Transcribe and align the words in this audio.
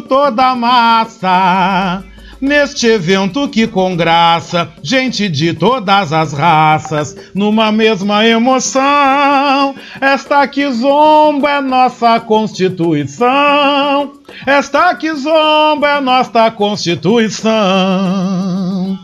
toda 0.00 0.50
a 0.50 0.56
massa. 0.56 2.04
Neste 2.40 2.86
evento 2.86 3.48
que 3.48 3.66
com 3.66 3.96
graça, 3.96 4.68
gente 4.82 5.28
de 5.28 5.52
todas 5.54 6.12
as 6.12 6.34
raças, 6.34 7.16
numa 7.34 7.72
mesma 7.72 8.26
emoção. 8.26 9.74
Esta 10.00 10.46
que 10.46 10.70
zomba 10.70 11.50
é 11.50 11.60
nossa 11.62 12.20
Constituição. 12.20 14.12
Esta 14.46 14.94
que 14.94 15.12
zomba 15.14 15.88
é 15.88 16.00
nossa 16.00 16.50
Constituição. 16.50 18.98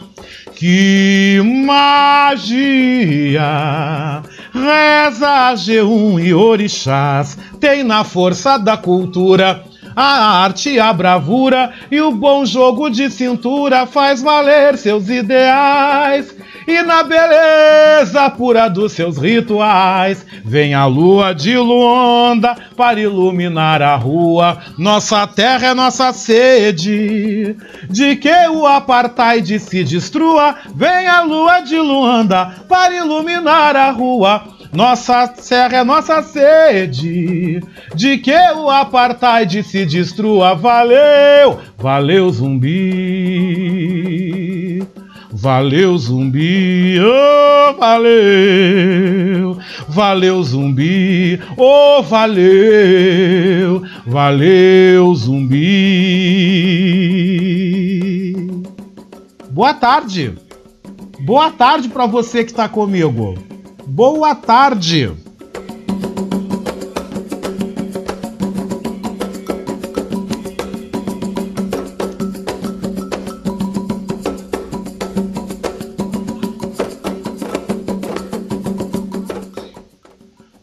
Que 0.55 1.41
magia! 1.67 3.43
Reza 4.53 5.55
G1 5.55 6.27
e 6.27 6.35
Orixás, 6.35 7.39
tem 7.59 7.83
na 7.83 8.05
força 8.05 8.59
da 8.59 8.77
cultura 8.77 9.65
a 9.95 10.43
arte, 10.43 10.79
a 10.79 10.93
bravura 10.93 11.73
e 11.91 12.01
o 12.01 12.13
bom 12.13 12.45
jogo 12.45 12.91
de 12.91 13.11
cintura 13.11 13.87
faz 13.87 14.23
valer 14.23 14.77
seus 14.77 15.09
ideais. 15.09 16.35
E 16.67 16.81
na 16.83 17.03
beleza 17.03 18.31
pura 18.31 18.69
dos 18.69 18.93
seus 18.93 19.19
rituais, 19.19 20.25
vem 20.45 20.75
a 20.75 20.87
lua 20.87 21.35
de 21.35 21.57
Luanda 21.57 22.57
para 22.77 23.01
iluminar 23.01 23.83
a 23.83 23.97
rua. 23.97 24.59
Nossa 24.79 25.27
terra 25.27 25.69
é 25.69 25.75
nossa 25.75 26.13
sede, 26.13 27.57
de 27.91 28.17
que 28.17 28.49
o 28.49 28.67
apartheid 28.67 29.59
se 29.59 29.83
destrua. 29.83 30.55
Vem 30.75 31.09
a 31.09 31.23
lua 31.23 31.61
de 31.61 31.77
Luanda 31.77 32.55
para 32.69 32.95
iluminar 32.95 33.75
a 33.75 33.91
rua. 33.91 34.62
Nossa 34.73 35.35
serra 35.37 35.77
é 35.77 35.85
nossa 35.85 36.23
sede, 36.23 37.63
de 37.95 38.17
que 38.17 38.35
o 38.57 38.71
apartheid 38.71 39.63
se 39.63 39.85
destrua. 39.85 40.55
Valeu, 40.55 41.59
valeu 41.77 42.31
zumbi. 42.31 43.63
Valeu 45.31 45.97
zumbi, 45.99 46.99
oh 47.01 47.75
valeu, 47.79 49.59
valeu 49.89 50.43
zumbi, 50.43 51.41
oh 51.57 52.03
valeu, 52.03 53.83
valeu 54.07 55.15
zumbi. 55.15 55.63
Boa 59.51 59.75
tarde, 59.75 60.33
boa 61.21 61.51
tarde 61.51 61.89
para 61.89 62.07
você 62.07 62.45
que 62.45 62.51
está 62.51 62.69
comigo. 62.69 63.35
Boa 63.87 64.35
tarde. 64.35 65.13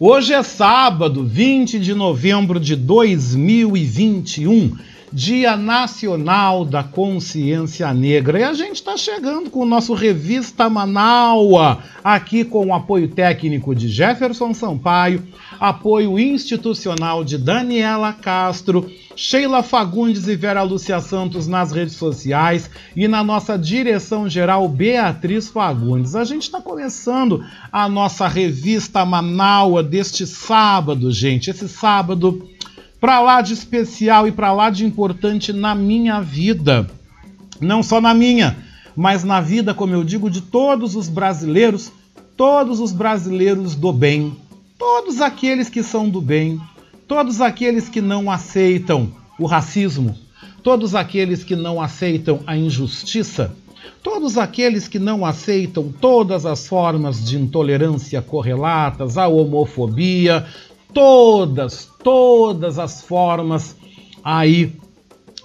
Hoje 0.02 0.34
é 0.34 0.42
sábado, 0.44 1.25
20 1.25 1.78
de 1.78 1.94
novembro 1.94 2.58
de 2.58 2.73
2021, 2.75 4.78
Dia 5.12 5.58
Nacional 5.58 6.64
da 6.64 6.84
Consciência 6.84 7.92
Negra. 7.94 8.40
E 8.40 8.44
a 8.44 8.54
gente 8.54 8.76
está 8.76 8.96
chegando 8.96 9.50
com 9.50 9.62
o 9.62 9.66
nosso 9.66 9.94
Revista 9.94 10.70
Manaua, 10.70 11.80
aqui 12.04 12.44
com 12.44 12.68
o 12.68 12.74
apoio 12.74 13.08
técnico 13.08 13.74
de 13.74 13.88
Jefferson 13.88 14.54
Sampaio, 14.54 15.24
apoio 15.60 16.20
institucional 16.20 17.24
de 17.24 17.38
Daniela 17.38 18.14
Castro, 18.14 18.90
Sheila 19.16 19.64
Fagundes 19.64 20.28
e 20.28 20.36
Vera 20.36 20.62
Lúcia 20.64 21.00
Santos 21.02 21.48
nas 21.48 21.72
redes 21.72 21.96
sociais 21.96 22.70
e 22.96 23.08
na 23.08 23.24
nossa 23.24 23.58
direção 23.58 24.30
geral 24.30 24.68
Beatriz 24.70 25.50
Fagundes. 25.50 26.16
A 26.16 26.24
gente 26.24 26.44
está 26.44 26.62
começando 26.62 27.44
a 27.72 27.90
nossa 27.90 28.28
revista 28.28 29.03
Manaua 29.03 29.84
deste 29.84 30.25
sábado, 30.25 31.12
gente. 31.12 31.50
Esse 31.50 31.68
sábado 31.68 32.49
para 33.00 33.20
lá 33.20 33.42
de 33.42 33.54
especial 33.54 34.28
e 34.28 34.32
para 34.32 34.52
lá 34.52 34.70
de 34.70 34.86
importante 34.86 35.54
na 35.54 35.74
minha 35.74 36.20
vida. 36.22 36.90
Não 37.62 37.82
só 37.82 38.00
na 38.02 38.14
minha, 38.14 38.58
mas 38.96 39.24
na 39.24 39.40
vida, 39.40 39.74
como 39.74 39.94
eu 39.94 40.04
digo, 40.04 40.30
de 40.30 40.42
todos 40.42 40.96
os 40.96 41.08
brasileiros, 41.08 41.92
todos 42.36 42.80
os 42.80 42.92
brasileiros 42.92 43.76
do 43.76 43.94
bem, 43.94 44.36
todos 44.78 45.22
aqueles 45.22 45.70
que 45.70 45.84
são 45.84 46.10
do 46.10 46.22
bem, 46.22 46.60
todos 47.08 47.42
aqueles 47.42 47.90
que 47.90 48.02
não 48.02 48.30
aceitam 48.30 49.12
o 49.38 49.46
racismo, 49.46 50.18
todos 50.62 50.96
aqueles 50.96 51.44
que 51.44 51.56
não 51.56 51.81
aceitam 51.81 52.42
a 52.46 52.56
injustiça, 52.56 53.56
todos 54.04 54.38
aqueles 54.38 54.88
que 54.88 55.00
não 55.00 55.26
aceitam 55.26 55.92
todas 55.92 56.46
as 56.46 56.68
formas 56.68 57.24
de 57.24 57.38
intolerância 57.38 58.22
correlatas 58.22 59.18
à 59.18 59.28
homofobia, 59.28 60.46
todas, 60.94 61.89
todas 62.03 62.79
as 62.79 63.01
formas 63.01 63.75
aí 64.23 64.73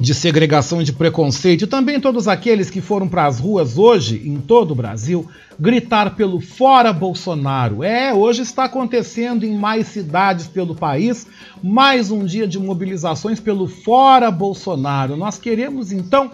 de 0.00 0.12
segregação 0.12 0.82
e 0.82 0.84
de 0.84 0.92
preconceito, 0.92 1.62
e 1.62 1.66
também 1.68 2.00
todos 2.00 2.26
aqueles 2.26 2.68
que 2.68 2.80
foram 2.80 3.08
para 3.08 3.26
as 3.26 3.38
ruas 3.38 3.78
hoje, 3.78 4.20
em 4.24 4.40
todo 4.40 4.72
o 4.72 4.74
Brasil, 4.74 5.28
gritar 5.58 6.16
pelo 6.16 6.40
fora 6.40 6.92
Bolsonaro. 6.92 7.84
É, 7.84 8.12
hoje 8.12 8.42
está 8.42 8.64
acontecendo 8.64 9.44
em 9.44 9.56
mais 9.56 9.86
cidades 9.86 10.48
pelo 10.48 10.74
país, 10.74 11.28
mais 11.62 12.10
um 12.10 12.24
dia 12.24 12.46
de 12.46 12.58
mobilizações 12.58 13.38
pelo 13.38 13.68
fora 13.68 14.32
Bolsonaro. 14.32 15.16
Nós 15.16 15.38
queremos 15.38 15.92
então 15.92 16.32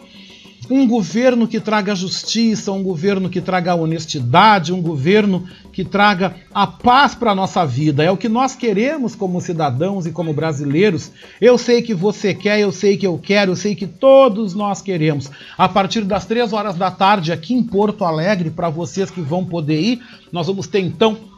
um 0.71 0.87
governo 0.87 1.49
que 1.49 1.59
traga 1.59 1.97
justiça, 1.97 2.71
um 2.71 2.83
governo 2.83 3.29
que 3.29 3.41
traga 3.41 3.75
honestidade, 3.75 4.73
um 4.73 4.81
governo 4.81 5.45
que 5.73 5.85
traga 5.85 6.37
a 6.55 6.67
paz 6.67 7.15
para 7.15 7.33
a 7.33 7.35
nossa 7.35 7.67
vida. 7.67 8.05
É 8.05 8.11
o 8.11 8.17
que 8.17 8.29
nós 8.29 8.55
queremos 8.55 9.17
como 9.17 9.41
cidadãos 9.41 10.07
e 10.07 10.13
como 10.13 10.33
brasileiros. 10.33 11.11
Eu 11.41 11.59
sei 11.59 11.83
que 11.83 11.93
você 11.93 12.33
quer, 12.33 12.61
eu 12.61 12.71
sei 12.71 12.97
que 12.97 13.07
eu 13.07 13.19
quero, 13.19 13.53
eu 13.53 13.57
sei 13.57 13.75
que 13.75 13.87
todos 13.87 14.55
nós 14.55 14.81
queremos. 14.81 15.31
A 15.59 15.69
partir 15.69 16.03
das 16.05 16.25
três 16.25 16.53
horas 16.53 16.77
da 16.77 16.91
tarde, 16.91 17.33
aqui 17.33 17.53
em 17.53 17.63
Porto 17.63 18.05
Alegre, 18.05 18.51
para 18.51 18.71
vocês 18.71 19.11
que 19.11 19.21
vão 19.21 19.45
poder 19.45 19.81
ir, 19.81 20.01
nós 20.31 20.47
vamos 20.47 20.69
ter 20.69 20.81
então 20.81 21.30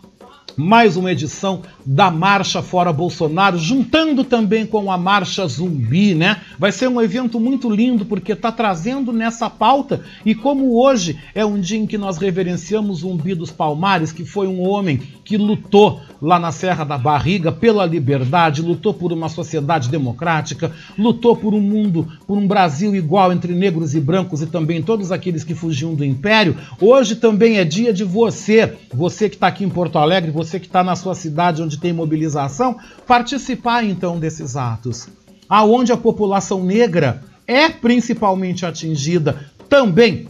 mais 0.56 0.96
uma 0.96 1.12
edição 1.12 1.62
da 1.84 2.10
Marcha 2.10 2.62
Fora 2.62 2.92
Bolsonaro, 2.92 3.58
juntando 3.58 4.24
também 4.24 4.66
com 4.66 4.90
a 4.90 4.98
Marcha 4.98 5.46
Zumbi, 5.46 6.14
né? 6.14 6.40
Vai 6.58 6.72
ser 6.72 6.88
um 6.88 7.00
evento 7.00 7.40
muito 7.40 7.70
lindo 7.70 8.04
porque 8.04 8.32
está 8.32 8.52
trazendo 8.52 9.12
nessa 9.12 9.48
pauta 9.50 10.02
e 10.24 10.34
como 10.34 10.78
hoje 10.80 11.18
é 11.34 11.44
um 11.44 11.60
dia 11.60 11.78
em 11.78 11.86
que 11.86 11.98
nós 11.98 12.18
reverenciamos 12.18 13.00
Zumbi 13.00 13.34
dos 13.34 13.50
Palmares, 13.50 14.12
que 14.12 14.24
foi 14.24 14.46
um 14.46 14.60
homem 14.66 15.00
que 15.24 15.36
lutou 15.36 16.00
lá 16.20 16.38
na 16.38 16.52
Serra 16.52 16.84
da 16.84 16.96
Barriga 16.96 17.50
pela 17.50 17.84
liberdade, 17.84 18.62
lutou 18.62 18.94
por 18.94 19.12
uma 19.12 19.28
sociedade 19.28 19.88
democrática, 19.88 20.70
lutou 20.96 21.36
por 21.36 21.52
um 21.52 21.60
mundo, 21.60 22.06
por 22.26 22.38
um 22.38 22.46
Brasil 22.46 22.94
igual 22.94 23.32
entre 23.32 23.52
negros 23.54 23.94
e 23.94 24.00
brancos 24.00 24.42
e 24.42 24.46
também 24.46 24.82
todos 24.82 25.10
aqueles 25.10 25.42
que 25.42 25.54
fugiam 25.54 25.94
do 25.94 26.04
império. 26.04 26.56
Hoje 26.80 27.16
também 27.16 27.58
é 27.58 27.64
dia 27.64 27.92
de 27.92 28.04
você, 28.04 28.74
você 28.92 29.28
que 29.28 29.34
está 29.34 29.48
aqui 29.48 29.64
em 29.64 29.68
Porto 29.68 29.98
Alegre, 29.98 30.30
você 30.44 30.58
que 30.58 30.66
está 30.66 30.82
na 30.82 30.96
sua 30.96 31.14
cidade 31.14 31.62
onde 31.62 31.78
tem 31.78 31.92
mobilização, 31.92 32.76
participar 33.06 33.84
então 33.84 34.18
desses 34.18 34.56
atos. 34.56 35.08
Aonde 35.48 35.92
a 35.92 35.96
população 35.96 36.64
negra 36.64 37.22
é 37.46 37.68
principalmente 37.68 38.64
atingida 38.64 39.50
também, 39.68 40.28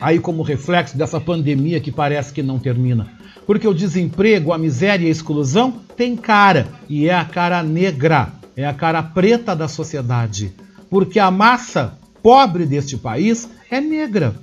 aí 0.00 0.18
como 0.18 0.42
reflexo 0.42 0.96
dessa 0.96 1.20
pandemia 1.20 1.80
que 1.80 1.92
parece 1.92 2.32
que 2.32 2.42
não 2.42 2.58
termina. 2.58 3.08
Porque 3.46 3.66
o 3.66 3.74
desemprego, 3.74 4.52
a 4.52 4.58
miséria 4.58 5.04
e 5.04 5.08
a 5.08 5.10
exclusão 5.10 5.80
tem 5.96 6.16
cara, 6.16 6.68
e 6.88 7.08
é 7.08 7.14
a 7.14 7.24
cara 7.24 7.62
negra, 7.62 8.32
é 8.56 8.64
a 8.64 8.72
cara 8.72 9.02
preta 9.02 9.54
da 9.54 9.66
sociedade. 9.66 10.52
Porque 10.88 11.18
a 11.18 11.30
massa 11.30 11.98
pobre 12.22 12.66
deste 12.66 12.96
país 12.96 13.48
é 13.70 13.80
negra. 13.80 14.34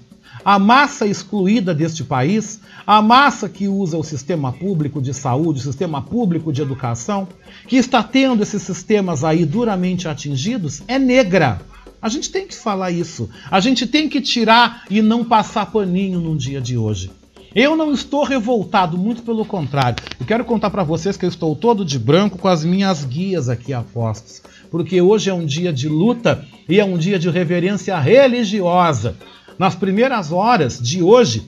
A 0.44 0.58
massa 0.58 1.06
excluída 1.06 1.74
deste 1.74 2.04
país, 2.04 2.62
a 2.88 3.02
massa 3.02 3.50
que 3.50 3.68
usa 3.68 3.98
o 3.98 4.04
sistema 4.04 4.52
público 4.54 5.02
de 5.02 5.14
saúde, 5.14 5.60
o 5.60 5.64
sistema 5.64 6.02
público 6.02 6.52
de 6.52 6.62
educação, 6.62 7.28
que 7.68 7.76
está 7.76 8.02
tendo 8.02 8.42
esses 8.42 8.62
sistemas 8.62 9.24
aí 9.24 9.46
duramente 9.46 10.08
atingidos, 10.08 10.82
é 10.88 10.98
negra. 10.98 11.62
A 12.02 12.08
gente 12.08 12.32
tem 12.32 12.48
que 12.48 12.56
falar 12.56 12.92
isso. 12.92 13.30
A 13.52 13.60
gente 13.60 13.86
tem 13.86 14.08
que 14.08 14.22
tirar 14.22 14.86
e 14.90 15.02
não 15.02 15.26
passar 15.26 15.66
paninho 15.66 16.20
no 16.22 16.38
dia 16.38 16.62
de 16.62 16.78
hoje. 16.78 17.12
Eu 17.54 17.76
não 17.76 17.92
estou 17.92 18.24
revoltado, 18.24 18.98
muito 18.98 19.24
pelo 19.24 19.44
contrário. 19.44 20.02
Eu 20.20 20.26
quero 20.26 20.46
contar 20.46 20.70
para 20.70 20.84
vocês 20.84 21.18
que 21.18 21.26
eu 21.26 21.30
estou 21.30 21.56
todo 21.56 21.84
de 21.84 21.98
branco 21.98 22.38
com 22.38 22.48
as 22.48 22.64
minhas 22.64 23.04
guias 23.04 23.50
aqui 23.50 23.74
a 23.74 23.82
postos, 23.82 24.42
porque 24.70 25.02
hoje 25.02 25.30
é 25.30 25.34
um 25.34 25.46
dia 25.46 25.74
de 25.74 25.90
luta 25.90 26.46
e 26.70 26.80
é 26.80 26.86
um 26.86 26.98
dia 26.98 27.18
de 27.18 27.30
reverência 27.30 27.98
religiosa. 28.00 29.18
Nas 29.60 29.76
primeiras 29.76 30.32
horas 30.32 30.80
de 30.80 31.04
hoje, 31.04 31.44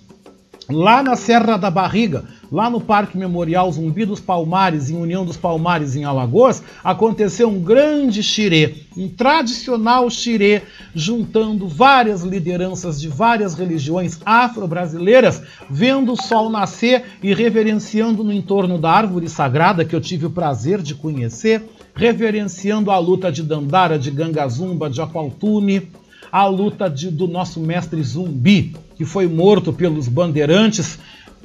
lá 0.69 1.01
na 1.01 1.15
Serra 1.15 1.55
da 1.55 1.71
Barriga, 1.71 2.25
lá 2.51 2.69
no 2.69 2.81
Parque 2.81 3.17
Memorial 3.17 3.71
Zumbi 3.71 4.03
dos 4.03 4.19
Palmares, 4.19 4.89
em 4.89 4.97
União 4.97 5.25
dos 5.25 5.37
Palmares, 5.37 5.95
em 5.95 6.03
Alagoas, 6.03 6.61
aconteceu 6.83 7.47
um 7.47 7.61
grande 7.61 8.21
xirê, 8.21 8.75
um 8.97 9.07
tradicional 9.07 10.09
xirê, 10.09 10.61
juntando 10.93 11.69
várias 11.69 12.21
lideranças 12.21 12.99
de 12.99 13.07
várias 13.07 13.53
religiões 13.53 14.19
afro-brasileiras, 14.25 15.41
vendo 15.69 16.11
o 16.11 16.21
sol 16.21 16.49
nascer 16.49 17.05
e 17.23 17.33
reverenciando 17.33 18.25
no 18.25 18.33
entorno 18.33 18.77
da 18.77 18.91
árvore 18.91 19.29
sagrada 19.29 19.85
que 19.85 19.95
eu 19.95 20.01
tive 20.01 20.25
o 20.25 20.31
prazer 20.31 20.81
de 20.81 20.95
conhecer, 20.95 21.63
reverenciando 21.95 22.91
a 22.91 22.97
luta 22.97 23.31
de 23.31 23.41
Dandara, 23.41 23.97
de 23.97 24.11
Gangazumba, 24.11 24.89
de 24.89 25.01
Aqualtune, 25.01 25.89
a 26.31 26.45
luta 26.45 26.89
de, 26.89 27.11
do 27.11 27.27
nosso 27.27 27.59
mestre 27.59 28.01
Zumbi, 28.01 28.73
que 28.95 29.03
foi 29.03 29.27
morto 29.27 29.73
pelos 29.73 30.07
bandeirantes, 30.07 30.97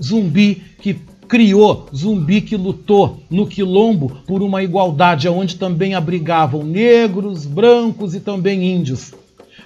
Zumbi 0.03 0.63
que 0.81 0.95
criou, 1.27 1.89
Zumbi 1.95 2.41
que 2.41 2.57
lutou 2.57 3.21
no 3.29 3.47
quilombo 3.47 4.19
por 4.27 4.43
uma 4.43 4.63
igualdade 4.63 5.29
onde 5.29 5.57
também 5.57 5.95
abrigavam 5.95 6.63
negros, 6.63 7.45
brancos 7.45 8.15
e 8.15 8.21
também 8.21 8.65
índios. 8.65 9.13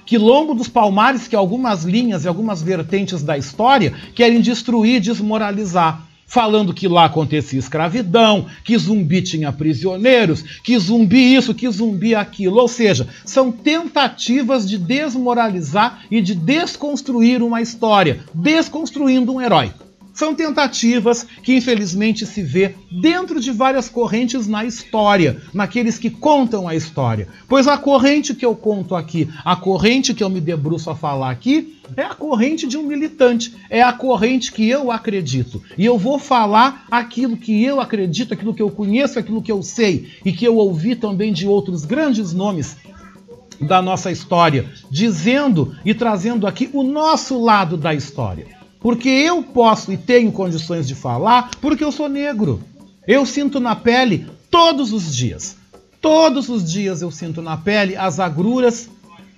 Quilombo 0.07 0.55
dos 0.55 0.69
Palmares 0.69 1.29
que 1.29 1.37
algumas 1.37 1.85
linhas 1.85 2.25
e 2.25 2.29
algumas 2.29 2.63
vertentes 2.63 3.23
da 3.23 3.37
história 3.37 3.93
querem 4.15 4.41
destruir, 4.41 5.01
desmoralizar 5.01 6.10
falando 6.31 6.73
que 6.73 6.87
lá 6.87 7.07
acontecia 7.07 7.59
escravidão, 7.59 8.47
que 8.63 8.79
zumbi 8.79 9.21
tinha 9.21 9.53
prisioneiros, 9.53 10.43
que 10.63 10.79
zumbi 10.79 11.35
isso, 11.35 11.53
que 11.53 11.69
zumbi 11.69 12.15
aquilo. 12.15 12.59
Ou 12.59 12.69
seja, 12.69 13.09
são 13.25 13.51
tentativas 13.51 14.67
de 14.67 14.79
desmoralizar 14.79 16.05
e 16.09 16.23
de 16.23 16.37
desconstruir 16.37 17.43
uma 17.43 17.61
história, 17.61 18.21
desconstruindo 18.33 19.33
um 19.33 19.41
herói. 19.41 19.73
São 20.15 20.33
tentativas 20.33 21.27
que 21.43 21.57
infelizmente 21.57 22.25
se 22.25 22.43
vê 22.43 22.77
dentro 23.03 23.41
de 23.41 23.51
várias 23.51 23.89
correntes 23.89 24.47
na 24.47 24.65
história, 24.65 25.43
naqueles 25.53 25.99
que 25.99 26.11
contam 26.11 26.69
a 26.69 26.77
história. 26.77 27.27
Pois 27.49 27.67
a 27.67 27.77
corrente 27.77 28.37
que 28.37 28.47
eu 28.47 28.55
conto 28.55 28.95
aqui, 28.95 29.29
a 29.45 29.57
corrente 29.57 30.15
que 30.15 30.23
eu 30.23 30.31
me 30.31 30.41
debruço 30.41 30.91
a 30.91 30.95
falar 30.95 31.31
aqui, 31.31 31.80
é 31.97 32.03
a 32.03 32.15
corrente 32.15 32.67
de 32.67 32.77
um 32.77 32.83
militante, 32.83 33.55
é 33.69 33.83
a 33.83 33.93
corrente 33.93 34.53
que 34.53 34.69
eu 34.69 34.91
acredito. 34.91 35.63
E 35.77 35.85
eu 35.85 35.99
vou 35.99 36.19
falar 36.19 36.87
aquilo 36.91 37.37
que 37.37 37.63
eu 37.65 37.81
acredito, 37.81 38.35
aquilo 38.35 38.55
que 38.55 38.63
eu 38.63 38.71
conheço, 38.71 39.19
aquilo 39.19 39.43
que 39.43 39.53
eu 39.53 39.63
sei 39.63 40.09
e 40.25 40.33
que 40.33 40.45
eu 40.45 40.57
ouvi 40.57 40.95
também 40.95 41.33
de 41.33 41.47
outros 41.47 41.85
grandes 41.85 42.33
nomes 42.33 42.77
da 43.61 43.83
nossa 43.83 44.11
história, 44.11 44.71
dizendo 44.91 45.77
e 45.85 45.93
trazendo 45.93 46.47
aqui 46.47 46.71
o 46.73 46.83
nosso 46.83 47.43
lado 47.43 47.77
da 47.77 47.95
história. 47.95 48.47
Porque 48.81 49.09
eu 49.09 49.43
posso 49.43 49.93
e 49.93 49.97
tenho 49.97 50.33
condições 50.33 50.89
de 50.89 50.95
falar 50.95 51.51
porque 51.61 51.85
eu 51.85 51.93
sou 51.93 52.09
negro. 52.09 52.63
Eu 53.07 53.27
sinto 53.27 53.61
na 53.61 53.77
pele 53.77 54.27
todos 54.51 54.93
os 54.93 55.15
dias. 55.15 55.57
Todos 56.01 56.49
os 56.49 56.71
dias 56.71 57.03
eu 57.03 57.11
sinto 57.11 57.43
na 57.43 57.59
pele 57.59 57.95
as 57.95 58.19
agruras 58.19 58.89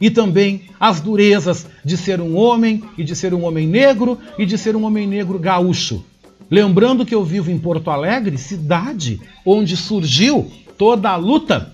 e 0.03 0.11
também 0.11 0.63
as 0.81 1.01
durezas 1.01 1.65
de 1.85 1.97
ser 1.97 2.21
um 2.21 2.37
homem 2.37 2.83
e 2.99 3.05
de 3.05 3.15
ser 3.15 3.33
um 3.33 3.45
homem 3.45 3.69
negro 3.69 4.19
e 4.37 4.45
de 4.45 4.59
ser 4.59 4.75
um 4.75 4.83
homem 4.83 5.07
negro 5.07 5.39
gaúcho. 5.39 6.05
Lembrando 6.51 7.07
que 7.07 7.15
eu 7.15 7.25
vivo 7.25 7.53
em 7.53 7.59
Porto 7.59 7.89
Alegre, 7.89 8.37
cidade 8.37 9.21
onde 9.47 9.77
surgiu 9.77 10.51
toda 10.77 11.09
a 11.09 11.17
luta 11.17 11.73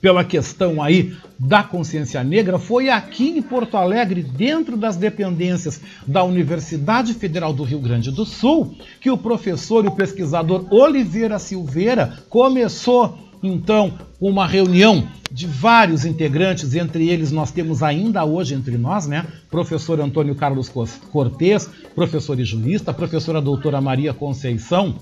pela 0.00 0.22
questão 0.22 0.80
aí 0.80 1.12
da 1.38 1.62
consciência 1.62 2.22
negra 2.22 2.58
foi 2.58 2.88
aqui 2.88 3.30
em 3.30 3.42
Porto 3.42 3.76
Alegre, 3.76 4.22
dentro 4.22 4.76
das 4.76 4.96
dependências 4.96 5.80
da 6.06 6.22
Universidade 6.22 7.14
Federal 7.14 7.52
do 7.52 7.64
Rio 7.64 7.80
Grande 7.80 8.10
do 8.12 8.24
Sul, 8.24 8.76
que 9.00 9.10
o 9.10 9.18
professor 9.18 9.84
e 9.84 9.88
o 9.88 9.96
pesquisador 9.96 10.66
Oliveira 10.70 11.38
Silveira 11.38 12.22
começou 12.30 13.25
então 13.46 13.92
uma 14.20 14.46
reunião 14.46 15.08
de 15.30 15.46
vários 15.46 16.04
integrantes, 16.04 16.74
entre 16.74 17.08
eles 17.08 17.32
nós 17.32 17.50
temos 17.50 17.82
ainda 17.82 18.24
hoje 18.24 18.54
entre 18.54 18.78
nós, 18.78 19.06
né, 19.06 19.26
professor 19.50 20.00
Antônio 20.00 20.34
Carlos 20.34 20.68
Cortes, 20.68 21.68
professor 21.94 22.38
e 22.38 22.44
jurista, 22.44 22.92
professora 22.94 23.40
doutora 23.40 23.80
Maria 23.80 24.14
Conceição, 24.14 24.94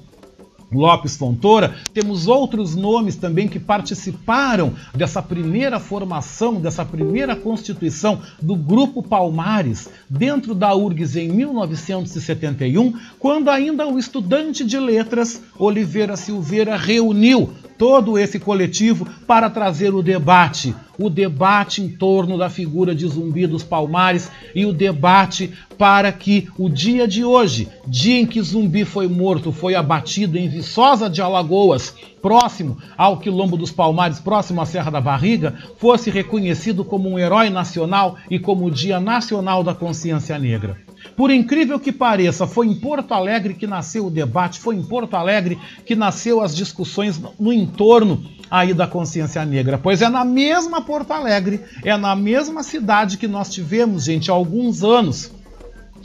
Lopes 0.73 1.17
Fontoura, 1.17 1.75
temos 1.93 2.27
outros 2.27 2.75
nomes 2.75 3.17
também 3.17 3.47
que 3.47 3.61
participaram 3.61 4.75
dessa 4.95 5.23
primeira 5.23 5.79
formação, 5.79 6.61
dessa 6.61 6.85
primeira 6.85 7.37
constituição 7.37 8.21
do 8.43 8.57
Grupo 8.57 9.03
Palmares, 9.03 9.89
dentro 10.09 10.55
da 10.55 10.75
URGS 10.75 11.17
em 11.17 11.29
1971, 11.29 12.95
quando 13.19 13.51
ainda 13.51 13.87
o 13.87 13.99
estudante 13.99 14.65
de 14.65 14.79
letras 14.79 15.43
Oliveira 15.59 16.17
Silveira 16.17 16.77
reuniu 16.77 17.53
todo 17.79 18.19
esse 18.19 18.39
coletivo 18.39 19.07
para 19.27 19.51
trazer 19.51 19.95
o 19.95 20.03
debate, 20.03 20.75
o 20.99 21.11
debate 21.11 21.83
em 21.83 21.89
torno 21.89 22.39
da 22.39 22.49
figura 22.49 22.95
de 22.95 23.07
Zumbi 23.07 23.47
dos 23.47 23.63
Palmares 23.63 24.31
e 24.55 24.65
o 24.65 24.73
debate 24.73 25.53
para 25.77 26.13
que 26.13 26.49
o 26.57 26.69
dia 26.69 27.07
de 27.07 27.25
hoje, 27.25 27.69
dia 27.87 28.21
em 28.21 28.27
que 28.27 28.41
Zumbi 28.41 28.85
foi 28.85 29.09
morto, 29.09 29.51
foi 29.51 29.75
abatido 29.75 30.39
em 30.39 30.49
Viçosa 30.49 31.11
de 31.11 31.21
Alagoas, 31.21 31.95
próximo 32.23 32.79
ao 32.97 33.19
Quilombo 33.19 33.57
dos 33.57 33.73
Palmares, 33.73 34.21
próximo 34.21 34.61
à 34.61 34.67
Serra 34.67 34.91
da 34.91 35.01
Barriga, 35.01 35.55
fosse 35.79 36.11
reconhecido 36.11 36.85
como 36.85 37.09
um 37.09 37.19
herói 37.19 37.51
nacional 37.51 38.17
e 38.31 38.39
como 38.39 38.67
o 38.67 38.71
Dia 38.71 39.01
Nacional 39.01 39.63
da 39.63 39.75
Consciência 39.75 40.39
Negra. 40.39 40.84
Por 41.17 41.31
incrível 41.31 41.79
que 41.79 41.93
pareça, 41.93 42.47
foi 42.47 42.67
em 42.67 42.75
Porto 42.75 43.13
Alegre 43.13 43.55
que 43.55 43.67
nasceu 43.67 44.07
o 44.07 44.11
debate, 44.11 44.59
foi 44.59 44.75
em 44.75 44.83
Porto 44.83 45.15
Alegre 45.15 45.59
que 45.85 45.95
nasceu 45.95 46.41
as 46.41 46.55
discussões 46.55 47.21
no 47.39 47.53
entorno 47.53 48.25
aí 48.51 48.75
da 48.75 48.87
consciência 48.87 49.45
negra, 49.45 49.79
pois 49.79 50.03
é 50.03 50.09
na 50.09 50.25
mesma 50.25 50.83
Porto 50.83 51.13
Alegre, 51.13 51.61
é 51.85 51.97
na 51.97 52.15
mesma 52.15 52.63
cidade 52.63 53.19
que 53.19 53.29
nós 53.29 53.51
tivemos, 53.51 54.05
gente, 54.05 54.31
há 54.31 54.35
alguns 54.35 54.83
anos 54.83 55.33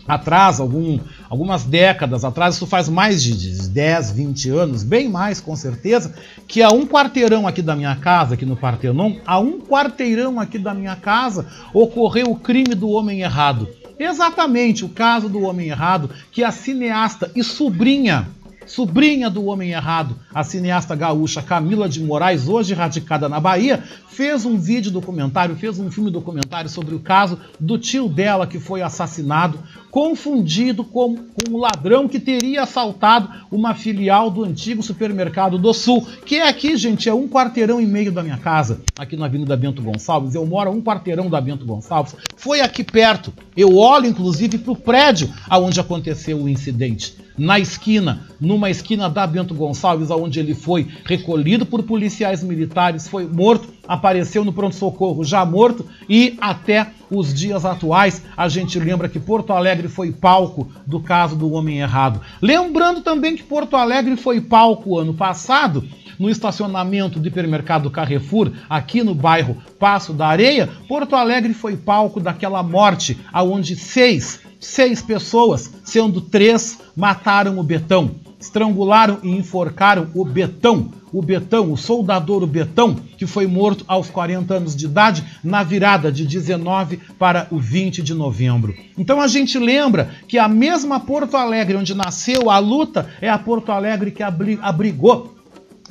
atrás, 0.09 0.59
algum, 0.59 0.99
algumas 1.29 1.63
décadas 1.63 2.25
atrás, 2.25 2.55
isso 2.55 2.65
faz 2.65 2.89
mais 2.89 3.21
de 3.23 3.69
10, 3.69 4.11
20 4.11 4.49
anos, 4.49 4.83
bem 4.83 5.07
mais 5.07 5.39
com 5.39 5.55
certeza, 5.55 6.15
que 6.47 6.63
a 6.63 6.69
um 6.69 6.85
quarteirão 6.85 7.47
aqui 7.47 7.61
da 7.61 7.75
minha 7.75 7.95
casa, 7.95 8.33
aqui 8.33 8.45
no 8.45 8.55
Partenon, 8.55 9.17
a 9.25 9.39
um 9.39 9.59
quarteirão 9.61 10.39
aqui 10.39 10.57
da 10.57 10.73
minha 10.73 10.95
casa, 10.95 11.45
ocorreu 11.71 12.31
o 12.31 12.35
crime 12.35 12.73
do 12.73 12.89
homem 12.89 13.21
errado. 13.21 13.69
Exatamente 13.99 14.83
o 14.83 14.89
caso 14.89 15.27
do 15.27 15.41
Homem 15.41 15.67
Errado, 15.67 16.09
que 16.31 16.41
a 16.41 16.51
cineasta 16.51 17.29
e 17.35 17.43
sobrinha 17.43 18.29
sobrinha 18.69 19.29
do 19.29 19.45
homem 19.45 19.71
errado, 19.71 20.15
a 20.33 20.43
cineasta 20.43 20.95
gaúcha 20.95 21.41
Camila 21.41 21.89
de 21.89 22.01
Moraes, 22.01 22.47
hoje 22.47 22.73
radicada 22.73 23.27
na 23.27 23.39
Bahia, 23.39 23.83
fez 24.07 24.45
um 24.45 24.57
vídeo 24.57 24.91
documentário, 24.91 25.55
fez 25.55 25.79
um 25.79 25.89
filme 25.89 26.11
documentário 26.11 26.69
sobre 26.69 26.93
o 26.93 26.99
caso 26.99 27.39
do 27.59 27.77
tio 27.77 28.07
dela 28.07 28.45
que 28.45 28.59
foi 28.59 28.81
assassinado, 28.81 29.59
confundido 29.91 30.83
com, 30.83 31.15
com 31.15 31.57
ladrão 31.57 32.07
que 32.07 32.19
teria 32.19 32.63
assaltado 32.63 33.29
uma 33.51 33.73
filial 33.73 34.29
do 34.29 34.43
antigo 34.43 34.83
supermercado 34.83 35.57
do 35.57 35.73
Sul, 35.73 36.05
que 36.25 36.35
é 36.35 36.47
aqui, 36.47 36.77
gente, 36.77 37.09
é 37.09 37.13
um 37.13 37.27
quarteirão 37.27 37.81
e 37.81 37.85
meio 37.85 38.11
da 38.11 38.23
minha 38.23 38.37
casa, 38.37 38.81
aqui 38.97 39.15
na 39.15 39.25
Avenida 39.25 39.57
Bento 39.57 39.81
Gonçalves. 39.81 40.35
Eu 40.35 40.45
moro 40.45 40.69
a 40.69 40.73
um 40.73 40.81
quarteirão 40.81 41.29
da 41.29 41.41
Bento 41.41 41.65
Gonçalves. 41.65 42.15
Foi 42.35 42.61
aqui 42.61 42.83
perto. 42.83 43.33
Eu 43.55 43.75
olho, 43.75 44.05
inclusive, 44.05 44.57
para 44.57 44.71
o 44.71 44.75
prédio 44.75 45.29
aonde 45.49 45.79
aconteceu 45.79 46.37
o 46.37 46.49
incidente 46.49 47.15
na 47.39 47.57
esquina, 47.57 48.27
numa 48.39 48.69
esquina 48.69 49.09
da 49.09 49.25
Bento 49.25 49.55
Gonçalves, 49.55 50.11
onde 50.11 50.41
ele 50.41 50.53
foi 50.53 50.85
recolhido 51.05 51.65
por 51.65 51.81
policiais 51.83 52.43
militares, 52.43 53.07
foi 53.07 53.25
morto, 53.25 53.69
apareceu 53.87 54.43
no 54.43 54.51
pronto-socorro 54.51 55.23
já 55.23 55.45
morto 55.45 55.85
e 56.09 56.37
até 56.41 56.91
os 57.09 57.33
dias 57.33 57.65
atuais 57.65 58.23
a 58.35 58.47
gente 58.47 58.79
lembra 58.79 59.09
que 59.09 59.19
Porto 59.19 59.53
Alegre 59.53 59.87
foi 59.87 60.11
palco 60.11 60.71
do 60.85 60.99
caso 60.99 61.35
do 61.35 61.51
homem 61.51 61.79
errado. 61.79 62.21
Lembrando 62.41 63.01
também 63.01 63.35
que 63.35 63.43
Porto 63.43 63.75
Alegre 63.75 64.15
foi 64.15 64.41
palco 64.41 64.97
ano 64.97 65.13
passado 65.13 65.83
no 66.17 66.29
estacionamento 66.29 67.19
do 67.19 67.27
hipermercado 67.27 67.89
Carrefour, 67.89 68.51
aqui 68.69 69.03
no 69.03 69.15
bairro 69.15 69.57
Passo 69.79 70.11
da 70.11 70.27
Areia, 70.27 70.69
Porto 70.87 71.15
Alegre 71.15 71.53
foi 71.53 71.77
palco 71.77 72.19
daquela 72.19 72.61
morte 72.61 73.17
aonde 73.31 73.75
seis 73.75 74.41
Seis 74.59 75.01
pessoas, 75.01 75.71
sendo 75.85 76.19
três, 76.19 76.79
mataram 76.93 77.57
o 77.59 77.63
Betão. 77.63 78.11
Estrangularam 78.39 79.19
e 79.21 79.29
enforcaram 79.29 80.07
o 80.13 80.23
Betão, 80.23 80.91
o 81.11 81.21
Betão, 81.21 81.71
o 81.71 81.77
soldador 81.77 82.45
Betão, 82.47 82.95
que 83.17 83.25
foi 83.25 83.47
morto 83.47 83.83
aos 83.87 84.09
40 84.09 84.53
anos 84.53 84.75
de 84.75 84.85
idade 84.85 85.23
na 85.43 85.63
virada 85.63 86.11
de 86.11 86.25
19 86.25 86.97
para 87.17 87.47
o 87.51 87.59
20 87.59 88.01
de 88.01 88.13
novembro. 88.13 88.73
Então 88.97 89.19
a 89.19 89.27
gente 89.27 89.57
lembra 89.59 90.09
que 90.27 90.37
a 90.37 90.47
mesma 90.47 90.99
Porto 90.99 91.35
Alegre 91.35 91.75
onde 91.75 91.93
nasceu 91.93 92.49
a 92.49 92.59
luta 92.59 93.09
é 93.19 93.29
a 93.29 93.37
Porto 93.37 93.71
Alegre 93.71 94.11
que 94.11 94.23
abrigou 94.23 95.35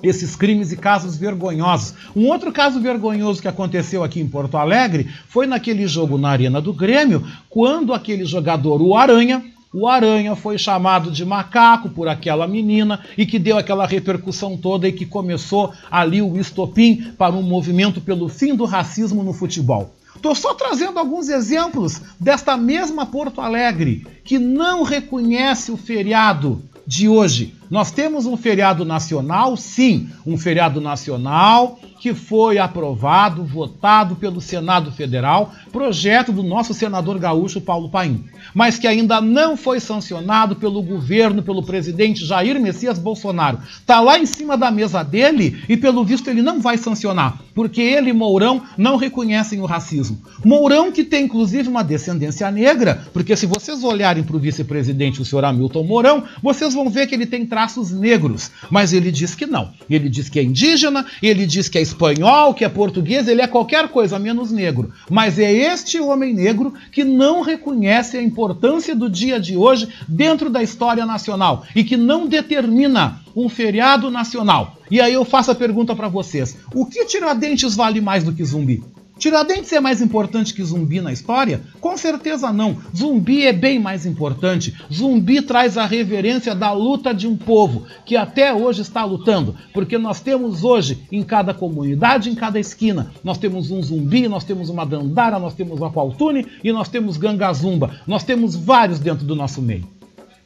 esses 0.02 0.36
crimes 0.36 0.72
e 0.72 0.76
casos 0.76 1.16
vergonhosos. 1.16 1.94
Um 2.14 2.28
outro 2.28 2.52
caso 2.52 2.80
vergonhoso 2.80 3.42
que 3.42 3.48
aconteceu 3.48 4.04
aqui 4.04 4.20
em 4.20 4.28
Porto 4.28 4.56
Alegre 4.56 5.08
foi 5.28 5.46
naquele 5.46 5.86
jogo 5.86 6.16
na 6.16 6.30
Arena 6.30 6.60
do 6.60 6.72
Grêmio, 6.72 7.26
quando 7.48 7.92
aquele 7.92 8.24
jogador, 8.24 8.80
o 8.80 8.96
Aranha, 8.96 9.44
o 9.72 9.86
Aranha 9.86 10.34
foi 10.34 10.56
chamado 10.56 11.10
de 11.10 11.24
macaco 11.24 11.90
por 11.90 12.08
aquela 12.08 12.46
menina 12.46 13.00
e 13.16 13.26
que 13.26 13.38
deu 13.38 13.58
aquela 13.58 13.86
repercussão 13.86 14.56
toda 14.56 14.88
e 14.88 14.92
que 14.92 15.04
começou 15.04 15.72
ali 15.90 16.22
o 16.22 16.38
estopim 16.38 17.12
para 17.18 17.34
um 17.34 17.42
movimento 17.42 18.00
pelo 18.00 18.28
fim 18.28 18.54
do 18.54 18.64
racismo 18.64 19.22
no 19.22 19.32
futebol. 19.32 19.94
Estou 20.16 20.34
só 20.34 20.54
trazendo 20.54 20.98
alguns 20.98 21.28
exemplos 21.28 22.00
desta 22.18 22.56
mesma 22.56 23.06
Porto 23.06 23.40
Alegre 23.40 24.06
que 24.24 24.38
não 24.38 24.82
reconhece 24.82 25.70
o 25.70 25.76
feriado 25.76 26.62
de 26.86 27.06
hoje. 27.08 27.54
Nós 27.70 27.90
temos 27.90 28.24
um 28.24 28.36
feriado 28.36 28.84
nacional, 28.84 29.56
sim, 29.56 30.08
um 30.26 30.38
feriado 30.38 30.80
nacional 30.80 31.78
que 32.00 32.14
foi 32.14 32.58
aprovado, 32.58 33.44
votado 33.44 34.16
pelo 34.16 34.40
Senado 34.40 34.92
Federal, 34.92 35.52
projeto 35.72 36.32
do 36.32 36.42
nosso 36.42 36.72
senador 36.72 37.18
gaúcho 37.18 37.60
Paulo 37.60 37.88
Paim, 37.88 38.24
mas 38.54 38.78
que 38.78 38.86
ainda 38.86 39.20
não 39.20 39.56
foi 39.56 39.80
sancionado 39.80 40.56
pelo 40.56 40.82
governo, 40.82 41.42
pelo 41.42 41.62
presidente 41.62 42.24
Jair 42.24 42.60
Messias 42.60 42.98
Bolsonaro. 42.98 43.58
Está 43.68 44.00
lá 44.00 44.18
em 44.18 44.26
cima 44.26 44.56
da 44.56 44.70
mesa 44.70 45.02
dele 45.02 45.62
e, 45.68 45.76
pelo 45.76 46.04
visto, 46.04 46.28
ele 46.28 46.42
não 46.42 46.60
vai 46.60 46.78
sancionar, 46.78 47.40
porque 47.54 47.80
ele 47.80 48.10
e 48.10 48.12
Mourão 48.12 48.62
não 48.76 48.96
reconhecem 48.96 49.60
o 49.60 49.66
racismo. 49.66 50.20
Mourão, 50.44 50.90
que 50.92 51.04
tem 51.04 51.24
inclusive 51.24 51.68
uma 51.68 51.84
descendência 51.84 52.50
negra, 52.50 53.06
porque 53.12 53.36
se 53.36 53.46
vocês 53.46 53.82
olharem 53.84 54.22
para 54.22 54.36
o 54.36 54.40
vice-presidente, 54.40 55.20
o 55.20 55.24
senhor 55.24 55.44
Hamilton 55.44 55.84
Mourão, 55.84 56.24
vocês 56.42 56.74
vão 56.74 56.88
ver 56.88 57.06
que 57.06 57.14
ele 57.14 57.26
tem 57.26 57.44
traços 57.44 57.90
negros, 57.90 58.50
mas 58.70 58.92
ele 58.92 59.10
diz 59.10 59.34
que 59.34 59.46
não. 59.46 59.72
Ele 59.90 60.08
diz 60.08 60.28
que 60.28 60.38
é 60.38 60.42
indígena, 60.42 61.04
ele 61.22 61.46
diz 61.46 61.68
que 61.68 61.78
é 61.78 61.82
espanhol, 61.88 62.54
que 62.54 62.64
é 62.64 62.68
português, 62.68 63.28
ele 63.28 63.42
é 63.42 63.46
qualquer 63.46 63.88
coisa 63.88 64.18
menos 64.18 64.50
negro. 64.50 64.92
Mas 65.10 65.38
é 65.38 65.52
este 65.52 66.00
homem 66.00 66.32
negro 66.32 66.72
que 66.92 67.04
não 67.04 67.42
reconhece 67.42 68.16
a 68.16 68.22
importância 68.22 68.94
do 68.94 69.10
dia 69.10 69.40
de 69.40 69.56
hoje 69.56 69.88
dentro 70.06 70.48
da 70.48 70.62
história 70.62 71.04
nacional 71.04 71.64
e 71.74 71.82
que 71.82 71.96
não 71.96 72.26
determina 72.26 73.20
um 73.34 73.48
feriado 73.48 74.10
nacional. 74.10 74.76
E 74.90 75.00
aí 75.00 75.12
eu 75.12 75.24
faço 75.24 75.50
a 75.50 75.54
pergunta 75.54 75.94
para 75.94 76.08
vocês: 76.08 76.56
o 76.74 76.86
que 76.86 77.04
Tiradentes 77.04 77.74
vale 77.74 78.00
mais 78.00 78.24
do 78.24 78.32
que 78.32 78.44
zumbi? 78.44 78.82
Tiradentes 79.18 79.72
é 79.72 79.80
mais 79.80 80.00
importante 80.00 80.54
que 80.54 80.62
zumbi 80.62 81.00
na 81.00 81.12
história? 81.12 81.60
Com 81.80 81.96
certeza 81.96 82.52
não. 82.52 82.76
Zumbi 82.96 83.44
é 83.44 83.52
bem 83.52 83.78
mais 83.78 84.06
importante. 84.06 84.74
Zumbi 84.92 85.42
traz 85.42 85.76
a 85.76 85.84
reverência 85.84 86.54
da 86.54 86.72
luta 86.72 87.12
de 87.12 87.26
um 87.26 87.36
povo 87.36 87.84
que 88.06 88.16
até 88.16 88.54
hoje 88.54 88.82
está 88.82 89.04
lutando. 89.04 89.56
Porque 89.74 89.98
nós 89.98 90.20
temos 90.20 90.62
hoje, 90.62 91.02
em 91.10 91.24
cada 91.24 91.52
comunidade, 91.52 92.30
em 92.30 92.34
cada 92.34 92.60
esquina, 92.60 93.12
nós 93.24 93.38
temos 93.38 93.72
um 93.72 93.82
zumbi, 93.82 94.28
nós 94.28 94.44
temos 94.44 94.70
uma 94.70 94.86
dandara, 94.86 95.38
nós 95.38 95.54
temos 95.54 95.80
uma 95.80 95.90
qualtune 95.90 96.46
e 96.62 96.70
nós 96.70 96.88
temos 96.88 97.16
gangazumba. 97.16 98.00
Nós 98.06 98.22
temos 98.22 98.54
vários 98.54 99.00
dentro 99.00 99.26
do 99.26 99.34
nosso 99.34 99.60
meio. 99.60 99.97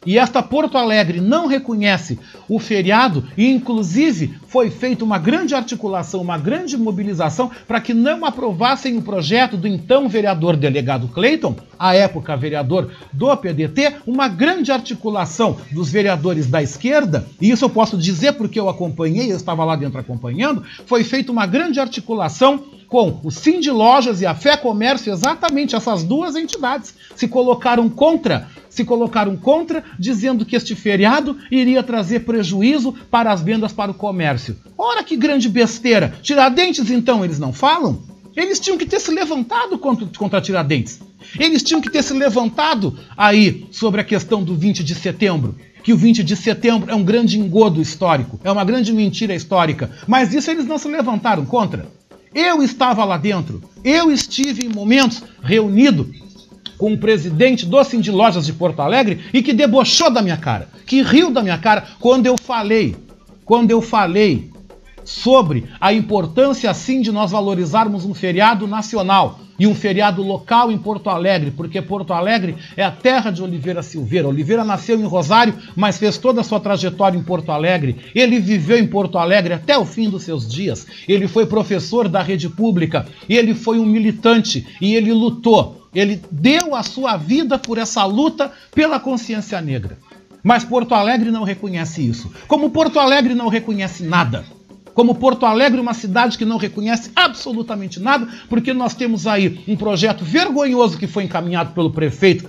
E 0.04 0.18
esta 0.18 0.42
Porto 0.42 0.76
Alegre 0.76 1.21
não 1.21 1.47
reconhece 1.47 2.18
o 2.49 2.59
feriado 2.59 3.25
e, 3.37 3.49
inclusive, 3.49 4.35
foi 4.49 4.68
feita 4.68 5.04
uma 5.04 5.18
grande 5.18 5.54
articulação, 5.54 6.21
uma 6.21 6.37
grande 6.37 6.76
mobilização 6.76 7.50
para 7.68 7.80
que 7.80 7.94
não 7.94 8.25
aprovassem 8.25 8.97
o 8.97 9.02
projeto 9.02 9.56
do 9.56 9.68
então 9.68 10.09
vereador 10.09 10.56
delegado 10.56 11.06
Clayton, 11.09 11.54
à 11.78 11.94
época 11.94 12.37
vereador 12.37 12.90
do 13.12 13.35
PDT, 13.37 13.94
uma 14.06 14.26
grande 14.28 14.73
articulação 14.73 15.56
dos 15.71 15.90
vereadores 15.90 16.49
da 16.49 16.62
esquerda, 16.62 17.26
e 17.40 17.50
isso 17.50 17.64
eu 17.64 17.71
posso 17.71 17.97
dizer 17.97 18.32
porque 18.32 18.59
eu 18.59 18.68
acompanhei, 18.68 19.30
eu 19.30 19.37
estava 19.37 19.64
lá 19.64 19.76
dentro 19.76 19.99
acompanhando, 19.99 20.64
foi 20.87 21.04
feita 21.04 21.30
uma 21.30 21.47
grande 21.47 21.78
articulação 21.78 22.64
com 22.88 23.21
o 23.25 23.30
Sim 23.30 23.59
de 23.59 23.71
Lojas 23.71 24.21
e 24.21 24.26
a 24.26 24.35
Fé 24.35 24.54
Comércio, 24.54 25.12
exatamente 25.12 25.75
essas 25.75 26.04
duas 26.04 26.37
entidades 26.37 26.94
se 27.16 27.26
colocaram 27.26 27.88
contra 27.88 28.49
se 28.73 28.87
colocaram 28.87 29.37
contra, 29.37 29.85
dizendo 29.99 30.47
que 30.47 30.57
este 30.57 30.75
feriado 30.75 31.37
iria 31.50 31.83
trazer 31.83 32.21
prejuízo 32.21 32.95
para 33.11 33.31
as 33.31 33.43
vendas 33.43 33.71
para 33.71 33.91
o 33.91 33.95
comércio. 33.95 34.57
Ora 34.79 35.05
que 35.05 35.14
grande 35.14 35.47
besteira! 35.47 36.14
Tiradentes, 36.23 36.91
então, 36.91 37.23
eles 37.23 37.38
não 37.38 37.52
falam? 37.52 38.02
Eles 38.35 38.59
tinham 38.59 38.79
que 38.79 38.87
ter 38.87 38.99
se 38.99 39.11
levantado 39.11 39.79
contra, 39.79 40.07
contra 40.17 40.41
Tiradentes. 40.41 41.00
Eles 41.38 41.62
tinham 41.62 41.83
que 41.83 41.91
ter 41.91 42.02
se 42.02 42.14
levantado 42.14 42.99
aí 43.14 43.67
sobre 43.71 44.00
a 44.00 44.05
questão 44.05 44.43
do 44.43 44.55
20 44.55 44.83
de 44.83 44.95
setembro. 44.95 45.55
Que 45.85 45.93
o 45.93 45.97
20 45.97 46.25
de 46.25 46.35
setembro 46.35 46.91
é 46.91 46.95
um 46.95 47.05
grande 47.05 47.38
engodo 47.38 47.83
histórico, 47.83 48.41
é 48.43 48.50
uma 48.50 48.64
grande 48.64 48.91
mentira 48.91 49.35
histórica. 49.35 49.91
Mas 50.09 50.33
isso 50.33 50.50
eles 50.50 50.64
não 50.64 50.79
se 50.79 50.88
levantaram 50.88 51.45
contra. 51.45 51.87
Eu 52.35 52.62
estava 52.62 53.05
lá 53.05 53.19
dentro, 53.19 53.62
eu 53.85 54.11
estive 54.11 54.64
em 54.64 54.69
momentos 54.71 55.23
reunido 55.43 56.11
com 56.83 56.95
o 56.95 56.99
presidente 56.99 57.65
do 57.65 57.85
Cindy 57.85 58.11
Lojas 58.11 58.45
de 58.45 58.53
Porto 58.53 58.81
Alegre 58.81 59.21
e 59.33 59.41
que 59.41 59.53
debochou 59.53 60.11
da 60.11 60.21
minha 60.21 60.37
cara, 60.37 60.67
que 60.85 61.01
riu 61.01 61.31
da 61.31 61.41
minha 61.41 61.57
cara 61.57 61.85
quando 62.01 62.27
eu 62.27 62.35
falei, 62.37 62.97
quando 63.45 63.71
eu 63.71 63.81
falei 63.81 64.51
sobre 65.05 65.67
a 65.81 65.93
importância 65.93 66.69
assim 66.69 67.01
de 67.01 67.12
nós 67.12 67.31
valorizarmos 67.31 68.05
um 68.05 68.12
feriado 68.12 68.67
nacional 68.67 69.39
e 69.61 69.65
um 69.65 69.77
feriado 69.77 70.25
local 70.25 70.73
em 70.73 70.79
Porto 70.79 71.09
Alegre, 71.09 71.53
porque 71.53 71.81
Porto 71.81 72.12
Alegre 72.12 72.57
é 72.77 72.83
a 72.83 72.91
terra 72.91 73.31
de 73.31 73.45
Oliveira 73.45 73.81
Silveira. 73.81 74.27
Oliveira 74.27 74.65
nasceu 74.65 74.99
em 74.99 75.05
Rosário, 75.05 75.55
mas 75.77 75.99
fez 75.99 76.19
toda 76.19 76.41
a 76.41 76.45
sua 76.45 76.59
trajetória 76.59 77.17
em 77.17 77.23
Porto 77.23 77.53
Alegre. 77.53 77.97
Ele 78.12 78.41
viveu 78.41 78.77
em 78.77 78.89
Porto 78.89 79.19
Alegre 79.19 79.55
até 79.55 79.79
o 79.79 79.85
fim 79.85 80.11
dos 80.11 80.25
seus 80.25 80.51
dias. 80.51 80.85
Ele 81.07 81.29
foi 81.29 81.47
professor 81.47 82.09
da 82.09 82.23
rede 82.23 82.49
pública, 82.49 83.07
ele 83.29 83.55
foi 83.55 83.79
um 83.79 83.87
militante 83.87 84.67
e 84.81 84.97
ele 84.97 85.12
lutou 85.12 85.82
ele 85.95 86.23
deu 86.31 86.75
a 86.75 86.83
sua 86.83 87.17
vida 87.17 87.59
por 87.59 87.79
essa 87.79 88.05
luta 88.05 88.53
pela 88.75 88.99
consciência 88.99 89.61
negra. 89.61 89.99
Mas 90.43 90.65
Porto 90.65 90.95
Alegre 90.95 91.31
não 91.31 91.45
reconhece 91.45 92.07
isso. 92.07 92.33
Como 92.49 92.71
Porto 92.71 92.99
Alegre 92.99 93.35
não 93.35 93.49
reconhece 93.49 94.03
nada. 94.03 94.45
Como 94.95 95.15
Porto 95.15 95.47
Alegre, 95.47 95.81
uma 95.81 95.95
cidade 95.95 96.37
que 96.37 96.45
não 96.45 96.59
reconhece 96.59 97.11
absolutamente 97.15 97.99
nada, 97.99 98.29
porque 98.49 98.75
nós 98.75 98.95
temos 98.95 99.27
aí 99.27 99.63
um 99.67 99.77
projeto 99.77 100.25
vergonhoso 100.25 100.99
que 100.99 101.07
foi 101.07 101.25
encaminhado 101.25 101.73
pelo 101.73 101.91
prefeito 101.91 102.49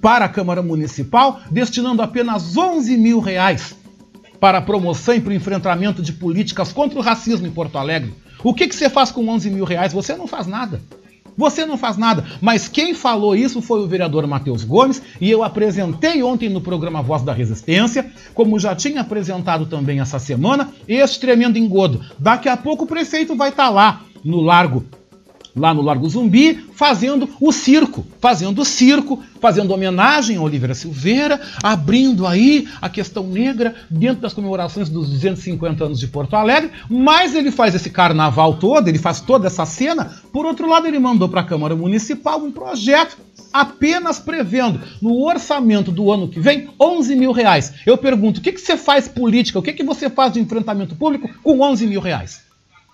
para 0.00 0.24
a 0.24 0.28
Câmara 0.28 0.62
Municipal, 0.62 1.40
destinando 1.50 2.00
apenas 2.00 2.56
11 2.56 2.96
mil 2.96 3.20
reais 3.20 3.74
para 4.40 4.58
a 4.58 4.62
promoção 4.62 5.14
e 5.14 5.20
para 5.20 5.30
o 5.30 5.34
enfrentamento 5.34 6.02
de 6.02 6.12
políticas 6.12 6.72
contra 6.72 6.98
o 6.98 7.02
racismo 7.02 7.46
em 7.46 7.50
Porto 7.50 7.76
Alegre. 7.76 8.14
O 8.42 8.54
que, 8.54 8.66
que 8.66 8.74
você 8.74 8.88
faz 8.88 9.10
com 9.10 9.28
11 9.28 9.50
mil 9.50 9.64
reais? 9.64 9.92
Você 9.92 10.16
não 10.16 10.26
faz 10.26 10.46
nada. 10.46 10.80
Você 11.36 11.64
não 11.64 11.76
faz 11.76 11.96
nada. 11.96 12.24
Mas 12.40 12.68
quem 12.68 12.94
falou 12.94 13.34
isso 13.34 13.60
foi 13.62 13.80
o 13.80 13.86
vereador 13.86 14.26
Matheus 14.26 14.64
Gomes, 14.64 15.02
e 15.20 15.30
eu 15.30 15.42
apresentei 15.42 16.22
ontem 16.22 16.48
no 16.48 16.60
programa 16.60 17.02
Voz 17.02 17.22
da 17.22 17.32
Resistência, 17.32 18.10
como 18.34 18.58
já 18.58 18.74
tinha 18.74 19.00
apresentado 19.00 19.66
também 19.66 20.00
essa 20.00 20.18
semana, 20.18 20.72
este 20.86 21.20
tremendo 21.20 21.58
engodo. 21.58 22.00
Daqui 22.18 22.48
a 22.48 22.56
pouco 22.56 22.84
o 22.84 22.88
prefeito 22.88 23.36
vai 23.36 23.50
estar 23.50 23.64
tá 23.64 23.70
lá 23.70 24.02
no 24.24 24.40
Largo 24.40 24.84
lá 25.54 25.74
no 25.74 25.82
Largo 25.82 26.08
Zumbi, 26.08 26.64
fazendo 26.74 27.28
o 27.40 27.52
circo, 27.52 28.06
fazendo 28.20 28.62
o 28.62 28.64
circo, 28.64 29.22
fazendo 29.40 29.72
homenagem 29.72 30.36
a 30.36 30.42
Oliveira 30.42 30.74
Silveira, 30.74 31.40
abrindo 31.62 32.26
aí 32.26 32.66
a 32.80 32.88
questão 32.88 33.26
negra 33.26 33.74
dentro 33.90 34.22
das 34.22 34.32
comemorações 34.32 34.88
dos 34.88 35.08
250 35.10 35.84
anos 35.84 36.00
de 36.00 36.08
Porto 36.08 36.34
Alegre, 36.34 36.70
mas 36.88 37.34
ele 37.34 37.50
faz 37.50 37.74
esse 37.74 37.90
carnaval 37.90 38.54
todo, 38.54 38.88
ele 38.88 38.98
faz 38.98 39.20
toda 39.20 39.46
essa 39.46 39.66
cena. 39.66 40.12
Por 40.32 40.46
outro 40.46 40.68
lado, 40.68 40.86
ele 40.86 40.98
mandou 40.98 41.28
para 41.28 41.42
a 41.42 41.44
Câmara 41.44 41.76
Municipal 41.76 42.38
um 42.38 42.50
projeto 42.50 43.18
apenas 43.52 44.18
prevendo 44.18 44.80
no 45.00 45.22
orçamento 45.26 45.92
do 45.92 46.10
ano 46.10 46.28
que 46.28 46.40
vem 46.40 46.70
11 46.80 47.16
mil 47.16 47.32
reais. 47.32 47.74
Eu 47.84 47.98
pergunto, 47.98 48.40
o 48.40 48.42
que, 48.42 48.52
que 48.52 48.60
você 48.60 48.76
faz 48.76 49.06
política, 49.08 49.58
o 49.58 49.62
que, 49.62 49.72
que 49.72 49.84
você 49.84 50.08
faz 50.08 50.32
de 50.32 50.40
enfrentamento 50.40 50.96
público 50.96 51.28
com 51.42 51.60
11 51.60 51.86
mil 51.86 52.00
reais? 52.00 52.40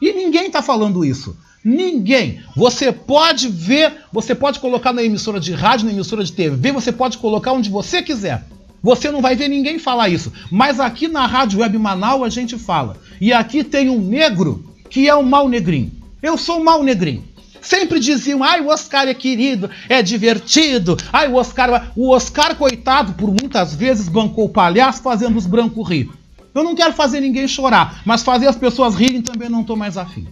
E 0.00 0.12
ninguém 0.12 0.46
está 0.46 0.62
falando 0.62 1.04
isso. 1.04 1.36
Ninguém. 1.68 2.40
Você 2.56 2.90
pode 2.90 3.46
ver, 3.46 3.92
você 4.10 4.34
pode 4.34 4.58
colocar 4.58 4.90
na 4.90 5.02
emissora 5.02 5.38
de 5.38 5.52
rádio, 5.52 5.84
na 5.84 5.92
emissora 5.92 6.24
de 6.24 6.32
TV, 6.32 6.72
você 6.72 6.90
pode 6.90 7.18
colocar 7.18 7.52
onde 7.52 7.68
você 7.68 8.00
quiser. 8.00 8.42
Você 8.82 9.10
não 9.10 9.20
vai 9.20 9.36
ver 9.36 9.48
ninguém 9.48 9.78
falar 9.78 10.08
isso. 10.08 10.32
Mas 10.50 10.80
aqui 10.80 11.08
na 11.08 11.26
Rádio 11.26 11.60
Web 11.60 11.76
Manaus 11.76 12.22
a 12.22 12.30
gente 12.30 12.56
fala. 12.56 12.96
E 13.20 13.34
aqui 13.34 13.62
tem 13.62 13.90
um 13.90 14.00
negro 14.00 14.64
que 14.88 15.10
é 15.10 15.14
um 15.14 15.22
mal 15.22 15.46
negrinho. 15.46 15.92
Eu 16.22 16.38
sou 16.38 16.58
um 16.58 16.64
mal 16.64 16.82
negrinho. 16.82 17.22
Sempre 17.60 18.00
diziam, 18.00 18.42
ai, 18.42 18.62
o 18.62 18.68
Oscar 18.68 19.06
é 19.06 19.12
querido, 19.12 19.68
é 19.90 20.00
divertido. 20.00 20.96
Ai, 21.12 21.30
o 21.30 21.34
Oscar. 21.34 21.92
O 21.94 22.12
Oscar, 22.12 22.56
coitado, 22.56 23.12
por 23.12 23.28
muitas 23.28 23.74
vezes 23.74 24.08
bancou 24.08 24.46
o 24.46 24.48
palhaço 24.48 25.02
fazendo 25.02 25.36
os 25.36 25.44
brancos 25.44 25.86
rir. 25.86 26.08
Eu 26.54 26.64
não 26.64 26.74
quero 26.74 26.94
fazer 26.94 27.20
ninguém 27.20 27.46
chorar, 27.46 28.00
mas 28.06 28.22
fazer 28.22 28.46
as 28.46 28.56
pessoas 28.56 28.94
rirem 28.94 29.20
também 29.20 29.50
não 29.50 29.60
estou 29.60 29.76
mais 29.76 29.98
afim. 29.98 30.26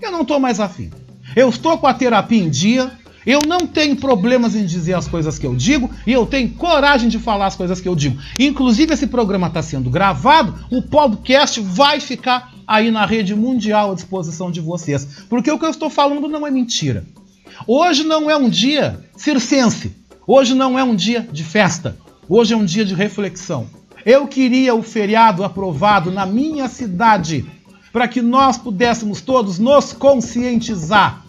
Eu 0.00 0.12
não 0.12 0.22
estou 0.22 0.38
mais 0.38 0.60
afim. 0.60 0.90
Eu 1.34 1.48
estou 1.48 1.78
com 1.78 1.86
a 1.86 1.94
terapia 1.94 2.42
em 2.42 2.48
dia, 2.48 2.90
eu 3.26 3.42
não 3.42 3.66
tenho 3.66 3.96
problemas 3.96 4.54
em 4.54 4.64
dizer 4.64 4.94
as 4.94 5.06
coisas 5.06 5.38
que 5.38 5.46
eu 5.46 5.54
digo 5.54 5.90
e 6.06 6.12
eu 6.12 6.24
tenho 6.24 6.48
coragem 6.50 7.08
de 7.08 7.18
falar 7.18 7.46
as 7.46 7.56
coisas 7.56 7.80
que 7.80 7.88
eu 7.88 7.94
digo. 7.94 8.18
Inclusive, 8.38 8.94
esse 8.94 9.06
programa 9.06 9.48
está 9.48 9.60
sendo 9.60 9.90
gravado, 9.90 10.54
o 10.70 10.80
podcast 10.80 11.60
vai 11.60 12.00
ficar 12.00 12.54
aí 12.66 12.90
na 12.90 13.04
rede 13.04 13.34
mundial 13.34 13.90
à 13.90 13.94
disposição 13.94 14.50
de 14.50 14.60
vocês. 14.60 15.24
Porque 15.28 15.50
o 15.50 15.58
que 15.58 15.64
eu 15.64 15.70
estou 15.70 15.90
falando 15.90 16.28
não 16.28 16.46
é 16.46 16.50
mentira. 16.50 17.04
Hoje 17.66 18.04
não 18.04 18.30
é 18.30 18.36
um 18.36 18.48
dia 18.48 19.04
circense, 19.16 19.94
hoje 20.26 20.54
não 20.54 20.78
é 20.78 20.84
um 20.84 20.94
dia 20.94 21.28
de 21.30 21.44
festa. 21.44 21.96
Hoje 22.28 22.52
é 22.52 22.56
um 22.56 22.64
dia 22.64 22.84
de 22.84 22.94
reflexão. 22.94 23.66
Eu 24.04 24.26
queria 24.26 24.74
o 24.74 24.82
feriado 24.82 25.42
aprovado 25.42 26.10
na 26.10 26.24
minha 26.24 26.68
cidade 26.68 27.44
para 27.92 28.08
que 28.08 28.22
nós 28.22 28.58
pudéssemos 28.58 29.20
todos 29.20 29.58
nos 29.58 29.92
conscientizar. 29.92 31.24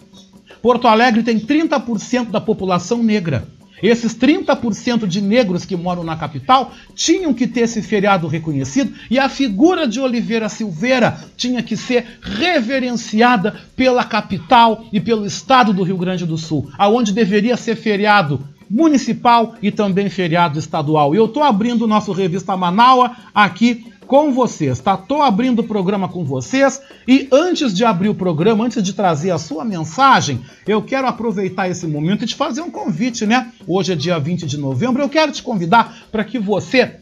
Porto 0.62 0.86
Alegre 0.86 1.22
tem 1.22 1.38
30% 1.38 2.30
da 2.30 2.40
população 2.40 3.02
negra. 3.02 3.48
Esses 3.82 4.14
30% 4.14 5.06
de 5.06 5.22
negros 5.22 5.64
que 5.64 5.74
moram 5.74 6.04
na 6.04 6.16
capital 6.16 6.72
tinham 6.94 7.32
que 7.32 7.46
ter 7.46 7.60
esse 7.60 7.80
feriado 7.80 8.26
reconhecido 8.26 8.92
e 9.10 9.18
a 9.18 9.28
figura 9.28 9.88
de 9.88 9.98
Oliveira 9.98 10.48
Silveira 10.48 11.18
tinha 11.36 11.62
que 11.62 11.76
ser 11.76 12.18
reverenciada 12.20 13.58
pela 13.74 14.04
capital 14.04 14.84
e 14.92 15.00
pelo 15.00 15.24
estado 15.24 15.72
do 15.72 15.82
Rio 15.82 15.96
Grande 15.96 16.26
do 16.26 16.36
Sul, 16.36 16.70
aonde 16.76 17.12
deveria 17.12 17.56
ser 17.56 17.74
feriado 17.74 18.46
municipal 18.68 19.56
e 19.60 19.72
também 19.72 20.08
feriado 20.08 20.58
estadual. 20.58 21.14
Eu 21.14 21.24
estou 21.24 21.42
abrindo 21.42 21.82
o 21.82 21.88
nosso 21.88 22.12
revista 22.12 22.56
Manaua 22.56 23.16
aqui 23.34 23.89
com 24.10 24.32
vocês, 24.32 24.80
tá? 24.80 24.96
Tô 24.96 25.22
abrindo 25.22 25.60
o 25.60 25.68
programa 25.68 26.08
com 26.08 26.24
vocês 26.24 26.82
e 27.06 27.28
antes 27.30 27.72
de 27.72 27.84
abrir 27.84 28.08
o 28.08 28.14
programa, 28.14 28.64
antes 28.64 28.82
de 28.82 28.92
trazer 28.92 29.30
a 29.30 29.38
sua 29.38 29.64
mensagem, 29.64 30.40
eu 30.66 30.82
quero 30.82 31.06
aproveitar 31.06 31.68
esse 31.68 31.86
momento 31.86 32.24
e 32.24 32.26
te 32.26 32.34
fazer 32.34 32.60
um 32.60 32.72
convite, 32.72 33.24
né? 33.24 33.52
Hoje 33.68 33.92
é 33.92 33.94
dia 33.94 34.18
20 34.18 34.46
de 34.46 34.58
novembro, 34.58 35.00
eu 35.00 35.08
quero 35.08 35.30
te 35.30 35.44
convidar 35.44 36.08
para 36.10 36.24
que 36.24 36.40
você 36.40 36.96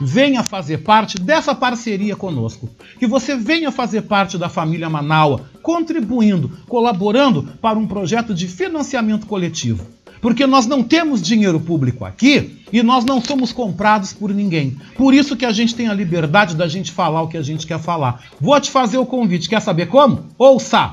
venha 0.00 0.42
fazer 0.42 0.78
parte 0.78 1.20
dessa 1.20 1.54
parceria 1.54 2.16
conosco. 2.16 2.68
Que 2.98 3.06
você 3.06 3.36
venha 3.36 3.70
fazer 3.70 4.02
parte 4.02 4.36
da 4.36 4.48
família 4.48 4.90
Manaua, 4.90 5.42
contribuindo, 5.62 6.50
colaborando 6.66 7.44
para 7.62 7.78
um 7.78 7.86
projeto 7.86 8.34
de 8.34 8.48
financiamento 8.48 9.24
coletivo 9.24 9.99
porque 10.20 10.46
nós 10.46 10.66
não 10.66 10.82
temos 10.82 11.22
dinheiro 11.22 11.58
público 11.58 12.04
aqui 12.04 12.60
e 12.72 12.82
nós 12.82 13.04
não 13.04 13.22
somos 13.22 13.52
comprados 13.52 14.12
por 14.12 14.32
ninguém. 14.32 14.76
Por 14.96 15.14
isso 15.14 15.36
que 15.36 15.44
a 15.44 15.52
gente 15.52 15.74
tem 15.74 15.88
a 15.88 15.94
liberdade 15.94 16.54
da 16.54 16.68
gente 16.68 16.92
falar 16.92 17.22
o 17.22 17.28
que 17.28 17.36
a 17.36 17.42
gente 17.42 17.66
quer 17.66 17.80
falar. 17.80 18.22
Vou 18.40 18.58
te 18.60 18.70
fazer 18.70 18.98
o 18.98 19.06
convite, 19.06 19.48
quer 19.48 19.60
saber 19.60 19.86
como? 19.86 20.26
Ouça! 20.38 20.92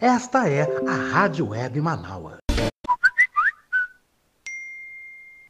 Esta 0.00 0.48
é 0.48 0.62
a 0.62 1.12
Rádio 1.12 1.50
Web 1.50 1.80
Manaua. 1.80 2.38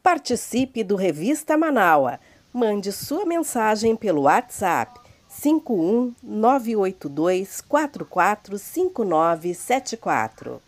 Participe 0.03 0.83
do 0.83 0.95
Revista 0.95 1.57
Manaua. 1.57 2.19
Mande 2.53 2.91
sua 2.91 3.25
mensagem 3.25 3.95
pelo 3.95 4.21
WhatsApp 4.21 4.99
51 5.27 6.13
982 6.21 7.61
44 7.61 8.59
5974. 8.59 10.61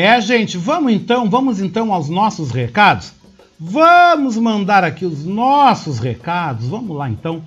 É, 0.00 0.20
gente, 0.20 0.56
vamos 0.56 0.92
então, 0.92 1.28
vamos 1.28 1.60
então 1.60 1.92
aos 1.92 2.08
nossos 2.08 2.52
recados. 2.52 3.12
Vamos 3.58 4.36
mandar 4.36 4.84
aqui 4.84 5.04
os 5.04 5.24
nossos 5.24 5.98
recados. 5.98 6.68
Vamos 6.68 6.96
lá 6.96 7.10
então 7.10 7.42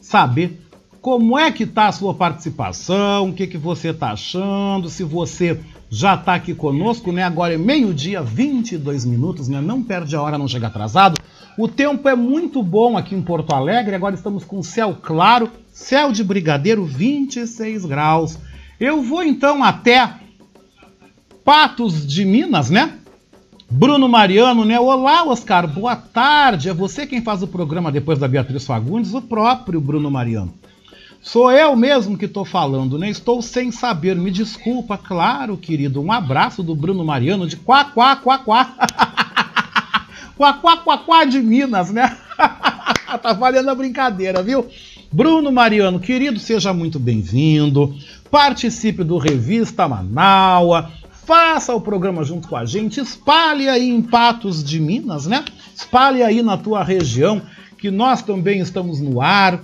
saber 0.00 0.66
como 1.02 1.38
é 1.38 1.52
que 1.52 1.66
tá 1.66 1.88
a 1.88 1.92
sua 1.92 2.14
participação, 2.14 3.28
o 3.28 3.32
que 3.34 3.46
que 3.46 3.58
você 3.58 3.88
está 3.88 4.12
achando, 4.12 4.88
se 4.88 5.04
você 5.04 5.60
já 5.90 6.14
está 6.14 6.36
aqui 6.36 6.54
conosco, 6.54 7.12
né? 7.12 7.22
Agora 7.22 7.52
é 7.52 7.58
meio-dia, 7.58 8.22
22 8.22 9.04
minutos, 9.04 9.46
né? 9.46 9.60
Não 9.60 9.82
perde 9.82 10.16
a 10.16 10.22
hora, 10.22 10.38
não 10.38 10.48
chega 10.48 10.68
atrasado. 10.68 11.20
O 11.58 11.68
tempo 11.68 12.08
é 12.08 12.16
muito 12.16 12.62
bom 12.62 12.96
aqui 12.96 13.14
em 13.14 13.20
Porto 13.20 13.52
Alegre. 13.52 13.94
Agora 13.94 14.14
estamos 14.14 14.42
com 14.42 14.62
céu 14.62 14.96
claro, 15.02 15.50
céu 15.70 16.12
de 16.12 16.24
brigadeiro, 16.24 16.82
26 16.82 17.84
graus. 17.84 18.38
Eu 18.80 19.02
vou 19.02 19.22
então 19.22 19.62
até 19.62 20.14
Patos 21.50 22.06
de 22.06 22.24
Minas, 22.24 22.70
né? 22.70 22.92
Bruno 23.68 24.08
Mariano, 24.08 24.64
né? 24.64 24.78
Olá, 24.78 25.24
Oscar, 25.24 25.66
boa 25.66 25.96
tarde. 25.96 26.68
É 26.68 26.72
você 26.72 27.08
quem 27.08 27.22
faz 27.22 27.42
o 27.42 27.48
programa 27.48 27.90
depois 27.90 28.20
da 28.20 28.28
Beatriz 28.28 28.64
Fagundes, 28.64 29.14
o 29.14 29.20
próprio 29.20 29.80
Bruno 29.80 30.08
Mariano. 30.12 30.54
Sou 31.20 31.50
eu 31.50 31.74
mesmo 31.74 32.16
que 32.16 32.26
estou 32.26 32.44
falando, 32.44 32.96
né? 32.96 33.10
Estou 33.10 33.42
sem 33.42 33.72
saber, 33.72 34.14
me 34.14 34.30
desculpa, 34.30 34.96
claro, 34.96 35.56
querido. 35.56 36.00
Um 36.00 36.12
abraço 36.12 36.62
do 36.62 36.72
Bruno 36.72 37.04
Mariano 37.04 37.48
de 37.48 37.56
Quá, 37.56 37.84
Quá, 37.86 38.14
Quá, 38.14 38.38
Quá. 38.38 38.76
quá, 40.38 40.52
Quá, 40.52 40.76
Quá, 40.76 40.98
Quá 40.98 41.24
de 41.24 41.40
Minas, 41.40 41.90
né? 41.90 42.16
tá 43.20 43.32
valendo 43.32 43.68
a 43.68 43.74
brincadeira, 43.74 44.40
viu? 44.40 44.68
Bruno 45.10 45.50
Mariano, 45.50 45.98
querido, 45.98 46.38
seja 46.38 46.72
muito 46.72 47.00
bem-vindo. 47.00 47.92
Participe 48.30 49.02
do 49.02 49.18
Revista 49.18 49.88
Manaua 49.88 50.92
faça 51.24 51.74
o 51.74 51.80
programa 51.80 52.24
junto 52.24 52.48
com 52.48 52.56
a 52.56 52.64
gente, 52.64 53.00
espalhe 53.00 53.68
aí 53.68 53.88
em 53.88 54.02
Patos 54.02 54.64
de 54.64 54.80
Minas, 54.80 55.26
né? 55.26 55.44
Espalhe 55.74 56.22
aí 56.22 56.42
na 56.42 56.56
tua 56.56 56.82
região, 56.82 57.40
que 57.78 57.90
nós 57.90 58.22
também 58.22 58.60
estamos 58.60 59.00
no 59.00 59.20
ar. 59.20 59.60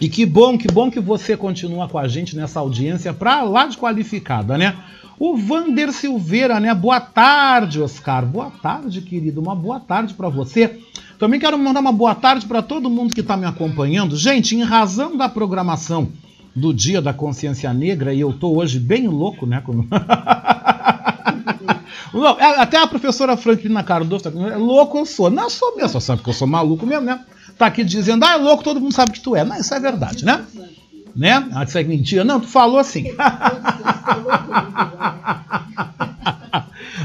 E 0.00 0.08
que 0.08 0.24
bom, 0.24 0.56
que 0.56 0.66
bom 0.66 0.90
que 0.90 1.00
você 1.00 1.36
continua 1.36 1.88
com 1.88 1.98
a 1.98 2.08
gente 2.08 2.34
nessa 2.34 2.60
audiência 2.60 3.12
para 3.12 3.42
lá 3.42 3.66
de 3.66 3.76
qualificada, 3.76 4.56
né? 4.56 4.76
O 5.18 5.36
Vander 5.36 5.92
Silveira, 5.92 6.58
né? 6.58 6.74
Boa 6.74 6.98
tarde, 6.98 7.82
Oscar. 7.82 8.24
Boa 8.24 8.50
tarde, 8.62 9.02
querido. 9.02 9.40
Uma 9.40 9.54
boa 9.54 9.78
tarde 9.78 10.14
para 10.14 10.30
você. 10.30 10.80
Também 11.18 11.38
quero 11.38 11.58
mandar 11.58 11.80
uma 11.80 11.92
boa 11.92 12.14
tarde 12.14 12.46
para 12.46 12.62
todo 12.62 12.88
mundo 12.88 13.14
que 13.14 13.20
está 13.20 13.36
me 13.36 13.44
acompanhando. 13.44 14.16
Gente, 14.16 14.56
em 14.56 14.62
razão 14.62 15.18
da 15.18 15.28
programação 15.28 16.08
do 16.54 16.74
Dia 16.74 17.00
da 17.00 17.12
Consciência 17.12 17.72
Negra, 17.72 18.12
e 18.12 18.20
eu 18.20 18.32
tô 18.32 18.56
hoje 18.56 18.78
bem 18.78 19.06
louco, 19.06 19.46
né? 19.46 19.62
É, 22.40 22.60
até 22.60 22.76
a 22.76 22.88
professora 22.88 23.36
Franklina 23.36 23.84
Cardoso 23.84 24.24
tá 24.24 24.30
é 24.30 24.56
louco 24.56 24.98
eu 24.98 25.06
sou. 25.06 25.30
Não, 25.30 25.44
eu 25.44 25.50
sou 25.50 25.76
mesmo, 25.76 25.90
só 25.90 26.00
sabe 26.00 26.22
que 26.22 26.28
eu 26.28 26.34
sou 26.34 26.48
maluco 26.48 26.84
mesmo, 26.84 27.04
né? 27.04 27.24
Tá 27.56 27.66
aqui 27.66 27.84
dizendo, 27.84 28.24
ah, 28.24 28.32
é 28.32 28.36
louco, 28.36 28.64
todo 28.64 28.80
mundo 28.80 28.92
sabe 28.92 29.12
que 29.12 29.20
tu 29.20 29.36
é. 29.36 29.44
Não, 29.44 29.56
isso 29.56 29.72
é 29.72 29.78
verdade, 29.78 30.24
né? 30.24 30.44
Né? 31.14 31.48
Ah, 31.52 31.62
isso 31.64 31.78
é 31.78 31.84
mentira. 31.84 32.24
Não, 32.24 32.40
tu 32.40 32.48
falou 32.48 32.78
assim. 32.78 33.04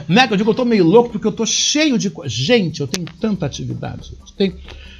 né? 0.08 0.28
Eu 0.30 0.38
digo, 0.38 0.52
eu 0.52 0.56
tô 0.56 0.66
meio 0.66 0.86
louco 0.86 1.10
porque 1.12 1.28
eu 1.28 1.32
tô 1.32 1.46
cheio 1.46 1.98
de. 1.98 2.12
Gente, 2.26 2.82
eu 2.82 2.88
tenho 2.88 3.06
tanta 3.20 3.46
atividade. 3.46 4.14
Tem... 4.38 4.56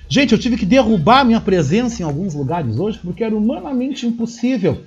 Gente, 0.08 0.34
eu 0.34 0.40
tive 0.40 0.58
que 0.58 0.66
derrubar 0.66 1.26
minha 1.26 1.42
presença 1.42 2.02
em 2.02 2.06
alguns 2.06 2.34
lugares 2.34 2.78
hoje 2.78 3.00
porque 3.04 3.24
era 3.24 3.36
humanamente 3.36 4.06
impossível 4.06 4.84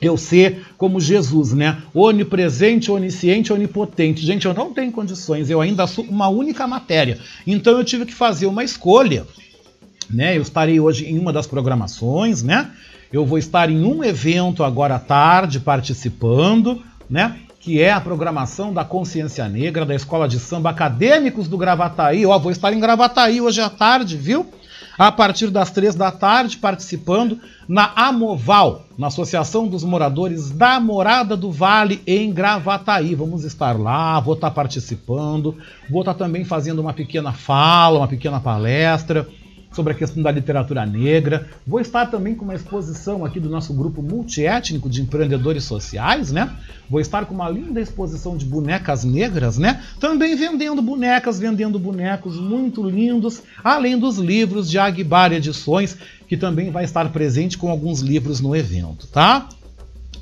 eu 0.00 0.16
ser 0.16 0.66
como 0.76 1.00
Jesus, 1.00 1.52
né? 1.52 1.82
Onipresente, 1.94 2.90
onisciente, 2.90 3.52
onipotente. 3.52 4.24
Gente, 4.24 4.46
eu 4.46 4.54
não 4.54 4.72
tenho 4.72 4.92
condições, 4.92 5.48
eu 5.48 5.60
ainda 5.60 5.86
sou 5.86 6.04
uma 6.04 6.28
única 6.28 6.66
matéria. 6.66 7.18
Então 7.46 7.78
eu 7.78 7.84
tive 7.84 8.04
que 8.04 8.14
fazer 8.14 8.46
uma 8.46 8.64
escolha, 8.64 9.26
né? 10.10 10.36
Eu 10.36 10.42
estarei 10.42 10.78
hoje 10.78 11.06
em 11.06 11.18
uma 11.18 11.32
das 11.32 11.46
programações, 11.46 12.42
né? 12.42 12.70
Eu 13.12 13.24
vou 13.24 13.38
estar 13.38 13.70
em 13.70 13.84
um 13.84 14.02
evento 14.02 14.64
agora 14.64 14.96
à 14.96 14.98
tarde 14.98 15.60
participando, 15.60 16.82
né? 17.08 17.38
Que 17.66 17.82
é 17.82 17.90
a 17.90 18.00
programação 18.00 18.72
da 18.72 18.84
Consciência 18.84 19.48
Negra 19.48 19.84
da 19.84 19.92
Escola 19.92 20.28
de 20.28 20.38
Samba 20.38 20.70
Acadêmicos 20.70 21.48
do 21.48 21.58
Gravataí. 21.58 22.24
Ó, 22.24 22.38
vou 22.38 22.52
estar 22.52 22.72
em 22.72 22.78
Gravataí 22.78 23.40
hoje 23.40 23.60
à 23.60 23.68
tarde, 23.68 24.16
viu? 24.16 24.46
a 24.96 25.10
partir 25.10 25.50
das 25.50 25.72
três 25.72 25.96
da 25.96 26.12
tarde, 26.12 26.58
participando 26.58 27.40
na 27.68 27.90
Amoval, 27.96 28.84
na 28.96 29.08
Associação 29.08 29.66
dos 29.66 29.82
Moradores 29.82 30.48
da 30.48 30.78
Morada 30.78 31.36
do 31.36 31.50
Vale, 31.50 32.00
em 32.06 32.32
Gravataí. 32.32 33.16
Vamos 33.16 33.42
estar 33.42 33.76
lá, 33.76 34.20
vou 34.20 34.34
estar 34.34 34.52
participando, 34.52 35.56
vou 35.90 36.02
estar 36.02 36.14
também 36.14 36.44
fazendo 36.44 36.78
uma 36.78 36.92
pequena 36.92 37.32
fala, 37.32 37.98
uma 37.98 38.08
pequena 38.08 38.38
palestra 38.38 39.26
sobre 39.76 39.92
a 39.92 39.96
questão 39.96 40.22
da 40.22 40.30
literatura 40.30 40.86
negra. 40.86 41.46
Vou 41.66 41.78
estar 41.78 42.06
também 42.06 42.34
com 42.34 42.44
uma 42.44 42.54
exposição 42.54 43.24
aqui 43.24 43.38
do 43.38 43.50
nosso 43.50 43.74
grupo 43.74 44.02
multiétnico 44.02 44.88
de 44.88 45.02
empreendedores 45.02 45.64
sociais, 45.64 46.32
né? 46.32 46.50
Vou 46.88 46.98
estar 46.98 47.26
com 47.26 47.34
uma 47.34 47.48
linda 47.50 47.80
exposição 47.80 48.36
de 48.36 48.46
bonecas 48.46 49.04
negras, 49.04 49.58
né? 49.58 49.82
Também 50.00 50.34
vendendo 50.34 50.80
bonecas, 50.80 51.38
vendendo 51.38 51.78
bonecos 51.78 52.40
muito 52.40 52.82
lindos, 52.82 53.42
além 53.62 53.98
dos 53.98 54.16
livros 54.16 54.70
de 54.70 54.78
Aguibar 54.78 55.32
Edições, 55.32 55.96
que 56.26 56.36
também 56.36 56.70
vai 56.70 56.84
estar 56.84 57.08
presente 57.12 57.58
com 57.58 57.68
alguns 57.68 58.00
livros 58.00 58.40
no 58.40 58.56
evento, 58.56 59.06
tá? 59.06 59.48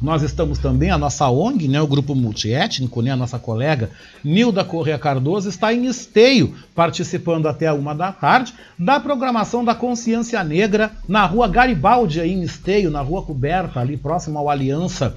Nós 0.01 0.23
estamos 0.23 0.59
também, 0.59 0.91
a 0.91 0.99
nossa 0.99 1.29
ONG, 1.29 1.69
né, 1.69 1.81
o 1.81 1.87
grupo 1.87 2.15
multiétnico, 2.15 3.01
né, 3.01 3.11
a 3.11 3.17
nossa 3.17 3.39
colega 3.39 3.91
Nilda 4.23 4.65
Correa 4.65 4.99
Cardoso, 4.99 5.49
está 5.49 5.73
em 5.73 5.87
esteio, 5.87 6.55
participando 6.75 7.47
até 7.47 7.73
uma 7.73 7.95
da 7.95 8.13
tarde, 8.13 8.55
da 8.79 8.99
programação 9.01 9.65
da 9.65 9.75
Consciência 9.75 10.43
Negra 10.45 10.91
na 11.09 11.25
rua 11.27 11.49
Garibaldi, 11.49 12.21
aí 12.21 12.33
em 12.33 12.43
esteio, 12.43 12.91
na 12.91 13.01
rua 13.01 13.23
coberta, 13.23 13.81
ali 13.81 13.97
próximo 13.97 14.39
ao 14.39 14.49
Aliança 14.49 15.17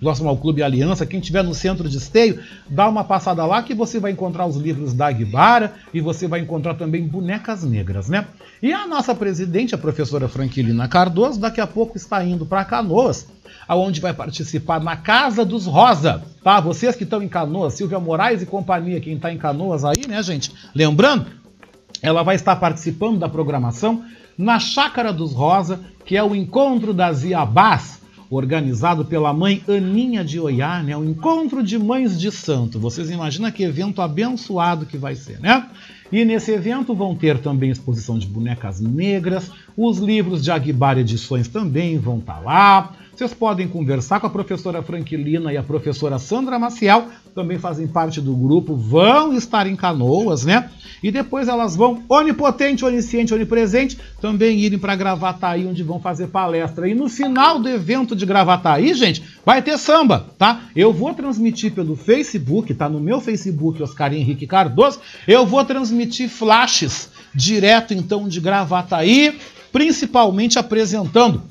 próximo 0.00 0.28
ao 0.28 0.36
Clube 0.36 0.62
Aliança. 0.62 1.06
Quem 1.06 1.20
estiver 1.20 1.42
no 1.42 1.54
centro 1.54 1.88
de 1.88 1.96
esteio, 1.96 2.40
dá 2.68 2.88
uma 2.88 3.04
passada 3.04 3.44
lá 3.44 3.62
que 3.62 3.74
você 3.74 3.98
vai 3.98 4.12
encontrar 4.12 4.46
os 4.46 4.56
livros 4.56 4.92
da 4.92 5.06
Aguibara 5.06 5.74
e 5.92 6.00
você 6.00 6.26
vai 6.26 6.40
encontrar 6.40 6.74
também 6.74 7.06
bonecas 7.06 7.64
negras, 7.64 8.08
né? 8.08 8.26
E 8.62 8.72
a 8.72 8.86
nossa 8.86 9.14
presidente, 9.14 9.74
a 9.74 9.78
professora 9.78 10.28
Franquilina 10.28 10.88
Cardoso, 10.88 11.40
daqui 11.40 11.60
a 11.60 11.66
pouco 11.66 11.96
está 11.96 12.24
indo 12.24 12.46
para 12.46 12.64
Canoas 12.64 13.26
aonde 13.66 14.00
vai 14.00 14.14
participar 14.14 14.80
na 14.80 14.96
Casa 14.96 15.44
dos 15.44 15.66
Rosa, 15.66 16.22
tá? 16.42 16.58
Vocês 16.58 16.96
que 16.96 17.04
estão 17.04 17.22
em 17.22 17.28
Canoas, 17.28 17.74
Silvia 17.74 18.00
Moraes 18.00 18.40
e 18.40 18.46
companhia, 18.46 19.00
quem 19.00 19.16
está 19.16 19.30
em 19.30 19.36
Canoas 19.36 19.84
aí, 19.84 20.06
né, 20.08 20.22
gente? 20.22 20.52
Lembrando, 20.74 21.26
ela 22.00 22.22
vai 22.22 22.34
estar 22.34 22.56
participando 22.56 23.18
da 23.18 23.28
programação 23.28 24.04
na 24.36 24.58
Chácara 24.58 25.12
dos 25.12 25.34
Rosa, 25.34 25.80
que 26.06 26.16
é 26.16 26.22
o 26.22 26.34
encontro 26.34 26.94
das 26.94 27.24
Iabás, 27.24 27.97
organizado 28.30 29.04
pela 29.04 29.32
mãe 29.32 29.62
Aninha 29.68 30.24
de 30.24 30.38
Oiá, 30.38 30.82
né? 30.82 30.96
O 30.96 31.04
encontro 31.04 31.62
de 31.62 31.78
mães 31.78 32.18
de 32.18 32.30
santo. 32.30 32.78
Vocês 32.78 33.10
imaginam 33.10 33.50
que 33.50 33.62
evento 33.62 34.02
abençoado 34.02 34.86
que 34.86 34.98
vai 34.98 35.14
ser, 35.14 35.40
né? 35.40 35.66
E 36.10 36.24
nesse 36.24 36.52
evento 36.52 36.94
vão 36.94 37.14
ter 37.14 37.38
também 37.38 37.70
exposição 37.70 38.18
de 38.18 38.26
bonecas 38.26 38.80
negras, 38.80 39.50
os 39.76 39.98
livros 39.98 40.42
de 40.42 40.50
Aguibar 40.50 40.98
Edições 40.98 41.48
também 41.48 41.98
vão 41.98 42.18
estar 42.18 42.34
tá 42.34 42.40
lá. 42.40 42.92
Vocês 43.18 43.34
podem 43.34 43.66
conversar 43.66 44.20
com 44.20 44.28
a 44.28 44.30
professora 44.30 44.80
Franquilina 44.80 45.52
e 45.52 45.56
a 45.56 45.62
professora 45.64 46.20
Sandra 46.20 46.56
Maciel, 46.56 47.08
também 47.34 47.58
fazem 47.58 47.88
parte 47.88 48.20
do 48.20 48.32
grupo, 48.32 48.76
vão 48.76 49.34
estar 49.34 49.66
em 49.66 49.74
canoas, 49.74 50.44
né? 50.44 50.70
E 51.02 51.10
depois 51.10 51.48
elas 51.48 51.74
vão, 51.74 52.04
onipotente, 52.08 52.84
onisciente, 52.84 53.34
onipresente, 53.34 53.98
também 54.20 54.60
irem 54.60 54.78
para 54.78 54.94
Gravataí, 54.94 55.66
onde 55.66 55.82
vão 55.82 55.98
fazer 55.98 56.28
palestra. 56.28 56.88
E 56.88 56.94
no 56.94 57.08
final 57.08 57.58
do 57.58 57.68
evento 57.68 58.14
de 58.14 58.24
Gravataí, 58.24 58.94
gente, 58.94 59.20
vai 59.44 59.62
ter 59.62 59.76
samba, 59.78 60.28
tá? 60.38 60.66
Eu 60.76 60.92
vou 60.92 61.12
transmitir 61.12 61.72
pelo 61.72 61.96
Facebook, 61.96 62.72
tá 62.72 62.88
no 62.88 63.00
meu 63.00 63.20
Facebook, 63.20 63.82
Oscar 63.82 64.14
Henrique 64.14 64.46
Cardoso, 64.46 65.00
eu 65.26 65.44
vou 65.44 65.64
transmitir 65.64 66.28
flashes 66.28 67.10
direto 67.34 67.92
então 67.92 68.28
de 68.28 68.38
Gravataí, 68.40 69.36
principalmente 69.72 70.56
apresentando 70.56 71.42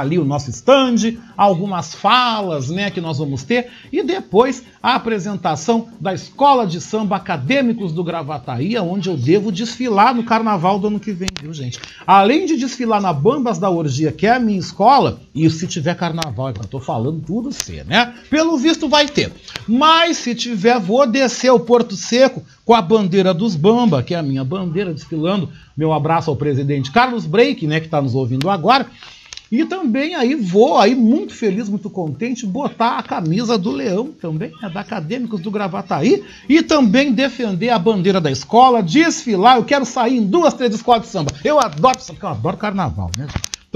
ali 0.00 0.18
o 0.18 0.24
nosso 0.24 0.50
stand, 0.50 1.16
algumas 1.36 1.94
falas 1.94 2.68
né, 2.68 2.90
que 2.90 3.00
nós 3.00 3.18
vamos 3.18 3.42
ter 3.42 3.68
e 3.92 4.02
depois 4.02 4.62
a 4.82 4.94
apresentação 4.94 5.88
da 6.00 6.14
Escola 6.14 6.66
de 6.66 6.80
Samba 6.80 7.16
Acadêmicos 7.16 7.92
do 7.92 8.04
Gravataí, 8.04 8.76
onde 8.78 9.08
eu 9.08 9.16
devo 9.16 9.50
desfilar 9.50 10.14
no 10.14 10.24
carnaval 10.24 10.78
do 10.78 10.86
ano 10.88 11.00
que 11.00 11.12
vem, 11.12 11.28
viu 11.40 11.52
gente? 11.52 11.80
Além 12.06 12.46
de 12.46 12.56
desfilar 12.56 13.00
na 13.00 13.12
Bambas 13.12 13.58
da 13.58 13.68
Orgia, 13.68 14.12
que 14.12 14.26
é 14.26 14.34
a 14.34 14.38
minha 14.38 14.58
escola, 14.58 15.20
e 15.34 15.48
se 15.50 15.66
tiver 15.66 15.94
carnaval, 15.96 16.48
eu 16.48 16.54
tô 16.68 16.80
falando 16.80 17.20
tudo 17.26 17.52
ser, 17.52 17.84
né? 17.84 18.14
Pelo 18.30 18.56
visto 18.56 18.88
vai 18.88 19.06
ter. 19.06 19.32
Mas 19.66 20.18
se 20.18 20.34
tiver, 20.34 20.78
vou 20.78 21.06
descer 21.06 21.50
o 21.50 21.60
Porto 21.60 21.96
Seco 21.96 22.42
com 22.64 22.74
a 22.74 22.82
bandeira 22.82 23.32
dos 23.32 23.54
Bamba, 23.54 24.02
que 24.02 24.14
é 24.14 24.18
a 24.18 24.22
minha 24.22 24.44
bandeira 24.44 24.92
desfilando. 24.92 25.48
Meu 25.76 25.92
abraço 25.92 26.30
ao 26.30 26.36
presidente 26.36 26.90
Carlos 26.90 27.26
Break, 27.26 27.66
né, 27.66 27.80
que 27.80 27.86
está 27.86 28.00
nos 28.00 28.14
ouvindo 28.14 28.48
agora. 28.50 28.86
E 29.50 29.64
também 29.64 30.14
aí 30.14 30.34
vou 30.34 30.78
aí 30.78 30.94
muito 30.94 31.32
feliz, 31.32 31.68
muito 31.68 31.88
contente, 31.88 32.46
botar 32.46 32.98
a 32.98 33.02
camisa 33.02 33.56
do 33.56 33.70
Leão 33.70 34.10
também, 34.20 34.52
né, 34.60 34.68
da 34.68 34.80
Acadêmicos 34.80 35.40
do 35.40 35.50
Gravataí, 35.50 36.24
e 36.48 36.62
também 36.62 37.12
defender 37.12 37.70
a 37.70 37.78
bandeira 37.78 38.20
da 38.20 38.30
escola, 38.30 38.82
desfilar, 38.82 39.56
eu 39.56 39.64
quero 39.64 39.84
sair 39.84 40.16
em 40.16 40.26
duas, 40.26 40.54
três 40.54 40.74
escolas 40.74 41.02
de 41.02 41.08
samba. 41.08 41.32
Eu 41.44 41.60
adoro, 41.60 41.98
eu 42.20 42.28
adoro 42.28 42.56
carnaval, 42.56 43.10
né? 43.16 43.26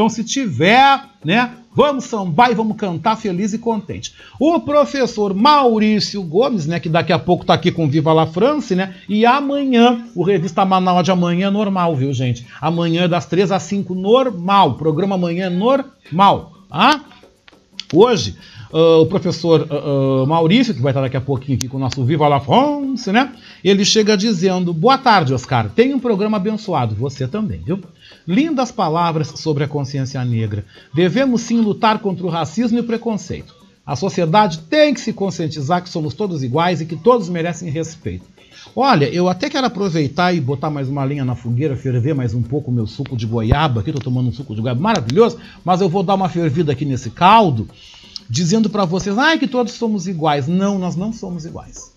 Então, 0.01 0.09
se 0.09 0.25
tiver, 0.25 1.05
né, 1.23 1.51
vamos 1.77 2.05
sambar 2.05 2.51
e 2.51 2.55
vamos 2.55 2.75
cantar 2.79 3.17
feliz 3.17 3.53
e 3.53 3.59
contente. 3.59 4.15
O 4.41 4.59
professor 4.59 5.35
Maurício 5.35 6.23
Gomes, 6.23 6.65
né, 6.65 6.81
que 6.81 6.89
daqui 6.89 7.13
a 7.13 7.19
pouco 7.19 7.43
está 7.43 7.53
aqui 7.53 7.71
com 7.71 7.87
Viva 7.87 8.11
la 8.15 8.27
France, 8.27 8.75
né, 8.75 8.95
e 9.07 9.27
amanhã, 9.27 10.07
o 10.15 10.23
Revista 10.23 10.65
Manaus 10.65 11.05
de 11.05 11.11
amanhã 11.11 11.49
é 11.49 11.51
normal, 11.51 11.95
viu, 11.95 12.15
gente? 12.15 12.47
Amanhã 12.63 13.03
é 13.03 13.09
das 13.09 13.27
3 13.27 13.53
às 13.53 13.63
5, 13.65 13.95
normal. 13.95 14.79
Programa 14.79 15.17
amanhã 15.17 15.49
é 15.49 15.51
normal, 15.51 16.55
tá? 16.71 17.05
Hoje, 17.93 18.39
uh, 18.73 19.01
o 19.01 19.07
professor 19.07 19.63
uh, 19.63 20.23
uh, 20.23 20.27
Maurício, 20.27 20.75
que 20.75 20.81
vai 20.81 20.91
estar 20.91 21.01
daqui 21.01 21.17
a 21.17 21.21
pouquinho 21.21 21.57
aqui 21.57 21.69
com 21.69 21.77
o 21.77 21.81
nosso 21.81 22.05
Viva 22.05 22.29
la 22.29 22.41
France, 22.41 23.11
né, 23.13 23.33
ele 23.63 23.85
chega 23.85 24.17
dizendo, 24.17 24.73
boa 24.73 24.99
tarde, 24.99 25.35
Oscar, 25.35 25.71
tem 25.71 25.95
um 25.95 26.01
programa 26.01 26.37
abençoado, 26.37 26.95
você 26.95 27.27
também, 27.27 27.61
viu? 27.65 27.81
Lindas 28.27 28.71
palavras 28.71 29.29
sobre 29.37 29.65
a 29.65 29.69
consciência 29.69 30.25
negra. 30.25 30.65
Devemos 30.95 31.43
sim 31.43 31.61
lutar 31.61 31.99
contra 31.99 32.27
o 32.27 32.31
racismo 32.31 32.79
e 32.79 32.81
o 32.81 32.85
preconceito. 32.85 33.55
A 33.85 33.97
sociedade 33.97 34.59
tem 34.61 34.95
que 34.95 35.01
se 35.01 35.13
conscientizar 35.13 35.83
que 35.83 35.89
somos 35.89 36.15
todos 36.15 36.43
iguais 36.43 36.81
e 36.81 36.87
que 36.87 36.97
todos 36.97 37.29
merecem 37.29 37.71
respeito. 37.71 38.25
Olha, 38.77 39.07
eu 39.07 39.29
até 39.29 39.49
quero 39.49 39.67
aproveitar 39.67 40.33
e 40.35 40.41
botar 40.41 40.71
mais 40.71 40.89
uma 40.89 41.05
linha 41.05 41.25
na 41.25 41.35
fogueira, 41.35 41.77
ferver 41.77 42.15
mais 42.15 42.35
um 42.35 42.43
pouco 42.43 42.71
o 42.71 42.75
meu 42.75 42.87
suco 42.87 43.17
de 43.17 43.27
goiaba. 43.27 43.81
Aqui 43.81 43.91
estou 43.91 44.03
tomando 44.03 44.29
um 44.29 44.33
suco 44.33 44.55
de 44.55 44.61
goiaba 44.61 44.81
maravilhoso, 44.81 45.39
mas 45.65 45.81
eu 45.81 45.89
vou 45.89 46.03
dar 46.03 46.15
uma 46.15 46.29
fervida 46.29 46.71
aqui 46.73 46.85
nesse 46.85 47.11
caldo, 47.11 47.69
dizendo 48.31 48.71
para 48.71 48.85
vocês, 48.85 49.19
ah, 49.19 49.37
que 49.37 49.49
todos 49.49 49.73
somos 49.73 50.07
iguais. 50.07 50.47
Não, 50.47 50.79
nós 50.79 50.95
não 50.95 51.13
somos 51.13 51.45
iguais. 51.45 51.93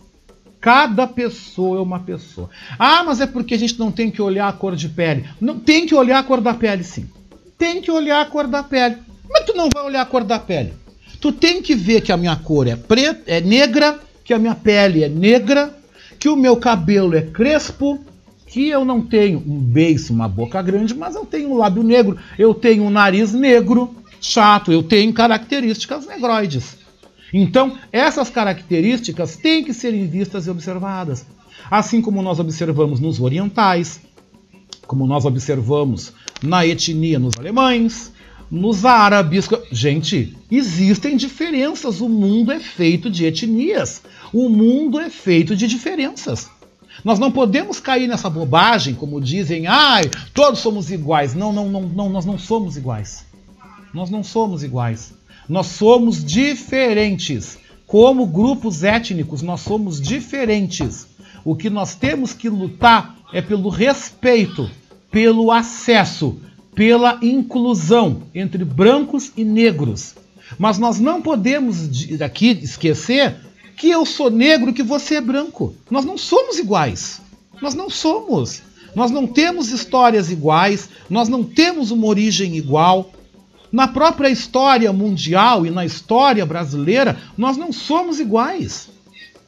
Cada 0.60 1.06
pessoa 1.06 1.78
é 1.78 1.82
uma 1.82 2.00
pessoa. 2.00 2.50
Ah, 2.80 3.04
mas 3.04 3.22
é 3.22 3.28
porque 3.28 3.54
a 3.54 3.58
gente 3.58 3.78
não 3.78 3.92
tem 3.92 4.10
que 4.10 4.22
olhar 4.22 4.48
a 4.48 4.54
cor 4.54 4.76
de 4.76 4.90
pele. 4.90 5.26
Não 5.40 5.60
tem 5.60 5.86
que 5.86 5.94
olhar 5.94 6.18
a 6.18 6.24
cor 6.24 6.42
da 6.42 6.56
pele, 6.56 6.84
sim. 6.84 7.08
Tem 7.58 7.82
que 7.82 7.92
olhar 7.92 8.22
a 8.22 8.26
cor 8.26 8.48
da 8.48 8.64
pele. 8.64 8.98
Mas 9.30 9.46
tu 9.46 9.54
não 9.56 9.70
vai 9.72 9.84
olhar 9.84 10.02
a 10.02 10.06
cor 10.06 10.24
da 10.24 10.40
pele. 10.40 10.74
Tu 11.22 11.32
tem 11.32 11.62
que 11.62 11.76
ver 11.76 12.02
que 12.02 12.12
a 12.12 12.18
minha 12.18 12.36
cor 12.36 12.68
é 12.68 12.76
preta, 12.76 13.24
é 13.28 13.40
negra, 13.40 14.00
que 14.24 14.34
a 14.34 14.40
minha 14.40 14.56
pele 14.56 15.04
é 15.04 15.10
negra, 15.10 15.74
que 16.20 16.28
o 16.28 16.36
meu 16.36 16.58
cabelo 16.58 17.16
é 17.16 17.22
crespo, 17.22 18.04
que 18.48 18.70
eu 18.70 18.84
não 18.84 19.02
tenho 19.02 19.40
um 19.40 19.60
beiço, 19.60 20.14
uma 20.14 20.28
boca 20.28 20.62
grande, 20.62 20.94
mas 20.94 21.16
eu 21.16 21.26
tenho 21.26 21.52
um 21.52 21.58
lábio 21.58 21.84
negro, 21.84 22.18
eu 22.38 22.54
tenho 22.54 22.84
um 22.84 22.90
nariz 22.90 23.34
negro, 23.34 23.96
chato, 24.24 24.72
eu 24.72 24.82
tenho 24.82 25.14
características 25.14 26.08
negroides. 26.08 26.78
Então, 27.34 27.78
essas 27.92 28.30
características 28.30 29.36
têm 29.36 29.64
que 29.64 29.74
serem 29.74 30.08
vistas 30.08 30.48
e 30.48 30.50
observadas. 30.50 31.26
Assim 31.70 32.02
como 32.02 32.22
nós 32.22 32.40
observamos 32.40 33.00
nos 33.00 33.20
orientais, 33.20 34.00
como 34.88 35.06
nós 35.06 35.26
observamos 35.26 36.14
na 36.42 36.66
etnia 36.66 37.20
nos 37.20 37.38
alemães, 37.38 38.14
nos 38.50 38.86
árabes. 38.86 39.50
Gente, 39.72 40.38
existem 40.52 41.18
diferenças. 41.18 42.02
O 42.02 42.08
mundo 42.08 42.52
é 42.52 42.60
feito 42.60 43.10
de 43.10 43.26
etnias. 43.26 44.02
O 44.32 44.48
mundo 44.50 45.00
é 45.00 45.10
feito 45.10 45.56
de 45.56 45.68
diferenças. 45.68 46.50
Nós 47.04 47.18
não 47.18 47.32
podemos 47.32 47.80
cair 47.80 48.08
nessa 48.08 48.30
bobagem, 48.30 48.94
como 48.94 49.20
dizem, 49.20 49.66
ai, 49.66 50.04
todos 50.34 50.60
somos 50.60 50.92
iguais. 50.92 51.34
Não, 51.34 51.52
não, 51.52 51.68
não, 51.68 51.82
não, 51.82 52.10
nós 52.10 52.26
não 52.26 52.38
somos 52.38 52.78
iguais. 52.78 53.26
Nós 53.94 54.10
não 54.10 54.24
somos 54.24 54.64
iguais. 54.64 55.14
Nós 55.48 55.68
somos 55.68 56.24
diferentes. 56.24 57.58
Como 57.86 58.26
grupos 58.26 58.84
étnicos, 58.84 59.42
nós 59.42 59.62
somos 59.62 60.02
diferentes. 60.02 61.06
O 61.46 61.56
que 61.56 61.70
nós 61.70 61.94
temos 61.94 62.34
que 62.34 62.50
lutar 62.50 63.16
é 63.32 63.42
pelo 63.42 63.70
respeito, 63.70 64.70
pelo 65.12 65.52
acesso, 65.52 66.38
pela 66.74 67.20
inclusão 67.22 68.24
entre 68.34 68.66
brancos 68.66 69.32
e 69.38 69.44
negros. 69.44 70.16
Mas 70.58 70.78
nós 70.78 71.00
não 71.00 71.22
podemos 71.22 71.90
aqui 72.22 72.58
esquecer 72.62 73.36
que 73.78 73.90
eu 73.90 74.06
sou 74.06 74.30
negro 74.30 74.70
e 74.70 74.74
que 74.74 74.84
você 74.84 75.16
é 75.16 75.22
branco. 75.22 75.76
Nós 75.90 76.06
não 76.06 76.18
somos 76.18 76.58
iguais. 76.58 77.22
Nós 77.62 77.74
não 77.76 77.90
somos. 77.90 78.62
Nós 78.96 79.12
não 79.12 79.26
temos 79.26 79.70
histórias 79.70 80.30
iguais, 80.30 80.88
nós 81.10 81.28
não 81.28 81.44
temos 81.44 81.90
uma 81.90 82.06
origem 82.06 82.56
igual. 82.56 83.12
Na 83.74 83.88
própria 83.88 84.30
história 84.30 84.94
mundial 84.94 85.66
e 85.66 85.72
na 85.72 85.84
história 85.84 86.46
brasileira, 86.46 87.18
nós 87.36 87.58
não 87.58 87.74
somos 87.74 88.20
iguais. 88.20 88.88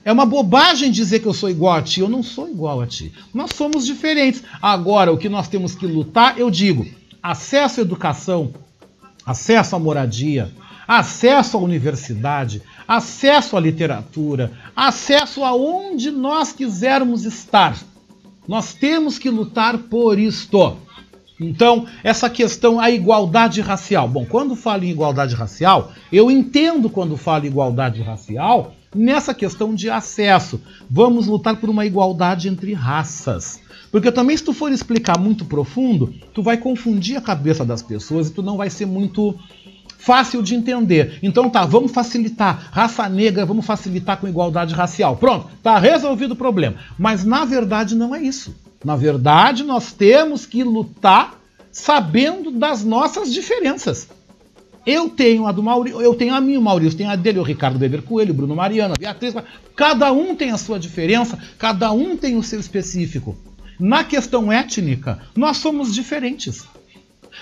É 0.03 0.11
uma 0.11 0.25
bobagem 0.25 0.91
dizer 0.91 1.19
que 1.19 1.27
eu 1.27 1.33
sou 1.33 1.47
igual 1.47 1.75
a 1.75 1.81
ti, 1.83 1.99
eu 1.99 2.09
não 2.09 2.23
sou 2.23 2.49
igual 2.49 2.81
a 2.81 2.87
ti. 2.87 3.13
Nós 3.31 3.51
somos 3.55 3.85
diferentes. 3.85 4.43
Agora, 4.59 5.13
o 5.13 5.17
que 5.19 5.29
nós 5.29 5.47
temos 5.47 5.75
que 5.75 5.85
lutar, 5.85 6.39
eu 6.39 6.49
digo, 6.49 6.87
acesso 7.21 7.79
à 7.79 7.83
educação, 7.83 8.51
acesso 9.23 9.75
à 9.75 9.79
moradia, 9.79 10.51
acesso 10.87 11.55
à 11.55 11.59
universidade, 11.59 12.63
acesso 12.87 13.55
à 13.55 13.59
literatura, 13.59 14.51
acesso 14.75 15.43
aonde 15.43 16.09
nós 16.09 16.51
quisermos 16.51 17.25
estar. 17.25 17.77
Nós 18.47 18.73
temos 18.73 19.19
que 19.19 19.29
lutar 19.29 19.77
por 19.77 20.17
isto. 20.17 20.77
Então, 21.39 21.85
essa 22.03 22.29
questão, 22.29 22.79
a 22.79 22.89
igualdade 22.89 23.59
racial. 23.61 24.07
Bom, 24.07 24.25
quando 24.25 24.55
falo 24.55 24.83
em 24.83 24.89
igualdade 24.89 25.35
racial, 25.35 25.91
eu 26.11 26.31
entendo 26.31 26.89
quando 26.89 27.17
falo 27.17 27.45
em 27.45 27.47
igualdade 27.47 28.01
racial 28.01 28.73
nessa 28.95 29.33
questão 29.33 29.75
de 29.75 29.89
acesso. 29.89 30.61
Vamos 30.89 31.27
lutar 31.27 31.57
por 31.57 31.69
uma 31.69 31.85
igualdade 31.85 32.47
entre 32.47 32.73
raças. 32.73 33.59
Porque 33.91 34.11
também, 34.11 34.35
se 34.35 34.43
tu 34.43 34.53
for 34.53 34.71
explicar 34.71 35.19
muito 35.19 35.45
profundo, 35.45 36.13
tu 36.33 36.41
vai 36.41 36.57
confundir 36.57 37.17
a 37.17 37.21
cabeça 37.21 37.65
das 37.65 37.81
pessoas 37.81 38.27
e 38.27 38.33
tu 38.33 38.41
não 38.41 38.57
vai 38.57 38.69
ser 38.69 38.85
muito 38.85 39.37
fácil 39.97 40.43
de 40.43 40.53
entender. 40.53 41.17
Então 41.23 41.49
tá, 41.49 41.65
vamos 41.65 41.91
facilitar. 41.91 42.69
Raça 42.71 43.09
negra, 43.09 43.45
vamos 43.45 43.65
facilitar 43.65 44.17
com 44.17 44.27
igualdade 44.27 44.73
racial. 44.73 45.17
Pronto, 45.17 45.49
tá 45.63 45.79
resolvido 45.79 46.31
o 46.31 46.35
problema. 46.35 46.75
Mas 46.97 47.23
na 47.23 47.43
verdade 47.43 47.95
não 47.95 48.13
é 48.13 48.21
isso. 48.21 48.55
Na 48.85 48.95
verdade, 48.95 49.63
nós 49.63 49.91
temos 49.91 50.45
que 50.45 50.63
lutar 50.63 51.41
sabendo 51.71 52.51
das 52.51 52.83
nossas 52.83 53.33
diferenças. 53.33 54.07
Eu 54.85 55.09
tenho 55.09 55.47
a 55.47 55.51
do 55.51 55.63
Maurício, 55.63 55.99
eu 55.99 56.13
tenho 56.13 56.35
a 56.35 56.39
minha, 56.39 56.59
o 56.59 56.61
Maurício 56.61 56.95
tem 56.95 57.07
a 57.07 57.15
dele, 57.15 57.39
o 57.39 57.43
Ricardo 57.43 57.79
Beber 57.79 58.03
Coelho, 58.03 58.31
o 58.31 58.35
Bruno 58.35 58.55
Mariana, 58.55 58.93
a 58.93 58.99
Beatriz. 58.99 59.33
Cada 59.75 60.13
um 60.13 60.35
tem 60.35 60.51
a 60.51 60.57
sua 60.57 60.79
diferença, 60.79 61.39
cada 61.57 61.91
um 61.91 62.15
tem 62.15 62.37
o 62.37 62.43
seu 62.43 62.59
específico. 62.59 63.35
Na 63.79 64.03
questão 64.03 64.51
étnica, 64.51 65.19
nós 65.35 65.57
somos 65.57 65.91
diferentes. 65.91 66.63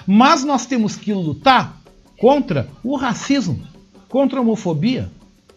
Mas 0.08 0.46
nós 0.46 0.66
temos 0.66 0.96
que 0.96 1.14
lutar 1.14 1.78
contra 2.18 2.70
o 2.82 2.96
racismo, 2.96 3.62
contra 4.08 4.40
a 4.40 4.42
homofobia, 4.42 5.12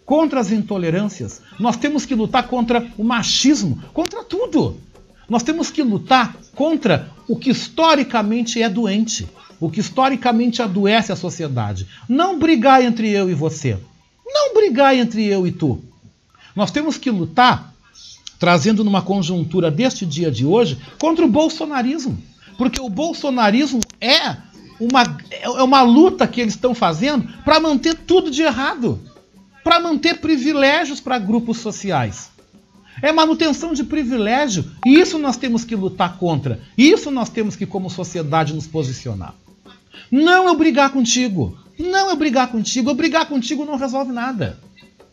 contra 0.05 0.41
as 0.41 0.51
intolerâncias. 0.51 1.41
Nós 1.61 1.77
temos 1.77 2.05
que 2.05 2.17
lutar 2.17 2.49
contra 2.49 2.85
o 2.99 3.05
machismo, 3.05 3.81
contra 3.95 4.25
tudo. 4.25 4.85
Nós 5.29 5.43
temos 5.43 5.71
que 5.71 5.83
lutar 5.83 6.37
contra 6.55 7.11
o 7.29 7.37
que 7.37 7.51
historicamente 7.51 8.63
é 8.63 8.69
doente, 8.69 9.29
o 9.59 9.71
que 9.71 9.81
historicamente 9.81 10.63
adoece 10.63 11.11
a 11.11 11.17
sociedade. 11.17 11.87
Não 12.09 12.39
brigar 12.39 12.83
entre 12.83 13.11
eu 13.11 13.29
e 13.29 13.35
você. 13.35 13.79
Não 14.25 14.55
brigar 14.55 14.95
entre 14.95 15.25
eu 15.27 15.47
e 15.47 15.53
tu. 15.53 15.83
Nós 16.55 16.71
temos 16.71 16.97
que 16.97 17.11
lutar, 17.11 17.75
trazendo 18.39 18.85
numa 18.85 19.03
conjuntura 19.03 19.71
deste 19.71 20.07
dia 20.07 20.31
de 20.31 20.47
hoje, 20.47 20.79
contra 20.99 21.25
o 21.25 21.29
bolsonarismo. 21.29 22.19
Porque 22.57 22.81
o 22.81 22.89
bolsonarismo 22.89 23.81
é 24.01 24.37
uma, 24.81 25.19
é 25.31 25.63
uma 25.63 25.83
luta 25.83 26.27
que 26.27 26.41
eles 26.41 26.55
estão 26.55 26.75
fazendo 26.75 27.29
para 27.45 27.61
manter 27.61 27.95
tudo 27.95 28.31
de 28.31 28.43
errado, 28.43 29.01
para 29.65 29.81
manter 29.81 30.21
privilégios 30.21 31.01
para 31.01 31.19
grupos 31.19 31.59
sociais. 31.59 32.31
É 33.03 33.13
manutenção 33.13 33.73
de 33.73 33.85
privilégio. 33.85 34.65
E 34.85 34.95
isso 35.01 35.19
nós 35.19 35.37
temos 35.37 35.65
que 35.65 35.77
lutar 35.77 36.17
contra. 36.19 36.61
Isso 36.77 37.11
nós 37.11 37.29
temos 37.29 37.57
que, 37.57 37.67
como 37.67 37.91
sociedade, 37.91 38.55
nos 38.55 38.67
posicionar. 38.67 39.35
Não 40.11 40.47
eu 40.47 40.57
brigar 40.57 40.91
contigo. 40.91 41.59
Não 41.79 42.11
eu 42.11 42.17
brigar 42.17 42.49
contigo. 42.49 42.91
Eu 42.91 42.95
brigar 42.95 43.27
contigo 43.27 43.65
não 43.65 43.77
resolve 43.77 44.13
nada. 44.13 44.59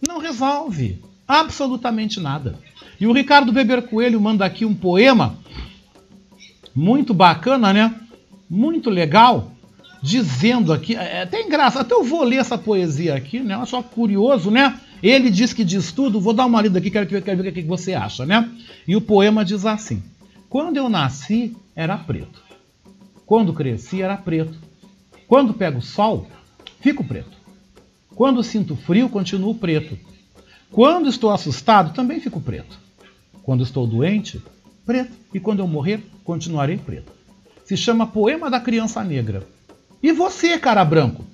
Não 0.06 0.20
resolve. 0.20 1.00
Absolutamente 1.28 2.20
nada. 2.20 2.58
E 3.00 3.08
o 3.08 3.14
Ricardo 3.14 3.52
Beber 3.52 3.84
Coelho 3.84 4.20
manda 4.20 4.46
aqui 4.46 4.66
um 4.66 4.74
poema 4.74 5.38
muito 6.76 7.14
bacana, 7.14 7.74
né? 7.74 7.94
Muito 8.50 8.90
legal 8.90 9.52
dizendo 10.04 10.74
aqui, 10.74 10.98
é, 10.98 11.28
é 11.32 11.42
engraçado, 11.42 11.84
até 11.84 11.96
eu 11.96 12.04
vou 12.04 12.24
ler 12.24 12.36
essa 12.36 12.58
poesia 12.58 13.16
aqui, 13.16 13.40
né? 13.40 13.64
Só 13.66 13.82
curioso, 13.82 14.52
né? 14.52 14.78
Ele 15.04 15.30
diz 15.30 15.52
que 15.52 15.66
diz 15.66 15.92
tudo, 15.92 16.22
vou 16.22 16.34
dar 16.34 16.46
uma 16.46 16.62
lida 16.62 16.80
aqui, 16.80 16.90
quero, 16.90 17.06
quero 17.06 17.44
ver 17.44 17.50
o 17.50 17.54
que 17.54 17.62
você 17.64 17.94
acha, 17.94 18.26
né? 18.26 18.50
E 18.88 18.96
o 18.96 19.02
poema 19.02 19.44
diz 19.44 19.66
assim: 19.66 20.02
Quando 20.48 20.78
eu 20.78 20.88
nasci, 20.88 21.54
era 21.76 21.98
preto. 21.98 22.42
Quando 23.26 23.52
cresci, 23.52 24.02
era 24.02 24.16
preto. 24.16 24.58
Quando 25.28 25.54
pego 25.54 25.82
sol, 25.82 26.28
fico 26.80 27.04
preto. 27.04 27.36
Quando 28.16 28.42
sinto 28.42 28.78
frio, 28.78 29.10
continuo 29.10 29.54
preto. 29.56 30.00
Quando 30.72 31.10
estou 31.10 31.32
assustado, 31.32 31.94
também 31.94 32.22
fico 32.22 32.40
preto. 32.40 32.80
Quando 33.42 33.62
estou 33.62 33.86
doente, 33.86 34.42
preto. 34.86 35.12
E 35.34 35.40
quando 35.40 35.60
eu 35.60 35.68
morrer, 35.68 36.02
continuarei 36.24 36.78
preto. 36.78 37.12
Se 37.66 37.76
chama 37.76 38.08
Poema 38.08 38.50
da 38.50 38.60
Criança 38.60 39.04
Negra. 39.04 39.46
E 40.02 40.14
você, 40.14 40.58
cara 40.58 40.86
branco? 40.86 41.26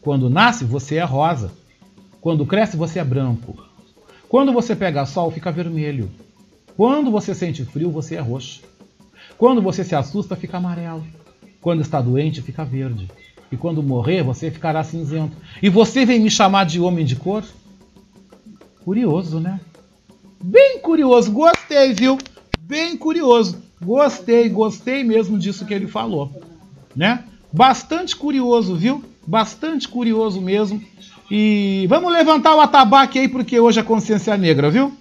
Quando 0.00 0.28
nasce, 0.28 0.64
você 0.64 0.96
é 0.96 1.04
rosa. 1.04 1.52
Quando 2.26 2.44
cresce, 2.44 2.76
você 2.76 2.98
é 2.98 3.04
branco. 3.04 3.56
Quando 4.28 4.52
você 4.52 4.74
pega 4.74 5.06
sol, 5.06 5.30
fica 5.30 5.52
vermelho. 5.52 6.10
Quando 6.76 7.08
você 7.08 7.32
sente 7.32 7.64
frio, 7.64 7.88
você 7.88 8.16
é 8.16 8.20
roxo. 8.20 8.62
Quando 9.38 9.62
você 9.62 9.84
se 9.84 9.94
assusta, 9.94 10.34
fica 10.34 10.56
amarelo. 10.56 11.06
Quando 11.60 11.82
está 11.82 12.00
doente, 12.00 12.42
fica 12.42 12.64
verde. 12.64 13.08
E 13.52 13.56
quando 13.56 13.80
morrer, 13.80 14.24
você 14.24 14.50
ficará 14.50 14.82
cinzento. 14.82 15.36
E 15.62 15.68
você 15.68 16.04
vem 16.04 16.18
me 16.18 16.28
chamar 16.28 16.66
de 16.66 16.80
homem 16.80 17.04
de 17.04 17.14
cor? 17.14 17.44
Curioso, 18.84 19.38
né? 19.38 19.60
Bem 20.42 20.80
curioso, 20.80 21.30
gostei, 21.30 21.92
viu? 21.92 22.18
Bem 22.58 22.96
curioso. 22.96 23.62
Gostei, 23.80 24.48
gostei 24.48 25.04
mesmo 25.04 25.38
disso 25.38 25.64
que 25.64 25.72
ele 25.72 25.86
falou, 25.86 26.42
né? 26.96 27.22
Bastante 27.52 28.16
curioso, 28.16 28.74
viu? 28.74 29.04
Bastante 29.24 29.86
curioso 29.86 30.40
mesmo. 30.40 30.82
E 31.30 31.86
vamos 31.88 32.12
levantar 32.12 32.54
o 32.54 32.60
atabaque 32.60 33.18
aí, 33.18 33.28
porque 33.28 33.58
hoje 33.58 33.80
é 33.80 33.82
consciência 33.82 34.36
negra, 34.36 34.70
viu? 34.70 34.92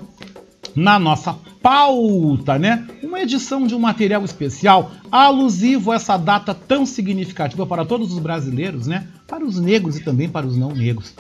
na 0.75 0.99
nossa 0.99 1.36
pauta, 1.63 2.60
né? 2.60 2.86
Uma 3.02 3.21
edição 3.21 3.65
de 3.65 3.73
um 3.73 3.80
material 3.80 4.26
especial 4.26 4.91
alusivo 5.10 5.93
a 5.93 5.95
essa 5.95 6.17
data 6.17 6.54
tão 6.54 6.86
significativa 6.86 7.65
para 7.65 7.86
todos 7.86 8.12
os 8.12 8.19
brasileiros, 8.19 8.86
né? 8.86 9.08
Para 9.26 9.45
os 9.45 9.58
negros 9.58 9.97
e 9.97 10.04
também 10.04 10.28
para 10.28 10.45
os 10.45 10.58
não 10.58 10.73
negros. 10.73 11.15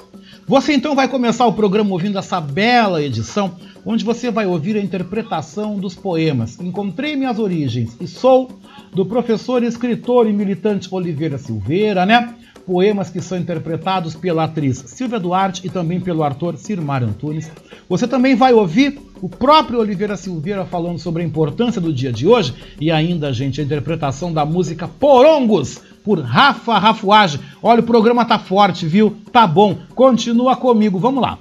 Você 0.45 0.73
então 0.73 0.93
vai 0.93 1.07
começar 1.07 1.45
o 1.45 1.53
programa 1.53 1.91
ouvindo 1.91 2.19
essa 2.19 2.41
bela 2.41 3.01
edição, 3.01 3.55
onde 3.85 4.03
você 4.03 4.29
vai 4.29 4.45
ouvir 4.45 4.75
a 4.75 4.81
interpretação 4.81 5.79
dos 5.79 5.95
poemas 5.95 6.59
Encontrei 6.59 7.15
Minhas 7.15 7.39
Origens 7.39 7.95
e 8.01 8.07
Sou, 8.07 8.51
do 8.93 9.05
professor, 9.05 9.63
escritor 9.63 10.27
e 10.27 10.33
militante 10.33 10.89
Oliveira 10.91 11.37
Silveira, 11.37 12.05
né? 12.05 12.35
Poemas 12.65 13.09
que 13.09 13.21
são 13.21 13.37
interpretados 13.37 14.15
pela 14.15 14.45
atriz 14.45 14.83
Silvia 14.87 15.19
Duarte 15.19 15.65
e 15.65 15.69
também 15.69 15.99
pelo 15.99 16.23
ator 16.23 16.57
Sirmar 16.57 17.03
Antunes. 17.03 17.51
Você 17.89 18.07
também 18.07 18.35
vai 18.35 18.53
ouvir 18.53 18.99
o 19.21 19.29
próprio 19.29 19.79
Oliveira 19.79 20.15
Silveira 20.15 20.65
falando 20.65 20.99
sobre 20.99 21.23
a 21.23 21.25
importância 21.25 21.81
do 21.81 21.93
dia 21.93 22.11
de 22.11 22.27
hoje 22.27 22.53
e 22.79 22.91
ainda, 22.91 23.33
gente, 23.33 23.59
a 23.61 23.63
interpretação 23.63 24.33
da 24.33 24.45
música 24.45 24.87
Porongos, 24.87 25.81
por 26.03 26.19
Rafa 26.19 26.77
Rafuage. 26.77 27.39
Olha, 27.61 27.79
o 27.79 27.85
programa 27.85 28.25
tá 28.25 28.37
forte, 28.37 28.85
viu? 28.85 29.15
Tá 29.31 29.47
bom. 29.47 29.77
Continua 29.95 30.55
comigo. 30.55 30.99
Vamos 30.99 31.21
lá. 31.21 31.39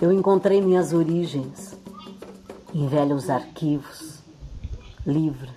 Eu 0.00 0.12
encontrei 0.12 0.60
minhas 0.60 0.92
origens 0.92 1.76
em 2.74 2.86
velhos 2.86 3.30
arquivos, 3.30 4.22
livros. 5.06 5.50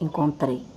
Encontrei. 0.00 0.73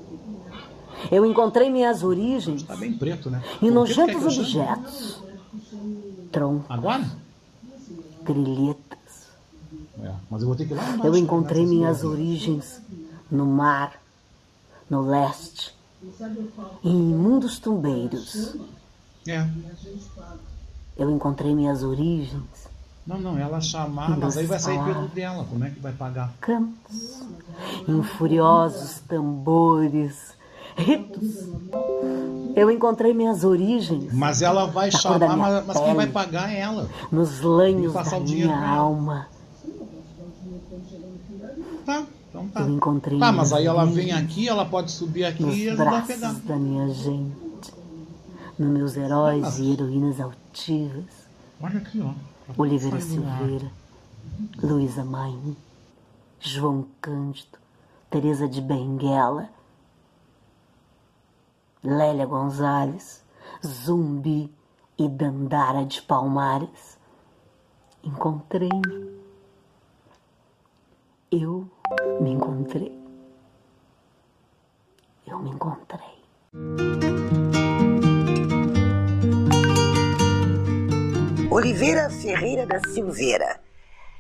Eu 1.12 1.26
encontrei 1.26 1.70
minhas 1.70 2.04
origens 2.04 2.64
tá 2.64 2.76
bem 2.76 2.94
preto, 2.94 3.30
né? 3.30 3.44
em 3.62 3.72
nojentos 3.72 4.24
objetos. 4.38 5.22
Tronco. 6.32 6.66
Agora? 6.72 7.06
Grilhetas. 8.24 8.78
É, 10.02 10.14
mas 10.30 10.42
eu 10.42 10.48
vou 10.48 10.56
ter 10.56 10.66
que 10.66 10.74
ir 10.74 10.76
lá 10.76 10.84
embaixo 10.84 11.08
Eu 11.08 11.18
encontrei 11.18 11.66
minhas 11.66 12.04
origens 12.04 12.82
no 13.32 13.46
mar, 13.46 14.00
no 14.90 15.02
leste, 15.02 15.74
em 16.84 17.12
imundos 17.12 17.60
tumbeiros. 17.60 18.56
É. 19.28 19.48
Eu 20.96 21.12
encontrei 21.12 21.54
minhas 21.54 21.84
origens 21.84 22.70
Não, 23.06 23.20
não, 23.20 23.38
ela 23.38 23.60
chamar, 23.60 24.18
mas 24.18 24.38
aí 24.38 24.46
vai 24.46 24.60
sair 24.60 24.84
pelo 24.84 25.08
dela. 25.08 25.46
Como 25.46 25.64
é 25.64 25.70
que 25.70 25.80
vai 25.80 25.94
pagar? 25.94 26.34
campos, 26.40 27.24
em 27.88 28.04
furiosos 28.04 29.00
tambores, 29.08 30.37
ritos. 30.78 31.48
Eu 32.56 32.72
encontrei 32.72 33.14
minhas 33.14 33.44
origens 33.44 34.12
Mas 34.12 34.42
ela 34.42 34.66
vai 34.66 34.90
chamar, 34.92 35.38
mas, 35.38 35.66
mas 35.66 35.80
quem 35.80 35.94
vai 35.94 36.08
pagar 36.08 36.52
é 36.52 36.60
ela. 36.60 36.90
nos 37.12 37.42
lanhos 37.42 37.94
da 37.94 38.02
dinheiro 38.20 38.50
minha 38.50 38.68
alma. 38.68 39.28
Tá, 41.86 42.04
então 42.30 42.48
tá. 42.50 42.62
Eu 42.62 42.70
encontrei 42.70 43.20
Tá, 43.20 43.32
mas 43.32 43.54
aí 43.54 43.66
ela 43.66 43.86
vem 43.86 44.12
aqui, 44.12 44.48
ela 44.48 44.66
pode 44.66 44.92
subir 44.92 45.26
aqui 45.26 45.44
nos 45.44 45.56
e 45.56 45.68
ela 45.68 45.84
vai 45.84 46.06
pegar. 46.06 46.34
da 46.34 46.56
minha 46.56 46.90
gente, 46.90 47.74
nos 48.58 48.70
meus 48.70 48.98
heróis 48.98 49.60
e 49.60 49.72
heroínas 49.74 50.20
altivas. 50.20 51.06
Olha 51.62 51.78
aqui, 51.78 52.02
ó. 52.02 52.12
Oliveira. 52.58 53.02
Silveira, 53.02 53.72
Luísa 54.62 55.04
Maim, 55.04 55.56
João 56.40 56.86
Cândido, 57.02 57.58
Teresa 58.10 58.48
de 58.48 58.62
Benguela, 58.62 59.50
Lélia 61.88 62.26
Gonzalez, 62.26 63.24
Zumbi 63.66 64.54
e 65.00 65.08
Dandara 65.08 65.86
de 65.86 66.02
Palmares. 66.02 67.00
Encontrei-me. 68.04 69.22
Eu 71.32 71.66
me 72.20 72.32
encontrei. 72.32 72.92
Eu 75.26 75.40
me 75.40 75.52
encontrei. 75.52 76.26
Oliveira 81.50 82.10
Ferreira 82.10 82.66
da 82.66 82.82
Silveira 82.90 83.62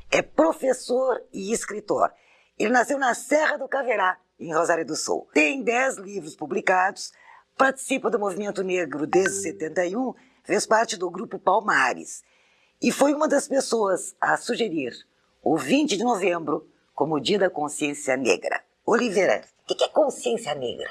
é 0.09 0.21
professor 0.21 1.21
e 1.33 1.51
escritor. 1.51 2.13
Ele 2.57 2.71
nasceu 2.71 2.97
na 2.97 3.13
Serra 3.13 3.57
do 3.57 3.67
Caverá, 3.67 4.17
em 4.39 4.53
Rosário 4.53 4.85
do 4.85 4.95
Sul. 4.95 5.27
Tem 5.33 5.61
dez 5.61 5.97
livros 5.97 6.33
publicados, 6.33 7.11
participa 7.57 8.09
do 8.09 8.19
movimento 8.19 8.63
negro 8.63 9.07
desde 9.07 9.41
71, 9.41 10.13
fez 10.43 10.65
parte 10.65 10.95
do 10.95 11.09
grupo 11.09 11.39
Palmares 11.39 12.23
e 12.81 12.91
foi 12.91 13.13
uma 13.13 13.27
das 13.27 13.47
pessoas 13.47 14.15
a 14.21 14.37
sugerir 14.37 14.93
o 15.43 15.57
20 15.57 15.97
de 15.97 16.03
novembro 16.03 16.67
como 16.93 17.19
Dia 17.19 17.39
da 17.39 17.49
Consciência 17.49 18.15
Negra. 18.15 18.61
Oliveira, 18.85 19.41
o 19.69 19.75
que 19.75 19.83
é 19.83 19.87
consciência 19.89 20.53
negra? 20.55 20.89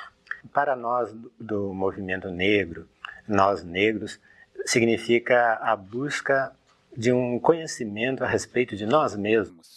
Para 0.52 0.76
nós 0.76 1.12
do- 1.12 1.32
do 1.40 1.72
movimento 1.74 2.28
negro, 2.30 2.88
nós 3.26 3.64
negros, 3.64 4.20
significa 4.64 5.54
a 5.62 5.74
busca 5.76 6.54
de 6.96 7.12
um 7.12 7.38
conhecimento 7.38 8.22
a 8.24 8.26
respeito 8.26 8.76
de 8.76 8.86
nós 8.86 9.16
mesmos. 9.16 9.75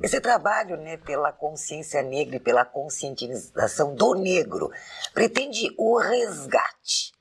Esse 0.00 0.20
trabalho 0.20 0.76
né, 0.78 0.96
pela 0.96 1.32
consciência 1.32 2.02
negra 2.02 2.36
e 2.36 2.40
pela 2.40 2.64
conscientização 2.64 3.94
do 3.94 4.14
negro 4.14 4.70
pretende 5.12 5.72
o 5.76 5.98
resgate 5.98 7.12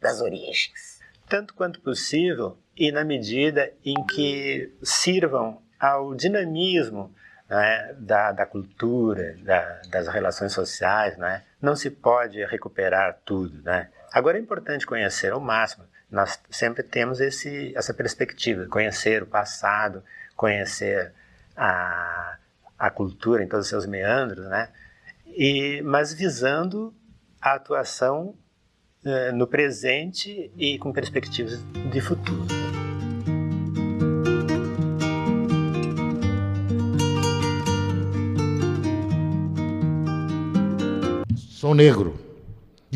das 0.00 0.20
origens. 0.20 0.98
Tanto 1.28 1.54
quanto 1.54 1.80
possível 1.80 2.58
e 2.76 2.90
na 2.90 3.04
medida 3.04 3.72
em 3.84 3.94
que 4.06 4.74
sirvam 4.82 5.62
ao 5.78 6.14
dinamismo 6.14 7.14
né, 7.48 7.94
da, 7.98 8.32
da 8.32 8.44
cultura, 8.46 9.36
da- 9.42 9.80
das 9.88 10.08
relações 10.08 10.52
sociais. 10.52 11.16
Né? 11.16 11.44
Não 11.60 11.76
se 11.76 11.90
pode 11.90 12.44
recuperar 12.44 13.20
tudo. 13.24 13.62
Né? 13.62 13.88
Agora 14.12 14.36
é 14.36 14.40
importante 14.40 14.84
conhecer 14.86 15.32
ao 15.32 15.40
máximo. 15.40 15.84
Nós 16.10 16.40
sempre 16.50 16.82
temos 16.82 17.20
esse, 17.20 17.72
essa 17.76 17.94
perspectiva, 17.94 18.66
conhecer 18.66 19.22
o 19.22 19.26
passado, 19.26 20.04
conhecer 20.36 21.12
a, 21.56 22.36
a 22.78 22.90
cultura 22.90 23.42
em 23.42 23.48
todos 23.48 23.66
os 23.66 23.70
seus 23.70 23.86
meandros, 23.86 24.46
né? 24.46 24.68
e, 25.26 25.82
mas 25.82 26.12
visando 26.12 26.94
a 27.40 27.54
atuação 27.54 28.34
eh, 29.04 29.30
no 29.32 29.46
presente 29.46 30.50
e 30.56 30.78
com 30.78 30.92
perspectivas 30.92 31.62
de 31.92 32.00
futuro. 32.00 32.46
Sou 41.36 41.74
negro. 41.74 42.25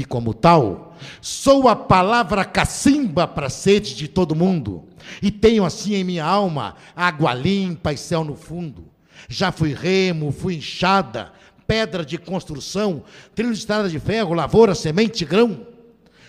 E 0.01 0.05
como 0.07 0.33
tal, 0.33 0.97
sou 1.21 1.69
a 1.69 1.77
palavra 1.77 2.43
cacimba 2.43 3.29
para 3.29 3.49
a 3.49 3.51
sede 3.51 3.95
de 3.95 4.09
todo 4.09 4.35
mundo. 4.35 4.85
E 5.21 5.31
tenho 5.31 5.63
assim 5.63 5.93
em 5.93 6.03
minha 6.03 6.25
alma 6.25 6.75
água 6.97 7.35
limpa 7.35 7.93
e 7.93 7.99
céu 7.99 8.25
no 8.25 8.35
fundo. 8.35 8.87
Já 9.29 9.53
fui 9.53 9.75
remo, 9.75 10.33
fui 10.33 10.57
enxada, 10.57 11.33
pedra 11.67 12.03
de 12.03 12.17
construção, 12.17 13.05
trilho 13.35 13.53
de 13.53 13.59
estrada 13.59 13.91
de 13.91 14.01
ferro, 14.01 14.33
lavoura, 14.33 14.75
semente, 14.75 15.23
grão. 15.27 15.67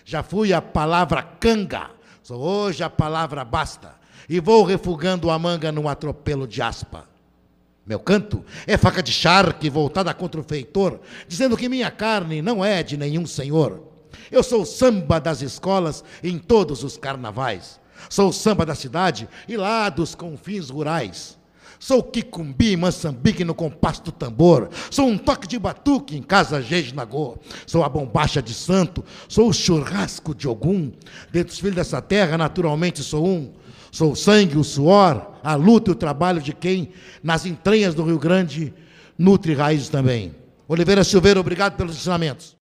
Já 0.04 0.22
fui 0.22 0.52
a 0.52 0.62
palavra 0.62 1.24
canga, 1.24 1.92
sou 2.22 2.42
hoje 2.42 2.84
a 2.84 2.90
palavra 2.90 3.46
basta. 3.46 3.96
E 4.28 4.42
vou 4.42 4.66
refugando 4.66 5.32
a 5.32 5.40
manga 5.40 5.72
num 5.72 5.88
atropelo 5.88 6.46
de 6.46 6.62
aspa. 6.62 7.08
Meu 7.92 8.00
canto 8.00 8.42
é 8.66 8.78
faca 8.78 9.04
de 9.04 9.12
charque 9.12 9.70
voltada 9.70 10.14
contra 10.14 10.40
o 10.40 10.44
feitor, 10.46 11.02
dizendo 11.28 11.58
que 11.58 11.68
minha 11.68 11.92
carne 11.92 12.42
não 12.42 12.64
é 12.64 12.82
de 12.82 12.96
nenhum 12.96 13.28
senhor. 13.28 13.84
Eu 14.32 14.42
sou 14.44 14.62
o 14.62 14.66
samba 14.66 15.20
das 15.20 15.42
escolas 15.42 16.02
em 16.24 16.38
todos 16.40 16.86
os 16.86 16.96
carnavais. 16.96 17.82
Sou 18.10 18.30
o 18.30 18.34
samba 18.34 18.66
da 18.66 18.76
cidade 18.76 19.28
e 19.46 19.58
lá 19.58 19.90
dos 19.90 20.16
confins 20.16 20.70
rurais. 20.70 21.38
Sou 21.82 22.02
quicumbi, 22.02 22.78
maçambique 22.78 23.44
no 23.44 23.54
compasso 23.54 24.04
do 24.04 24.12
tambor. 24.14 24.70
Sou 24.90 25.08
um 25.08 25.18
toque 25.18 25.46
de 25.46 25.60
batuque 25.60 26.16
em 26.16 26.22
casa 26.22 26.64
Nagô. 26.96 27.40
Sou 27.68 27.84
a 27.84 27.90
bombacha 27.90 28.42
de 28.42 28.54
santo. 28.54 29.04
Sou 29.28 29.50
o 29.50 29.54
churrasco 29.54 30.34
de 30.34 30.48
Ogum. 30.48 30.94
Dentre 31.30 31.52
os 31.52 31.60
filhos 31.60 31.76
dessa 31.76 32.02
terra, 32.02 32.38
naturalmente 32.38 33.04
sou 33.04 33.28
um. 33.28 33.52
Sou 33.92 34.14
o 34.14 34.16
sangue, 34.16 34.58
o 34.58 34.64
suor, 34.64 35.34
a 35.44 35.56
luta 35.56 35.92
e 35.92 35.94
o 35.94 35.96
trabalho 35.96 36.42
de 36.42 36.54
quem, 36.54 36.92
nas 37.22 37.46
entranhas 37.46 37.94
do 37.94 38.04
Rio 38.04 38.18
Grande, 38.18 38.74
nutre 39.18 39.54
raízes 39.54 39.90
também. 39.90 40.34
Oliveira 40.68 41.04
Silveira, 41.04 41.40
obrigado 41.40 41.76
pelos 41.76 41.96
ensinamentos. 41.96 42.56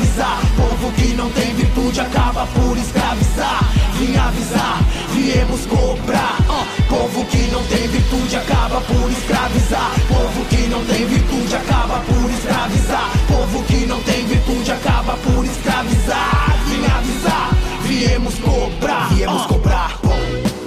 avisar. 0.00 0.40
Povo 0.56 0.92
que 0.92 1.14
não 1.14 1.30
tem 1.30 1.54
virtude 1.54 2.00
acaba 2.00 2.46
por 2.46 2.76
escravizar. 2.76 3.60
Vim 3.98 4.16
avisar, 4.16 4.82
viemos 5.12 5.66
cobrar. 5.66 6.38
Ah, 6.48 6.64
povo 6.88 7.24
que 7.26 7.50
não 7.50 7.62
tem 7.64 7.86
virtude 7.88 8.36
acaba 8.36 8.80
por 8.80 9.10
escravizar. 9.10 9.90
Povo 10.08 10.44
que 10.46 10.68
não 10.68 10.84
tem 10.84 11.06
virtude 11.06 11.54
acaba 11.54 12.00
por 12.00 12.30
escravizar. 12.30 13.10
Povo 13.28 13.62
que 13.64 13.86
não 13.86 14.00
tem 14.02 14.24
virtude 14.26 14.72
acaba 14.72 15.16
por 15.18 15.44
escravizar. 15.44 16.56
Vim 16.66 16.84
avisar, 16.86 17.50
viemos 17.82 18.34
cobrar. 18.38 19.14
Viemos 19.14 19.42
ah. 19.42 19.48
cobrar, 19.48 19.98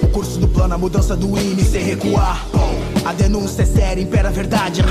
O 0.04 0.08
curso 0.10 0.40
do 0.40 0.48
plano, 0.48 0.76
a 0.76 0.78
mudança 0.78 1.16
do 1.16 1.28
IME 1.40 1.64
sem 1.64 1.84
recuar. 1.84 2.46
A 3.06 3.12
denúncia 3.12 3.64
é 3.64 3.66
séria, 3.66 4.02
impera 4.02 4.30
a 4.30 4.32
verdade, 4.32 4.82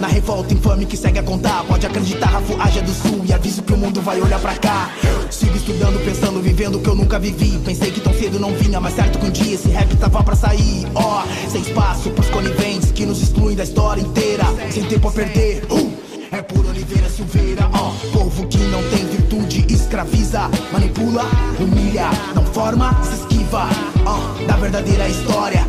na 0.00 0.08
revolta 0.08 0.52
infame 0.52 0.84
que 0.84 0.96
segue 0.96 1.18
a 1.18 1.22
contar 1.22 1.64
Pode 1.64 1.86
acreditar, 1.86 2.26
Rafu 2.26 2.54
Ágia 2.60 2.82
do 2.82 2.92
Sul 2.92 3.22
E 3.26 3.32
aviso 3.32 3.62
que 3.62 3.72
o 3.72 3.76
mundo 3.76 4.00
vai 4.00 4.20
olhar 4.20 4.38
pra 4.40 4.54
cá. 4.54 4.90
Sigo 5.30 5.56
estudando, 5.56 6.02
pensando, 6.04 6.40
vivendo 6.40 6.76
o 6.76 6.80
que 6.80 6.88
eu 6.88 6.94
nunca 6.94 7.18
vivi. 7.18 7.58
Pensei 7.64 7.90
que 7.90 8.00
tão 8.00 8.12
cedo 8.14 8.38
não 8.38 8.52
vinha, 8.54 8.80
mas 8.80 8.94
certo 8.94 9.18
que 9.18 9.26
um 9.26 9.30
dia 9.30 9.54
esse 9.54 9.68
rap 9.68 9.94
tava 9.96 10.22
pra 10.22 10.36
sair. 10.36 10.86
Ó, 10.94 11.22
oh, 11.22 11.50
sem 11.50 11.60
espaço 11.62 12.10
pros 12.10 12.28
coniventes 12.30 12.92
Que 12.92 13.04
nos 13.06 13.22
excluem 13.22 13.56
da 13.56 13.64
história 13.64 14.00
inteira. 14.00 14.44
Sem 14.70 14.84
tempo 14.84 15.08
a 15.08 15.12
perder, 15.12 15.64
uh, 15.70 15.92
é 16.30 16.42
por 16.42 16.64
Oliveira 16.66 17.08
Silveira. 17.08 17.68
Ó, 17.72 17.90
oh, 17.90 18.18
povo 18.18 18.46
que 18.46 18.58
não 18.58 18.82
tem 18.90 19.04
virtude 19.06 19.66
Escraviza, 19.72 20.50
manipula, 20.72 21.24
humilha 21.58 22.10
Não 22.34 22.44
forma, 22.46 22.96
se 23.02 23.14
esquiva. 23.14 23.68
Ó, 24.04 24.16
oh, 24.16 24.46
da 24.46 24.56
verdadeira 24.56 25.08
história 25.08 25.66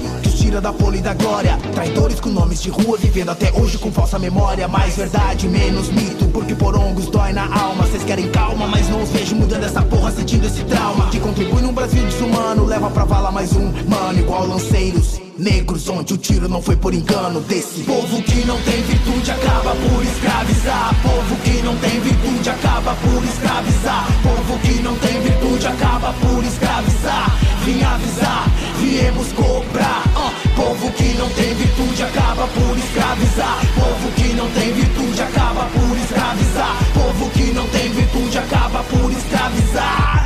da 0.52 0.74
folha 0.74 0.98
e 0.98 1.02
da 1.02 1.14
glória. 1.14 1.58
Traidores 1.74 2.20
com 2.20 2.30
nomes 2.30 2.62
de 2.62 2.70
rua 2.70 2.98
vivendo 2.98 3.30
até 3.30 3.52
hoje 3.52 3.78
com 3.78 3.92
falsa 3.92 4.18
memória. 4.18 4.68
Mais 4.68 4.96
verdade, 4.96 5.48
menos 5.48 5.90
mito, 5.90 6.26
porque 6.30 6.56
porongos 6.56 7.08
dói 7.08 7.34
na 7.34 7.46
alma. 7.46 7.86
Cês 7.88 8.04
querem 8.04 8.30
calma, 8.32 8.68
mas 8.68 8.90
não 8.90 9.04
os 9.04 9.10
vejo 9.10 9.36
mudando 9.36 9.64
essa 9.64 9.82
porra 9.82 10.12
sentindo 10.12 10.48
esse 10.48 10.64
trauma. 10.64 11.10
Que 11.10 11.20
contribui 11.20 11.62
num 11.62 11.74
Brasil 11.74 12.04
desumano, 12.04 12.66
leva 12.66 12.90
pra 12.90 13.06
vala 13.06 13.32
mais 13.32 13.54
um. 13.54 13.72
Mano 13.88 14.20
igual 14.20 14.48
lanceiros 14.48 15.27
Negros 15.38 15.88
onde 15.88 16.16
o 16.16 16.18
tiro 16.18 16.50
não 16.50 16.62
foi 16.64 16.76
por 16.76 16.96
engano 16.96 17.40
desse 17.42 17.84
Povo 17.84 18.24
que 18.24 18.44
não 18.46 18.60
tem 18.62 18.82
virtude 18.82 19.30
acaba 19.30 19.76
por 19.76 20.04
escravizar. 20.04 20.96
Povo 21.04 21.36
que 21.44 21.62
não 21.62 21.78
tem 21.78 22.00
virtude 22.00 22.50
acaba 22.50 22.96
por 22.96 23.24
escravizar. 23.24 24.08
Povo 24.24 24.60
que 24.60 24.82
não 24.82 24.96
tem 24.96 25.22
virtude 25.22 25.68
acaba 25.68 26.14
por 26.14 26.44
escravizar. 26.44 27.38
Vim 27.64 27.84
avisar, 27.84 28.48
viemos 28.80 29.32
cobrar. 29.34 30.04
Uh, 30.16 30.50
Povo 30.56 30.92
que 30.94 31.14
não 31.18 31.30
tem 31.30 31.54
virtude 31.54 32.02
acaba 32.02 32.48
por 32.48 32.78
escravizar. 32.78 33.60
Povo 33.76 34.12
que 34.16 34.34
não 34.34 34.50
tem 34.50 34.74
virtude 34.74 35.22
acaba 35.22 35.66
por 35.66 35.98
escravizar. 35.98 36.78
Povo 36.96 37.30
que 37.30 37.54
não 37.54 37.68
tem 37.68 37.90
virtude 37.92 38.38
acaba 38.40 38.84
por 38.84 39.12
escravizar 39.12 40.17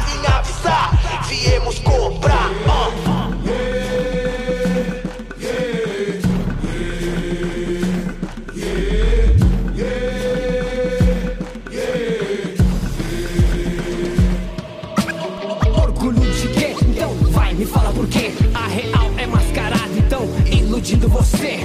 iludindo 21.02 21.10
você. 21.10 21.60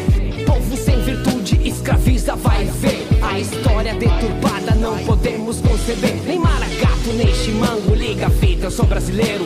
Povo 0.46 0.76
sem 0.76 1.00
virtude 1.02 1.68
escraviza, 1.68 2.34
vai 2.36 2.64
ver. 2.64 3.06
A 3.22 3.38
história 3.38 3.94
deturpada 3.94 4.74
não 4.74 4.98
podemos 4.98 5.60
conceber. 5.60 6.22
Nem 6.26 6.38
maragato, 6.38 7.12
nem 7.14 7.32
chimango, 7.34 7.94
liga 7.94 8.26
a 8.26 8.30
fita, 8.30 8.66
eu 8.66 8.70
sou 8.70 8.86
brasileiro. 8.86 9.44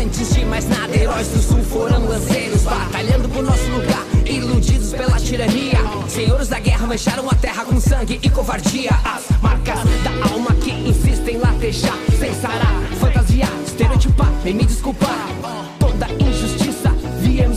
Antes 0.00 0.34
de 0.34 0.44
mais 0.44 0.68
nada, 0.68 0.96
heróis 0.96 1.28
do 1.28 1.40
sul 1.40 1.62
foram 1.64 2.06
lanceiros, 2.06 2.62
batalhando 2.62 3.28
por 3.28 3.42
nosso 3.42 3.68
lugar. 3.70 4.04
Iludidos 4.24 4.92
pela 4.92 5.18
tirania, 5.18 5.78
senhores 6.08 6.48
da 6.48 6.58
guerra 6.58 6.86
mancharam 6.86 7.28
a 7.30 7.34
terra 7.34 7.64
com 7.64 7.80
sangue 7.80 8.18
e 8.22 8.30
covardia. 8.30 8.90
As 9.04 9.24
marcas 9.40 9.80
da 10.02 10.32
alma 10.32 10.52
que 10.54 10.70
insistem 10.70 11.36
em 11.36 11.38
latejar, 11.38 11.96
sem 12.18 12.32
sarar, 12.34 12.82
fantasiar, 13.00 13.52
estereotipar, 13.66 14.30
vem 14.42 14.54
me 14.54 14.64
desculpar. 14.64 15.35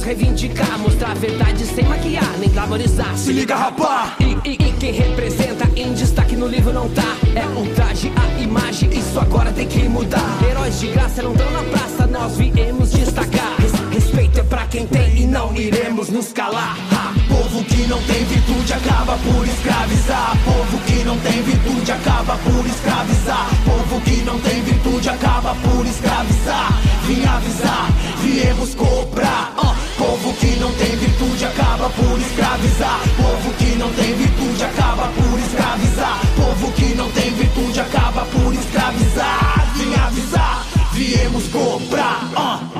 Reivindicar, 0.09 0.79
mostrar 0.79 1.11
a 1.11 1.13
verdade 1.13 1.63
sem 1.67 1.85
maquiar, 1.85 2.35
nem 2.39 2.49
glamorizar. 2.49 3.15
Se 3.15 3.31
liga, 3.31 3.55
rapá! 3.55 4.15
E, 4.19 4.35
e, 4.43 4.53
e, 4.53 4.73
quem 4.79 4.91
representa 4.91 5.69
em 5.75 5.93
destaque 5.93 6.35
no 6.35 6.47
livro 6.47 6.73
não 6.73 6.89
tá. 6.89 7.15
É 7.35 7.45
um 7.45 7.71
traje, 7.75 8.11
a 8.15 8.41
imagem, 8.41 8.89
isso 8.89 9.19
agora 9.19 9.51
tem 9.51 9.67
que 9.67 9.87
mudar. 9.87 10.25
Heróis 10.49 10.79
de 10.79 10.87
graça 10.87 11.21
não 11.21 11.33
estão 11.33 11.51
na 11.51 11.61
praça, 11.61 12.07
nós 12.07 12.35
viemos 12.37 12.91
destacar. 12.91 13.55
Res, 13.59 13.71
respeito 13.91 14.39
é 14.39 14.43
pra 14.43 14.65
quem 14.65 14.87
tem 14.87 15.15
e 15.15 15.27
não 15.27 15.55
iremos 15.55 16.09
nos 16.09 16.33
calar. 16.33 16.75
Ha! 16.91 17.13
Povo 17.31 17.63
que 17.65 17.85
não 17.85 18.01
tem 18.01 18.25
virtude 18.25 18.73
acaba 18.73 19.15
por 19.15 19.47
escravizar. 19.47 20.37
Povo 20.43 20.79
que 20.87 21.03
não 21.03 21.19
tem 21.19 21.43
virtude 21.43 21.91
acaba 21.91 22.35
por 22.37 22.65
escravizar. 22.65 23.47
Povo 23.63 24.01
que 24.01 24.23
não 24.23 24.39
tem 24.39 24.59
virtude 24.63 25.07
acaba 25.07 25.53
por 25.53 25.85
escravizar. 25.85 26.81
Vim 27.05 27.23
avisar, 27.25 27.91
viemos 28.23 28.73
cobrar. 28.73 29.68
Povo 29.99 30.33
que 30.35 30.55
não 30.55 30.71
tem 30.75 30.95
virtude 30.95 31.43
acaba 31.43 31.89
por 31.89 32.17
escravizar. 32.21 33.01
Povo 33.17 33.53
que 33.55 33.75
não 33.75 33.91
tem 33.91 34.15
virtude 34.15 34.63
acaba 34.63 35.09
por 35.09 35.37
escravizar. 35.37 36.21
Povo 36.37 36.71
que 36.71 36.95
não 36.95 37.11
tem 37.11 37.33
virtude 37.33 37.81
acaba 37.81 38.25
por 38.27 38.53
escravizar. 38.53 39.73
Vim 39.75 39.93
avisar, 39.95 40.65
viemos 40.93 41.49
cobrar. 41.49 42.31
Uh. 42.37 42.79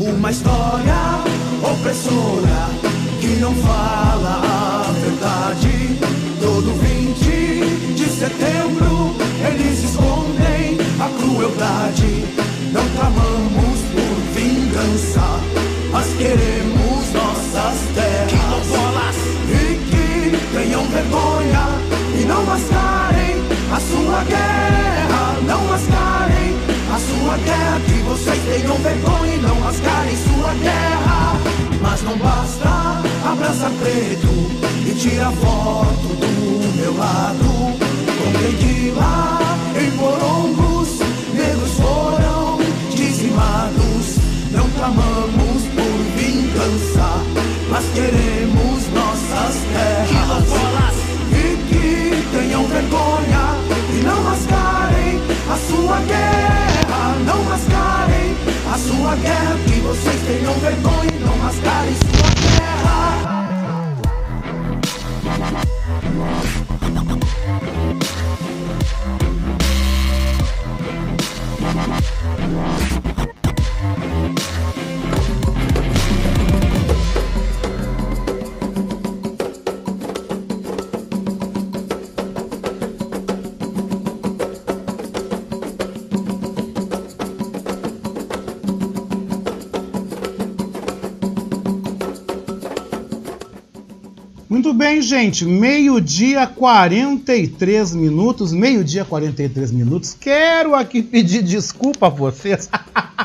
Uma 0.00 0.30
história 0.30 0.94
opressora 1.62 2.70
que 3.20 3.26
não 3.40 3.56
fala 3.56 4.40
a 4.44 4.92
verdade. 5.00 5.98
Todo 6.40 6.72
20 6.80 7.94
de 7.94 8.06
setembro 8.06 9.16
eles 9.48 9.82
escondem 9.82 10.78
a 11.00 11.08
crueldade. 11.18 12.53
Não 12.74 12.82
clamamos 12.88 13.78
por 13.92 14.16
vingança, 14.34 15.40
mas 15.92 16.06
queremos 16.18 17.12
nossas 17.12 17.78
terras. 17.94 19.16
E 19.48 19.78
que 19.86 20.36
tenham 20.52 20.84
vergonha 20.88 21.68
e 22.18 22.24
não 22.24 22.44
mascarem 22.44 23.36
a 23.70 23.78
sua 23.78 24.24
guerra. 24.24 25.36
Não 25.46 25.64
mascarem 25.66 26.56
a 26.92 26.98
sua 26.98 27.36
guerra. 27.36 27.80
Que 27.86 28.02
vocês 28.02 28.42
tenham 28.42 28.76
vergonha 28.78 29.34
e 29.34 29.38
não 29.38 29.54
mascarem 29.60 30.16
sua 30.16 30.52
guerra. 30.54 31.38
Mas 31.80 32.02
não 32.02 32.18
basta 32.18 33.02
abraçar 33.24 33.70
preto 33.80 34.26
e 34.84 34.94
tirar 34.98 35.30
foto 35.30 36.08
do 36.08 36.76
meu 36.76 36.96
lado. 36.96 37.44
Comprei 38.18 38.90
lá 38.96 39.38
em 39.80 39.90
Morongos, 39.92 40.63
clamamos 44.84 45.62
por 45.74 45.98
vingança, 46.14 47.08
mas 47.70 47.84
queremos 47.94 48.86
nossas 48.92 49.54
terras. 49.72 50.94
E 51.32 51.56
que 51.68 52.36
tenham 52.36 52.66
vergonha 52.66 53.56
e 53.90 54.02
não 54.04 54.22
mascarem 54.22 55.20
a 55.50 55.56
sua 55.56 56.00
guerra. 56.00 57.16
Não 57.24 57.44
mascarem 57.44 58.36
a 58.72 58.78
sua 58.78 59.16
guerra. 59.16 59.56
Que 59.66 59.80
vocês 59.80 60.20
tenham 60.26 60.52
vergonha 60.54 61.12
e 61.14 61.24
não 61.24 61.36
mascarem 61.38 61.94
sua 61.94 62.23
gente. 95.04 95.44
Meio-dia 95.44 96.46
43 96.46 97.94
minutos. 97.94 98.52
Meio-dia 98.52 99.04
43 99.04 99.70
minutos. 99.70 100.16
Quero 100.18 100.74
aqui 100.74 101.00
pedir 101.04 101.42
desculpa 101.42 102.06
a 102.06 102.10
vocês. 102.10 102.68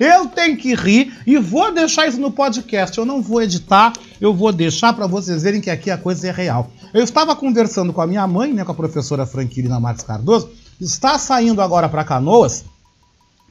Eu 0.00 0.26
tenho 0.26 0.56
que 0.56 0.74
rir 0.74 1.12
e 1.26 1.36
vou 1.38 1.72
deixar 1.74 2.06
isso 2.06 2.20
no 2.20 2.30
podcast. 2.30 2.96
Eu 2.96 3.04
não 3.04 3.20
vou 3.20 3.42
editar, 3.42 3.92
eu 4.20 4.32
vou 4.32 4.52
deixar 4.52 4.92
para 4.92 5.08
vocês 5.08 5.42
verem 5.42 5.60
que 5.60 5.70
aqui 5.70 5.90
a 5.90 5.98
coisa 5.98 6.28
é 6.28 6.30
real. 6.30 6.70
Eu 6.94 7.02
estava 7.02 7.34
conversando 7.34 7.92
com 7.92 8.00
a 8.00 8.06
minha 8.06 8.24
mãe, 8.24 8.52
né, 8.52 8.64
com 8.64 8.70
a 8.70 8.76
professora 8.76 9.26
Franquilina 9.26 9.80
Marques 9.80 10.04
Cardoso. 10.04 10.50
Está 10.80 11.18
saindo 11.18 11.60
agora 11.60 11.88
para 11.88 12.04
Canoas 12.04 12.64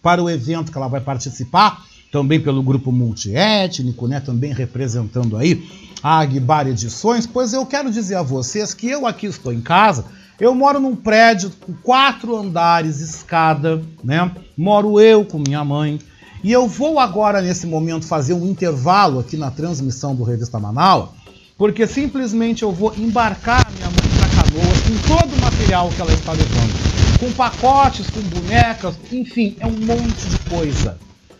para 0.01 0.23
o 0.23 0.29
evento 0.29 0.71
que 0.71 0.77
ela 0.77 0.87
vai 0.87 1.01
participar, 1.01 1.83
também 2.13 2.39
pelo 2.39 2.63
grupo 2.63 2.93
multiétnico, 2.93 4.07
né, 4.07 4.21
também 4.21 4.53
representando 4.53 5.35
aí 5.35 5.86
a 6.07 6.19
Aguibar 6.19 6.65
Edições, 6.69 7.27
pois 7.27 7.51
eu 7.51 7.65
quero 7.65 7.91
dizer 7.91 8.15
a 8.15 8.21
vocês 8.21 8.73
que 8.73 8.87
eu 8.87 9.05
aqui 9.05 9.25
estou 9.25 9.51
em 9.51 9.59
casa, 9.59 10.05
eu 10.39 10.55
moro 10.55 10.79
num 10.79 10.95
prédio 10.95 11.51
com 11.59 11.73
quatro 11.73 12.33
andares, 12.37 13.01
escada, 13.01 13.83
né? 14.01 14.31
Moro 14.57 15.01
eu 15.01 15.25
com 15.25 15.37
minha 15.37 15.65
mãe. 15.65 15.99
E 16.41 16.49
eu 16.49 16.65
vou 16.65 16.97
agora, 16.97 17.41
nesse 17.41 17.67
momento, 17.67 18.05
fazer 18.05 18.33
um 18.33 18.45
intervalo 18.45 19.19
aqui 19.19 19.35
na 19.35 19.51
transmissão 19.51 20.15
do 20.15 20.23
Revista 20.23 20.57
Manaus, 20.57 21.09
porque 21.57 21.85
simplesmente 21.85 22.63
eu 22.63 22.71
vou 22.71 22.93
embarcar 22.95 23.69
minha 23.73 23.87
mãe 23.87 24.07
para 24.17 24.29
Canoas 24.29 24.79
com 24.83 25.13
todo 25.13 25.35
o 25.35 25.41
material 25.41 25.89
que 25.89 25.99
ela 25.99 26.13
está 26.13 26.31
levando. 26.31 27.19
Com 27.19 27.33
pacotes, 27.33 28.09
com 28.09 28.21
bonecas, 28.21 28.95
enfim, 29.11 29.57
é 29.59 29.67
um 29.67 29.71
monte 29.71 30.29
de 30.29 30.39
coisa. 30.49 30.97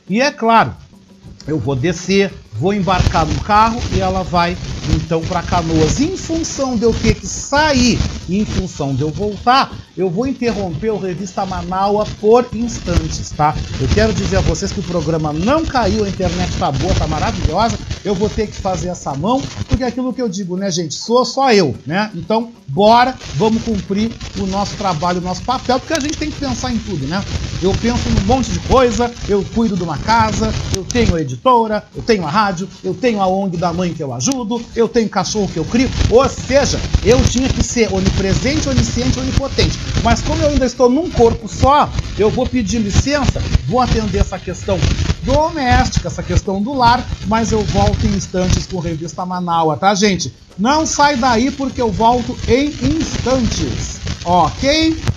E 0.10 0.20
é 0.20 0.30
claro, 0.30 0.76
eu 1.48 1.58
vou 1.58 1.74
descer, 1.74 2.34
vou 2.58 2.74
embarcar 2.74 3.26
no 3.26 3.40
carro 3.40 3.86
e 3.88 4.00
ela 4.00 4.24
vai 4.24 4.60
então 4.96 5.22
para 5.22 5.42
Canoas. 5.42 6.00
Em 6.00 6.16
função 6.16 6.76
de 6.76 6.84
eu 6.84 6.94
ter 6.94 7.16
que 7.16 7.26
sair 7.26 8.00
em 8.30 8.46
função 8.46 8.94
de 8.94 9.02
eu 9.02 9.10
voltar, 9.10 9.72
eu 9.98 10.10
vou 10.10 10.28
interromper 10.28 10.92
o 10.92 10.98
Revista 10.98 11.46
Manaua 11.46 12.06
por 12.20 12.48
instantes, 12.54 13.32
tá? 13.32 13.56
Eu 13.80 13.88
quero 13.90 14.14
dizer 14.14 14.38
a 14.38 14.42
vocês 14.42 14.72
que 14.72 14.80
o 14.80 14.84
programa 14.84 15.34
não 15.34 15.66
caiu, 15.66 16.04
a 16.04 16.10
internet 16.10 16.56
tá 16.58 16.72
boa, 16.72 16.94
tá 16.94 17.08
maravilhosa. 17.08 17.78
Eu 18.06 18.14
vou 18.14 18.30
ter 18.30 18.48
que 18.48 18.56
fazer 18.56 18.90
essa 18.90 19.14
mão, 19.16 19.42
porque 19.68 19.84
é 19.84 19.88
aquilo 19.88 20.14
que 20.14 20.22
eu 20.22 20.30
digo, 20.30 20.56
né, 20.56 20.70
gente? 20.70 20.94
Sou 20.94 21.26
só 21.26 21.52
eu, 21.52 21.76
né? 21.86 22.12
Então, 22.14 22.52
bora, 22.68 23.16
vamos 23.36 23.64
cumprir 23.64 24.12
o 24.40 24.46
nosso 24.46 24.76
trabalho, 24.76 25.20
o 25.20 25.24
nosso 25.24 25.42
papel, 25.42 25.80
porque 25.80 25.94
a 25.94 26.00
gente 26.00 26.18
tem 26.18 26.30
que 26.30 26.40
pensar 26.40 26.72
em 26.72 26.78
tudo, 26.78 27.08
né? 27.08 27.24
Eu 27.62 27.74
penso 27.82 28.08
num 28.10 28.22
monte 28.22 28.52
de 28.52 28.60
coisa, 28.60 29.12
eu 29.28 29.44
cuido 29.56 29.76
de 29.76 29.84
uma 29.84 29.98
casa, 29.98 30.54
eu 30.76 30.84
tenho 30.84 31.16
a 31.16 31.22
editora, 31.22 31.84
eu 31.96 32.04
tenho 32.04 32.26
a 32.26 32.30
rádio, 32.30 32.70
eu 32.84 32.94
tenho 32.94 33.20
a 33.20 33.28
ONG 33.28 33.58
da 33.58 33.74
mãe 33.74 33.94
que 33.94 34.04
eu 34.04 34.14
ajudo, 34.14 34.62
eu 34.78 34.88
tenho 34.88 35.10
cachorro 35.10 35.50
que 35.50 35.60
eu 35.60 35.66
crio. 35.66 35.90
Ou 36.10 36.28
seja, 36.30 36.80
eu 37.04 37.24
tinha 37.26 37.50
que 37.50 37.64
ser 37.64 37.92
onipresente, 37.92 38.70
onisciente, 38.70 39.20
onipotente. 39.20 39.78
Mas 40.04 40.22
como 40.22 40.42
eu 40.42 40.50
ainda 40.50 40.66
estou 40.66 40.90
num 40.90 41.10
corpo 41.10 41.48
só, 41.48 41.90
eu 42.18 42.30
vou 42.30 42.46
pedir 42.46 42.80
licença, 42.80 43.42
vou 43.68 43.82
atender 43.82 44.20
essa 44.20 44.38
questão 44.38 44.80
doméstica, 45.24 46.08
essa 46.08 46.24
questão 46.24 46.62
do 46.62 46.74
lar, 46.74 47.06
mas 47.26 47.52
eu 47.52 47.62
volto 47.64 48.06
em 48.06 48.16
instantes 48.16 48.66
com 48.68 48.80
Revista 48.80 49.26
Manaua, 49.26 49.76
tá, 49.76 49.94
gente? 49.94 50.32
Não 50.58 50.86
sai 50.86 51.18
daí 51.18 51.52
porque 51.52 51.82
eu 51.82 51.92
volto 51.92 52.38
em 52.48 52.74
instantes, 52.98 54.00
ok? 54.24 55.17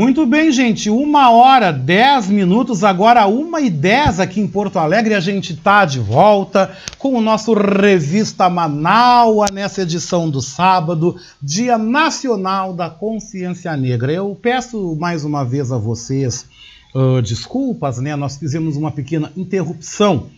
Muito 0.00 0.24
bem, 0.24 0.50
gente. 0.50 0.88
Uma 0.88 1.30
hora, 1.30 1.70
dez 1.70 2.26
minutos, 2.26 2.82
agora 2.82 3.26
uma 3.26 3.60
e 3.60 3.68
dez 3.68 4.18
aqui 4.18 4.40
em 4.40 4.46
Porto 4.46 4.78
Alegre. 4.78 5.12
A 5.12 5.20
gente 5.20 5.54
tá 5.54 5.84
de 5.84 6.00
volta 6.00 6.74
com 6.98 7.12
o 7.12 7.20
nosso 7.20 7.52
Revista 7.52 8.48
Manaua 8.48 9.48
nessa 9.52 9.82
edição 9.82 10.30
do 10.30 10.40
sábado, 10.40 11.16
Dia 11.42 11.76
Nacional 11.76 12.72
da 12.72 12.88
Consciência 12.88 13.76
Negra. 13.76 14.10
Eu 14.10 14.34
peço 14.40 14.96
mais 14.98 15.22
uma 15.22 15.44
vez 15.44 15.70
a 15.70 15.76
vocês 15.76 16.46
uh, 16.94 17.20
desculpas, 17.20 17.98
né? 17.98 18.16
Nós 18.16 18.38
fizemos 18.38 18.78
uma 18.78 18.90
pequena 18.90 19.30
interrupção 19.36 20.28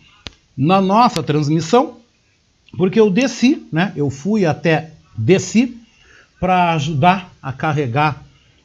na 0.57 0.81
nossa 0.81 1.23
transmissão, 1.23 1.99
porque 2.75 2.99
eu 2.99 3.09
desci, 3.09 3.65
né? 3.71 3.93
Eu 3.95 4.09
fui 4.09 4.45
até 4.45 4.91
desci 5.17 5.77
para 6.37 6.73
ajudar 6.73 7.31
a 7.41 7.53
carregar 7.53 8.23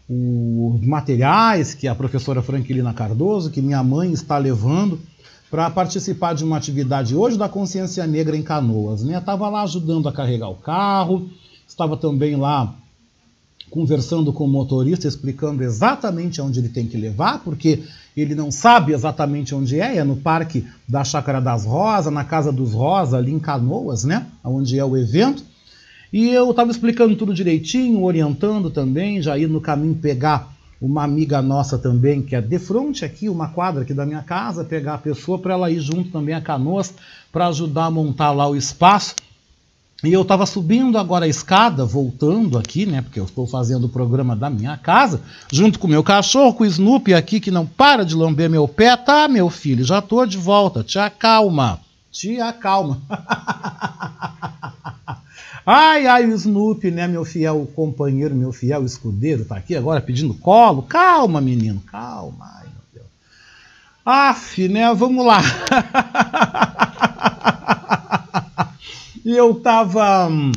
os 0.09 0.81
materiais 0.87 1.75
que 1.75 1.87
a 1.87 1.95
professora 1.95 2.41
Franquilina 2.41 2.95
Cardoso, 2.95 3.51
que 3.51 3.61
minha 3.61 3.83
mãe 3.83 4.11
está 4.13 4.39
levando 4.39 4.99
para 5.51 5.69
participar 5.71 6.35
de 6.35 6.45
uma 6.45 6.57
atividade 6.57 7.15
hoje 7.15 7.37
da 7.37 7.49
Consciência 7.49 8.07
Negra 8.07 8.37
em 8.37 8.43
Canoas. 8.43 9.03
Né? 9.03 9.19
Estava 9.19 9.49
lá 9.49 9.63
ajudando 9.63 10.09
a 10.09 10.13
carregar 10.13 10.49
o 10.49 10.55
carro, 10.55 11.29
estava 11.67 11.97
também 11.97 12.37
lá 12.37 12.75
conversando 13.71 14.33
com 14.33 14.45
o 14.45 14.49
motorista, 14.49 15.07
explicando 15.07 15.63
exatamente 15.63 16.41
onde 16.41 16.59
ele 16.59 16.71
tem 16.71 16.87
que 16.87 16.97
levar, 16.97 17.45
porque 17.45 17.83
ele 18.17 18.35
não 18.35 18.51
sabe 18.51 18.93
exatamente 18.93 19.55
onde 19.55 19.79
é, 19.79 19.99
é 19.99 20.05
no 20.05 20.17
Parque 20.17 20.67
da 20.89 21.05
Chácara 21.05 21.39
das 21.39 21.67
Rosas, 21.67 22.13
na 22.13 22.25
Casa 22.25 22.51
dos 22.51 22.73
Rosa, 22.73 23.19
ali 23.19 23.31
em 23.31 23.39
Canoas, 23.39 24.05
né? 24.05 24.27
onde 24.43 24.79
é 24.79 24.85
o 24.85 24.97
evento. 24.97 25.45
E 26.13 26.29
eu 26.31 26.51
estava 26.51 26.71
explicando 26.71 27.17
tudo 27.17 27.35
direitinho, 27.35 28.03
orientando 28.03 28.71
também, 28.71 29.21
já 29.21 29.37
ir 29.37 29.49
no 29.49 29.61
caminho 29.61 29.95
pegar 29.95 30.57
uma 30.81 31.03
amiga 31.03 31.43
nossa 31.43 31.77
também, 31.77 32.23
que 32.23 32.37
é 32.37 32.41
de 32.41 32.59
frente 32.59 33.05
aqui, 33.05 33.29
uma 33.29 33.49
quadra 33.49 33.83
aqui 33.83 33.93
da 33.93 34.07
minha 34.07 34.23
casa, 34.23 34.65
pegar 34.65 34.95
a 34.95 34.99
pessoa 34.99 35.39
para 35.39 35.55
ela 35.55 35.71
ir 35.71 35.81
junto 35.81 36.11
também 36.11 36.35
a 36.35 36.41
Canoas, 36.41 36.95
para 37.33 37.49
ajudar 37.49 37.87
a 37.87 37.91
montar 37.91 38.31
lá 38.31 38.49
o 38.49 38.57
espaço. 38.57 39.15
E 40.05 40.13
eu 40.13 40.23
estava 40.23 40.47
subindo 40.47 40.97
agora 40.97 41.25
a 41.25 41.29
escada, 41.29 41.85
voltando 41.85 42.57
aqui, 42.57 42.87
né? 42.87 43.03
Porque 43.03 43.19
eu 43.19 43.25
estou 43.25 43.49
fazendo 43.49 43.87
o 43.87 43.89
programa 43.89 44.37
da 44.37 44.49
minha 44.49 44.77
casa, 44.77 45.21
junto 45.51 45.81
com 45.81 45.89
o 45.89 45.91
meu 45.91 46.05
cachorro, 46.05 46.55
com 46.55 46.63
o 46.63 46.67
Snoopy 46.67 47.15
aqui, 47.15 47.41
que 47.41 47.51
não 47.51 47.67
para 47.67 48.05
de 48.05 48.15
lamber 48.15 48.49
meu 48.49 48.69
pé. 48.69 48.97
Tá, 48.97 49.27
meu 49.27 49.51
filho, 49.51 49.85
já 49.85 49.99
estou 49.99 50.25
de 50.25 50.37
volta. 50.37 50.85
Te 50.85 51.01
acalma. 51.01 51.81
Te 52.13 52.41
acalma. 52.41 53.03
Ai, 55.65 56.07
ai, 56.07 56.25
o 56.25 56.33
Snoopy, 56.35 56.91
né, 56.91 57.07
meu 57.07 57.25
fiel 57.25 57.71
companheiro, 57.75 58.35
meu 58.35 58.53
fiel 58.53 58.85
escudeiro, 58.85 59.45
tá 59.45 59.57
aqui 59.57 59.77
agora 59.77 60.01
pedindo 60.01 60.33
colo. 60.33 60.83
Calma, 60.83 61.41
menino, 61.41 61.81
calma. 61.81 62.51
Ai, 62.57 62.65
meu 62.65 62.83
Deus. 62.95 63.07
Aff, 64.05 64.67
né, 64.69 64.95
vamos 64.95 65.27
lá. 65.27 65.41
e 69.25 69.31
eu 69.37 69.55
tava 69.57 70.29
hum, 70.29 70.53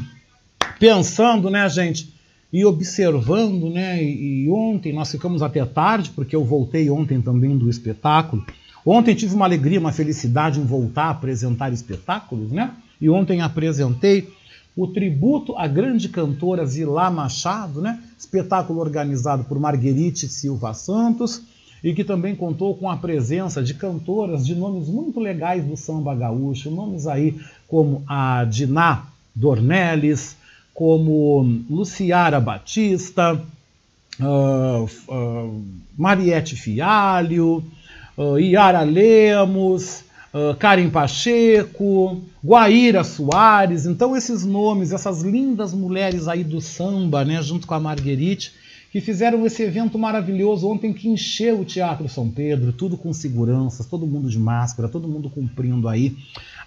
pensando, 0.80 1.50
né, 1.50 1.68
gente, 1.68 2.14
e 2.54 2.64
observando, 2.64 3.70
né, 3.70 4.02
e, 4.02 4.46
e 4.46 4.50
ontem 4.50 4.94
nós 4.94 5.12
ficamos 5.12 5.42
até 5.42 5.66
tarde, 5.66 6.12
porque 6.12 6.36
eu 6.36 6.46
voltei 6.46 6.90
ontem 6.90 7.22
também 7.22 7.58
do 7.58 7.70
espetáculo. 7.70 8.46
Ontem 8.86 9.14
tive 9.14 9.36
uma 9.36 9.46
alegria, 9.46 9.80
uma 9.80 9.92
felicidade 9.92 10.60
em 10.60 10.66
voltar 10.66 11.04
a 11.04 11.10
apresentar 11.12 11.72
espetáculos, 11.72 12.52
né? 12.52 12.72
E 13.00 13.10
ontem 13.10 13.42
apresentei 13.42 14.28
o 14.76 14.88
tributo 14.88 15.56
à 15.58 15.68
grande 15.68 16.10
cantora 16.10 16.66
Zilá 16.66 17.10
Machado, 17.10 17.82
né? 17.82 18.02
espetáculo 18.18 18.80
organizado 18.80 19.44
por 19.44 19.60
Marguerite 19.60 20.28
Silva 20.28 20.74
Santos 20.74 21.42
e 21.84 21.94
que 21.94 22.04
também 22.04 22.36
contou 22.36 22.76
com 22.76 22.90
a 22.90 22.98
presença 22.98 23.62
de 23.62 23.74
cantoras 23.74 24.46
de 24.46 24.56
nomes 24.56 24.88
muito 24.88 25.20
legais 25.20 25.66
do 25.66 25.76
samba 25.76 26.14
gaúcho, 26.14 26.70
nomes 26.70 27.08
aí 27.08 27.40
como 27.68 28.04
a 28.08 28.46
Diná 28.46 29.08
Dornelles, 29.34 30.38
como 30.74 31.64
Luciara 31.70 32.40
Batista, 32.40 33.42
uh, 34.20 34.84
uh, 34.84 35.64
Mariette 35.98 36.56
Fialho, 36.56 37.64
uh, 38.18 38.40
Iara 38.40 38.82
Lemos, 38.84 40.04
uh, 40.34 40.56
Karen 40.58 40.90
Pacheco, 40.90 42.22
Guaíra 42.44 43.04
Soares. 43.04 43.86
Então, 43.86 44.16
esses 44.16 44.46
nomes, 44.46 44.92
essas 44.92 45.22
lindas 45.22 45.74
mulheres 45.74 46.28
aí 46.28 46.44
do 46.44 46.62
samba, 46.62 47.24
né, 47.24 47.42
junto 47.42 47.68
com 47.68 47.74
a 47.74 47.80
Marguerite, 47.80 48.54
que 48.92 49.00
fizeram 49.00 49.46
esse 49.46 49.64
evento 49.64 49.98
maravilhoso 49.98 50.68
ontem 50.68 50.92
que 50.92 51.08
encheu 51.08 51.62
o 51.62 51.66
Teatro 51.66 52.10
São 52.10 52.30
Pedro, 52.30 52.74
tudo 52.74 52.98
com 52.98 53.14
seguranças, 53.14 53.86
todo 53.86 54.06
mundo 54.06 54.30
de 54.30 54.38
máscara, 54.38 54.90
todo 54.90 55.08
mundo 55.08 55.30
cumprindo 55.30 55.88
aí 55.88 56.18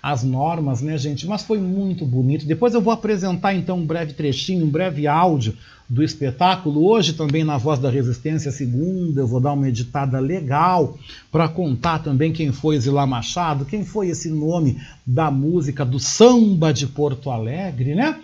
as 0.02 0.22
normas, 0.22 0.80
né, 0.80 0.96
gente? 0.96 1.26
Mas 1.26 1.42
foi 1.42 1.58
muito 1.58 2.06
bonito. 2.06 2.46
Depois 2.46 2.74
eu 2.74 2.80
vou 2.80 2.92
apresentar 2.92 3.54
então 3.54 3.78
um 3.78 3.86
breve 3.86 4.14
trechinho, 4.14 4.64
um 4.64 4.70
breve 4.70 5.06
áudio 5.06 5.54
do 5.88 6.02
espetáculo. 6.02 6.86
Hoje 6.86 7.12
também 7.12 7.44
na 7.44 7.58
Voz 7.58 7.78
da 7.78 7.90
Resistência 7.90 8.50
segunda, 8.50 9.20
eu 9.20 9.26
vou 9.26 9.40
dar 9.40 9.52
uma 9.52 9.68
editada 9.68 10.18
legal 10.18 10.98
para 11.30 11.48
contar 11.48 11.98
também 12.00 12.32
quem 12.32 12.52
foi 12.52 12.78
Zilá 12.80 13.06
Machado, 13.06 13.64
quem 13.64 13.84
foi 13.84 14.08
esse 14.08 14.30
nome 14.30 14.80
da 15.06 15.30
música 15.30 15.84
do 15.84 15.98
samba 15.98 16.72
de 16.72 16.86
Porto 16.86 17.30
Alegre, 17.30 17.94
né? 17.94 18.18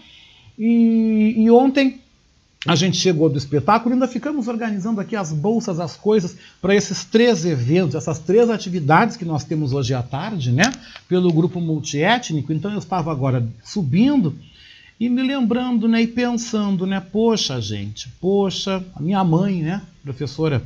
E, 0.58 1.34
e 1.36 1.50
ontem 1.50 2.00
a 2.66 2.76
gente 2.76 2.98
chegou 2.98 3.30
do 3.30 3.38
espetáculo 3.38 3.94
ainda 3.94 4.06
ficamos 4.06 4.46
organizando 4.46 5.00
aqui 5.00 5.16
as 5.16 5.32
bolsas, 5.32 5.80
as 5.80 5.96
coisas 5.96 6.36
para 6.61 6.74
esses 6.74 7.04
três 7.04 7.46
eventos, 7.46 7.94
essas 7.94 8.18
três 8.18 8.50
atividades 8.50 9.16
que 9.16 9.24
nós 9.24 9.44
temos 9.44 9.72
hoje 9.72 9.94
à 9.94 10.02
tarde, 10.02 10.52
né? 10.52 10.70
Pelo 11.08 11.32
grupo 11.32 11.58
multiétnico. 11.58 12.52
Então 12.52 12.70
eu 12.70 12.78
estava 12.78 13.11
agora 13.11 13.46
subindo 13.64 14.34
e 15.01 15.09
me 15.09 15.22
lembrando, 15.22 15.88
né, 15.88 16.03
e 16.03 16.07
pensando, 16.07 16.86
né, 16.86 17.01
poxa, 17.01 17.59
gente, 17.59 18.11
poxa, 18.20 18.84
a 18.94 19.01
minha 19.01 19.24
mãe, 19.24 19.62
né, 19.62 19.80
professora 20.03 20.62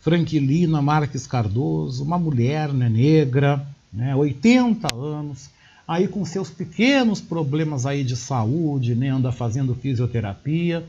Franquilina 0.00 0.80
Marques 0.80 1.26
Cardoso, 1.26 2.02
uma 2.02 2.18
mulher, 2.18 2.72
né, 2.72 2.88
negra, 2.88 3.66
né, 3.92 4.16
80 4.16 4.94
anos, 4.94 5.50
aí 5.86 6.08
com 6.08 6.24
seus 6.24 6.48
pequenos 6.48 7.20
problemas 7.20 7.84
aí 7.84 8.02
de 8.02 8.16
saúde, 8.16 8.94
né, 8.94 9.10
anda 9.10 9.30
fazendo 9.30 9.74
fisioterapia, 9.74 10.82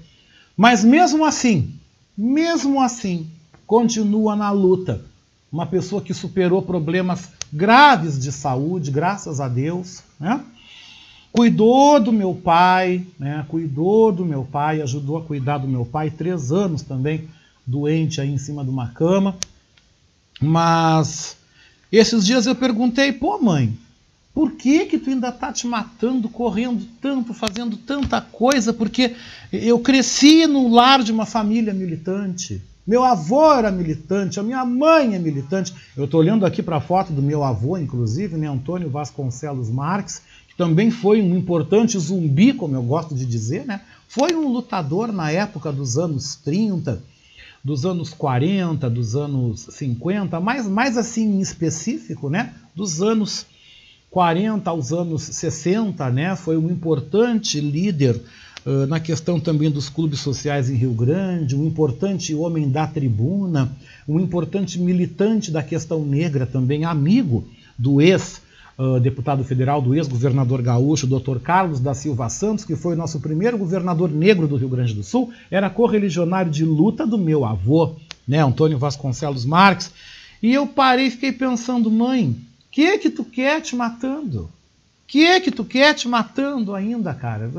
mas 0.55 0.81
mesmo 0.81 1.25
assim, 1.25 1.73
mesmo 2.17 2.81
assim, 2.81 3.27
continua 3.65 4.33
na 4.33 4.49
luta. 4.49 5.03
Uma 5.51 5.65
pessoa 5.65 6.01
que 6.01 6.13
superou 6.13 6.61
problemas 6.61 7.31
graves 7.51 8.17
de 8.17 8.31
saúde, 8.31 8.91
graças 8.91 9.41
a 9.41 9.47
Deus, 9.47 10.03
né? 10.19 10.41
Cuidou 11.31 11.99
do 11.99 12.11
meu 12.11 12.33
pai, 12.33 13.05
né? 13.19 13.45
Cuidou 13.47 14.11
do 14.11 14.25
meu 14.25 14.43
pai, 14.43 14.81
ajudou 14.81 15.17
a 15.17 15.23
cuidar 15.23 15.59
do 15.59 15.67
meu 15.67 15.85
pai, 15.85 16.09
três 16.09 16.51
anos 16.51 16.81
também 16.81 17.27
doente 17.65 18.21
aí 18.21 18.31
em 18.31 18.37
cima 18.37 18.63
de 18.63 18.69
uma 18.69 18.87
cama. 18.87 19.35
Mas 20.41 21.37
esses 21.91 22.25
dias 22.25 22.45
eu 22.45 22.55
perguntei, 22.55 23.11
pô 23.11 23.39
mãe, 23.39 23.77
por 24.33 24.51
que 24.51 24.85
que 24.85 24.99
tu 24.99 25.09
ainda 25.09 25.31
tá 25.31 25.51
te 25.51 25.65
matando, 25.65 26.29
correndo 26.29 26.85
tanto, 27.01 27.33
fazendo 27.33 27.75
tanta 27.75 28.21
coisa? 28.21 28.71
Porque 28.71 29.15
eu 29.51 29.79
cresci 29.79 30.45
no 30.45 30.69
lar 30.69 31.01
de 31.03 31.11
uma 31.11 31.25
família 31.25 31.73
militante. 31.73 32.61
Meu 32.85 33.03
avô 33.03 33.51
era 33.51 33.69
militante, 33.69 34.39
a 34.39 34.43
minha 34.43 34.63
mãe 34.63 35.13
é 35.13 35.19
militante. 35.19 35.73
Eu 35.95 36.05
estou 36.05 36.21
olhando 36.21 36.45
aqui 36.45 36.63
para 36.63 36.77
a 36.77 36.81
foto 36.81 37.11
do 37.11 37.21
meu 37.21 37.43
avô, 37.43 37.77
inclusive, 37.77 38.37
né, 38.37 38.47
Antônio 38.47 38.89
Vasconcelos 38.89 39.69
Marques, 39.69 40.21
também 40.57 40.89
foi 40.89 41.21
um 41.21 41.37
importante 41.37 41.97
zumbi, 41.99 42.51
como 42.51 42.75
eu 42.75 42.81
gosto 42.81 43.13
de 43.13 43.25
dizer, 43.25 43.63
né? 43.65 43.81
Foi 44.07 44.35
um 44.35 44.51
lutador 44.51 45.13
na 45.13 45.29
época 45.31 45.71
dos 45.71 45.97
anos 45.97 46.35
30, 46.35 47.03
dos 47.63 47.85
anos 47.85 48.09
40, 48.09 48.89
dos 48.89 49.15
anos 49.15 49.67
50, 49.69 50.39
mas 50.39 50.67
mais 50.67 50.97
assim 50.97 51.25
em 51.35 51.39
específico, 51.41 52.27
né? 52.27 52.55
Dos 52.75 53.03
anos 53.03 53.45
40 54.09 54.67
aos 54.69 54.91
anos 54.91 55.21
60, 55.21 56.09
né? 56.09 56.35
Foi 56.35 56.57
um 56.57 56.71
importante 56.71 57.61
líder 57.61 58.19
uh, 58.65 58.87
na 58.87 58.99
questão 58.99 59.39
também 59.39 59.69
dos 59.69 59.89
clubes 59.89 60.21
sociais 60.21 60.71
em 60.71 60.75
Rio 60.75 60.93
Grande, 60.93 61.55
um 61.55 61.67
importante 61.67 62.33
homem 62.33 62.67
da 62.67 62.87
tribuna, 62.87 63.71
um 64.07 64.19
importante 64.19 64.79
militante 64.79 65.51
da 65.51 65.61
questão 65.61 66.03
negra 66.03 66.47
também, 66.47 66.83
amigo 66.83 67.47
do 67.77 68.01
ex 68.01 68.41
uh, 68.77 68.99
deputado 68.99 69.43
federal, 69.43 69.81
do 69.81 69.95
ex-governador 69.95 70.61
gaúcho, 70.61 71.07
Dr. 71.07 71.39
Carlos 71.39 71.79
da 71.79 71.93
Silva 71.93 72.29
Santos, 72.29 72.63
que 72.63 72.75
foi 72.75 72.93
o 72.93 72.97
nosso 72.97 73.19
primeiro 73.19 73.57
governador 73.57 74.09
negro 74.11 74.47
do 74.47 74.55
Rio 74.55 74.69
Grande 74.69 74.93
do 74.93 75.03
Sul, 75.03 75.31
era 75.49 75.69
correligionário 75.69 76.51
de 76.51 76.63
luta 76.63 77.05
do 77.05 77.17
meu 77.17 77.43
avô, 77.43 77.95
né, 78.27 78.43
Antônio 78.43 78.77
Vasconcelos 78.77 79.45
Marques. 79.45 79.91
E 80.41 80.53
eu 80.53 80.67
parei 80.67 81.07
e 81.07 81.11
fiquei 81.11 81.31
pensando, 81.31 81.89
mãe, 81.89 82.35
que 82.71 82.97
que 82.99 83.09
tu 83.09 83.23
quer 83.23 83.61
te 83.61 83.75
matando? 83.75 84.49
Que 85.07 85.25
é 85.25 85.39
que 85.39 85.49
tu 85.49 85.63
quer 85.63 85.93
te 85.93 86.05
matando 86.05 86.75
ainda, 86.75 87.13
cara? 87.13 87.49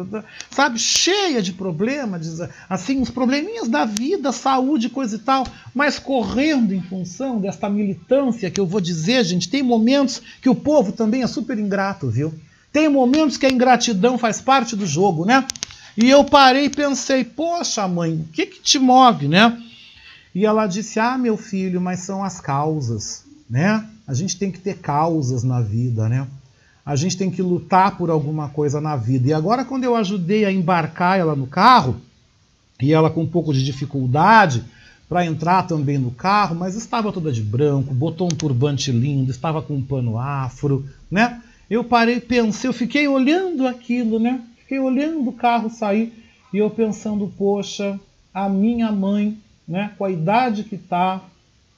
Sabe, 0.50 0.78
cheia 0.78 1.40
de 1.40 1.54
problemas, 1.54 2.40
assim, 2.68 3.00
os 3.00 3.08
probleminhas 3.08 3.68
da 3.68 3.86
vida, 3.86 4.30
saúde, 4.32 4.90
coisa 4.90 5.16
e 5.16 5.18
tal, 5.18 5.46
mas 5.74 5.98
correndo 5.98 6.74
em 6.74 6.82
função 6.82 7.40
desta 7.40 7.70
militância 7.70 8.50
que 8.50 8.60
eu 8.60 8.66
vou 8.66 8.82
dizer, 8.82 9.24
gente, 9.24 9.48
tem 9.48 9.62
momentos 9.62 10.20
que 10.42 10.48
o 10.50 10.54
povo 10.54 10.92
também 10.92 11.22
é 11.22 11.26
super 11.26 11.58
ingrato, 11.58 12.10
viu? 12.10 12.34
Tem 12.70 12.86
momentos 12.86 13.38
que 13.38 13.46
a 13.46 13.50
ingratidão 13.50 14.18
faz 14.18 14.42
parte 14.42 14.76
do 14.76 14.86
jogo, 14.86 15.24
né? 15.24 15.46
E 15.96 16.10
eu 16.10 16.22
parei 16.24 16.66
e 16.66 16.70
pensei, 16.70 17.24
poxa, 17.24 17.88
mãe, 17.88 18.12
o 18.12 18.32
que 18.32 18.44
que 18.44 18.60
te 18.60 18.78
move, 18.78 19.26
né? 19.26 19.58
E 20.34 20.44
ela 20.44 20.66
disse, 20.66 21.00
ah, 21.00 21.16
meu 21.16 21.38
filho, 21.38 21.80
mas 21.80 22.00
são 22.00 22.22
as 22.22 22.42
causas, 22.42 23.24
né? 23.48 23.88
A 24.06 24.12
gente 24.12 24.36
tem 24.36 24.52
que 24.52 24.60
ter 24.60 24.78
causas 24.78 25.42
na 25.42 25.62
vida, 25.62 26.10
né? 26.10 26.26
A 26.88 26.96
gente 26.96 27.18
tem 27.18 27.30
que 27.30 27.42
lutar 27.42 27.98
por 27.98 28.08
alguma 28.08 28.48
coisa 28.48 28.80
na 28.80 28.96
vida. 28.96 29.28
E 29.28 29.32
agora, 29.34 29.62
quando 29.62 29.84
eu 29.84 29.94
ajudei 29.94 30.46
a 30.46 30.50
embarcar 30.50 31.18
ela 31.18 31.36
no 31.36 31.46
carro, 31.46 31.96
e 32.80 32.94
ela 32.94 33.10
com 33.10 33.24
um 33.24 33.26
pouco 33.26 33.52
de 33.52 33.62
dificuldade 33.62 34.64
para 35.06 35.26
entrar 35.26 35.66
também 35.66 35.98
no 35.98 36.10
carro, 36.10 36.56
mas 36.56 36.74
estava 36.76 37.12
toda 37.12 37.30
de 37.30 37.42
branco, 37.42 37.92
botou 37.92 38.26
um 38.26 38.34
turbante 38.34 38.90
lindo, 38.90 39.30
estava 39.30 39.60
com 39.60 39.74
um 39.74 39.82
pano 39.82 40.16
afro, 40.16 40.88
né? 41.10 41.42
Eu 41.68 41.84
parei, 41.84 42.20
pensei, 42.20 42.70
eu 42.70 42.72
fiquei 42.72 43.06
olhando 43.06 43.66
aquilo, 43.66 44.18
né? 44.18 44.40
Fiquei 44.60 44.78
olhando 44.78 45.28
o 45.28 45.34
carro 45.34 45.68
sair 45.68 46.10
e 46.54 46.56
eu 46.56 46.70
pensando, 46.70 47.30
poxa, 47.36 48.00
a 48.32 48.48
minha 48.48 48.90
mãe, 48.90 49.36
né, 49.68 49.92
com 49.98 50.06
a 50.06 50.10
idade 50.10 50.64
que 50.64 50.78
tá, 50.78 51.20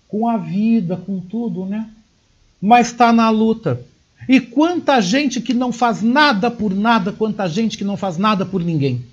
com 0.07 0.29
a 0.29 0.37
vida, 0.37 0.97
com 0.97 1.19
tudo, 1.19 1.67
né? 1.67 1.91
Mas 2.63 2.93
está 2.93 3.13
na 3.13 3.29
luta. 3.29 3.90
E 4.31 4.39
quanta 4.39 5.01
gente 5.01 5.41
que 5.41 5.53
não 5.53 5.73
faz 5.73 6.03
nada 6.03 6.53
por 6.53 6.73
nada, 6.73 7.11
quanta 7.11 7.49
gente 7.49 7.77
que 7.77 7.83
não 7.83 7.97
faz 7.97 8.17
nada 8.17 8.47
por 8.47 8.63
ninguém. 8.63 9.05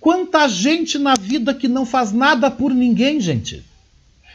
Quanta 0.00 0.48
gente 0.48 0.98
na 0.98 1.14
vida 1.14 1.54
que 1.54 1.68
não 1.68 1.86
faz 1.86 2.10
nada 2.10 2.50
por 2.50 2.74
ninguém, 2.74 3.20
gente. 3.20 3.62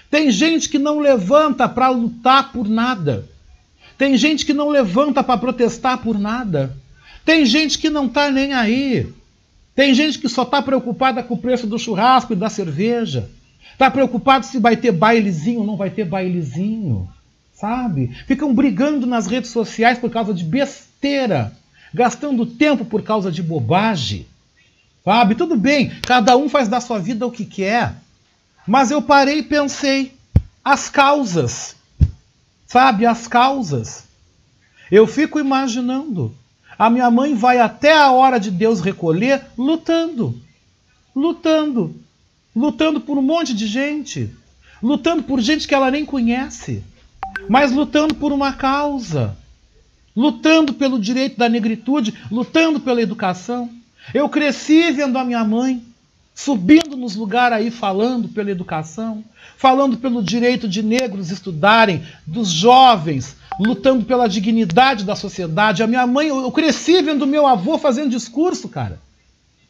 Tem 0.09 0.31
gente 0.31 0.69
que 0.69 0.79
não 0.79 0.99
levanta 0.99 1.67
para 1.67 1.89
lutar 1.89 2.53
por 2.53 2.69
nada. 2.69 3.27
Tem 3.97 4.15
gente 4.15 4.45
que 4.45 4.53
não 4.53 4.69
levanta 4.69 5.21
para 5.21 5.37
protestar 5.37 5.97
por 5.97 6.17
nada. 6.17 6.77
Tem 7.25 7.45
gente 7.45 7.77
que 7.77 7.89
não 7.89 8.05
está 8.05 8.31
nem 8.31 8.53
aí. 8.53 9.11
Tem 9.75 9.93
gente 9.93 10.17
que 10.17 10.29
só 10.29 10.43
está 10.43 10.61
preocupada 10.61 11.21
com 11.21 11.33
o 11.33 11.37
preço 11.37 11.67
do 11.67 11.77
churrasco 11.77 12.31
e 12.31 12.37
da 12.37 12.47
cerveja. 12.47 13.29
Está 13.73 13.91
preocupado 13.91 14.45
se 14.45 14.59
vai 14.59 14.77
ter 14.77 14.93
bailezinho 14.93 15.59
ou 15.59 15.67
não 15.67 15.75
vai 15.75 15.89
ter 15.89 16.05
bailezinho 16.05 17.09
sabe? 17.61 18.07
Ficam 18.25 18.55
brigando 18.55 19.05
nas 19.05 19.27
redes 19.27 19.51
sociais 19.51 19.99
por 19.99 20.09
causa 20.09 20.33
de 20.33 20.43
besteira, 20.43 21.55
gastando 21.93 22.43
tempo 22.43 22.83
por 22.83 23.03
causa 23.03 23.31
de 23.31 23.43
bobagem, 23.43 24.25
sabe? 25.05 25.35
Tudo 25.35 25.55
bem, 25.55 25.91
cada 26.01 26.35
um 26.35 26.49
faz 26.49 26.67
da 26.67 26.81
sua 26.81 26.97
vida 26.97 27.25
o 27.25 27.31
que 27.31 27.45
quer, 27.45 27.93
mas 28.65 28.89
eu 28.89 28.99
parei 28.99 29.39
e 29.39 29.43
pensei, 29.43 30.11
as 30.65 30.89
causas, 30.89 31.75
sabe? 32.65 33.05
As 33.05 33.27
causas. 33.27 34.05
Eu 34.91 35.05
fico 35.05 35.39
imaginando, 35.39 36.33
a 36.79 36.89
minha 36.89 37.11
mãe 37.11 37.35
vai 37.35 37.59
até 37.59 37.95
a 37.95 38.11
hora 38.11 38.39
de 38.39 38.49
Deus 38.49 38.81
recolher 38.81 39.45
lutando, 39.55 40.35
lutando, 41.15 41.95
lutando 42.55 42.99
por 42.99 43.19
um 43.19 43.21
monte 43.21 43.53
de 43.53 43.67
gente, 43.67 44.35
lutando 44.81 45.21
por 45.21 45.39
gente 45.39 45.67
que 45.67 45.75
ela 45.75 45.91
nem 45.91 46.03
conhece 46.03 46.83
mas 47.49 47.71
lutando 47.71 48.15
por 48.15 48.31
uma 48.31 48.53
causa, 48.53 49.37
lutando 50.15 50.73
pelo 50.73 50.99
direito 50.99 51.37
da 51.37 51.47
negritude, 51.49 52.13
lutando 52.31 52.79
pela 52.79 53.01
educação, 53.01 53.69
Eu 54.13 54.27
cresci 54.27 54.91
vendo 54.91 55.17
a 55.17 55.23
minha 55.23 55.43
mãe 55.43 55.81
subindo 56.33 56.97
nos 56.97 57.15
lugares 57.15 57.57
aí 57.57 57.69
falando 57.69 58.27
pela 58.29 58.49
educação, 58.49 59.23
falando 59.57 59.97
pelo 59.97 60.23
direito 60.23 60.67
de 60.67 60.81
negros 60.81 61.29
estudarem, 61.29 62.03
dos 62.25 62.49
jovens, 62.49 63.35
lutando 63.59 64.05
pela 64.05 64.27
dignidade 64.27 65.03
da 65.05 65.15
sociedade. 65.15 65.83
A 65.83 65.87
minha 65.87 66.07
mãe, 66.07 66.29
eu 66.29 66.51
cresci 66.51 67.01
vendo 67.01 67.27
meu 67.27 67.45
avô 67.45 67.77
fazendo 67.77 68.09
discurso, 68.09 68.69
cara. 68.69 68.99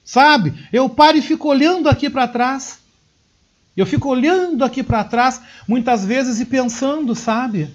Sabe? 0.04 0.54
Eu 0.72 0.88
paro 0.88 1.18
e 1.18 1.22
fico 1.22 1.50
olhando 1.50 1.90
aqui 1.90 2.10
para 2.10 2.28
trás. 2.28 2.80
Eu 3.76 3.86
fico 3.86 4.10
olhando 4.10 4.66
aqui 4.66 4.84
para 4.84 5.04
trás, 5.04 5.42
muitas 5.68 6.06
vezes 6.06 6.40
e 6.40 6.46
pensando, 6.46 7.16
sabe? 7.16 7.70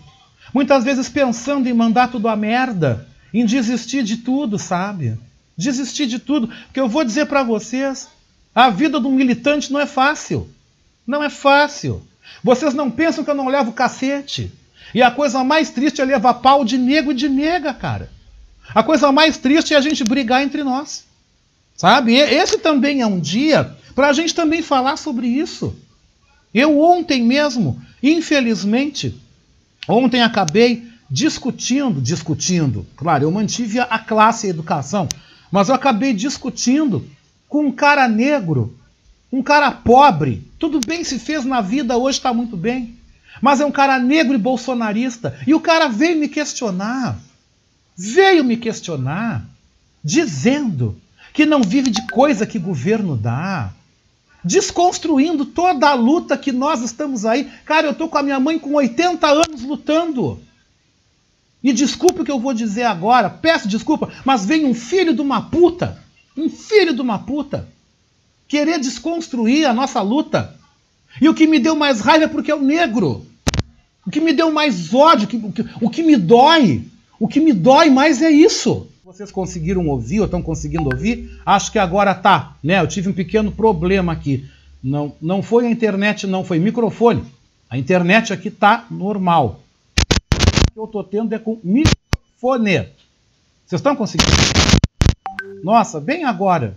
Muitas 0.53 0.85
vezes 0.85 1.09
pensando 1.09 1.69
em 1.69 1.73
mandar 1.73 2.09
tudo 2.09 2.29
a 2.29 2.37
merda, 2.37 3.07
em 3.33 3.45
desistir 3.45 4.03
de 4.03 4.19
tudo, 4.19 4.59
sabe? 4.59 5.19
Desistir 5.57 6.07
de 6.07 6.19
tudo, 6.19 6.49
porque 6.49 6.81
eu 6.81 6.89
vou 6.89 7.03
dizer 7.03 7.27
para 7.27 7.43
vocês, 7.43 8.09
a 8.55 8.69
vida 8.69 9.01
do 9.01 9.11
militante 9.11 9.73
não 9.73 9.81
é 9.81 9.87
fácil. 9.87 10.49
Não 11.07 11.23
é 11.23 11.31
fácil. 11.31 12.03
Vocês 12.43 12.75
não 12.75 12.91
pensam 12.91 13.25
que 13.25 13.31
eu 13.31 13.35
não 13.35 13.49
levo 13.49 13.73
cacete. 13.73 14.53
E 14.95 15.03
a 15.03 15.11
coisa 15.11 15.43
mais 15.43 15.71
triste 15.71 16.01
é 16.01 16.05
levar 16.05 16.35
pau 16.35 16.65
de 16.65 16.77
nego 16.77 17.13
e 17.13 17.15
de 17.15 17.29
nega, 17.29 17.73
cara. 17.73 18.11
A 18.75 18.83
coisa 18.83 19.13
mais 19.13 19.39
triste 19.39 19.75
é 19.75 19.77
a 19.77 19.81
gente 19.81 20.05
brigar 20.05 20.43
entre 20.43 20.63
nós. 20.63 21.05
Sabe? 21.77 22.15
Esse 22.15 22.59
também 22.59 23.03
é 23.03 23.07
um 23.07 23.21
dia 23.21 23.75
para 23.95 24.09
a 24.09 24.13
gente 24.13 24.35
também 24.35 24.63
falar 24.63 24.97
sobre 24.97 25.27
isso. 25.27 25.77
Eu 26.57 26.81
ontem 26.81 27.23
mesmo, 27.23 27.79
infelizmente, 28.03 29.15
ontem 29.87 30.23
acabei 30.23 30.89
discutindo, 31.11 32.01
discutindo, 32.01 32.87
claro, 32.97 33.25
eu 33.25 33.31
mantive 33.31 33.79
a 33.79 33.99
classe 33.99 34.47
e 34.47 34.49
a 34.49 34.55
educação, 34.55 35.07
mas 35.53 35.69
eu 35.69 35.75
acabei 35.75 36.15
discutindo 36.15 37.07
com 37.47 37.67
um 37.67 37.71
cara 37.71 38.09
negro, 38.09 38.75
um 39.31 39.43
cara 39.43 39.71
pobre. 39.71 40.51
Tudo 40.59 40.81
bem 40.81 41.05
se 41.05 41.19
fez 41.19 41.45
na 41.45 41.61
vida, 41.61 41.99
hoje 41.99 42.17
está 42.17 42.33
muito 42.33 42.57
bem. 42.57 42.97
Mas 43.43 43.61
é 43.61 43.67
um 43.67 43.71
cara 43.71 43.99
negro 43.99 44.35
e 44.35 44.39
bolsonarista. 44.39 45.39
E 45.47 45.53
o 45.53 45.61
cara 45.61 45.89
veio 45.89 46.19
me 46.19 46.27
questionar. 46.27 47.19
Veio 47.95 48.43
me 48.43 48.57
questionar, 48.57 49.45
dizendo 50.03 50.99
que 51.35 51.45
não 51.45 51.61
vive 51.61 51.91
de 51.91 52.07
coisa 52.07 52.47
que 52.47 52.59
governo 52.59 53.15
dá. 53.15 53.75
Desconstruindo 54.47 55.45
toda 55.45 55.89
a 55.89 55.95
luta 55.95 56.39
que 56.39 56.53
nós 56.53 56.83
estamos 56.83 57.27
aí. 57.27 57.51
Cara, 57.65 57.89
eu 57.89 57.95
tô 57.95 58.09
com 58.09 58.19
a 58.19 58.23
minha 58.23 58.41
mãe 58.41 58.59
com 58.59 58.75
80 58.75 59.27
anos 59.27 59.63
lutando. 59.63 60.41
E 61.63 61.73
desculpe 61.73 62.21
o 62.23 62.25
que 62.25 62.31
eu 62.31 62.39
vou 62.39 62.55
dizer 62.55 62.85
agora, 62.85 63.29
peço 63.29 63.67
desculpa, 63.67 64.11
mas 64.25 64.47
vem 64.47 64.65
um 64.65 64.75
filho 64.75 65.13
de 65.13 65.21
uma 65.21 65.43
puta 65.43 66.07
um 66.37 66.51
filho 66.51 66.93
de 66.93 67.01
uma 67.01 67.19
puta, 67.19 67.69
querer 68.47 68.79
desconstruir 68.79 69.65
a 69.65 69.73
nossa 69.73 70.03
luta. 70.03 70.55
E 71.21 71.29
o 71.29 71.35
que 71.35 71.47
me 71.47 71.59
deu 71.59 71.75
mais 71.75 72.01
raiva 72.01 72.25
é 72.27 72.29
porque 72.29 72.51
é 72.51 72.55
o 72.55 72.63
negro. 72.63 73.27
O 74.07 74.11
que 74.11 74.21
me 74.21 74.33
deu 74.33 74.53
mais 74.53 74.93
ódio, 74.93 75.25
o 75.25 75.29
que, 75.29 75.65
o 75.81 75.91
que 75.91 76.03
me 76.03 76.17
dói, 76.17 76.85
o 77.19 77.27
que 77.27 77.41
me 77.41 77.53
dói 77.53 77.89
mais 77.89 78.21
é 78.21 78.31
isso. 78.31 78.87
Vocês 79.07 79.31
conseguiram 79.31 79.87
ouvir 79.87 80.19
ou 80.19 80.25
estão 80.25 80.43
conseguindo 80.43 80.91
ouvir? 80.93 81.41
Acho 81.47 81.71
que 81.71 81.79
agora 81.79 82.13
tá, 82.13 82.57
né? 82.61 82.81
Eu 82.81 82.89
tive 82.89 83.09
um 83.09 83.13
pequeno 83.13 83.53
problema 83.53 84.13
aqui. 84.13 84.45
Não, 84.83 85.13
não 85.23 85.45
foi 85.45 85.65
a 85.65 85.71
internet, 85.71 86.27
não 86.27 86.43
foi 86.43 86.59
microfone. 86.59 87.23
A 87.71 87.79
internet 87.79 88.33
aqui 88.33 88.51
tá 88.51 88.85
normal. 88.91 89.61
O 90.35 90.73
que 90.73 90.81
eu 90.81 90.89
tô 90.89 91.05
tendo 91.05 91.33
é 91.33 91.39
com 91.39 91.57
microfone. 91.63 92.89
Vocês 93.65 93.79
estão 93.79 93.95
conseguindo? 93.95 94.29
Nossa, 95.63 96.01
bem 96.01 96.25
agora. 96.25 96.77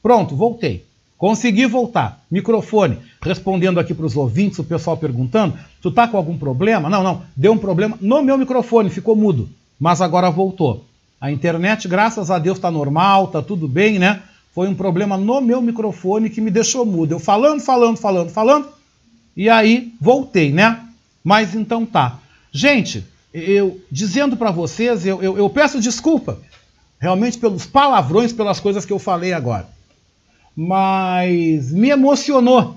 Pronto, 0.00 0.36
voltei. 0.36 0.86
Consegui 1.18 1.66
voltar. 1.66 2.24
Microfone. 2.30 2.98
Respondendo 3.20 3.80
aqui 3.80 3.92
para 3.92 4.06
os 4.06 4.16
ouvintes, 4.16 4.60
o 4.60 4.64
pessoal 4.64 4.96
perguntando: 4.96 5.58
tu 5.82 5.90
tá 5.90 6.06
com 6.06 6.16
algum 6.16 6.38
problema? 6.38 6.88
Não, 6.88 7.02
não. 7.02 7.22
Deu 7.34 7.52
um 7.52 7.58
problema 7.58 7.98
no 8.00 8.22
meu 8.22 8.38
microfone, 8.38 8.90
ficou 8.90 9.16
mudo. 9.16 9.48
Mas 9.76 10.00
agora 10.00 10.30
voltou. 10.30 10.84
A 11.20 11.30
internet, 11.30 11.88
graças 11.88 12.30
a 12.30 12.38
Deus, 12.38 12.58
está 12.58 12.70
normal, 12.70 13.28
tá 13.28 13.40
tudo 13.40 13.66
bem, 13.66 13.98
né? 13.98 14.22
Foi 14.54 14.68
um 14.68 14.74
problema 14.74 15.16
no 15.16 15.40
meu 15.40 15.60
microfone 15.60 16.30
que 16.30 16.40
me 16.40 16.50
deixou 16.50 16.84
mudo. 16.86 17.12
Eu 17.12 17.18
falando, 17.18 17.60
falando, 17.60 17.96
falando, 17.96 18.30
falando. 18.30 18.68
E 19.36 19.48
aí 19.48 19.92
voltei, 20.00 20.52
né? 20.52 20.80
Mas 21.24 21.54
então 21.54 21.84
tá. 21.84 22.18
Gente, 22.52 23.04
eu 23.32 23.80
dizendo 23.90 24.36
para 24.36 24.52
vocês, 24.52 25.04
eu, 25.04 25.20
eu, 25.20 25.36
eu 25.36 25.50
peço 25.50 25.80
desculpa 25.80 26.38
realmente 27.00 27.36
pelos 27.36 27.66
palavrões, 27.66 28.32
pelas 28.32 28.60
coisas 28.60 28.84
que 28.84 28.92
eu 28.92 28.98
falei 28.98 29.32
agora. 29.32 29.68
Mas 30.56 31.72
me 31.72 31.90
emocionou, 31.90 32.76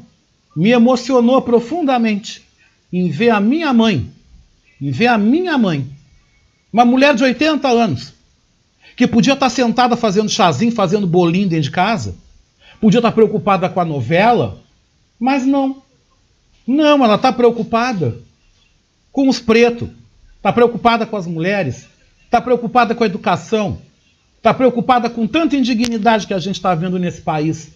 me 0.55 0.71
emocionou 0.71 1.41
profundamente 1.43 2.43
em 2.91 3.09
ver 3.09 3.29
a 3.29 3.39
minha 3.39 3.71
mãe, 3.71 4.09
em 4.81 4.89
ver 4.89 5.07
a 5.07 5.17
minha 5.17 5.57
mãe, 5.57 5.87
uma 6.73 6.83
mulher 6.83 7.13
de 7.13 7.23
80 7.23 7.67
anos, 7.67 8.13
que 8.97 9.07
podia 9.07 9.33
estar 9.33 9.49
sentada 9.49 9.95
fazendo 9.95 10.27
chazinho, 10.27 10.73
fazendo 10.73 11.07
bolinho 11.07 11.47
dentro 11.47 11.63
de 11.63 11.71
casa, 11.71 12.15
podia 12.81 12.99
estar 12.99 13.13
preocupada 13.13 13.69
com 13.69 13.79
a 13.79 13.85
novela, 13.85 14.59
mas 15.17 15.45
não. 15.45 15.81
Não, 16.67 17.05
ela 17.05 17.15
está 17.15 17.31
preocupada 17.31 18.17
com 19.13 19.29
os 19.29 19.39
pretos, 19.39 19.87
está 20.35 20.51
preocupada 20.51 21.05
com 21.05 21.15
as 21.15 21.25
mulheres, 21.25 21.87
está 22.25 22.41
preocupada 22.41 22.93
com 22.93 23.05
a 23.05 23.07
educação, 23.07 23.79
Está 24.37 24.53
preocupada 24.53 25.09
com 25.09 25.27
tanta 25.27 25.57
indignidade 25.57 26.25
que 26.25 26.33
a 26.33 26.39
gente 26.39 26.55
está 26.55 26.73
vendo 26.73 26.99
nesse 26.99 27.21
país. 27.21 27.69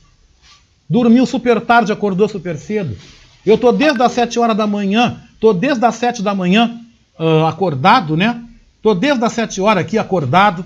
Dormiu 0.90 1.26
super 1.26 1.60
tarde, 1.60 1.92
acordou 1.92 2.30
super 2.30 2.56
cedo. 2.58 2.96
Eu 3.46 3.56
estou 3.56 3.74
desde 3.74 4.02
as 4.02 4.12
7 4.12 4.40
horas 4.40 4.56
da 4.56 4.68
manhã, 4.68 5.22
estou 5.34 5.54
desde 5.54 5.84
as 5.86 5.96
7 5.96 6.22
da 6.22 6.36
manhã 6.36 6.80
uh, 7.20 7.46
acordado, 7.46 8.16
né? 8.16 8.42
Estou 8.78 8.94
desde 8.94 9.24
as 9.26 9.34
7 9.34 9.60
horas 9.60 9.84
aqui 9.84 9.98
acordado, 9.98 10.64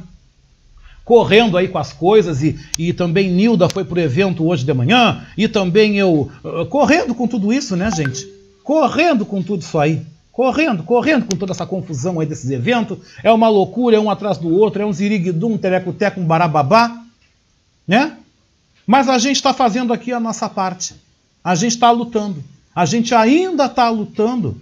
correndo 1.06 1.56
aí 1.56 1.68
com 1.68 1.78
as 1.78 1.93
coisas, 1.93 2.41
e, 2.41 2.60
e 2.80 2.91
também 2.91 3.30
Nilda 3.30 3.70
foi 3.70 3.86
para 3.86 3.99
o 3.99 4.01
evento 4.01 4.45
hoje 4.45 4.66
de 4.66 4.74
manhã, 4.74 5.24
e 5.38 5.47
também 5.47 5.97
eu 5.97 6.32
uh, 6.43 6.66
correndo 6.66 7.14
com 7.14 7.28
tudo 7.28 7.53
isso, 7.53 7.76
né, 7.76 7.91
gente? 7.95 8.28
Correndo 8.64 9.24
com 9.24 9.43
tudo 9.43 9.62
isso 9.62 9.78
aí. 9.78 10.01
Correndo, 10.32 10.84
correndo 10.84 11.28
com 11.28 11.38
toda 11.38 11.53
essa 11.53 11.66
confusão 11.66 12.20
aí 12.20 12.26
desses 12.28 12.49
eventos. 12.49 12.97
É 13.24 13.32
uma 13.32 13.47
loucura, 13.47 13.95
é 13.95 13.99
um 13.99 14.10
atrás 14.10 14.38
do 14.38 14.53
outro, 14.53 14.82
é 14.82 14.86
um 14.86 14.91
ziriguidum, 14.91 15.53
um 15.53 15.58
terecoteco, 15.58 16.20
um 16.20 16.26
barababá. 16.26 17.03
Né? 17.88 18.18
Mas 18.86 19.08
a 19.08 19.18
gente 19.18 19.38
está 19.38 19.53
fazendo 19.53 19.93
aqui 19.93 20.12
a 20.12 20.20
nossa 20.20 20.49
parte. 20.49 20.95
A 21.41 21.56
gente 21.56 21.74
está 21.74 21.89
lutando. 21.89 22.43
A 22.76 22.86
gente 22.86 23.16
ainda 23.16 23.68
está 23.68 23.88
lutando 23.88 24.60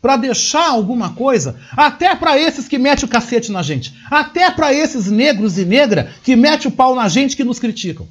para 0.00 0.16
deixar 0.16 0.70
alguma 0.70 1.10
coisa, 1.10 1.56
até 1.76 2.14
para 2.14 2.38
esses 2.38 2.66
que 2.66 2.78
metem 2.78 3.04
o 3.04 3.08
cacete 3.08 3.52
na 3.52 3.62
gente, 3.62 3.94
até 4.10 4.50
para 4.50 4.72
esses 4.72 5.10
negros 5.10 5.58
e 5.58 5.64
negra 5.64 6.12
que 6.24 6.34
metem 6.34 6.68
o 6.68 6.74
pau 6.74 6.94
na 6.94 7.08
gente 7.08 7.36
que 7.36 7.44
nos 7.44 7.58
criticam. 7.58 8.08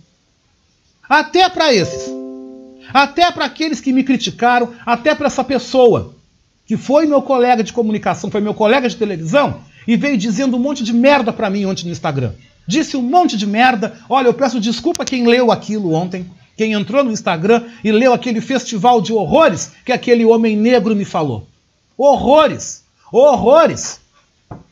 Até 1.10 1.50
para 1.50 1.74
esses. 1.74 2.12
Até 2.94 3.32
para 3.32 3.46
aqueles 3.46 3.82
que 3.82 3.92
me 3.92 4.04
criticaram, 4.04 4.74
até 4.86 5.14
para 5.16 5.28
essa 5.28 5.44
pessoa 5.44 6.16
que 6.66 6.78
foi 6.78 7.08
meu 7.08 7.22
colega 7.22 7.64
de 7.64 7.74
comunicação, 7.74 8.30
foi 8.30 8.42
meu 8.42 8.54
colega 8.54 8.88
de 8.88 8.96
televisão, 8.96 9.62
e 9.88 9.98
veio 9.98 10.18
dizendo 10.18 10.56
um 10.56 10.60
monte 10.60 10.84
de 10.84 10.94
merda 10.94 11.34
para 11.34 11.50
mim 11.50 11.66
ontem 11.66 11.86
no 11.86 11.92
Instagram. 11.92 12.34
Disse 12.68 12.96
um 12.96 13.02
monte 13.02 13.36
de 13.36 13.48
merda. 13.48 13.98
Olha, 14.08 14.28
eu 14.28 14.34
peço 14.36 14.60
desculpa 14.60 15.04
quem 15.04 15.26
leu 15.26 15.52
aquilo 15.52 15.94
ontem, 15.94 16.30
quem 16.56 16.74
entrou 16.74 17.04
no 17.04 17.12
Instagram 17.12 17.64
e 17.84 17.92
leu 17.92 18.14
aquele 18.14 18.40
festival 18.40 19.02
de 19.02 19.12
horrores 19.12 19.72
que 19.84 19.92
aquele 19.92 20.24
homem 20.24 20.56
negro 20.56 20.96
me 20.96 21.06
falou. 21.06 21.48
Horrores! 22.02 22.82
Horrores! 23.12 24.00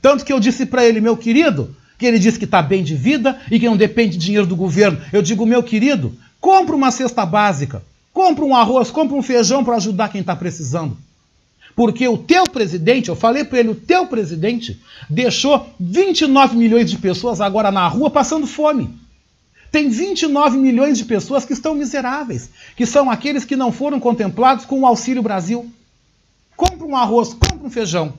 Tanto 0.02 0.24
que 0.24 0.32
eu 0.32 0.40
disse 0.40 0.66
para 0.66 0.86
ele, 0.86 1.02
meu 1.02 1.18
querido, 1.18 1.76
que 2.00 2.06
ele 2.06 2.18
disse 2.18 2.40
que 2.40 2.46
está 2.46 2.62
bem 2.62 2.82
de 2.82 2.96
vida 2.96 3.38
e 3.52 3.60
que 3.60 3.66
não 3.66 3.76
depende 3.76 4.16
de 4.16 4.26
dinheiro 4.26 4.48
do 4.48 4.56
governo. 4.56 4.98
Eu 5.12 5.22
digo, 5.22 5.46
meu 5.46 5.62
querido, 5.62 6.18
compra 6.40 6.74
uma 6.74 6.90
cesta 6.90 7.26
básica, 7.26 7.84
compra 8.14 8.46
um 8.46 8.56
arroz, 8.56 8.90
compra 8.92 9.18
um 9.18 9.22
feijão 9.22 9.62
para 9.62 9.76
ajudar 9.76 10.08
quem 10.08 10.22
está 10.22 10.38
precisando. 10.38 10.98
Porque 11.76 12.08
o 12.08 12.18
teu 12.18 12.46
presidente, 12.46 13.10
eu 13.10 13.16
falei 13.16 13.44
para 13.44 13.60
ele, 13.60 13.70
o 13.70 13.76
teu 13.76 14.08
presidente 14.08 14.82
deixou 15.10 15.68
29 15.78 16.56
milhões 16.56 16.90
de 16.90 16.98
pessoas 16.98 17.42
agora 17.42 17.72
na 17.72 17.86
rua 17.90 18.10
passando 18.10 18.48
fome. 18.48 18.90
Tem 19.70 19.90
29 19.90 20.58
milhões 20.58 20.98
de 20.98 21.04
pessoas 21.04 21.44
que 21.44 21.52
estão 21.52 21.76
miseráveis, 21.76 22.50
que 22.78 22.86
são 22.86 23.12
aqueles 23.12 23.44
que 23.44 23.58
não 23.58 23.70
foram 23.70 24.00
contemplados 24.00 24.64
com 24.64 24.80
o 24.80 24.86
Auxílio 24.86 25.22
Brasil. 25.22 25.70
Compra 26.58 26.88
um 26.88 26.96
arroz, 26.96 27.34
compra 27.34 27.68
um 27.68 27.70
feijão. 27.70 28.14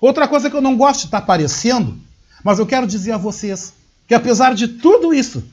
Outra 0.00 0.26
coisa 0.26 0.48
que 0.48 0.56
eu 0.56 0.62
não 0.62 0.76
gosto 0.76 1.00
de 1.00 1.06
estar 1.06 1.18
aparecendo, 1.18 1.98
mas 2.42 2.58
eu 2.58 2.66
quero 2.66 2.86
dizer 2.86 3.12
a 3.12 3.18
vocês 3.18 3.74
que 4.06 4.14
apesar 4.14 4.54
de 4.54 4.66
tudo 4.66 5.12
isso, 5.12 5.44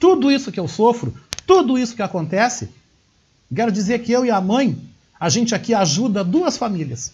tudo 0.00 0.32
isso 0.32 0.50
que 0.50 0.58
eu 0.58 0.66
sofro, 0.66 1.14
tudo 1.46 1.78
isso 1.78 1.94
que 1.94 2.02
acontece, 2.02 2.70
quero 3.54 3.70
dizer 3.70 3.98
que 4.00 4.10
eu 4.10 4.24
e 4.24 4.30
a 4.30 4.40
mãe 4.40 4.76
a 5.20 5.28
gente 5.28 5.54
aqui 5.54 5.74
ajuda 5.74 6.24
duas 6.24 6.56
famílias. 6.56 7.12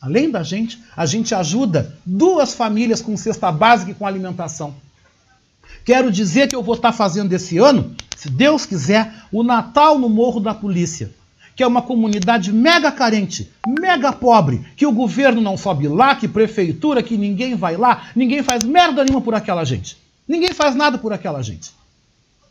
Além 0.00 0.30
da 0.30 0.42
gente, 0.42 0.82
a 0.96 1.04
gente 1.04 1.34
ajuda 1.34 1.94
duas 2.04 2.54
famílias 2.54 3.02
com 3.02 3.16
cesta 3.16 3.52
básica 3.52 3.90
e 3.90 3.94
com 3.94 4.06
alimentação. 4.06 4.74
Quero 5.84 6.10
dizer 6.10 6.48
que 6.48 6.56
eu 6.56 6.62
vou 6.62 6.74
estar 6.74 6.92
fazendo 6.92 7.32
esse 7.32 7.58
ano, 7.58 7.94
se 8.16 8.30
Deus 8.30 8.64
quiser, 8.64 9.12
o 9.30 9.42
Natal 9.42 9.98
no 9.98 10.08
Morro 10.08 10.40
da 10.40 10.54
Polícia, 10.54 11.12
que 11.56 11.62
é 11.62 11.66
uma 11.66 11.82
comunidade 11.82 12.52
mega 12.52 12.92
carente, 12.92 13.50
mega 13.66 14.12
pobre, 14.12 14.64
que 14.76 14.86
o 14.86 14.92
governo 14.92 15.40
não 15.40 15.56
sobe 15.56 15.88
lá, 15.88 16.14
que 16.14 16.28
prefeitura, 16.28 17.02
que 17.02 17.16
ninguém 17.16 17.56
vai 17.56 17.76
lá, 17.76 18.10
ninguém 18.14 18.42
faz 18.42 18.62
merda 18.62 19.02
nenhuma 19.02 19.22
por 19.22 19.34
aquela 19.34 19.64
gente. 19.64 19.96
Ninguém 20.28 20.52
faz 20.52 20.74
nada 20.74 20.98
por 20.98 21.12
aquela 21.12 21.42
gente. 21.42 21.72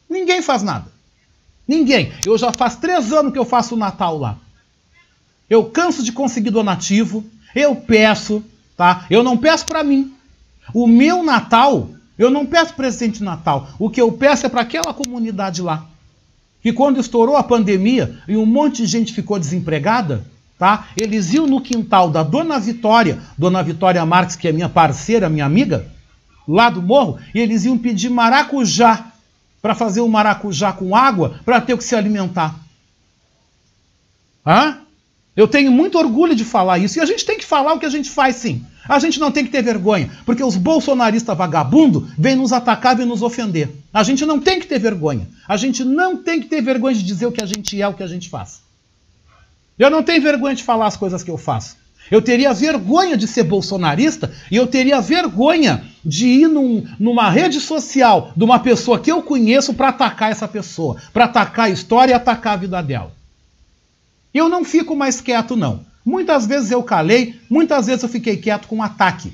Ninguém 0.10 0.42
faz 0.42 0.64
nada. 0.64 0.92
Ninguém. 1.68 2.12
Eu 2.26 2.38
já 2.38 2.52
faz 2.52 2.76
três 2.76 3.14
anos 3.14 3.32
que 3.32 3.40
eu 3.40 3.46
faço 3.46 3.76
o 3.76 3.78
Natal 3.78 4.18
lá. 4.18 4.38
Eu 5.50 5.66
canso 5.66 6.04
de 6.04 6.12
conseguir 6.12 6.50
donativo, 6.50 7.24
eu 7.56 7.76
peço, 7.76 8.44
tá? 8.76 9.06
Eu 9.10 9.24
não 9.24 9.38
peço 9.38 9.66
para 9.66 9.84
mim. 9.84 10.14
O 10.74 10.88
meu 10.88 11.24
Natal 11.24 11.90
eu 12.18 12.30
não 12.30 12.46
peço 12.46 12.74
presente 12.74 13.20
de 13.20 13.24
Natal. 13.24 13.68
O 13.78 13.90
que 13.90 14.02
eu 14.02 14.12
peço 14.12 14.46
é 14.46 14.50
para 14.50 14.62
aquela 14.62 14.94
comunidade 14.94 15.62
lá. 15.62 15.86
Que 16.66 16.74
quando 16.74 17.00
estourou 17.00 17.38
a 17.38 17.44
pandemia 17.44 18.18
e 18.28 18.36
um 18.36 18.44
monte 18.44 18.78
de 18.78 18.88
gente 18.88 19.14
ficou 19.14 19.38
desempregada, 19.38 20.26
tá? 20.58 20.88
Eles 20.98 21.32
iam 21.32 21.46
no 21.46 21.62
quintal 21.62 22.10
da 22.10 22.24
Dona 22.24 22.60
Vitória, 22.60 23.20
Dona 23.38 23.62
Vitória 23.62 24.04
Marques, 24.04 24.36
que 24.36 24.48
é 24.48 24.52
minha 24.52 24.68
parceira, 24.68 25.30
minha 25.30 25.46
amiga, 25.46 25.86
lá 26.48 26.72
do 26.72 26.82
morro, 26.82 27.20
e 27.36 27.40
eles 27.40 27.66
iam 27.66 27.78
pedir 27.78 28.10
maracujá 28.10 29.12
para 29.62 29.76
fazer 29.76 30.02
o 30.02 30.10
maracujá 30.10 30.74
com 30.74 30.96
água 30.96 31.40
para 31.46 31.62
ter 31.62 31.76
o 31.76 31.78
que 31.78 31.84
se 31.84 31.96
alimentar. 31.96 32.56
Hã? 34.44 34.80
Eu 35.36 35.48
tenho 35.48 35.72
muito 35.72 36.00
orgulho 36.00 36.34
de 36.34 36.44
falar 36.44 36.80
isso. 36.80 36.98
E 36.98 37.02
a 37.02 37.06
gente 37.06 37.26
tem 37.26 37.38
que 37.38 37.46
falar 37.46 37.74
o 37.74 37.80
que 37.80 37.86
a 37.86 37.92
gente 37.92 38.10
faz, 38.10 38.38
sim. 38.38 38.66
A 38.90 38.98
gente 38.98 39.20
não 39.20 39.32
tem 39.32 39.46
que 39.46 39.52
ter 39.52 39.62
vergonha, 39.62 40.10
porque 40.26 40.44
os 40.44 40.56
bolsonaristas 40.56 41.38
vagabundo 41.38 42.10
vêm 42.18 42.36
nos 42.36 42.52
atacar 42.52 43.00
e 43.00 43.06
nos 43.06 43.22
ofender. 43.22 43.70
A 43.96 44.04
gente 44.04 44.26
não 44.26 44.42
tem 44.42 44.60
que 44.60 44.68
ter 44.68 44.78
vergonha. 44.78 45.26
A 45.48 45.56
gente 45.56 45.82
não 45.86 46.18
tem 46.18 46.42
que 46.42 46.48
ter 46.48 46.62
vergonha 46.62 46.94
de 46.94 47.02
dizer 47.02 47.28
o 47.28 47.32
que 47.32 47.42
a 47.42 47.46
gente 47.46 47.82
é, 47.82 47.88
o 47.88 47.94
que 47.94 48.04
a 48.04 48.08
gente 48.08 48.28
faz. 48.28 48.60
Eu 49.80 49.90
não 49.90 50.04
tenho 50.04 50.22
vergonha 50.22 50.54
de 50.54 50.66
falar 50.66 50.88
as 50.88 50.98
coisas 50.98 51.24
que 51.24 51.32
eu 51.32 51.38
faço. 51.38 51.78
Eu 52.12 52.22
teria 52.22 52.54
vergonha 52.54 53.16
de 53.16 53.26
ser 53.26 53.44
bolsonarista 53.44 54.34
e 54.52 54.58
eu 54.58 54.68
teria 54.68 55.00
vergonha 55.00 55.86
de 56.04 56.28
ir 56.28 56.50
num, 56.50 56.86
numa 57.00 57.30
rede 57.30 57.62
social 57.62 58.34
de 58.36 58.44
uma 58.44 58.60
pessoa 58.60 59.00
que 59.00 59.10
eu 59.10 59.22
conheço 59.24 59.74
para 59.74 59.88
atacar 59.88 60.30
essa 60.30 60.46
pessoa, 60.46 60.98
para 61.14 61.24
atacar 61.24 61.68
a 61.68 61.70
história 61.70 62.12
e 62.12 62.16
atacar 62.16 62.56
a 62.56 62.58
vida 62.58 62.84
dela. 62.84 63.14
Eu 64.34 64.50
não 64.50 64.66
fico 64.66 64.94
mais 64.94 65.22
quieto, 65.22 65.56
não. 65.56 65.86
Muitas 66.06 66.46
vezes 66.46 66.70
eu 66.70 66.84
calei, 66.84 67.40
muitas 67.50 67.86
vezes 67.86 68.04
eu 68.04 68.10
fiquei 68.10 68.36
quieto 68.36 68.68
com 68.68 68.84
ataque. 68.84 69.32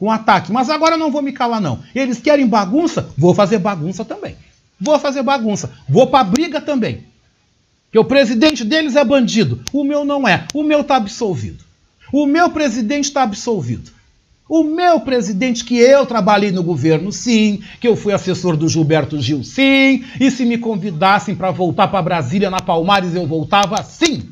Com 0.00 0.10
ataque. 0.10 0.50
Mas 0.50 0.70
agora 0.70 0.96
não 0.96 1.10
vou 1.10 1.20
me 1.20 1.30
calar, 1.30 1.60
não. 1.60 1.80
Eles 1.94 2.18
querem 2.18 2.46
bagunça? 2.46 3.10
Vou 3.18 3.34
fazer 3.34 3.58
bagunça 3.58 4.02
também. 4.02 4.34
Vou 4.80 4.98
fazer 4.98 5.22
bagunça. 5.22 5.70
Vou 5.86 6.06
pra 6.06 6.24
briga 6.24 6.58
também. 6.58 7.04
Que 7.92 7.98
o 7.98 8.04
presidente 8.04 8.64
deles 8.64 8.96
é 8.96 9.04
bandido. 9.04 9.60
O 9.74 9.84
meu 9.84 10.02
não 10.02 10.26
é. 10.26 10.46
O 10.54 10.62
meu 10.62 10.82
tá 10.82 10.96
absolvido. 10.96 11.62
O 12.10 12.24
meu 12.24 12.48
presidente 12.48 13.04
está 13.04 13.22
absolvido. 13.22 13.90
O 14.48 14.64
meu 14.64 15.00
presidente, 15.00 15.64
que 15.64 15.76
eu 15.76 16.06
trabalhei 16.06 16.50
no 16.50 16.62
governo, 16.62 17.12
sim, 17.12 17.62
que 17.78 17.86
eu 17.86 17.94
fui 17.94 18.12
assessor 18.12 18.56
do 18.56 18.68
Gilberto 18.68 19.20
Gil, 19.20 19.44
sim, 19.44 20.04
e 20.18 20.28
se 20.28 20.44
me 20.44 20.58
convidassem 20.58 21.36
para 21.36 21.52
voltar 21.52 21.86
para 21.86 22.02
Brasília 22.02 22.50
na 22.50 22.58
Palmares, 22.58 23.14
eu 23.14 23.28
voltava, 23.28 23.80
sim. 23.84 24.28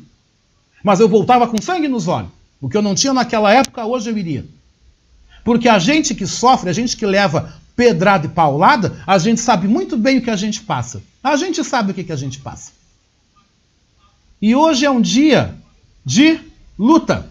Mas 0.83 0.99
eu 0.99 1.07
voltava 1.07 1.47
com 1.47 1.61
sangue 1.61 1.87
nos 1.87 2.09
olhos. 2.09 2.31
O 2.59 2.67
que 2.67 2.75
eu 2.75 2.81
não 2.81 2.95
tinha 2.95 3.13
naquela 3.13 3.53
época, 3.53 3.85
hoje 3.85 4.09
eu 4.09 4.17
iria. 4.17 4.45
Porque 5.43 5.69
a 5.69 5.79
gente 5.79 6.13
que 6.15 6.27
sofre, 6.27 6.69
a 6.69 6.73
gente 6.73 6.97
que 6.97 7.05
leva 7.05 7.53
pedrada 7.75 8.25
e 8.25 8.29
paulada, 8.29 9.01
a 9.07 9.17
gente 9.17 9.39
sabe 9.39 9.67
muito 9.67 9.97
bem 9.97 10.17
o 10.17 10.21
que 10.21 10.29
a 10.29 10.35
gente 10.35 10.61
passa. 10.61 11.01
A 11.23 11.35
gente 11.35 11.63
sabe 11.63 11.91
o 11.91 11.93
que, 11.93 12.03
que 12.03 12.11
a 12.11 12.17
gente 12.17 12.39
passa. 12.39 12.71
E 14.41 14.55
hoje 14.55 14.85
é 14.85 14.91
um 14.91 15.01
dia 15.01 15.55
de 16.05 16.39
luta. 16.77 17.28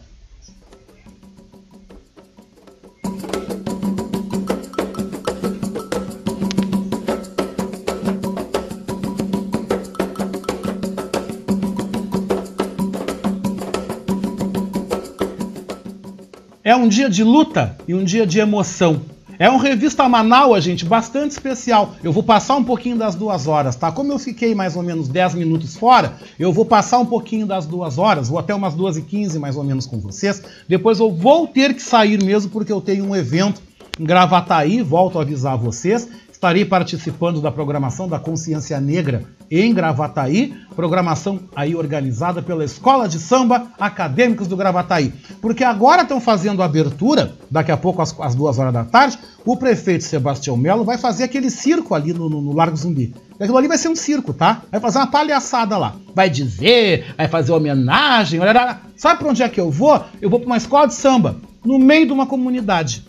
É 16.69 16.77
um 16.77 16.87
dia 16.87 17.09
de 17.09 17.25
luta 17.25 17.79
e 17.89 17.95
um 17.95 18.05
dia 18.05 18.27
de 18.27 18.39
emoção. 18.39 19.01
É 19.39 19.51
um 19.51 19.57
revista 19.57 20.07
Manaus, 20.07 20.62
gente, 20.62 20.85
bastante 20.85 21.31
especial. 21.31 21.95
Eu 22.05 22.12
vou 22.12 22.23
passar 22.23 22.57
um 22.57 22.62
pouquinho 22.62 22.95
das 22.95 23.14
duas 23.14 23.47
horas, 23.47 23.75
tá? 23.75 23.91
Como 23.91 24.12
eu 24.12 24.19
fiquei 24.19 24.55
mais 24.55 24.77
ou 24.77 24.83
menos 24.83 25.09
10 25.09 25.33
minutos 25.33 25.79
fora, 25.79 26.19
eu 26.39 26.53
vou 26.53 26.66
passar 26.66 26.99
um 26.99 27.07
pouquinho 27.07 27.47
das 27.47 27.64
duas 27.64 27.97
horas, 27.97 28.29
vou 28.29 28.39
até 28.39 28.55
umas 28.55 28.75
2 28.75 28.99
e 28.99 29.01
15 29.01 29.39
mais 29.39 29.57
ou 29.57 29.64
menos 29.64 29.87
com 29.87 29.99
vocês. 29.99 30.43
Depois 30.69 31.01
eu 31.01 31.11
vou 31.11 31.47
ter 31.47 31.73
que 31.73 31.81
sair 31.81 32.23
mesmo 32.23 32.51
porque 32.51 32.71
eu 32.71 32.83
tenho 32.83 33.07
um 33.07 33.16
evento 33.16 33.62
em 33.99 34.05
Gravataí, 34.05 34.83
volto 34.83 35.19
a 35.19 35.23
avisar 35.23 35.57
vocês. 35.57 36.07
Estarei 36.39 36.64
participando 36.64 37.41
da 37.41 37.51
programação 37.51 38.09
da 38.09 38.16
Consciência 38.16 38.80
Negra 38.80 39.24
em 39.51 39.74
Gravataí, 39.74 40.55
programação 40.76 41.41
aí 41.57 41.74
organizada 41.74 42.41
pela 42.41 42.64
Escola 42.64 43.09
de 43.09 43.18
Samba 43.18 43.72
Acadêmicos 43.76 44.47
do 44.47 44.57
Gravataí. 44.57 45.12
Porque 45.43 45.64
agora 45.64 46.03
estão 46.03 46.20
fazendo 46.20 46.62
a 46.62 46.66
abertura, 46.66 47.34
daqui 47.51 47.72
a 47.72 47.76
pouco 47.76 48.01
às, 48.01 48.14
às, 48.20 48.36
duas 48.36 48.57
horas 48.57 48.72
da 48.72 48.84
tarde, 48.84 49.18
o 49.45 49.57
prefeito 49.57 50.05
Sebastião 50.05 50.57
Melo 50.57 50.84
vai 50.84 50.97
fazer 50.97 51.24
aquele 51.24 51.51
circo 51.51 51.93
ali 51.93 52.12
no, 52.12 52.30
no, 52.30 52.41
no 52.41 52.55
Largo 52.55 52.76
Zumbi. 52.76 53.12
Aquilo 53.41 53.59
ali 53.59 53.66
vai 53.66 53.76
ser 53.76 53.89
um 53.89 53.97
circo, 53.97 54.32
tá? 54.32 54.62
Vai 54.70 54.80
fazer 54.80 54.99
uma 54.99 55.09
palhaçada 55.09 55.76
lá. 55.76 55.97
Vai 56.14 56.30
dizer, 56.30 57.16
vai 57.16 57.26
fazer 57.26 57.51
homenagem. 57.51 58.39
Olha, 58.39 58.78
sabe 58.97 59.18
para 59.18 59.30
onde 59.30 59.43
é 59.43 59.49
que 59.49 59.61
eu 59.61 59.72
vou? 59.72 60.05
Eu 60.22 60.30
vou 60.30 60.39
para 60.39 60.47
uma 60.47 60.57
escola 60.57 60.86
de 60.86 60.95
samba, 60.95 61.34
no 61.64 61.80
meio 61.80 62.07
de 62.07 62.12
uma 62.12 62.26
comunidade. 62.26 63.05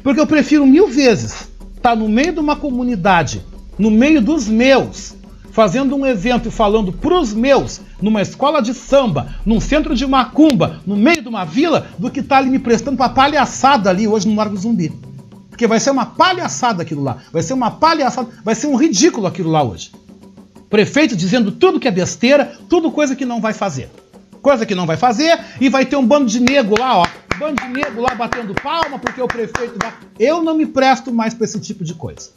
Porque 0.00 0.20
eu 0.20 0.26
prefiro 0.28 0.64
mil 0.64 0.86
vezes 0.86 1.55
tá 1.86 1.94
no 1.94 2.08
meio 2.08 2.32
de 2.32 2.40
uma 2.40 2.56
comunidade, 2.56 3.46
no 3.78 3.92
meio 3.92 4.20
dos 4.20 4.48
meus, 4.48 5.14
fazendo 5.52 5.94
um 5.94 6.04
evento 6.04 6.48
e 6.48 6.50
falando 6.50 6.92
pros 6.92 7.32
meus, 7.32 7.80
numa 8.02 8.20
escola 8.20 8.60
de 8.60 8.74
samba, 8.74 9.36
num 9.46 9.60
centro 9.60 9.94
de 9.94 10.04
macumba, 10.04 10.80
no 10.84 10.96
meio 10.96 11.22
de 11.22 11.28
uma 11.28 11.44
vila, 11.44 11.86
do 11.96 12.10
que 12.10 12.24
tá 12.24 12.38
ali 12.38 12.50
me 12.50 12.58
prestando 12.58 12.96
pra 12.96 13.08
palhaçada 13.08 13.88
ali 13.88 14.08
hoje 14.08 14.26
no 14.26 14.34
Largo 14.34 14.56
Zumbi. 14.56 14.92
Porque 15.48 15.68
vai 15.68 15.78
ser 15.78 15.92
uma 15.92 16.06
palhaçada 16.06 16.82
aquilo 16.82 17.04
lá. 17.04 17.18
Vai 17.32 17.44
ser 17.44 17.54
uma 17.54 17.70
palhaçada, 17.70 18.30
vai 18.44 18.56
ser 18.56 18.66
um 18.66 18.74
ridículo 18.74 19.28
aquilo 19.28 19.52
lá 19.52 19.62
hoje. 19.62 19.92
Prefeito 20.68 21.14
dizendo 21.14 21.52
tudo 21.52 21.78
que 21.78 21.86
é 21.86 21.92
besteira, 21.92 22.52
tudo 22.68 22.90
coisa 22.90 23.14
que 23.14 23.24
não 23.24 23.40
vai 23.40 23.52
fazer. 23.52 23.88
Coisa 24.42 24.66
que 24.66 24.74
não 24.74 24.86
vai 24.86 24.96
fazer, 24.96 25.38
e 25.60 25.68
vai 25.68 25.86
ter 25.86 25.94
um 25.94 26.04
bando 26.04 26.26
de 26.26 26.40
nego 26.40 26.76
lá, 26.76 26.98
ó, 26.98 27.06
bando 27.38 27.56
de 27.62 28.00
lá 28.00 28.14
batendo 28.14 28.54
palma 28.54 28.98
porque 28.98 29.20
o 29.20 29.26
prefeito 29.26 29.78
vai. 29.80 29.92
Eu 30.18 30.42
não 30.42 30.54
me 30.54 30.66
presto 30.66 31.12
mais 31.12 31.34
para 31.34 31.44
esse 31.44 31.60
tipo 31.60 31.84
de 31.84 31.94
coisa. 31.94 32.30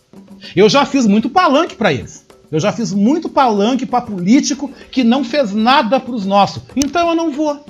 Eu 0.56 0.70
já 0.70 0.86
fiz 0.86 1.06
muito 1.06 1.30
palanque 1.30 1.76
para 1.76 1.92
eles. 1.92 2.26
Eu 2.52 2.60
já 2.60 2.72
fiz 2.72 2.94
muito 2.94 3.30
palanque 3.30 3.86
para 3.86 4.02
político 4.02 4.72
que 4.92 5.04
não 5.04 5.24
fez 5.24 5.54
nada 5.54 6.00
para 6.00 6.14
os 6.14 6.26
nossos. 6.26 6.64
Então 6.76 7.10
eu 7.10 7.16
não 7.16 7.32
vou. 7.32 7.64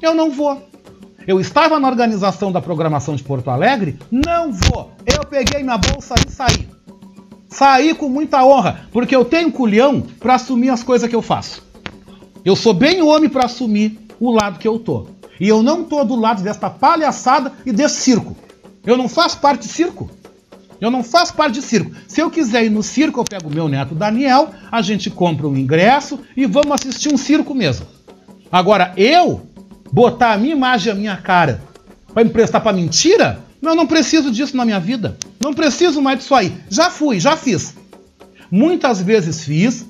Eu 0.00 0.14
não 0.14 0.30
vou. 0.30 0.68
Eu 1.26 1.40
estava 1.40 1.78
na 1.78 1.88
organização 1.88 2.50
da 2.50 2.60
programação 2.60 3.14
de 3.14 3.22
Porto 3.22 3.48
Alegre? 3.48 3.98
Não 4.10 4.52
vou. 4.52 4.92
Eu 5.06 5.24
peguei 5.24 5.62
minha 5.62 5.78
bolsa 5.78 6.14
e 6.26 6.30
saí. 6.30 6.68
Saí 7.48 7.94
com 7.94 8.08
muita 8.08 8.44
honra, 8.44 8.88
porque 8.90 9.14
eu 9.14 9.24
tenho 9.24 9.52
culhão 9.52 10.00
para 10.18 10.34
assumir 10.34 10.70
as 10.70 10.82
coisas 10.82 11.08
que 11.08 11.14
eu 11.14 11.22
faço. 11.22 11.62
Eu 12.44 12.56
sou 12.56 12.74
bem 12.74 13.02
homem 13.02 13.30
para 13.30 13.44
assumir 13.44 14.00
o 14.18 14.32
lado 14.32 14.58
que 14.58 14.66
eu 14.66 14.78
tô. 14.78 15.06
E 15.40 15.48
eu 15.48 15.62
não 15.62 15.82
estou 15.82 16.04
do 16.04 16.16
lado 16.16 16.42
desta 16.42 16.70
palhaçada 16.70 17.52
e 17.64 17.72
desse 17.72 18.02
circo. 18.02 18.36
Eu 18.84 18.96
não 18.96 19.08
faço 19.08 19.38
parte 19.38 19.62
de 19.62 19.72
circo. 19.72 20.10
Eu 20.80 20.90
não 20.90 21.04
faço 21.04 21.34
parte 21.34 21.54
de 21.54 21.62
circo. 21.62 21.92
Se 22.08 22.20
eu 22.20 22.30
quiser 22.30 22.64
ir 22.64 22.70
no 22.70 22.82
circo, 22.82 23.20
eu 23.20 23.24
pego 23.24 23.48
meu 23.48 23.68
neto 23.68 23.94
Daniel, 23.94 24.50
a 24.70 24.82
gente 24.82 25.08
compra 25.10 25.46
um 25.46 25.56
ingresso 25.56 26.18
e 26.36 26.44
vamos 26.44 26.72
assistir 26.72 27.12
um 27.12 27.16
circo 27.16 27.54
mesmo. 27.54 27.86
Agora, 28.50 28.92
eu 28.96 29.42
botar 29.92 30.32
a 30.32 30.38
minha 30.38 30.54
imagem, 30.54 30.92
a 30.92 30.96
minha 30.96 31.16
cara, 31.16 31.62
para 32.12 32.24
me 32.24 32.30
prestar 32.30 32.60
para 32.60 32.72
mentira? 32.72 33.38
Eu 33.62 33.76
não 33.76 33.86
preciso 33.86 34.30
disso 34.30 34.56
na 34.56 34.64
minha 34.64 34.80
vida. 34.80 35.16
Não 35.40 35.54
preciso 35.54 36.02
mais 36.02 36.18
disso 36.18 36.34
aí. 36.34 36.52
Já 36.68 36.90
fui, 36.90 37.20
já 37.20 37.36
fiz. 37.36 37.74
Muitas 38.50 39.00
vezes 39.00 39.44
fiz, 39.44 39.86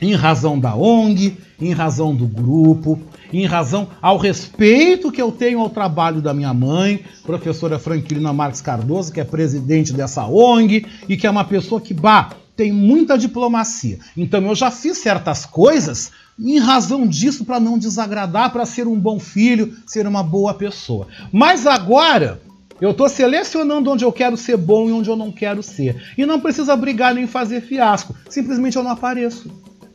em 0.00 0.14
razão 0.14 0.58
da 0.58 0.74
ONG, 0.74 1.36
em 1.60 1.72
razão 1.72 2.14
do 2.14 2.26
grupo, 2.26 2.98
em 3.38 3.46
razão 3.46 3.88
ao 4.00 4.16
respeito 4.16 5.10
que 5.10 5.20
eu 5.20 5.32
tenho 5.32 5.60
ao 5.60 5.70
trabalho 5.70 6.20
da 6.20 6.34
minha 6.34 6.52
mãe, 6.54 7.04
professora 7.24 7.78
Franquilina 7.78 8.32
Marques 8.32 8.60
Cardoso, 8.60 9.12
que 9.12 9.20
é 9.20 9.24
presidente 9.24 9.92
dessa 9.92 10.26
ONG 10.26 10.86
e 11.08 11.16
que 11.16 11.26
é 11.26 11.30
uma 11.30 11.44
pessoa 11.44 11.80
que, 11.80 11.94
bah, 11.94 12.30
tem 12.56 12.72
muita 12.72 13.18
diplomacia. 13.18 13.98
Então 14.16 14.40
eu 14.46 14.54
já 14.54 14.70
fiz 14.70 14.98
certas 14.98 15.44
coisas 15.44 16.12
em 16.38 16.58
razão 16.58 17.06
disso 17.06 17.44
para 17.44 17.58
não 17.58 17.78
desagradar, 17.78 18.52
para 18.52 18.64
ser 18.64 18.86
um 18.86 18.98
bom 18.98 19.18
filho, 19.18 19.74
ser 19.86 20.06
uma 20.06 20.22
boa 20.22 20.54
pessoa. 20.54 21.08
Mas 21.32 21.66
agora 21.66 22.40
Eu 22.80 22.90
estou 22.90 23.08
selecionando 23.08 23.90
onde 23.90 24.04
eu 24.04 24.12
quero 24.12 24.36
ser 24.36 24.56
bom 24.56 24.88
e 24.88 24.92
onde 24.92 25.08
eu 25.08 25.16
não 25.16 25.30
quero 25.30 25.62
ser. 25.62 26.12
E 26.18 26.26
não 26.26 26.40
precisa 26.40 26.74
brigar 26.76 27.14
nem 27.14 27.26
fazer 27.26 27.60
fiasco. 27.60 28.14
Simplesmente 28.28 28.76
eu 28.76 28.82
não 28.82 28.90
apareço. 28.90 29.50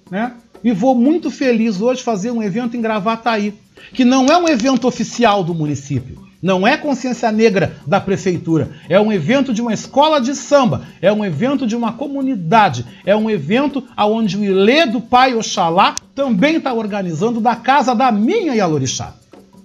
Né? 0.10 0.34
E 0.64 0.72
vou 0.72 0.94
muito 0.94 1.32
feliz 1.32 1.80
hoje 1.80 2.04
fazer 2.04 2.32
um 2.32 2.44
evento 2.44 2.76
em 2.76 2.82
Gravataí, 2.82 3.54
que 3.94 4.04
não 4.04 4.26
é 4.26 4.38
um 4.38 4.48
evento 4.48 4.88
oficial 4.88 5.44
do 5.44 5.54
município. 5.54 6.28
Não 6.42 6.66
é 6.66 6.78
consciência 6.78 7.32
negra 7.32 7.78
da 7.86 8.00
prefeitura, 8.00 8.72
é 8.88 8.98
um 9.00 9.12
evento 9.12 9.54
de 9.54 9.62
uma 9.62 9.74
escola 9.74 10.22
de 10.22 10.34
samba, 10.34 10.84
é 11.02 11.12
um 11.12 11.24
evento 11.24 11.68
de 11.68 11.76
uma 11.76 11.92
comunidade, 11.92 12.86
é 13.06 13.14
um 13.14 13.30
evento 13.30 13.84
onde 13.98 14.38
o 14.38 14.46
Ilê 14.46 14.86
do 14.86 15.02
Pai 15.02 15.36
Oxalá 15.36 15.96
também 16.16 16.56
está 16.56 16.74
organizando 16.74 17.42
da 17.42 17.58
casa 17.58 17.94
da 17.94 18.10
minha 18.10 18.56
Yalorixá. 18.56 19.16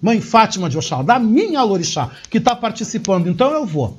Mãe 0.03 0.21
Fátima 0.21 0.69
de 0.69 0.77
Oxalá, 0.77 1.05
da 1.05 1.19
minha 1.21 1.61
Yalorixá, 1.61 2.11
que 2.29 2.39
está 2.39 2.57
participando. 2.57 3.29
Então 3.29 3.53
eu 3.53 3.65
vou, 3.65 3.97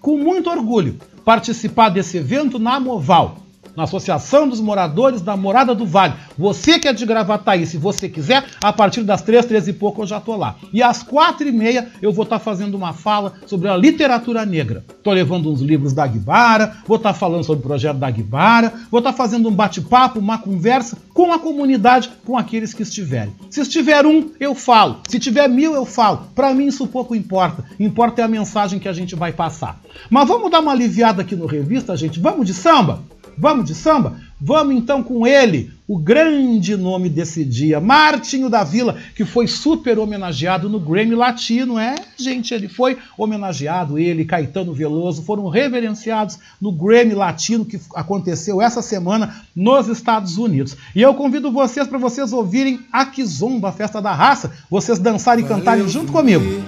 com 0.00 0.18
muito 0.18 0.50
orgulho, 0.50 0.98
participar 1.24 1.90
desse 1.90 2.16
evento 2.16 2.58
na 2.58 2.80
Moval 2.80 3.45
na 3.76 3.84
Associação 3.84 4.48
dos 4.48 4.60
Moradores 4.60 5.20
da 5.20 5.36
Morada 5.36 5.74
do 5.74 5.86
Vale. 5.86 6.14
Você 6.38 6.78
que 6.78 6.88
é 6.88 6.92
de 6.92 7.04
Gravataí, 7.04 7.66
se 7.66 7.76
você 7.76 8.08
quiser, 8.08 8.44
a 8.62 8.72
partir 8.72 9.02
das 9.02 9.22
três, 9.22 9.44
três 9.44 9.68
e 9.68 9.72
pouco 9.72 10.02
eu 10.02 10.06
já 10.06 10.20
tô 10.20 10.34
lá. 10.36 10.56
E 10.72 10.82
às 10.82 11.02
quatro 11.02 11.46
e 11.46 11.52
meia 11.52 11.88
eu 12.00 12.12
vou 12.12 12.24
estar 12.24 12.38
tá 12.38 12.44
fazendo 12.44 12.74
uma 12.74 12.92
fala 12.92 13.34
sobre 13.46 13.68
a 13.68 13.76
literatura 13.76 14.46
negra. 14.46 14.84
Tô 15.02 15.12
levando 15.12 15.50
uns 15.50 15.60
livros 15.60 15.92
da 15.92 16.06
Guibara, 16.06 16.78
vou 16.86 16.96
estar 16.96 17.12
tá 17.12 17.18
falando 17.18 17.44
sobre 17.44 17.64
o 17.64 17.68
projeto 17.68 17.98
da 17.98 18.10
Guibara, 18.10 18.72
vou 18.90 18.98
estar 18.98 19.12
tá 19.12 19.16
fazendo 19.16 19.48
um 19.48 19.52
bate-papo, 19.52 20.18
uma 20.18 20.38
conversa 20.38 20.98
com 21.12 21.32
a 21.32 21.38
comunidade, 21.38 22.10
com 22.24 22.36
aqueles 22.36 22.74
que 22.74 22.82
estiverem. 22.82 23.32
Se 23.50 23.60
estiver 23.60 24.04
um, 24.04 24.30
eu 24.38 24.54
falo. 24.54 25.00
Se 25.08 25.18
tiver 25.18 25.48
mil, 25.48 25.74
eu 25.74 25.86
falo. 25.86 26.28
Para 26.34 26.52
mim 26.52 26.66
isso 26.66 26.86
pouco 26.86 27.14
importa. 27.14 27.64
Importa 27.78 28.20
é 28.20 28.24
a 28.24 28.28
mensagem 28.28 28.78
que 28.78 28.88
a 28.88 28.92
gente 28.92 29.14
vai 29.14 29.32
passar. 29.32 29.80
Mas 30.10 30.28
vamos 30.28 30.50
dar 30.50 30.60
uma 30.60 30.72
aliviada 30.72 31.22
aqui 31.22 31.34
no 31.34 31.46
revista, 31.46 31.96
gente. 31.96 32.20
Vamos 32.20 32.46
de 32.46 32.54
samba? 32.54 33.00
Vamos 33.38 33.66
de 33.66 33.74
samba? 33.74 34.20
Vamos 34.38 34.76
então 34.76 35.02
com 35.02 35.26
ele, 35.26 35.72
o 35.88 35.98
grande 35.98 36.76
nome 36.76 37.08
desse 37.08 37.42
dia, 37.42 37.80
Martinho 37.80 38.50
da 38.50 38.62
Vila, 38.62 38.98
que 39.14 39.24
foi 39.24 39.46
super 39.46 39.98
homenageado 39.98 40.68
no 40.68 40.78
Grammy 40.78 41.14
Latino. 41.14 41.78
É, 41.78 41.94
gente, 42.18 42.52
ele 42.52 42.68
foi 42.68 42.98
homenageado, 43.16 43.98
ele, 43.98 44.26
Caetano 44.26 44.74
Veloso, 44.74 45.22
foram 45.22 45.48
reverenciados 45.48 46.38
no 46.60 46.70
Grammy 46.70 47.14
Latino 47.14 47.64
que 47.64 47.80
aconteceu 47.94 48.60
essa 48.60 48.82
semana 48.82 49.42
nos 49.54 49.88
Estados 49.88 50.36
Unidos. 50.36 50.76
E 50.94 51.00
eu 51.00 51.14
convido 51.14 51.50
vocês 51.50 51.88
para 51.88 51.98
vocês 51.98 52.30
ouvirem 52.30 52.80
a 52.92 53.06
Kizomba, 53.06 53.70
a 53.70 53.72
festa 53.72 54.02
da 54.02 54.12
raça, 54.12 54.52
vocês 54.70 54.98
dançarem 54.98 55.46
e 55.46 55.48
cantarem 55.48 55.88
junto 55.88 56.08
zumbi. 56.08 56.12
comigo. 56.12 56.62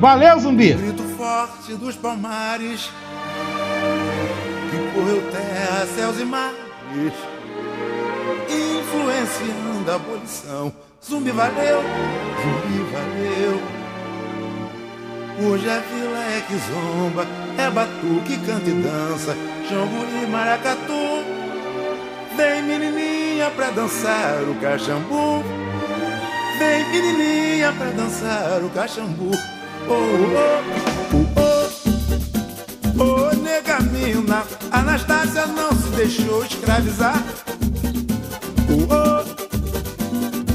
Valeu, 0.00 0.40
zumbi! 0.40 0.72
grito 0.72 1.02
forte 1.16 1.74
dos 1.74 1.94
palmares 1.94 2.90
correu 5.00 5.22
terra, 5.30 5.86
céus 5.96 6.20
e 6.20 6.24
mares, 6.24 7.14
influenciando 8.48 9.90
a 9.90 9.94
abolição. 9.94 10.72
Zumbi 11.02 11.30
valeu, 11.30 11.80
zumbi 12.42 12.84
valeu. 12.92 13.60
Hoje 15.42 15.70
a 15.70 15.78
vila 15.78 16.18
é 16.18 16.42
que 16.46 16.54
zomba, 16.54 17.26
é 17.56 17.70
batuque, 17.70 18.36
canta 18.44 18.68
e 18.68 18.74
dança, 18.74 19.34
e 20.22 20.26
maracatu. 20.26 21.24
Vem 22.36 22.62
menininha 22.62 23.50
pra 23.50 23.70
dançar 23.70 24.42
o 24.42 24.54
cachambu. 24.56 25.42
Vem 26.58 26.84
menininha 26.90 27.72
pra 27.72 27.86
dançar 27.86 28.62
o 28.62 28.68
cachambu. 28.70 29.30
Oh, 29.88 29.92
oh, 29.92 30.36
oh. 30.36 31.09
Ô 33.00 33.34
nega 33.34 33.80
mina, 33.80 34.44
Anastácia 34.70 35.46
não 35.46 35.72
se 35.72 35.88
deixou 35.96 36.44
escravizar. 36.44 37.24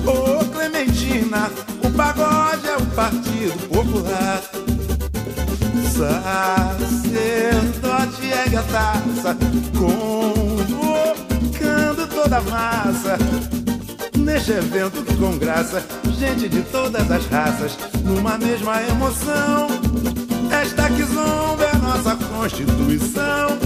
Ô 0.06 0.39
oh, 0.39 0.46
Clementina, 0.54 1.50
o 1.84 1.89
pagode 1.89 2.68
é 2.68 2.78
o 2.78 2.86
Partido 2.91 3.68
Popular. 3.70 4.43
Sacerdote 6.78 8.32
é 8.32 8.48
gataça, 8.48 9.36
convocando 9.76 11.18
toda 12.14 12.38
a 12.38 12.41
massa. 12.41 13.18
Neste 14.20 14.52
evento 14.52 15.04
com 15.18 15.36
graça, 15.39 15.84
gente 16.20 16.48
de 16.48 16.62
todas 16.62 17.10
as 17.10 17.26
raças, 17.26 17.76
numa 18.04 18.38
mesma 18.38 18.84
emoção. 18.84 19.85
Esta 20.66 20.89
que 20.89 21.03
zomba 21.03 21.63
é 21.63 21.78
nossa 21.78 22.16
Constituição. 22.16 23.59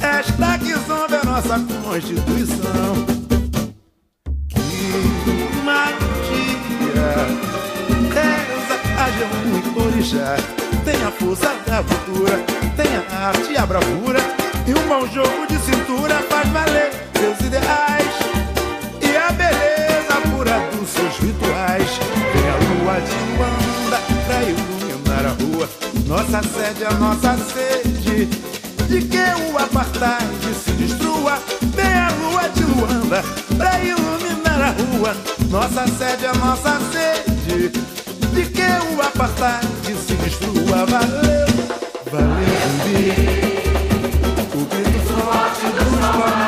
Esta 0.00 0.58
que 0.58 0.74
zomba 0.74 1.16
é 1.16 1.24
nossa 1.24 1.58
Constituição. 1.82 3.06
Que 4.50 5.62
magia, 5.64 7.08
reza 8.12 8.76
a 8.98 9.10
Jeová 9.12 9.38
e 9.46 9.80
Orixá. 9.80 10.36
Tem 10.84 11.02
a 11.02 11.10
força 11.10 11.54
da 11.66 11.82
cultura, 11.82 12.38
tem 12.76 12.94
a 12.96 13.28
arte 13.28 13.52
e 13.52 13.56
a 13.56 13.64
bravura. 13.64 14.20
E 14.66 14.74
um 14.74 14.88
bom 14.88 15.06
jogo 15.08 15.46
de 15.48 15.58
cintura 15.60 16.16
faz 16.28 16.46
valer 16.50 16.92
seus 17.18 17.40
ideais. 17.40 18.14
E 19.00 19.16
a 19.16 19.32
beleza 19.32 20.20
pura 20.30 20.58
dos 20.76 20.90
seus 20.90 21.16
rituais. 21.16 21.98
Tem 22.32 22.46
a 22.50 22.56
lua 22.56 23.00
de 23.00 23.16
banda 23.38 23.98
pra 24.26 24.42
iluminar 24.42 24.75
rua. 25.42 25.68
Nossa 26.06 26.42
sede 26.42 26.84
é 26.84 26.92
nossa 26.94 27.36
sede. 27.52 28.26
De 28.88 29.02
que 29.02 29.52
o 29.52 29.58
apartheid 29.58 30.54
se 30.54 30.72
destrua? 30.72 31.38
Vem 31.74 31.86
a 31.86 32.08
lua 32.20 32.48
de 32.50 32.62
Luanda 32.62 33.24
Pra 33.56 33.80
iluminar 33.80 34.62
a 34.62 34.70
rua. 34.70 35.16
Nossa 35.50 35.86
sede 35.86 36.26
é 36.26 36.32
nossa 36.38 36.78
sede. 36.92 37.68
De 38.32 38.44
que 38.46 38.62
o 38.94 39.02
apartheid 39.02 39.66
se 40.06 40.14
destrua? 40.14 40.86
Valeu, 40.86 41.46
valeu, 42.12 42.56
zumbi. 42.66 43.56
O 44.54 44.64
grito 44.66 45.14
forte 45.24 45.66
dos 45.76 45.98
palmares 46.00 46.45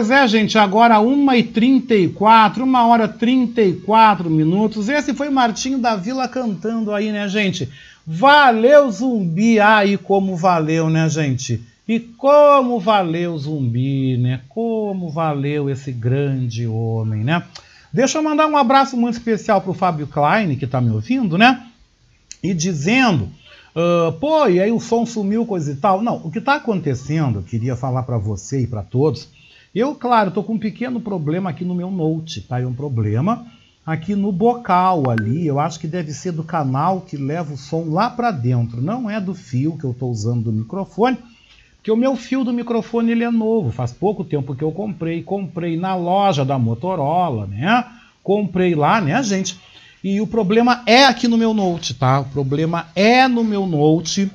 Pois 0.00 0.10
é, 0.10 0.26
gente, 0.26 0.56
agora 0.56 0.96
1h34, 0.96 2.62
1 2.62 2.74
hora 2.88 3.06
34 3.06 4.30
minutos. 4.30 4.88
Esse 4.88 5.12
foi 5.12 5.28
Martinho 5.28 5.76
da 5.78 5.94
Vila 5.94 6.26
cantando 6.26 6.94
aí, 6.94 7.12
né, 7.12 7.28
gente? 7.28 7.68
Valeu, 8.06 8.90
zumbi! 8.90 9.60
Aí, 9.60 9.98
como 9.98 10.36
valeu, 10.36 10.88
né, 10.88 11.06
gente? 11.10 11.62
E 11.86 12.00
como 12.00 12.80
valeu, 12.80 13.36
zumbi, 13.36 14.16
né? 14.16 14.40
Como 14.48 15.10
valeu 15.10 15.68
esse 15.68 15.92
grande 15.92 16.66
homem, 16.66 17.22
né? 17.22 17.42
Deixa 17.92 18.16
eu 18.16 18.22
mandar 18.22 18.46
um 18.46 18.56
abraço 18.56 18.96
muito 18.96 19.18
especial 19.18 19.60
pro 19.60 19.74
Fábio 19.74 20.06
Klein, 20.06 20.56
que 20.56 20.66
tá 20.66 20.80
me 20.80 20.88
ouvindo, 20.88 21.36
né? 21.36 21.66
E 22.42 22.54
dizendo 22.54 23.28
Uh, 23.70 24.10
pô, 24.18 24.48
e 24.48 24.60
aí 24.60 24.72
o 24.72 24.80
som 24.80 25.06
sumiu, 25.06 25.46
coisa 25.46 25.70
e 25.70 25.76
tal. 25.76 26.02
Não, 26.02 26.16
o 26.24 26.30
que 26.30 26.40
está 26.40 26.56
acontecendo, 26.56 27.38
eu 27.38 27.42
queria 27.44 27.76
falar 27.76 28.02
para 28.02 28.18
você 28.18 28.62
e 28.62 28.66
para 28.66 28.82
todos. 28.82 29.28
Eu, 29.74 29.94
claro, 29.94 30.28
estou 30.28 30.42
com 30.42 30.54
um 30.54 30.58
pequeno 30.58 31.00
problema 31.00 31.50
aqui 31.50 31.64
no 31.64 31.76
meu 31.76 31.90
Note, 31.90 32.40
tá? 32.40 32.60
É 32.60 32.66
um 32.66 32.74
problema 32.74 33.46
aqui 33.86 34.16
no 34.16 34.32
bocal 34.32 35.08
ali. 35.08 35.46
Eu 35.46 35.60
acho 35.60 35.78
que 35.78 35.86
deve 35.86 36.12
ser 36.12 36.32
do 36.32 36.42
canal 36.42 37.02
que 37.02 37.16
leva 37.16 37.54
o 37.54 37.56
som 37.56 37.84
lá 37.88 38.10
para 38.10 38.32
dentro. 38.32 38.80
Não 38.80 39.08
é 39.08 39.20
do 39.20 39.32
fio 39.32 39.78
que 39.78 39.84
eu 39.84 39.92
estou 39.92 40.10
usando 40.10 40.44
do 40.44 40.52
microfone, 40.52 41.18
porque 41.76 41.90
o 41.90 41.96
meu 41.96 42.16
fio 42.16 42.42
do 42.42 42.52
microfone 42.52 43.12
ele 43.12 43.22
é 43.22 43.30
novo. 43.30 43.70
Faz 43.70 43.92
pouco 43.92 44.24
tempo 44.24 44.56
que 44.56 44.64
eu 44.64 44.72
comprei. 44.72 45.22
Comprei 45.22 45.76
na 45.76 45.94
loja 45.94 46.44
da 46.44 46.58
Motorola, 46.58 47.46
né? 47.46 47.84
Comprei 48.24 48.74
lá, 48.74 49.00
né, 49.00 49.22
gente? 49.22 49.56
E 50.02 50.20
o 50.20 50.26
problema 50.26 50.82
é 50.84 51.04
aqui 51.04 51.28
no 51.28 51.38
meu 51.38 51.54
Note, 51.54 51.94
tá? 51.94 52.20
O 52.20 52.24
problema 52.24 52.88
é 52.96 53.28
no 53.28 53.44
meu 53.44 53.66
Note, 53.66 54.30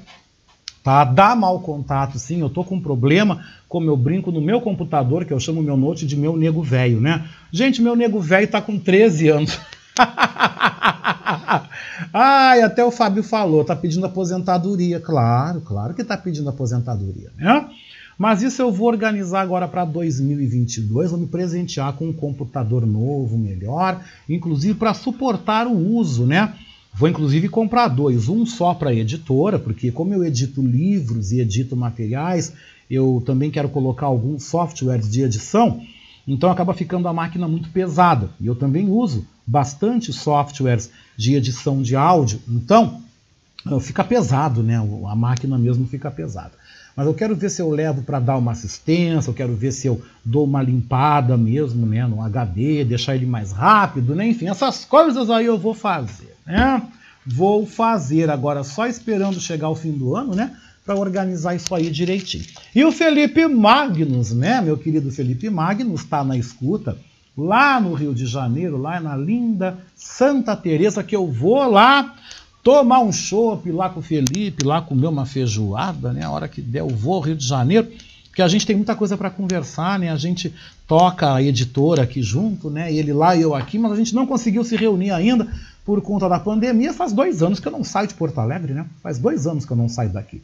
tá? 0.86 1.04
Dá 1.04 1.36
mau 1.36 1.60
contato, 1.62 2.20
sim. 2.20 2.40
Eu 2.40 2.50
tô 2.50 2.64
com 2.64 2.76
um 2.76 2.82
problema, 2.82 3.44
como 3.68 3.90
eu 3.90 3.98
brinco 3.98 4.32
no 4.32 4.40
meu 4.40 4.62
computador, 4.62 5.26
que 5.26 5.34
eu 5.34 5.40
chamo 5.40 5.64
meu 5.64 5.76
Note 5.76 6.06
de 6.06 6.16
meu 6.16 6.38
nego 6.38 6.62
velho, 6.62 7.02
né? 7.02 7.28
Gente, 7.52 7.82
meu 7.82 7.96
nego 7.96 8.22
velho 8.22 8.48
tá 8.48 8.62
com 8.62 8.78
13 8.78 9.30
anos. 9.30 9.60
Ai, 12.14 12.62
até 12.62 12.86
o 12.86 12.92
Fábio 12.92 13.24
falou, 13.24 13.66
tá 13.66 13.76
pedindo 13.76 14.06
aposentadoria. 14.06 15.00
Claro, 15.00 15.62
claro 15.62 15.96
que 15.96 16.04
tá 16.04 16.16
pedindo 16.16 16.50
aposentadoria, 16.50 17.32
né? 17.36 17.68
Mas 18.16 18.44
isso 18.44 18.62
eu 18.62 18.72
vou 18.72 18.88
organizar 18.88 19.42
agora 19.42 19.68
para 19.68 19.86
2022. 19.86 21.10
Vou 21.10 21.20
me 21.20 21.26
presentear 21.26 21.94
com 21.94 22.10
um 22.10 22.14
computador 22.14 22.86
novo, 22.86 23.40
melhor, 23.40 24.04
inclusive 24.30 24.76
para 24.76 24.94
suportar 24.94 25.66
o 25.66 25.76
uso, 25.76 26.28
né? 26.28 26.54
Vou 26.98 27.10
inclusive 27.10 27.50
comprar 27.50 27.90
dois, 27.90 28.30
um 28.30 28.46
só 28.46 28.74
para 28.74 28.94
editora, 28.94 29.60
porque 29.60 29.92
como 29.92 30.14
eu 30.14 30.24
edito 30.24 30.62
livros 30.62 31.34
e 31.34 31.42
edito 31.42 31.76
materiais, 31.76 32.54
eu 32.90 33.22
também 33.26 33.52
quero 33.52 33.68
colocar 33.68 34.06
alguns 34.06 34.46
softwares 34.46 35.12
de 35.12 35.22
edição, 35.22 35.82
então 36.26 36.50
acaba 36.50 36.74
ficando 36.74 37.10
a 37.10 37.14
máquina 37.14 37.50
muito 37.50 37.70
pesada. 37.70 38.30
E 38.40 38.48
eu 38.48 38.56
também 38.56 38.90
uso 38.90 39.28
bastante 39.46 40.14
softwares 40.14 40.90
de 41.18 41.36
edição 41.36 41.82
de 41.82 41.98
áudio, 41.98 42.40
então 42.48 43.04
fica 43.82 44.02
pesado, 44.04 44.64
né? 44.64 44.78
A 44.78 45.16
máquina 45.16 45.58
mesmo 45.58 45.86
fica 45.88 46.10
pesada. 46.10 46.54
Mas 46.96 47.06
eu 47.08 47.14
quero 47.14 47.36
ver 47.36 47.50
se 47.50 47.62
eu 47.62 47.70
levo 47.70 48.04
para 48.04 48.20
dar 48.20 48.38
uma 48.38 48.54
assistência, 48.54 49.30
eu 49.30 49.34
quero 49.34 49.54
ver 49.54 49.72
se 49.72 49.86
eu 49.86 50.02
dou 50.24 50.46
uma 50.46 50.62
limpada 50.62 51.36
mesmo, 51.36 51.86
né, 51.86 52.08
no 52.08 52.22
HD, 52.22 52.86
deixar 52.86 53.16
ele 53.16 53.26
mais 53.26 53.52
rápido, 53.52 54.16
né? 54.16 54.28
Enfim, 54.28 54.48
essas 54.48 54.86
coisas 54.86 55.30
aí 55.30 55.46
eu 55.46 55.58
vou 55.58 55.74
fazer, 55.74 56.36
né? 56.46 56.82
Vou 57.26 57.66
fazer 57.66 58.30
agora 58.30 58.64
só 58.64 58.88
esperando 58.88 59.40
chegar 59.42 59.70
o 59.70 59.76
fim 59.76 59.92
do 59.92 60.16
ano, 60.16 60.36
né? 60.36 60.56
Para 60.86 60.96
organizar 60.96 61.56
isso 61.56 61.74
aí 61.74 61.90
direitinho. 61.90 62.46
E 62.74 62.86
o 62.86 62.92
Felipe 62.92 63.46
Magnus, 63.48 64.32
né? 64.32 64.62
Meu 64.62 64.78
querido 64.78 65.12
Felipe 65.12 65.50
Magnus 65.50 66.02
está 66.02 66.24
na 66.24 66.38
escuta 66.38 66.98
lá 67.38 67.82
no 67.82 67.94
Rio 67.94 68.14
de 68.14 68.26
Janeiro, 68.26 68.78
lá 68.78 69.00
na 69.00 69.18
linda 69.18 69.78
Santa 69.96 70.56
Teresa, 70.56 71.04
que 71.04 71.16
eu 71.16 71.30
vou 71.30 71.70
lá 71.70 72.16
tomar 72.66 73.00
um 73.02 73.12
chopp 73.12 73.72
lá 73.72 73.92
com 73.92 74.00
o 74.00 74.04
Felipe, 74.04 74.66
lá 74.66 74.82
comer 74.82 75.06
uma 75.06 75.24
feijoada, 75.24 76.12
né? 76.12 76.26
A 76.26 76.32
hora 76.32 76.48
que 76.48 76.64
der, 76.64 76.80
eu 76.80 76.88
vou 76.88 77.14
ao 77.14 77.20
Rio 77.20 77.36
de 77.36 77.48
Janeiro, 77.48 77.88
porque 78.26 78.42
a 78.42 78.48
gente 78.48 78.66
tem 78.66 78.76
muita 78.76 78.96
coisa 78.96 79.16
para 79.16 79.30
conversar, 79.30 80.00
né? 80.00 80.10
A 80.10 80.16
gente 80.16 80.52
toca 80.88 81.32
a 81.32 81.44
editora 81.44 82.02
aqui 82.02 82.24
junto, 82.24 82.72
né? 82.72 82.92
Ele 82.92 83.14
lá 83.14 83.36
e 83.36 83.44
eu 83.44 83.54
aqui, 83.54 83.78
mas 83.78 83.92
a 83.92 83.96
gente 83.96 84.16
não 84.16 84.26
conseguiu 84.26 84.64
se 84.64 84.76
reunir 84.76 85.12
ainda 85.12 85.48
por 85.86 86.02
conta 86.02 86.28
da 86.28 86.40
pandemia. 86.40 86.92
Faz 86.92 87.14
dois 87.14 87.44
anos 87.44 87.60
que 87.60 87.68
eu 87.68 87.72
não 87.72 87.84
saio 87.84 88.08
de 88.08 88.16
Porto 88.16 88.40
Alegre, 88.40 88.74
né? 88.74 88.88
Faz 89.04 89.20
dois 89.20 89.46
anos 89.46 89.64
que 89.64 89.72
eu 89.72 89.78
não 89.78 89.88
saio 89.88 90.10
daqui. 90.10 90.42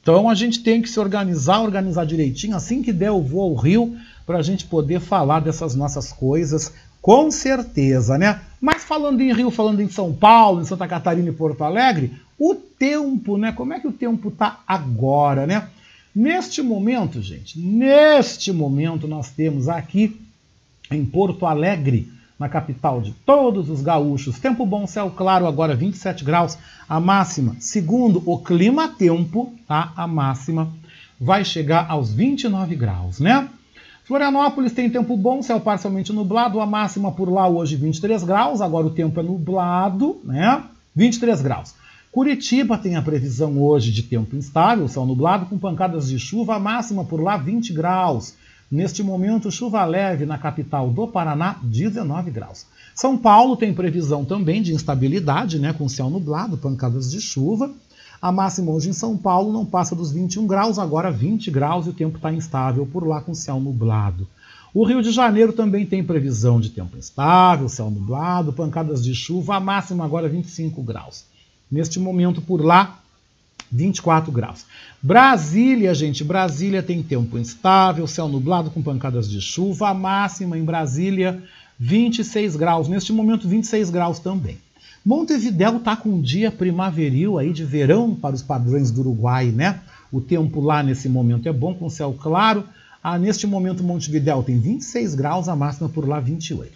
Então 0.00 0.30
a 0.30 0.34
gente 0.34 0.62
tem 0.62 0.80
que 0.80 0.88
se 0.88 0.98
organizar, 0.98 1.60
organizar 1.60 2.06
direitinho. 2.06 2.56
Assim 2.56 2.82
que 2.82 2.90
der, 2.90 3.08
eu 3.08 3.22
vou 3.22 3.42
ao 3.42 3.54
Rio 3.54 3.98
para 4.24 4.38
a 4.38 4.42
gente 4.42 4.64
poder 4.64 4.98
falar 4.98 5.40
dessas 5.40 5.74
nossas 5.74 6.10
coisas, 6.10 6.72
com 7.00 7.30
certeza, 7.30 8.18
né? 8.18 8.40
Mas 8.60 8.84
falando 8.84 9.20
em 9.20 9.32
Rio, 9.32 9.50
falando 9.50 9.80
em 9.80 9.88
São 9.88 10.12
Paulo, 10.12 10.60
em 10.60 10.64
Santa 10.64 10.86
Catarina 10.86 11.28
e 11.28 11.32
Porto 11.32 11.64
Alegre, 11.64 12.12
o 12.38 12.54
tempo, 12.54 13.36
né? 13.36 13.52
Como 13.52 13.72
é 13.72 13.80
que 13.80 13.88
o 13.88 13.92
tempo 13.92 14.30
tá 14.30 14.60
agora, 14.66 15.46
né? 15.46 15.68
Neste 16.14 16.60
momento, 16.62 17.22
gente, 17.22 17.58
neste 17.58 18.52
momento 18.52 19.06
nós 19.06 19.30
temos 19.30 19.68
aqui 19.68 20.20
em 20.90 21.04
Porto 21.04 21.46
Alegre, 21.46 22.12
na 22.38 22.48
capital 22.48 23.02
de 23.02 23.12
todos 23.12 23.68
os 23.68 23.82
gaúchos, 23.82 24.40
tempo 24.40 24.64
bom, 24.64 24.86
céu 24.86 25.12
claro, 25.14 25.46
agora 25.46 25.76
27 25.76 26.24
graus, 26.24 26.56
a 26.88 26.98
máxima, 26.98 27.54
segundo 27.60 28.22
o 28.24 28.38
clima 28.38 28.88
tempo, 28.88 29.54
tá? 29.68 29.92
A 29.94 30.06
máxima 30.06 30.72
vai 31.20 31.44
chegar 31.44 31.86
aos 31.90 32.12
29 32.14 32.74
graus, 32.74 33.20
né? 33.20 33.46
Florianópolis 34.10 34.72
tem 34.72 34.90
tempo 34.90 35.16
bom, 35.16 35.40
céu 35.40 35.60
parcialmente 35.60 36.12
nublado, 36.12 36.58
a 36.58 36.66
máxima 36.66 37.12
por 37.12 37.32
lá 37.32 37.46
hoje 37.46 37.76
23 37.76 38.24
graus, 38.24 38.60
agora 38.60 38.88
o 38.88 38.90
tempo 38.90 39.20
é 39.20 39.22
nublado, 39.22 40.20
né? 40.24 40.64
23 40.96 41.40
graus. 41.40 41.76
Curitiba 42.10 42.76
tem 42.76 42.96
a 42.96 43.02
previsão 43.02 43.62
hoje 43.62 43.92
de 43.92 44.02
tempo 44.02 44.34
instável, 44.34 44.88
céu 44.88 45.06
nublado 45.06 45.46
com 45.46 45.56
pancadas 45.56 46.08
de 46.08 46.18
chuva, 46.18 46.56
a 46.56 46.58
máxima 46.58 47.04
por 47.04 47.22
lá 47.22 47.36
20 47.36 47.72
graus. 47.72 48.34
Neste 48.68 49.00
momento, 49.00 49.48
chuva 49.48 49.84
leve 49.84 50.26
na 50.26 50.36
capital 50.36 50.90
do 50.90 51.06
Paraná, 51.06 51.60
19 51.62 52.32
graus. 52.32 52.66
São 52.96 53.16
Paulo 53.16 53.56
tem 53.56 53.72
previsão 53.72 54.24
também 54.24 54.60
de 54.60 54.74
instabilidade, 54.74 55.60
né, 55.60 55.72
com 55.72 55.88
céu 55.88 56.10
nublado, 56.10 56.58
pancadas 56.58 57.12
de 57.12 57.20
chuva. 57.20 57.70
A 58.20 58.30
máxima 58.30 58.70
hoje 58.70 58.90
em 58.90 58.92
São 58.92 59.16
Paulo 59.16 59.50
não 59.50 59.64
passa 59.64 59.94
dos 59.94 60.12
21 60.12 60.46
graus, 60.46 60.78
agora 60.78 61.10
20 61.10 61.50
graus 61.50 61.86
e 61.86 61.90
o 61.90 61.92
tempo 61.94 62.16
está 62.16 62.30
instável 62.32 62.86
por 62.86 63.06
lá 63.06 63.22
com 63.22 63.34
céu 63.34 63.58
nublado. 63.58 64.28
O 64.74 64.84
Rio 64.84 65.02
de 65.02 65.10
Janeiro 65.10 65.52
também 65.52 65.86
tem 65.86 66.04
previsão 66.04 66.60
de 66.60 66.68
tempo 66.68 66.98
instável, 66.98 67.68
céu 67.68 67.90
nublado, 67.90 68.52
pancadas 68.52 69.02
de 69.02 69.14
chuva, 69.14 69.56
a 69.56 69.60
máxima 69.60 70.04
agora 70.04 70.28
25 70.28 70.82
graus. 70.82 71.24
Neste 71.70 71.98
momento 71.98 72.42
por 72.42 72.62
lá, 72.62 73.00
24 73.72 74.30
graus. 74.30 74.66
Brasília, 75.02 75.94
gente, 75.94 76.22
Brasília 76.22 76.82
tem 76.82 77.02
tempo 77.02 77.38
instável, 77.38 78.06
céu 78.06 78.28
nublado 78.28 78.70
com 78.70 78.82
pancadas 78.82 79.30
de 79.30 79.40
chuva, 79.40 79.88
a 79.88 79.94
máxima 79.94 80.58
em 80.58 80.64
Brasília 80.64 81.42
26 81.78 82.54
graus. 82.56 82.86
Neste 82.86 83.12
momento 83.12 83.48
26 83.48 83.88
graus 83.88 84.18
também. 84.18 84.58
Montevidéu 85.04 85.78
está 85.78 85.96
com 85.96 86.10
um 86.10 86.20
dia 86.20 86.52
primaveril 86.52 87.38
aí 87.38 87.54
de 87.54 87.64
verão 87.64 88.14
para 88.14 88.34
os 88.34 88.42
padrões 88.42 88.90
do 88.90 89.00
Uruguai, 89.00 89.46
né? 89.46 89.80
O 90.12 90.20
tempo 90.20 90.60
lá 90.60 90.82
nesse 90.82 91.08
momento 91.08 91.48
é 91.48 91.52
bom, 91.52 91.74
com 91.74 91.88
céu 91.88 92.14
claro. 92.20 92.64
Ah, 93.02 93.18
neste 93.18 93.46
momento 93.46 93.82
Montevidéu 93.82 94.42
tem 94.42 94.58
26 94.58 95.14
graus, 95.14 95.48
a 95.48 95.56
máxima 95.56 95.88
por 95.88 96.06
lá 96.06 96.20
28. 96.20 96.70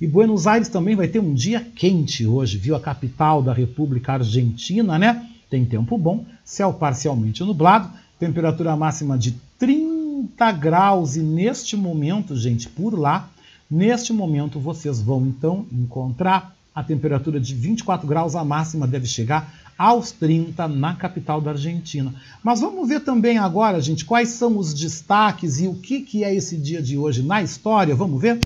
E 0.00 0.06
Buenos 0.06 0.46
Aires 0.46 0.68
também 0.68 0.94
vai 0.94 1.08
ter 1.08 1.18
um 1.18 1.34
dia 1.34 1.66
quente 1.74 2.24
hoje, 2.24 2.58
viu? 2.58 2.76
A 2.76 2.80
capital 2.80 3.42
da 3.42 3.52
República 3.52 4.12
Argentina, 4.12 4.96
né? 4.96 5.28
Tem 5.50 5.64
tempo 5.64 5.98
bom, 5.98 6.24
céu 6.44 6.72
parcialmente 6.72 7.42
nublado, 7.42 7.90
temperatura 8.20 8.76
máxima 8.76 9.18
de 9.18 9.32
30 9.58 10.52
graus. 10.52 11.16
E 11.16 11.20
neste 11.20 11.76
momento, 11.76 12.36
gente, 12.36 12.68
por 12.68 12.96
lá, 12.96 13.28
neste 13.68 14.12
momento 14.12 14.60
vocês 14.60 15.00
vão 15.02 15.26
então 15.26 15.66
encontrar 15.72 16.54
a 16.74 16.82
temperatura 16.82 17.38
de 17.38 17.54
24 17.54 18.06
graus, 18.06 18.34
a 18.34 18.44
máxima 18.44 18.86
deve 18.86 19.06
chegar 19.06 19.54
aos 19.76 20.12
30 20.12 20.68
na 20.68 20.94
capital 20.94 21.40
da 21.40 21.52
Argentina. 21.52 22.14
Mas 22.42 22.60
vamos 22.60 22.88
ver 22.88 23.00
também 23.00 23.38
agora, 23.38 23.80
gente, 23.80 24.04
quais 24.04 24.30
são 24.30 24.56
os 24.58 24.72
destaques 24.72 25.60
e 25.60 25.68
o 25.68 25.74
que, 25.74 26.00
que 26.00 26.24
é 26.24 26.34
esse 26.34 26.56
dia 26.56 26.80
de 26.80 26.96
hoje 26.96 27.22
na 27.22 27.42
história. 27.42 27.94
Vamos 27.94 28.20
ver? 28.20 28.40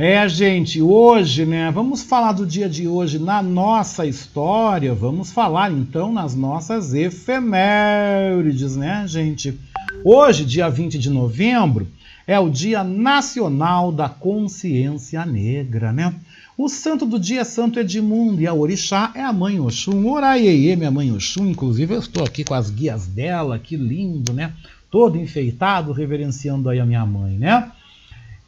É, 0.00 0.28
gente, 0.28 0.80
hoje, 0.80 1.44
né? 1.44 1.72
Vamos 1.72 2.04
falar 2.04 2.30
do 2.30 2.46
dia 2.46 2.68
de 2.68 2.86
hoje 2.86 3.18
na 3.18 3.42
nossa 3.42 4.06
história. 4.06 4.94
Vamos 4.94 5.32
falar 5.32 5.72
então 5.72 6.12
nas 6.12 6.36
nossas 6.36 6.94
efemérides, 6.94 8.76
né, 8.76 9.04
gente? 9.08 9.58
Hoje, 10.04 10.44
dia 10.44 10.68
20 10.68 11.00
de 11.00 11.10
novembro, 11.10 11.88
é 12.28 12.38
o 12.38 12.48
Dia 12.48 12.84
Nacional 12.84 13.90
da 13.90 14.08
Consciência 14.08 15.26
Negra, 15.26 15.92
né? 15.92 16.14
O 16.56 16.68
santo 16.68 17.04
do 17.04 17.18
dia 17.18 17.40
é 17.40 17.44
Santo 17.44 17.80
Edmundo 17.80 18.40
e 18.40 18.46
a 18.46 18.54
orixá 18.54 19.10
é 19.16 19.22
a 19.24 19.32
mãe 19.32 19.58
Oxum. 19.58 20.08
Oraiê, 20.08 20.76
minha 20.76 20.92
mãe 20.92 21.10
Oxum, 21.10 21.48
inclusive 21.48 21.92
eu 21.92 21.98
estou 21.98 22.22
aqui 22.22 22.44
com 22.44 22.54
as 22.54 22.70
guias 22.70 23.08
dela, 23.08 23.58
que 23.58 23.76
lindo, 23.76 24.32
né? 24.32 24.52
Todo 24.92 25.18
enfeitado, 25.18 25.90
reverenciando 25.90 26.68
aí 26.68 26.78
a 26.78 26.86
minha 26.86 27.04
mãe, 27.04 27.36
né? 27.36 27.72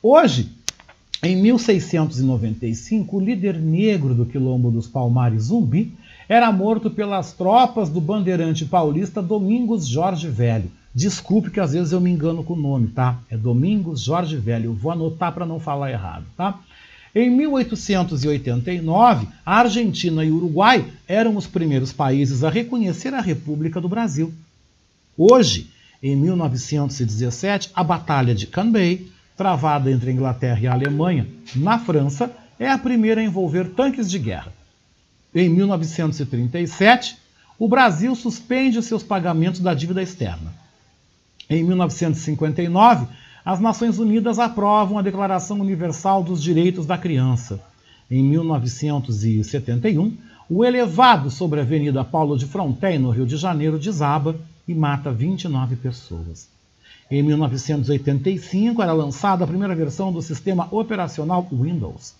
Hoje, 0.01 0.48
em 1.22 1.36
1695, 1.36 3.16
o 3.16 3.20
líder 3.20 3.56
negro 3.56 4.14
do 4.14 4.24
quilombo 4.24 4.70
dos 4.70 4.86
Palmares 4.86 5.44
Zumbi 5.44 5.92
era 6.28 6.51
morto 6.51 6.90
pelas 6.90 7.32
tropas 7.32 7.90
do 7.90 8.01
bandeirante 8.01 8.64
paulista 8.64 9.20
Domingos 9.20 9.86
Jorge 9.86 10.28
Velho. 10.28 10.70
Desculpe 10.94 11.51
que 11.51 11.60
às 11.60 11.72
vezes 11.72 11.92
eu 11.92 12.01
me 12.01 12.10
engano 12.10 12.42
com 12.42 12.55
o 12.55 12.60
nome, 12.60 12.88
tá? 12.88 13.18
É 13.30 13.36
Domingos 13.36 14.02
Jorge 14.02 14.36
Velho. 14.36 14.66
Eu 14.66 14.74
vou 14.74 14.92
anotar 14.92 15.32
para 15.32 15.44
não 15.44 15.60
falar 15.60 15.90
errado, 15.90 16.24
tá? 16.36 16.59
Em 17.14 17.28
1889, 17.28 19.26
a 19.44 19.59
Argentina 19.59 20.24
e 20.24 20.30
o 20.30 20.36
Uruguai 20.36 20.86
eram 21.06 21.36
os 21.36 21.47
primeiros 21.47 21.92
países 21.92 22.44
a 22.44 22.51
reconhecer 22.51 23.12
a 23.12 23.20
República 23.20 23.80
do 23.80 23.88
Brasil. 23.88 24.32
Hoje, 25.18 25.68
em 26.02 26.16
1917, 26.16 27.70
a 27.74 27.84
Batalha 27.84 28.34
de 28.34 28.47
Cannae, 28.47 29.10
travada 29.40 29.90
entre 29.90 30.10
a 30.10 30.12
Inglaterra 30.12 30.60
e 30.60 30.66
a 30.66 30.72
Alemanha, 30.74 31.26
na 31.56 31.78
França, 31.78 32.30
é 32.58 32.68
a 32.68 32.76
primeira 32.76 33.22
a 33.22 33.24
envolver 33.24 33.70
tanques 33.70 34.10
de 34.10 34.18
guerra. 34.18 34.52
Em 35.34 35.48
1937, 35.48 37.16
o 37.58 37.66
Brasil 37.66 38.14
suspende 38.14 38.82
seus 38.82 39.02
pagamentos 39.02 39.60
da 39.60 39.72
dívida 39.72 40.02
externa. 40.02 40.52
Em 41.48 41.64
1959, 41.64 43.06
as 43.42 43.58
Nações 43.60 43.98
Unidas 43.98 44.38
aprovam 44.38 44.98
a 44.98 45.02
Declaração 45.02 45.58
Universal 45.58 46.22
dos 46.22 46.42
Direitos 46.42 46.84
da 46.84 46.98
Criança. 46.98 47.62
Em 48.10 48.22
1971, 48.22 50.18
o 50.50 50.62
elevado 50.66 51.30
sobre 51.30 51.60
a 51.60 51.62
Avenida 51.62 52.04
Paulo 52.04 52.36
de 52.36 52.44
Fronten, 52.44 52.98
no 52.98 53.08
Rio 53.08 53.24
de 53.24 53.38
Janeiro, 53.38 53.78
desaba 53.78 54.36
e 54.68 54.74
mata 54.74 55.10
29 55.10 55.76
pessoas. 55.76 56.60
Em 57.11 57.23
1985, 57.23 58.81
era 58.81 58.93
lançada 58.93 59.43
a 59.43 59.47
primeira 59.47 59.74
versão 59.74 60.12
do 60.12 60.23
sistema 60.23 60.69
operacional 60.70 61.49
Windows. 61.51 62.15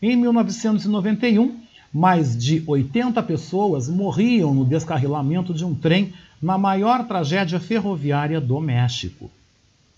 Em 0.00 0.14
1991, 0.14 1.58
mais 1.92 2.38
de 2.38 2.62
80 2.64 3.20
pessoas 3.24 3.88
morriam 3.88 4.54
no 4.54 4.64
descarrilamento 4.64 5.52
de 5.52 5.64
um 5.64 5.74
trem 5.74 6.12
na 6.40 6.56
maior 6.56 7.06
tragédia 7.08 7.58
ferroviária 7.58 8.40
do 8.40 8.60
México. 8.60 9.28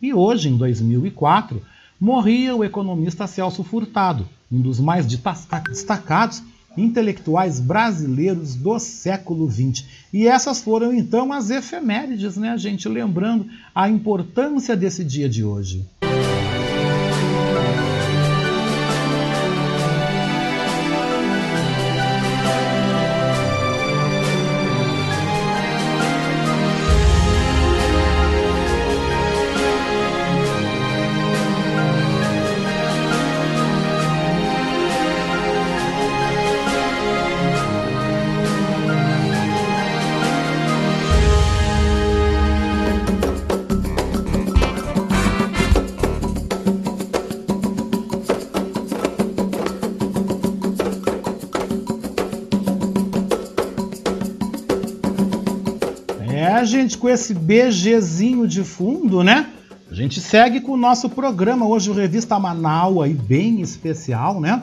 E 0.00 0.14
hoje, 0.14 0.48
em 0.48 0.56
2004, 0.56 1.62
morria 2.00 2.56
o 2.56 2.64
economista 2.64 3.26
Celso 3.26 3.62
Furtado, 3.62 4.26
um 4.50 4.60
dos 4.60 4.80
mais 4.80 5.06
destacados 5.06 6.42
intelectuais 6.76 7.60
brasileiros 7.60 8.54
do 8.54 8.78
século 8.78 9.50
XX. 9.50 9.84
E 10.12 10.26
essas 10.26 10.62
foram 10.62 10.92
então 10.92 11.32
as 11.32 11.50
efemérides, 11.50 12.36
né, 12.36 12.56
gente? 12.56 12.88
Lembrando 12.88 13.46
a 13.74 13.88
importância 13.88 14.76
desse 14.76 15.04
dia 15.04 15.28
de 15.28 15.44
hoje. 15.44 15.86
Gente, 56.72 56.96
com 56.96 57.08
esse 57.08 57.34
BGzinho 57.34 58.48
de 58.48 58.64
fundo, 58.64 59.22
né? 59.22 59.50
A 59.90 59.94
gente 59.94 60.20
segue 60.20 60.58
com 60.58 60.72
o 60.72 60.76
nosso 60.76 61.10
programa 61.10 61.66
hoje, 61.66 61.90
o 61.90 61.92
Revista 61.92 62.38
Manaus, 62.38 63.04
aí 63.04 63.12
bem 63.12 63.60
especial, 63.60 64.40
né? 64.40 64.62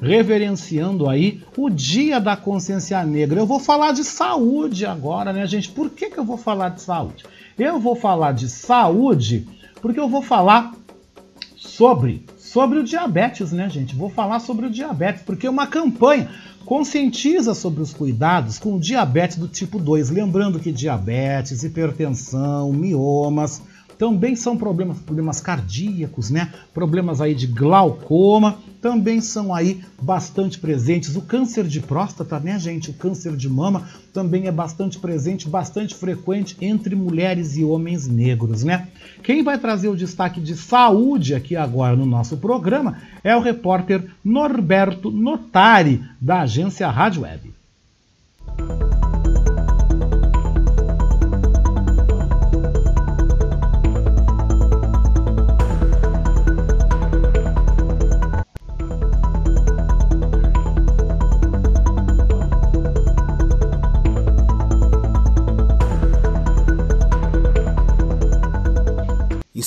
Reverenciando 0.00 1.06
aí 1.06 1.42
o 1.54 1.68
Dia 1.68 2.18
da 2.18 2.34
Consciência 2.34 3.04
Negra. 3.04 3.38
Eu 3.38 3.46
vou 3.46 3.60
falar 3.60 3.92
de 3.92 4.02
saúde 4.02 4.86
agora, 4.86 5.34
né, 5.34 5.46
gente? 5.46 5.68
Por 5.68 5.90
que, 5.90 6.08
que 6.08 6.16
eu 6.16 6.24
vou 6.24 6.38
falar 6.38 6.70
de 6.70 6.80
saúde? 6.80 7.24
Eu 7.58 7.78
vou 7.78 7.94
falar 7.94 8.32
de 8.32 8.48
saúde 8.48 9.46
porque 9.82 10.00
eu 10.00 10.08
vou 10.08 10.22
falar 10.22 10.74
sobre 11.56 12.24
sobre 12.52 12.80
o 12.80 12.82
diabetes, 12.82 13.52
né, 13.52 13.70
gente? 13.70 13.94
Vou 13.94 14.10
falar 14.10 14.40
sobre 14.40 14.66
o 14.66 14.70
diabetes, 14.70 15.22
porque 15.22 15.48
uma 15.48 15.68
campanha 15.68 16.28
conscientiza 16.66 17.54
sobre 17.54 17.80
os 17.80 17.94
cuidados 17.94 18.58
com 18.58 18.74
o 18.74 18.80
diabetes 18.80 19.36
do 19.36 19.46
tipo 19.46 19.78
2. 19.78 20.10
Lembrando 20.10 20.58
que 20.58 20.72
diabetes, 20.72 21.62
hipertensão, 21.62 22.72
miomas 22.72 23.62
também 24.00 24.34
são 24.34 24.56
problemas, 24.56 24.98
problemas 24.98 25.42
cardíacos, 25.42 26.30
né? 26.30 26.50
Problemas 26.72 27.20
aí 27.20 27.34
de 27.34 27.46
glaucoma 27.46 28.56
também 28.80 29.20
são 29.20 29.54
aí 29.54 29.82
bastante 30.00 30.58
presentes. 30.58 31.16
O 31.16 31.20
câncer 31.20 31.64
de 31.64 31.80
próstata, 31.80 32.40
né, 32.40 32.58
gente? 32.58 32.88
O 32.88 32.94
câncer 32.94 33.36
de 33.36 33.46
mama 33.46 33.86
também 34.10 34.46
é 34.46 34.50
bastante 34.50 34.98
presente, 34.98 35.50
bastante 35.50 35.94
frequente 35.94 36.56
entre 36.62 36.94
mulheres 36.94 37.58
e 37.58 37.62
homens 37.62 38.08
negros, 38.08 38.64
né? 38.64 38.88
Quem 39.22 39.42
vai 39.42 39.58
trazer 39.58 39.90
o 39.90 39.96
destaque 39.96 40.40
de 40.40 40.56
saúde 40.56 41.34
aqui 41.34 41.54
agora 41.54 41.94
no 41.94 42.06
nosso 42.06 42.38
programa 42.38 42.96
é 43.22 43.36
o 43.36 43.40
repórter 43.42 44.10
Norberto 44.24 45.10
Notari, 45.10 46.02
da 46.18 46.40
agência 46.40 46.88
Rádio 46.88 47.24
Web. 47.24 47.52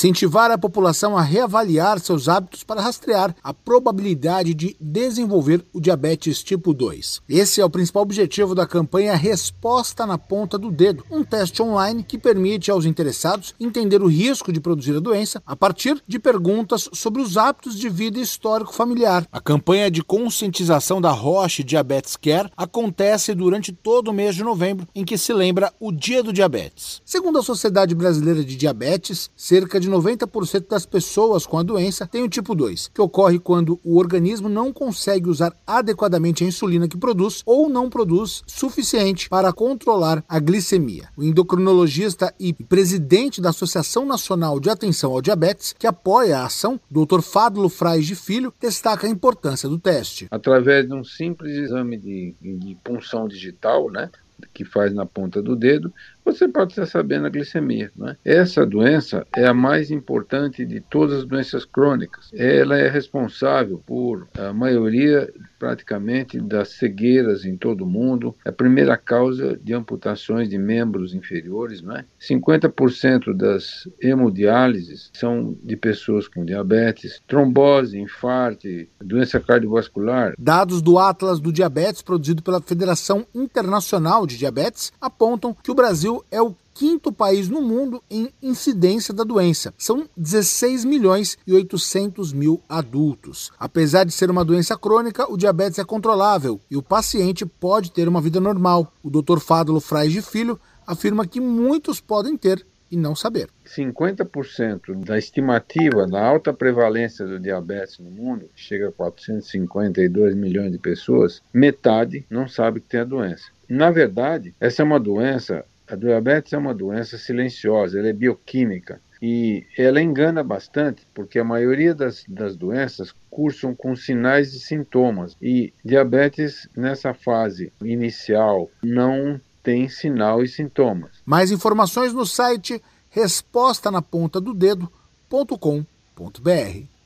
Incentivar 0.03 0.51
a 0.51 0.57
população 0.57 1.17
a 1.17 1.21
reavaliar 1.21 1.97
seus 1.97 2.27
hábitos 2.27 2.61
para 2.61 2.81
rastrear 2.81 3.33
a 3.41 3.53
probabilidade 3.53 4.53
de 4.53 4.75
desenvolver 4.77 5.63
o 5.71 5.79
diabetes 5.79 6.43
tipo 6.43 6.73
2. 6.73 7.21
Esse 7.29 7.61
é 7.61 7.65
o 7.65 7.69
principal 7.69 8.03
objetivo 8.03 8.53
da 8.53 8.67
campanha 8.67 9.15
Resposta 9.15 10.05
na 10.05 10.17
Ponta 10.17 10.57
do 10.57 10.69
Dedo, 10.69 11.05
um 11.09 11.23
teste 11.23 11.61
online 11.61 12.03
que 12.03 12.17
permite 12.17 12.69
aos 12.69 12.83
interessados 12.83 13.55
entender 13.57 14.01
o 14.01 14.07
risco 14.07 14.51
de 14.51 14.59
produzir 14.59 14.97
a 14.97 14.99
doença 14.99 15.41
a 15.45 15.55
partir 15.55 16.03
de 16.05 16.19
perguntas 16.19 16.89
sobre 16.91 17.21
os 17.21 17.37
hábitos 17.37 17.79
de 17.79 17.87
vida 17.87 18.19
histórico 18.19 18.73
familiar. 18.73 19.25
A 19.31 19.39
campanha 19.39 19.89
de 19.89 20.03
conscientização 20.03 20.99
da 20.99 21.11
Roche 21.11 21.63
Diabetes 21.63 22.17
Care 22.17 22.51
acontece 22.57 23.33
durante 23.33 23.71
todo 23.71 24.09
o 24.09 24.13
mês 24.13 24.35
de 24.35 24.43
novembro, 24.43 24.85
em 24.93 25.05
que 25.05 25.17
se 25.17 25.31
lembra 25.31 25.71
o 25.79 25.93
Dia 25.93 26.21
do 26.21 26.33
Diabetes. 26.33 27.01
Segundo 27.05 27.39
a 27.39 27.43
Sociedade 27.43 27.95
Brasileira 27.95 28.43
de 28.43 28.57
Diabetes, 28.57 29.29
cerca 29.37 29.79
de 29.79 29.92
90% 29.93 30.67
das 30.67 30.85
pessoas 30.85 31.45
com 31.45 31.57
a 31.57 31.63
doença 31.63 32.07
têm 32.07 32.23
o 32.23 32.29
tipo 32.29 32.55
2, 32.55 32.89
que 32.93 33.01
ocorre 33.01 33.39
quando 33.39 33.79
o 33.83 33.97
organismo 33.97 34.49
não 34.49 34.73
consegue 34.73 35.29
usar 35.29 35.55
adequadamente 35.65 36.43
a 36.43 36.47
insulina 36.47 36.87
que 36.87 36.97
produz 36.97 37.41
ou 37.45 37.69
não 37.69 37.89
produz 37.89 38.43
suficiente 38.47 39.29
para 39.29 39.53
controlar 39.53 40.23
a 40.27 40.39
glicemia. 40.39 41.09
O 41.15 41.23
endocrinologista 41.23 42.33
e 42.39 42.53
presidente 42.53 43.41
da 43.41 43.49
Associação 43.49 44.05
Nacional 44.05 44.59
de 44.59 44.69
Atenção 44.69 45.11
ao 45.11 45.21
Diabetes, 45.21 45.73
que 45.77 45.87
apoia 45.87 46.39
a 46.39 46.45
ação, 46.45 46.79
Dr. 46.89 47.21
Fádulo 47.21 47.69
Frais 47.69 48.05
de 48.05 48.15
Filho, 48.15 48.53
destaca 48.59 49.07
a 49.07 49.09
importância 49.09 49.69
do 49.69 49.77
teste. 49.77 50.27
Através 50.31 50.87
de 50.87 50.93
um 50.93 51.03
simples 51.03 51.55
exame 51.55 51.97
de, 51.97 52.35
de 52.41 52.77
punção 52.83 53.27
digital, 53.27 53.89
né, 53.91 54.09
que 54.53 54.65
faz 54.65 54.93
na 54.93 55.05
ponta 55.05 55.41
do 55.41 55.55
dedo, 55.55 55.93
você 56.23 56.47
pode 56.47 56.71
estar 56.71 56.85
sabendo 56.85 57.27
a 57.27 57.29
glicemia. 57.29 57.91
Né? 57.95 58.15
Essa 58.23 58.65
doença 58.65 59.25
é 59.35 59.45
a 59.45 59.53
mais 59.53 59.91
importante 59.91 60.65
de 60.65 60.79
todas 60.79 61.19
as 61.19 61.25
doenças 61.25 61.65
crônicas. 61.65 62.29
Ela 62.33 62.77
é 62.77 62.89
responsável 62.89 63.81
por 63.85 64.27
a 64.37 64.53
maioria 64.53 65.31
praticamente 65.59 66.39
das 66.39 66.69
cegueiras 66.69 67.45
em 67.45 67.55
todo 67.55 67.85
o 67.85 67.87
mundo, 67.87 68.35
é 68.45 68.49
a 68.49 68.53
primeira 68.53 68.97
causa 68.97 69.57
de 69.63 69.73
amputações 69.73 70.49
de 70.49 70.57
membros 70.57 71.13
inferiores, 71.13 71.81
não 71.81 71.95
é? 71.95 72.05
50% 72.19 73.33
das 73.33 73.87
hemodiálises 74.01 75.09
são 75.13 75.57
de 75.63 75.77
pessoas 75.77 76.27
com 76.27 76.43
diabetes, 76.43 77.21
trombose, 77.27 77.97
infarto, 77.97 78.67
doença 79.01 79.39
cardiovascular. 79.39 80.33
Dados 80.37 80.81
do 80.81 80.99
Atlas 80.99 81.39
do 81.39 81.51
Diabetes, 81.51 82.01
produzido 82.01 82.43
pela 82.43 82.61
Federação 82.61 83.25
Internacional 83.33 84.27
de 84.27 84.37
Diabetes, 84.37 84.91
apontam 84.99 85.55
que 85.63 85.71
o 85.71 85.75
Brasil 85.75 86.12
é 86.29 86.41
o 86.41 86.53
quinto 86.73 87.11
país 87.11 87.47
no 87.47 87.61
mundo 87.61 88.03
em 88.09 88.33
incidência 88.41 89.13
da 89.13 89.23
doença. 89.23 89.73
São 89.77 90.09
16 90.17 90.83
milhões 90.83 91.37
e 91.45 91.53
800 91.53 92.33
mil 92.33 92.61
adultos. 92.67 93.51
Apesar 93.59 94.03
de 94.03 94.11
ser 94.11 94.29
uma 94.29 94.43
doença 94.43 94.77
crônica, 94.77 95.31
o 95.31 95.37
diabetes 95.37 95.79
é 95.79 95.83
controlável 95.83 96.59
e 96.69 96.75
o 96.75 96.83
paciente 96.83 97.45
pode 97.45 97.91
ter 97.91 98.07
uma 98.07 98.21
vida 98.21 98.39
normal. 98.39 98.91
O 99.03 99.09
Dr. 99.09 99.39
Fádulo 99.39 99.79
Frais 99.79 100.11
de 100.11 100.21
Filho 100.21 100.59
afirma 100.85 101.27
que 101.27 101.39
muitos 101.39 102.01
podem 102.01 102.35
ter 102.35 102.65
e 102.93 102.95
não 102.95 103.15
saber. 103.15 103.49
50% 103.65 105.03
da 105.03 105.17
estimativa 105.17 106.05
da 106.05 106.23
alta 106.23 106.53
prevalência 106.53 107.25
do 107.25 107.39
diabetes 107.39 107.97
no 107.97 108.11
mundo, 108.11 108.47
chega 108.55 108.89
a 108.89 108.91
452 108.91 110.35
milhões 110.35 110.71
de 110.71 110.77
pessoas, 110.77 111.41
metade 111.51 112.23
não 112.29 112.47
sabe 112.47 112.79
que 112.81 112.89
tem 112.89 112.99
a 112.99 113.05
doença. 113.05 113.45
Na 113.67 113.89
verdade, 113.89 114.53
essa 114.59 114.83
é 114.83 114.85
uma 114.85 114.99
doença 114.99 115.65
a 115.93 115.95
diabetes 115.95 116.53
é 116.53 116.57
uma 116.57 116.73
doença 116.73 117.17
silenciosa, 117.19 117.99
ela 117.99 118.09
é 118.09 118.13
bioquímica 118.13 118.99
e 119.21 119.63
ela 119.77 120.01
engana 120.01 120.43
bastante, 120.43 121.07
porque 121.13 121.39
a 121.39 121.43
maioria 121.43 121.93
das, 121.93 122.25
das 122.27 122.57
doenças 122.57 123.13
cursam 123.29 123.73
com 123.73 123.95
sinais 123.95 124.53
e 124.53 124.59
sintomas. 124.59 125.37
E 125.41 125.71
diabetes, 125.85 126.67
nessa 126.75 127.13
fase 127.13 127.71
inicial, 127.81 128.69
não 128.83 129.39
tem 129.61 129.87
sinal 129.87 130.43
e 130.43 130.47
sintomas. 130.47 131.11
Mais 131.25 131.51
informações 131.51 132.11
no 132.11 132.25
site 132.25 132.81
resposta 133.09 133.89
na 133.91 134.01
ponta 134.01 134.41
do 134.41 134.53
dedo.com.br. 134.53 134.89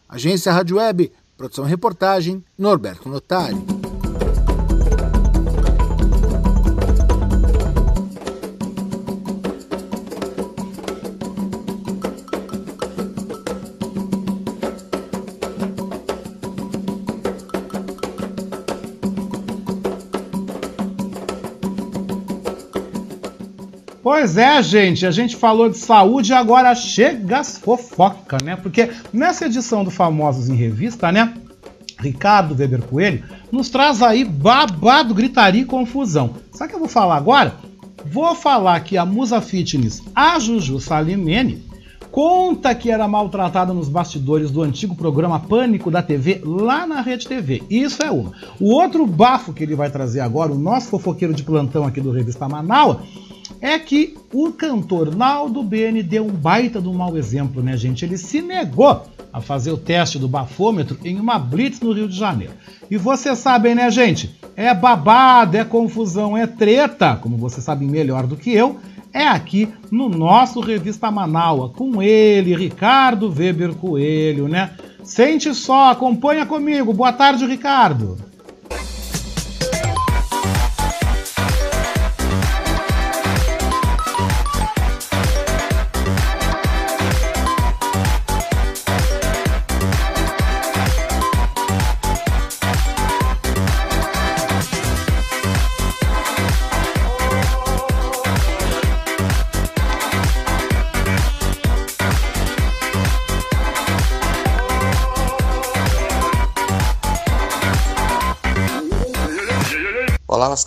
Agência 0.09 0.51
Rádio 0.53 0.77
Web, 0.77 1.11
produção 1.37 1.67
e 1.67 1.69
reportagem, 1.69 2.43
Norberto 2.57 3.09
Notari. 3.09 3.86
Pois 24.19 24.35
é, 24.35 24.63
gente, 24.63 25.05
a 25.05 25.11
gente 25.11 25.35
falou 25.35 25.69
de 25.69 25.77
saúde 25.77 26.31
e 26.31 26.33
agora 26.33 26.73
chega 26.73 27.37
as 27.37 27.59
fofoca, 27.59 28.39
né? 28.43 28.55
Porque 28.55 28.89
nessa 29.13 29.45
edição 29.45 29.83
do 29.83 29.91
Famosos 29.91 30.49
em 30.49 30.55
Revista, 30.55 31.11
né? 31.11 31.35
Ricardo 31.99 32.55
Weber 32.55 32.81
Coelho 32.81 33.23
nos 33.51 33.69
traz 33.69 34.01
aí 34.01 34.23
babado, 34.25 35.13
gritaria 35.13 35.61
e 35.61 35.65
confusão. 35.65 36.33
Sabe 36.51 36.65
o 36.65 36.69
que 36.69 36.75
eu 36.77 36.79
vou 36.79 36.89
falar 36.89 37.15
agora? 37.15 37.57
Vou 38.07 38.33
falar 38.33 38.79
que 38.79 38.97
a 38.97 39.05
musa 39.05 39.39
fitness, 39.39 40.01
a 40.15 40.39
Juju 40.39 40.79
Salimene, 40.79 41.63
conta 42.09 42.73
que 42.73 42.89
era 42.89 43.07
maltratada 43.07 43.71
nos 43.71 43.87
bastidores 43.87 44.49
do 44.49 44.63
antigo 44.63 44.95
programa 44.95 45.39
Pânico 45.39 45.91
da 45.91 46.01
TV 46.01 46.41
lá 46.43 46.87
na 46.87 47.01
Rede 47.01 47.27
TV. 47.27 47.61
Isso 47.69 48.01
é 48.01 48.09
uma. 48.09 48.31
O 48.59 48.73
outro 48.73 49.05
bafo 49.05 49.53
que 49.53 49.61
ele 49.61 49.75
vai 49.75 49.91
trazer 49.91 50.21
agora, 50.21 50.51
o 50.51 50.57
nosso 50.57 50.89
fofoqueiro 50.89 51.35
de 51.35 51.43
plantão 51.43 51.85
aqui 51.85 52.01
do 52.01 52.09
Revista 52.09 52.49
Manaus, 52.49 52.97
é 53.61 53.77
que 53.79 54.15
o 54.33 54.51
cantor 54.51 55.15
Naldo 55.15 55.63
Bene 55.63 56.03
deu 56.03 56.25
um 56.25 56.31
baita 56.31 56.81
de 56.81 56.87
um 56.87 56.93
mau 56.93 57.17
exemplo, 57.17 57.61
né, 57.61 57.75
gente? 57.75 58.05
Ele 58.05 58.17
se 58.17 58.41
negou 58.41 59.03
a 59.31 59.41
fazer 59.41 59.71
o 59.71 59.77
teste 59.77 60.17
do 60.17 60.27
bafômetro 60.27 60.97
em 61.03 61.19
uma 61.19 61.37
blitz 61.37 61.79
no 61.79 61.91
Rio 61.91 62.07
de 62.07 62.17
Janeiro. 62.17 62.53
E 62.89 62.97
vocês 62.97 63.37
sabem, 63.39 63.75
né, 63.75 63.89
gente? 63.91 64.35
É 64.55 64.73
babado, 64.73 65.57
é 65.57 65.63
confusão, 65.63 66.37
é 66.37 66.47
treta, 66.47 67.15
como 67.15 67.37
vocês 67.37 67.63
sabem 67.63 67.87
melhor 67.87 68.25
do 68.25 68.35
que 68.35 68.51
eu, 68.51 68.79
é 69.13 69.27
aqui 69.27 69.67
no 69.91 70.09
nosso 70.09 70.59
Revista 70.59 71.09
Manaua, 71.09 71.69
com 71.69 72.01
ele, 72.01 72.55
Ricardo 72.55 73.33
Weber 73.35 73.73
Coelho, 73.75 74.47
né? 74.47 74.71
Sente 75.03 75.53
só, 75.55 75.91
acompanha 75.91 76.45
comigo. 76.45 76.93
Boa 76.93 77.13
tarde, 77.13 77.45
Ricardo. 77.45 78.17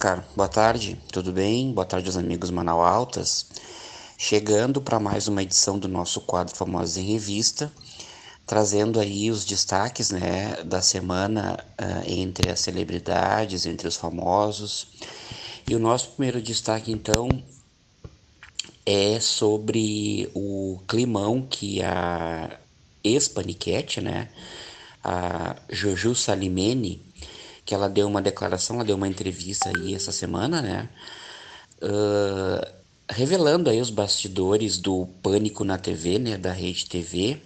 Olá, 0.02 0.14
Lascar. 0.14 0.24
Boa 0.35 0.48
tarde, 0.48 0.98
tudo 1.12 1.31
bem? 1.31 1.72
Boa 1.74 1.85
tarde 1.85 2.06
aos 2.06 2.16
amigos 2.16 2.51
Manau 2.51 2.81
Altas. 2.81 3.47
Chegando 4.16 4.81
para 4.81 4.98
mais 4.98 5.28
uma 5.28 5.43
edição 5.43 5.78
do 5.78 5.89
nosso 5.89 6.22
quadro 6.22 6.55
Famosos 6.56 6.97
em 6.97 7.12
Revista, 7.12 7.70
trazendo 8.47 8.98
aí 8.98 9.31
os 9.31 9.44
destaques 9.44 10.10
né, 10.10 10.62
da 10.64 10.81
semana 10.81 11.59
uh, 11.78 12.02
entre 12.06 12.48
as 12.48 12.60
celebridades, 12.60 13.66
entre 13.66 13.86
os 13.89 13.97
famosos. 13.97 14.86
E 15.68 15.74
o 15.74 15.78
nosso 15.78 16.12
primeiro 16.12 16.40
destaque, 16.40 16.90
então, 16.90 17.43
é 18.86 19.20
sobre 19.20 20.31
o 20.35 20.82
climão 20.89 21.47
que 21.47 21.82
a 21.82 22.59
ex-paniquete, 23.05 24.01
né, 24.01 24.31
a 25.05 25.56
Juju 25.70 26.14
Salimene, 26.14 27.09
que 27.70 27.74
ela 27.74 27.88
deu 27.88 28.09
uma 28.09 28.20
declaração, 28.20 28.74
ela 28.74 28.84
deu 28.84 28.97
uma 28.97 29.06
entrevista 29.06 29.70
aí 29.70 29.94
essa 29.94 30.10
semana, 30.10 30.60
né? 30.60 30.88
Uh, 31.80 32.66
revelando 33.09 33.70
aí 33.70 33.80
os 33.80 33.90
bastidores 33.90 34.76
do 34.76 35.06
Pânico 35.22 35.62
na 35.62 35.78
TV, 35.78 36.18
né? 36.18 36.36
Da 36.36 36.51
Rede 36.51 36.86
TV, 36.86 37.40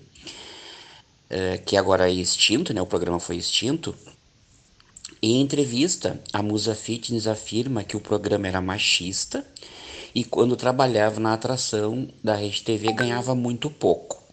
uh, 1.30 1.62
que 1.66 1.76
agora 1.76 2.08
é 2.08 2.14
extinto, 2.14 2.72
né? 2.72 2.80
O 2.80 2.86
programa 2.86 3.20
foi 3.20 3.36
extinto. 3.36 3.94
Em 5.20 5.42
entrevista, 5.42 6.18
a 6.32 6.42
Musa 6.42 6.74
Fitness 6.74 7.26
afirma 7.26 7.84
que 7.84 7.94
o 7.98 8.00
programa 8.00 8.48
era 8.48 8.62
machista 8.62 9.46
e 10.14 10.24
quando 10.24 10.56
trabalhava 10.56 11.20
na 11.20 11.34
atração 11.34 12.08
da 12.22 12.34
Rede 12.34 12.62
TV 12.62 12.90
ganhava 12.94 13.34
muito 13.34 13.68
pouco. 13.68 14.23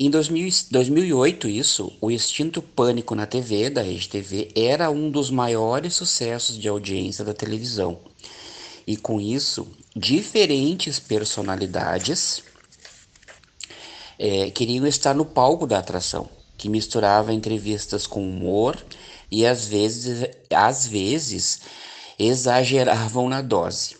Em 0.00 0.08
2000, 0.10 0.48
2008, 0.70 1.48
isso, 1.48 1.92
o 2.00 2.08
extinto 2.08 2.62
Pânico 2.62 3.16
na 3.16 3.26
TV, 3.26 3.68
da 3.68 3.82
Rede 3.82 4.08
TV, 4.08 4.48
era 4.54 4.92
um 4.92 5.10
dos 5.10 5.28
maiores 5.28 5.94
sucessos 5.94 6.56
de 6.56 6.68
audiência 6.68 7.24
da 7.24 7.34
televisão. 7.34 7.98
E 8.86 8.96
com 8.96 9.20
isso, 9.20 9.66
diferentes 9.96 11.00
personalidades 11.00 12.44
é, 14.16 14.52
queriam 14.52 14.86
estar 14.86 15.14
no 15.14 15.24
palco 15.24 15.66
da 15.66 15.80
atração, 15.80 16.28
que 16.56 16.68
misturava 16.68 17.32
entrevistas 17.32 18.06
com 18.06 18.22
humor 18.22 18.80
e 19.28 19.44
às 19.44 19.66
vezes, 19.66 20.28
às 20.48 20.86
vezes 20.86 21.62
exageravam 22.16 23.28
na 23.28 23.42
dose. 23.42 23.96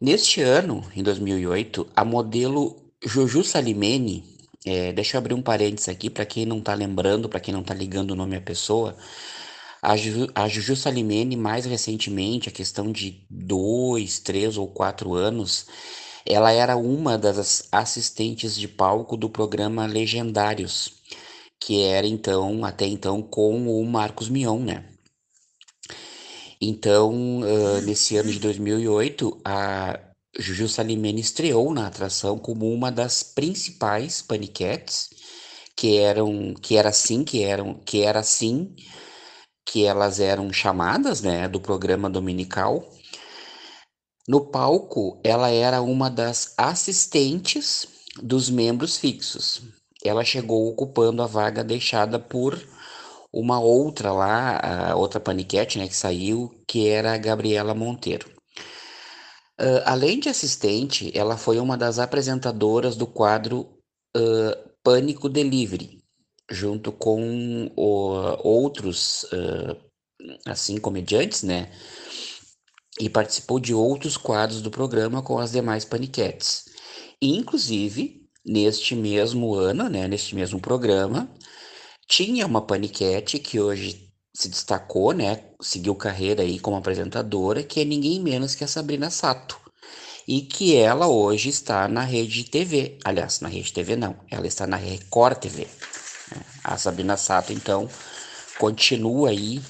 Neste 0.00 0.40
ano, 0.40 0.84
em 0.94 1.02
2008, 1.02 1.84
a 1.96 2.04
modelo 2.04 2.76
Juju 3.04 3.42
Salimene 3.42 4.38
é, 4.64 4.92
deixa 4.92 5.16
eu 5.16 5.18
abrir 5.18 5.34
um 5.34 5.42
parênteses 5.42 5.88
aqui 5.88 6.10
para 6.10 6.26
quem 6.26 6.44
não 6.44 6.58
está 6.58 6.74
lembrando, 6.74 7.28
para 7.28 7.40
quem 7.40 7.52
não 7.52 7.62
está 7.62 7.74
ligando 7.74 8.10
o 8.10 8.16
nome 8.16 8.36
à 8.36 8.40
pessoa. 8.40 8.96
A, 9.82 9.96
Ju, 9.96 10.28
a 10.34 10.46
Juju 10.48 10.76
Salimene, 10.76 11.36
mais 11.36 11.64
recentemente, 11.64 12.48
a 12.48 12.52
questão 12.52 12.92
de 12.92 13.24
dois, 13.30 14.20
três 14.20 14.58
ou 14.58 14.68
quatro 14.68 15.14
anos, 15.14 15.66
ela 16.26 16.52
era 16.52 16.76
uma 16.76 17.16
das 17.16 17.68
assistentes 17.72 18.54
de 18.54 18.68
palco 18.68 19.16
do 19.16 19.30
programa 19.30 19.86
Legendários, 19.86 20.92
que 21.58 21.82
era 21.82 22.06
então, 22.06 22.64
até 22.64 22.86
então, 22.86 23.22
com 23.22 23.80
o 23.80 23.84
Marcos 23.86 24.28
Mion, 24.28 24.60
né? 24.60 24.84
Então, 26.60 27.40
uh, 27.40 27.80
nesse 27.82 28.16
ano 28.18 28.30
de 28.30 28.38
2008, 28.38 29.40
a 29.44 29.98
Juju 30.38 30.68
Salimene 30.68 31.20
estreou 31.20 31.72
na 31.74 31.88
atração 31.88 32.38
como 32.38 32.72
uma 32.72 32.90
das 32.90 33.22
principais 33.22 34.22
paniquetes, 34.22 35.08
que 35.76 35.98
eram, 35.98 36.54
que 36.54 36.76
era 36.76 36.90
assim, 36.90 37.24
que 37.24 37.42
eram, 37.42 37.74
que 37.74 38.02
era 38.02 38.20
assim, 38.20 38.74
que 39.66 39.84
elas 39.84 40.20
eram 40.20 40.52
chamadas, 40.52 41.20
né, 41.20 41.48
do 41.48 41.60
programa 41.60 42.08
dominical. 42.08 42.88
No 44.28 44.40
palco, 44.50 45.20
ela 45.24 45.50
era 45.50 45.82
uma 45.82 46.08
das 46.08 46.54
assistentes 46.56 47.88
dos 48.22 48.48
membros 48.48 48.96
fixos. 48.96 49.62
Ela 50.04 50.24
chegou 50.24 50.68
ocupando 50.68 51.22
a 51.22 51.26
vaga 51.26 51.64
deixada 51.64 52.18
por 52.18 52.60
uma 53.32 53.58
outra 53.60 54.12
lá, 54.12 54.94
outra 54.96 55.18
paniquete, 55.18 55.78
né, 55.78 55.88
que 55.88 55.96
saiu, 55.96 56.50
que 56.68 56.88
era 56.88 57.14
a 57.14 57.18
Gabriela 57.18 57.74
Monteiro. 57.74 58.39
Uh, 59.60 59.82
além 59.84 60.18
de 60.18 60.30
assistente, 60.30 61.12
ela 61.14 61.36
foi 61.36 61.58
uma 61.58 61.76
das 61.76 61.98
apresentadoras 61.98 62.96
do 62.96 63.06
quadro 63.06 63.68
uh, 64.16 64.70
Pânico 64.82 65.28
Delivery, 65.28 66.02
junto 66.50 66.90
com 66.90 67.70
outros, 67.76 69.24
uh, 69.24 69.76
assim, 70.46 70.78
comediantes, 70.78 71.42
né? 71.42 71.70
E 72.98 73.10
participou 73.10 73.60
de 73.60 73.74
outros 73.74 74.16
quadros 74.16 74.62
do 74.62 74.70
programa 74.70 75.22
com 75.22 75.38
as 75.38 75.52
demais 75.52 75.84
paniquetes. 75.84 76.64
Inclusive, 77.20 78.26
neste 78.44 78.96
mesmo 78.96 79.54
ano, 79.54 79.90
né, 79.90 80.08
neste 80.08 80.34
mesmo 80.34 80.58
programa, 80.58 81.30
tinha 82.08 82.46
uma 82.46 82.62
paniquete 82.62 83.38
que 83.38 83.60
hoje 83.60 84.09
se 84.32 84.48
destacou, 84.48 85.12
né? 85.12 85.44
Seguiu 85.60 85.94
carreira 85.94 86.42
aí 86.42 86.58
como 86.58 86.76
apresentadora, 86.76 87.62
que 87.62 87.80
é 87.80 87.84
ninguém 87.84 88.20
menos 88.20 88.54
que 88.54 88.64
a 88.64 88.68
Sabrina 88.68 89.10
Sato. 89.10 89.58
E 90.26 90.42
que 90.42 90.76
ela 90.76 91.08
hoje 91.08 91.48
está 91.48 91.88
na 91.88 92.02
rede 92.02 92.44
TV. 92.44 92.98
Aliás, 93.04 93.40
na 93.40 93.48
rede 93.48 93.72
TV 93.72 93.96
não, 93.96 94.16
ela 94.30 94.46
está 94.46 94.66
na 94.66 94.76
Record 94.76 95.38
TV. 95.38 95.66
A 96.62 96.78
Sabrina 96.78 97.16
Sato, 97.16 97.52
então, 97.52 97.88
continua 98.58 99.30
aí, 99.30 99.60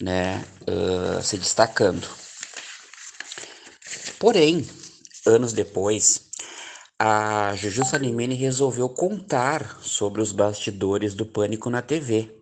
né, 0.00 0.44
uh, 0.62 1.22
se 1.22 1.38
destacando. 1.38 2.06
Porém, 4.18 4.68
anos 5.24 5.54
depois, 5.54 6.28
a 6.98 7.54
Juju 7.56 7.86
Salimene 7.86 8.34
resolveu 8.34 8.86
contar 8.90 9.78
sobre 9.80 10.20
os 10.20 10.32
bastidores 10.32 11.14
do 11.14 11.24
Pânico 11.24 11.70
na 11.70 11.80
TV 11.80 12.39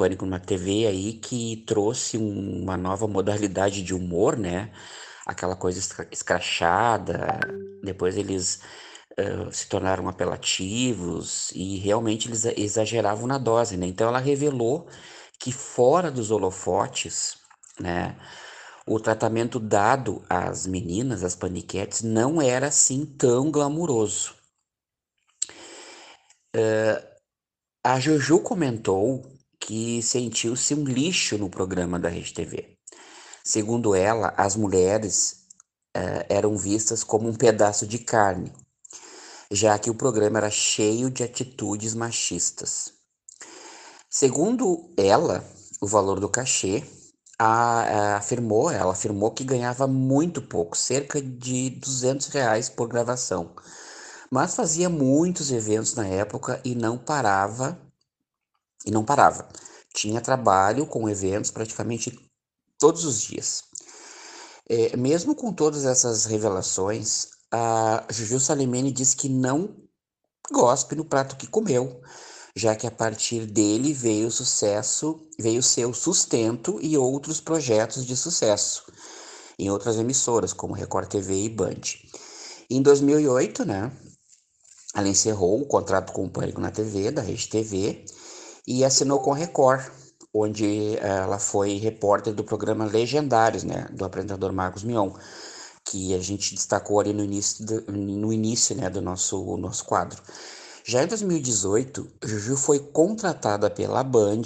Pânico 0.00 0.24
na 0.24 0.38
TV 0.38 0.86
aí 0.86 1.12
que 1.12 1.62
trouxe 1.66 2.16
uma 2.16 2.74
nova 2.74 3.06
modalidade 3.06 3.82
de 3.82 3.94
humor, 3.94 4.34
né? 4.34 4.72
Aquela 5.26 5.54
coisa 5.54 5.78
escrachada, 6.10 7.38
depois 7.84 8.16
eles 8.16 8.62
uh, 9.18 9.52
se 9.52 9.68
tornaram 9.68 10.08
apelativos 10.08 11.50
e 11.54 11.76
realmente 11.76 12.28
eles 12.28 12.46
exageravam 12.46 13.26
na 13.26 13.36
dose, 13.36 13.76
né? 13.76 13.86
Então 13.86 14.08
ela 14.08 14.18
revelou 14.18 14.88
que 15.38 15.52
fora 15.52 16.10
dos 16.10 16.30
holofotes, 16.30 17.36
né? 17.78 18.16
O 18.86 18.98
tratamento 18.98 19.60
dado 19.60 20.24
às 20.30 20.66
meninas, 20.66 21.22
às 21.22 21.36
paniquetes, 21.36 22.00
não 22.00 22.40
era 22.40 22.68
assim 22.68 23.04
tão 23.04 23.50
glamuroso. 23.50 24.34
Uh, 26.56 27.04
a 27.84 28.00
Juju 28.00 28.40
comentou 28.40 29.39
que 29.60 30.02
sentiu-se 30.02 30.74
um 30.74 30.82
lixo 30.84 31.36
no 31.36 31.50
programa 31.50 31.98
da 31.98 32.08
Rede 32.08 32.32
TV. 32.32 32.76
Segundo 33.44 33.94
ela, 33.94 34.34
as 34.36 34.56
mulheres 34.56 35.46
uh, 35.96 36.24
eram 36.28 36.56
vistas 36.56 37.04
como 37.04 37.28
um 37.28 37.34
pedaço 37.34 37.86
de 37.86 37.98
carne, 37.98 38.52
já 39.50 39.78
que 39.78 39.90
o 39.90 39.94
programa 39.94 40.38
era 40.38 40.50
cheio 40.50 41.10
de 41.10 41.22
atitudes 41.22 41.94
machistas. 41.94 42.92
Segundo 44.08 44.92
ela, 44.96 45.44
o 45.80 45.86
valor 45.86 46.18
do 46.18 46.28
cachê 46.28 46.82
a, 47.38 47.82
a, 47.82 48.16
afirmou, 48.16 48.70
ela 48.70 48.92
afirmou 48.92 49.30
que 49.30 49.44
ganhava 49.44 49.86
muito 49.86 50.42
pouco, 50.42 50.76
cerca 50.76 51.20
de 51.22 51.70
200 51.70 52.26
reais 52.28 52.68
por 52.68 52.88
gravação, 52.88 53.54
mas 54.30 54.54
fazia 54.54 54.88
muitos 54.88 55.50
eventos 55.50 55.94
na 55.94 56.06
época 56.06 56.60
e 56.64 56.74
não 56.74 56.98
parava 56.98 57.78
e 58.84 58.90
não 58.90 59.04
parava. 59.04 59.48
Tinha 59.94 60.20
trabalho 60.20 60.86
com 60.86 61.08
eventos 61.08 61.50
praticamente 61.50 62.16
todos 62.78 63.04
os 63.04 63.20
dias. 63.20 63.64
É, 64.68 64.96
mesmo 64.96 65.34
com 65.34 65.52
todas 65.52 65.84
essas 65.84 66.24
revelações, 66.24 67.28
a 67.50 68.04
Juju 68.10 68.38
Salimene 68.38 68.92
diz 68.92 69.14
que 69.14 69.28
não 69.28 69.76
gospe 70.50 70.94
no 70.94 71.04
prato 71.04 71.36
que 71.36 71.46
comeu, 71.46 72.00
já 72.54 72.74
que 72.76 72.86
a 72.86 72.90
partir 72.90 73.46
dele 73.46 73.92
veio 73.92 74.28
o 74.28 74.30
sucesso, 74.30 75.20
veio 75.38 75.62
seu 75.62 75.92
sustento 75.92 76.78
e 76.80 76.96
outros 76.96 77.40
projetos 77.40 78.04
de 78.06 78.16
sucesso 78.16 78.84
em 79.58 79.70
outras 79.70 79.98
emissoras, 79.98 80.54
como 80.54 80.72
Record 80.72 81.08
TV 81.08 81.44
e 81.44 81.48
Band. 81.48 81.80
Em 82.70 82.80
2008, 82.80 83.64
né, 83.66 83.92
ela 84.94 85.08
encerrou 85.08 85.60
o 85.60 85.66
contrato 85.66 86.12
com 86.12 86.24
o 86.24 86.30
Pânico 86.30 86.60
na 86.60 86.70
TV, 86.70 87.10
da 87.10 87.20
Rede 87.20 87.48
TV, 87.48 88.04
e 88.66 88.84
assinou 88.84 89.20
com 89.20 89.32
Record, 89.32 89.90
onde 90.32 90.96
ela 90.98 91.38
foi 91.38 91.76
repórter 91.76 92.32
do 92.32 92.44
programa 92.44 92.84
Legendários, 92.84 93.64
né, 93.64 93.88
do 93.90 94.04
apresentador 94.04 94.52
Marcos 94.52 94.84
Mion, 94.84 95.12
que 95.84 96.14
a 96.14 96.18
gente 96.20 96.54
destacou 96.54 97.00
ali 97.00 97.12
no 97.12 97.24
início, 97.24 97.64
do, 97.64 97.92
no 97.92 98.32
início 98.32 98.76
né, 98.76 98.88
do 98.88 99.00
nosso, 99.00 99.56
nosso 99.56 99.84
quadro. 99.84 100.22
Já 100.84 101.02
em 101.02 101.06
2018, 101.06 102.10
Juju 102.24 102.56
foi 102.56 102.78
contratada 102.78 103.68
pela 103.68 104.02
Band 104.02 104.42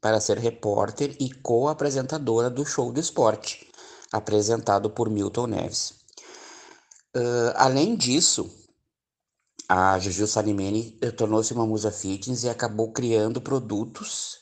para 0.00 0.20
ser 0.20 0.38
repórter 0.38 1.16
e 1.18 1.30
co-apresentadora 1.30 2.50
do 2.50 2.64
Show 2.64 2.92
do 2.92 3.00
Esporte, 3.00 3.68
apresentado 4.12 4.90
por 4.90 5.08
Milton 5.08 5.46
Neves. 5.46 5.94
Uh, 7.16 7.52
além 7.56 7.94
disso, 7.94 8.50
a 9.74 9.98
Juju 9.98 10.26
Salimene 10.26 10.98
tornou-se 11.16 11.54
uma 11.54 11.64
musa 11.64 11.90
fitness 11.90 12.42
e 12.42 12.48
acabou 12.50 12.92
criando 12.92 13.40
produtos 13.40 14.36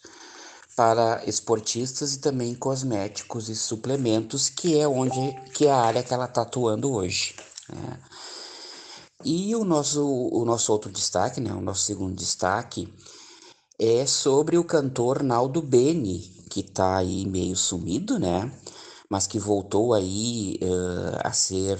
para 0.75 1.23
esportistas 1.25 2.15
e 2.15 2.19
também 2.19 2.53
cosméticos 2.53 3.49
e 3.49 3.55
suplementos, 3.55 4.49
que 4.49 4.77
é 4.77 4.89
onde 4.89 5.33
que 5.55 5.67
é 5.69 5.71
a 5.71 5.77
área 5.77 6.03
que 6.03 6.13
ela 6.13 6.25
está 6.25 6.43
atuando 6.43 6.93
hoje. 6.93 7.37
Né? 7.73 8.01
E 9.25 9.55
o 9.55 9.63
nosso, 9.65 10.05
o 10.05 10.45
nosso 10.45 10.73
outro 10.73 10.91
destaque, 10.91 11.41
né, 11.41 11.53
o 11.53 11.61
nosso 11.61 11.83
segundo 11.83 12.17
destaque, 12.17 12.93
é 13.79 14.05
sobre 14.07 14.59
o 14.59 14.65
cantor 14.65 15.23
Naldo 15.23 15.63
Beni, 15.63 16.19
que 16.51 16.59
está 16.59 16.97
aí 16.97 17.25
meio 17.25 17.55
sumido, 17.55 18.19
né? 18.19 18.51
Mas 19.09 19.29
que 19.29 19.39
voltou 19.39 19.95
aí 19.95 20.59
uh, 20.61 21.21
a 21.23 21.33
ser 21.33 21.79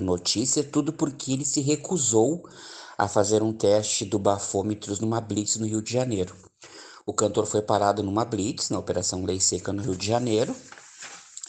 notícia, 0.00 0.62
tudo 0.62 0.92
porque 0.92 1.32
ele 1.32 1.44
se 1.44 1.60
recusou 1.60 2.44
a 2.96 3.08
fazer 3.08 3.42
um 3.42 3.52
teste 3.52 4.04
do 4.04 4.18
bafômetros 4.18 5.00
numa 5.00 5.20
blitz 5.20 5.56
no 5.56 5.66
Rio 5.66 5.82
de 5.82 5.92
Janeiro. 5.92 6.34
O 7.04 7.12
cantor 7.12 7.46
foi 7.46 7.62
parado 7.62 8.02
numa 8.02 8.24
blitz, 8.24 8.70
na 8.70 8.78
Operação 8.78 9.24
Lei 9.24 9.40
Seca 9.40 9.72
no 9.72 9.82
Rio 9.82 9.96
de 9.96 10.06
Janeiro, 10.06 10.54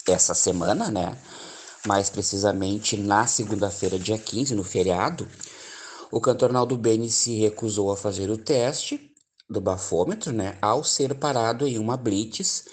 essa 0.08 0.34
semana, 0.34 0.90
né? 0.90 1.16
Mais 1.86 2.10
precisamente 2.10 2.96
na 2.96 3.26
segunda-feira, 3.26 3.98
dia 3.98 4.18
15, 4.18 4.54
no 4.54 4.64
feriado. 4.64 5.28
O 6.10 6.20
cantor 6.20 6.52
Naldo 6.52 6.76
Beni 6.76 7.10
se 7.10 7.38
recusou 7.38 7.92
a 7.92 7.96
fazer 7.96 8.30
o 8.30 8.38
teste 8.38 9.12
do 9.48 9.60
bafômetro, 9.60 10.32
né? 10.32 10.58
Ao 10.60 10.82
ser 10.82 11.14
parado 11.14 11.66
em 11.66 11.78
uma 11.78 11.96
blitz 11.96 12.64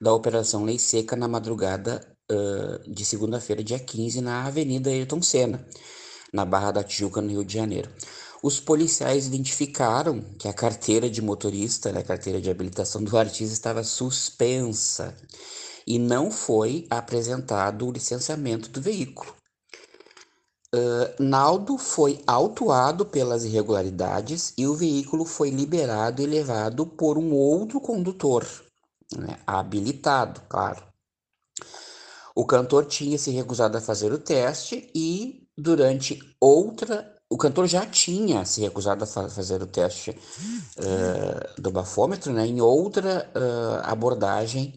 da 0.00 0.12
Operação 0.14 0.64
Lei 0.64 0.78
Seca 0.78 1.14
na 1.14 1.28
madrugada 1.28 2.00
uh, 2.30 2.90
de 2.90 3.04
segunda-feira, 3.04 3.62
dia 3.62 3.78
15, 3.78 4.20
na 4.20 4.46
Avenida 4.46 4.88
Ayrton 4.90 5.20
Senna, 5.20 5.66
na 6.32 6.44
Barra 6.44 6.72
da 6.72 6.82
Tijuca, 6.82 7.20
no 7.20 7.28
Rio 7.28 7.44
de 7.44 7.54
Janeiro. 7.54 7.90
Os 8.42 8.58
policiais 8.58 9.26
identificaram 9.26 10.22
que 10.38 10.48
a 10.48 10.52
carteira 10.52 11.10
de 11.10 11.20
motorista, 11.20 11.92
né, 11.92 12.00
a 12.00 12.04
carteira 12.04 12.40
de 12.40 12.50
habilitação 12.50 13.04
do 13.04 13.16
artista 13.18 13.52
estava 13.52 13.84
suspensa 13.84 15.14
e 15.86 15.98
não 15.98 16.30
foi 16.30 16.86
apresentado 16.88 17.86
o 17.86 17.92
licenciamento 17.92 18.70
do 18.70 18.80
veículo. 18.80 19.34
Uh, 20.74 21.22
Naldo 21.22 21.76
foi 21.76 22.22
autuado 22.26 23.04
pelas 23.04 23.44
irregularidades 23.44 24.54
e 24.56 24.66
o 24.66 24.74
veículo 24.74 25.24
foi 25.24 25.50
liberado 25.50 26.22
e 26.22 26.26
levado 26.26 26.86
por 26.86 27.18
um 27.18 27.32
outro 27.32 27.80
condutor, 27.80 28.46
né, 29.16 29.38
habilitado, 29.46 30.40
claro. 30.48 30.90
O 32.36 32.46
cantor 32.46 32.86
tinha 32.86 33.18
se 33.18 33.32
recusado 33.32 33.76
a 33.76 33.80
fazer 33.80 34.12
o 34.12 34.18
teste 34.18 34.90
e, 34.94 35.48
durante 35.58 36.20
outra 36.40 37.09
o 37.30 37.38
cantor 37.38 37.68
já 37.68 37.86
tinha 37.86 38.44
se 38.44 38.60
recusado 38.60 39.04
a 39.04 39.06
fazer 39.06 39.62
o 39.62 39.66
teste 39.66 40.10
uh, 40.10 41.62
do 41.62 41.70
bafômetro 41.70 42.32
né, 42.32 42.44
em 42.44 42.60
outra 42.60 43.30
uh, 43.36 43.88
abordagem 43.88 44.74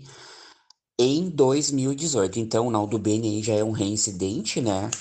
em 0.99 1.29
2018. 1.31 2.39
Então, 2.39 2.67
o 2.67 2.71
Naldo 2.71 2.99
Bene 2.99 3.41
já 3.41 3.55
é 3.55 3.63
um 3.63 3.71
reincidente, 3.71 4.61
né? 4.61 4.91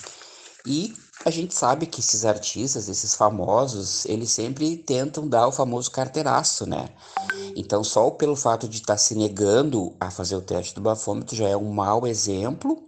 E 0.67 0.95
a 1.27 1.31
gente 1.31 1.55
sabe 1.55 1.87
que 1.87 2.01
esses 2.01 2.25
artistas, 2.25 2.89
esses 2.89 3.15
famosos, 3.15 4.07
eles 4.07 4.31
sempre 4.31 4.79
tentam 4.79 5.29
dar 5.29 5.47
o 5.47 5.53
famoso 5.53 5.91
carteiraço, 5.91 6.65
né? 6.65 6.89
Então, 7.55 7.85
só 7.85 8.11
pelo 8.11 8.35
fato 8.35 8.67
de 8.67 8.79
estar 8.79 8.95
tá 8.95 8.99
se 8.99 9.15
negando 9.15 9.95
a 10.01 10.11
fazer 10.11 10.37
o 10.37 10.41
teste 10.41 10.75
do 10.75 10.81
bafômetro 10.81 11.37
já 11.37 11.49
é 11.49 11.57
um 11.57 11.71
mau 11.71 12.07
exemplo. 12.07 12.87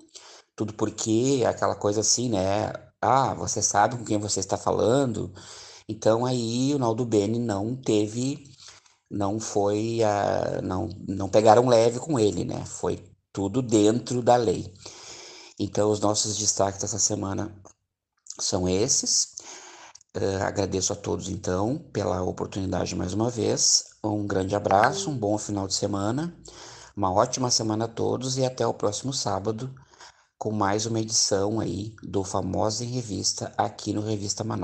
Tudo 0.56 0.72
porque 0.72 1.44
aquela 1.46 1.74
coisa 1.74 2.00
assim, 2.00 2.30
né? 2.30 2.72
Ah, 3.04 3.34
você 3.34 3.60
sabe 3.60 3.98
com 3.98 4.04
quem 4.04 4.18
você 4.18 4.40
está 4.40 4.56
falando. 4.56 5.30
Então, 5.88 6.24
aí 6.24 6.74
o 6.74 6.78
Naldo 6.78 7.04
Bene 7.04 7.38
não 7.38 7.76
teve, 7.76 8.50
não 9.10 9.38
foi, 9.38 10.00
uh, 10.00 10.62
não, 10.62 10.88
não 11.06 11.28
pegaram 11.28 11.68
leve 11.68 12.00
com 12.00 12.18
ele, 12.18 12.44
né? 12.44 12.64
Foi 12.64 13.04
tudo 13.32 13.60
dentro 13.60 14.22
da 14.22 14.36
lei. 14.36 14.72
Então, 15.58 15.90
os 15.90 16.00
nossos 16.00 16.38
destaques 16.38 16.80
dessa 16.80 16.98
semana 16.98 17.54
são 18.40 18.68
esses. 18.68 19.34
Uh, 20.16 20.42
agradeço 20.42 20.92
a 20.92 20.96
todos, 20.96 21.28
então, 21.28 21.78
pela 21.92 22.22
oportunidade 22.22 22.94
mais 22.96 23.12
uma 23.12 23.28
vez. 23.30 23.84
Um 24.02 24.26
grande 24.26 24.56
abraço, 24.56 25.10
um 25.10 25.18
bom 25.18 25.36
final 25.36 25.66
de 25.66 25.74
semana, 25.74 26.34
uma 26.96 27.12
ótima 27.12 27.50
semana 27.50 27.84
a 27.86 27.88
todos 27.88 28.38
e 28.38 28.44
até 28.46 28.66
o 28.66 28.74
próximo 28.74 29.12
sábado 29.12 29.74
com 30.44 30.52
mais 30.52 30.84
uma 30.84 31.00
edição 31.00 31.58
aí 31.58 31.90
do 32.02 32.22
Famosa 32.22 32.84
em 32.84 32.88
Revista 32.88 33.50
aqui 33.56 33.94
no 33.94 34.02
Revista 34.02 34.44
Manaus. 34.44 34.63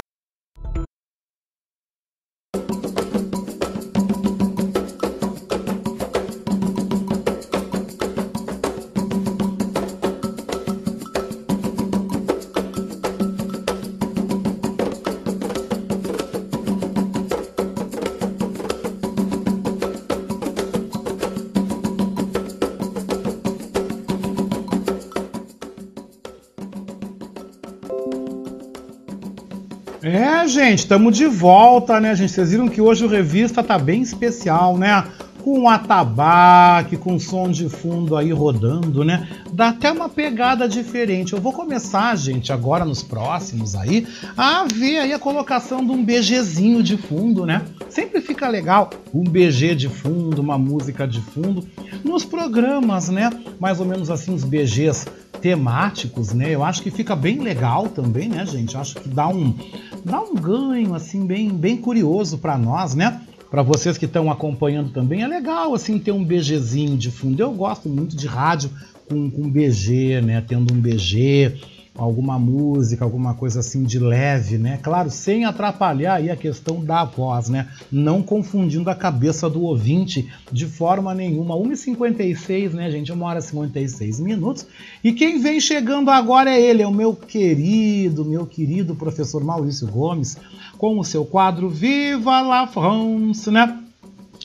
Gente, 30.71 30.81
estamos 30.81 31.17
de 31.17 31.27
volta, 31.27 32.01
né, 32.01 32.15
gente? 32.15 32.31
Vocês 32.31 32.51
viram 32.51 32.69
que 32.69 32.81
hoje 32.81 33.05
o 33.05 33.09
revista 33.09 33.63
tá 33.63 33.77
bem 33.77 34.03
especial, 34.03 34.79
né? 34.79 35.05
Com 35.43 35.69
atabaque, 35.69 36.97
com 36.97 37.19
som 37.19 37.51
de 37.51 37.69
fundo 37.69 38.17
aí 38.17 38.31
rodando, 38.31 39.05
né? 39.05 39.27
Dá 39.61 39.69
até 39.69 39.93
uma 39.93 40.09
pegada 40.09 40.67
diferente. 40.67 41.35
Eu 41.35 41.39
vou 41.39 41.53
começar, 41.53 42.17
gente, 42.17 42.51
agora 42.51 42.83
nos 42.83 43.03
próximos 43.03 43.75
aí, 43.75 44.07
a 44.35 44.65
ver 44.65 45.01
aí 45.01 45.13
a 45.13 45.19
colocação 45.19 45.85
de 45.85 45.93
um 45.93 46.03
BGzinho 46.03 46.83
de 46.83 46.97
fundo, 46.97 47.45
né? 47.45 47.67
Sempre 47.91 48.23
fica 48.23 48.49
legal 48.49 48.89
um 49.13 49.23
BG 49.23 49.75
de 49.75 49.91
fundo, 49.91 50.41
uma 50.41 50.57
música 50.57 51.07
de 51.07 51.21
fundo. 51.21 51.69
Nos 52.03 52.25
programas, 52.25 53.11
né? 53.11 53.29
Mais 53.61 53.81
ou 53.81 53.85
menos 53.85 54.11
assim, 54.11 54.35
os 54.35 54.45
BGs 54.45 55.07
temáticos, 55.43 56.33
né? 56.33 56.49
Eu 56.49 56.65
acho 56.65 56.83
que 56.83 56.91
fica 56.91 57.15
bem 57.15 57.41
legal 57.41 57.87
também, 57.87 58.31
né, 58.31 58.47
gente? 58.47 58.77
Eu 58.77 58.81
acho 58.81 58.95
que 58.95 59.11
dá 59.11 59.29
um, 59.29 59.55
dá 60.03 60.23
um 60.23 60.37
ganho 60.37 60.95
assim 60.95 61.27
bem, 61.27 61.51
bem 61.51 61.77
curioso 61.77 62.39
para 62.39 62.57
nós, 62.57 62.95
né? 62.95 63.21
Para 63.51 63.63
vocês 63.63 63.99
que 63.99 64.07
estão 64.07 64.31
acompanhando 64.31 64.91
também, 64.91 65.23
é 65.23 65.27
legal 65.27 65.75
assim 65.75 65.99
ter 65.99 66.13
um 66.13 66.25
BGzinho 66.25 66.97
de 66.97 67.11
fundo. 67.11 67.43
Eu 67.43 67.51
gosto 67.51 67.91
muito 67.91 68.17
de 68.17 68.27
rádio 68.27 68.71
com, 69.11 69.29
com 69.29 69.51
BG, 69.51 70.21
né? 70.21 70.41
Tendo 70.47 70.73
um 70.73 70.81
BG, 70.81 71.59
alguma 71.97 72.39
música, 72.39 73.05
alguma 73.05 73.35
coisa 73.35 73.59
assim 73.59 73.83
de 73.83 73.99
leve, 73.99 74.57
né? 74.57 74.79
Claro, 74.81 75.11
sem 75.11 75.45
atrapalhar 75.45 76.15
aí 76.15 76.31
a 76.31 76.37
questão 76.37 76.83
da 76.83 77.05
voz, 77.05 77.49
né? 77.49 77.69
Não 77.91 78.23
confundindo 78.23 78.89
a 78.89 78.95
cabeça 78.95 79.51
do 79.51 79.63
ouvinte 79.63 80.31
de 80.53 80.67
forma 80.67 81.13
nenhuma. 81.13 81.57
1h56, 81.57 82.71
né, 82.71 82.89
gente? 82.91 83.11
Uma 83.11 83.27
hora 83.27 83.41
e 83.41 83.43
56 83.43 84.21
minutos. 84.21 84.65
E 85.03 85.13
quem 85.13 85.43
vem 85.43 85.61
chegando 85.61 86.09
agora 86.09 86.51
é 86.51 86.61
ele, 86.61 86.83
é 86.83 86.87
o 86.87 86.95
meu 86.95 87.15
querido, 87.15 88.25
meu 88.25 88.47
querido 88.47 88.95
professor 88.95 89.43
Maurício 89.43 89.89
Gomes, 89.89 90.39
com 90.79 90.99
o 90.99 91.05
seu 91.05 91.25
quadro 91.25 91.69
Viva 91.69 92.41
la 92.41 92.69
France, 92.69 93.51
né? 93.51 93.80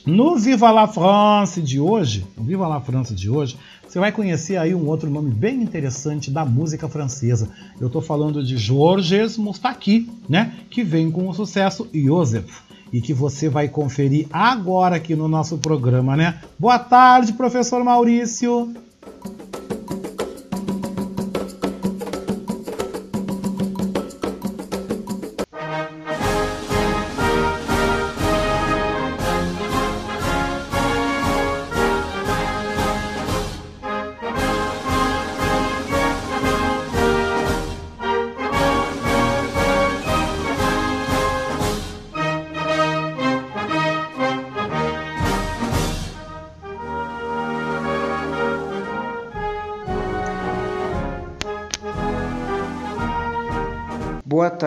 No 0.06 0.36
Viva 0.36 0.70
la 0.70 0.86
France 0.86 1.60
de 1.60 1.80
hoje, 1.80 2.24
no 2.36 2.44
Viva 2.44 2.68
la 2.68 2.80
France 2.80 3.12
de 3.12 3.28
hoje, 3.28 3.58
você 3.88 3.98
vai 3.98 4.12
conhecer 4.12 4.56
aí 4.56 4.72
um 4.72 4.86
outro 4.86 5.10
nome 5.10 5.32
bem 5.32 5.60
interessante 5.60 6.30
da 6.30 6.44
música 6.44 6.88
francesa. 6.88 7.50
Eu 7.80 7.88
estou 7.88 8.00
falando 8.00 8.40
de 8.44 8.56
Georges 8.56 9.36
Moustaki, 9.36 10.08
né? 10.28 10.54
Que 10.70 10.84
vem 10.84 11.10
com 11.10 11.28
o 11.28 11.34
sucesso 11.34 11.88
Joseph 11.92 12.60
e 12.92 13.00
que 13.00 13.12
você 13.12 13.48
vai 13.48 13.68
conferir 13.68 14.28
agora 14.32 14.94
aqui 14.94 15.16
no 15.16 15.26
nosso 15.26 15.58
programa, 15.58 16.16
né? 16.16 16.40
Boa 16.56 16.78
tarde, 16.78 17.32
professor 17.32 17.82
Maurício. 17.82 18.72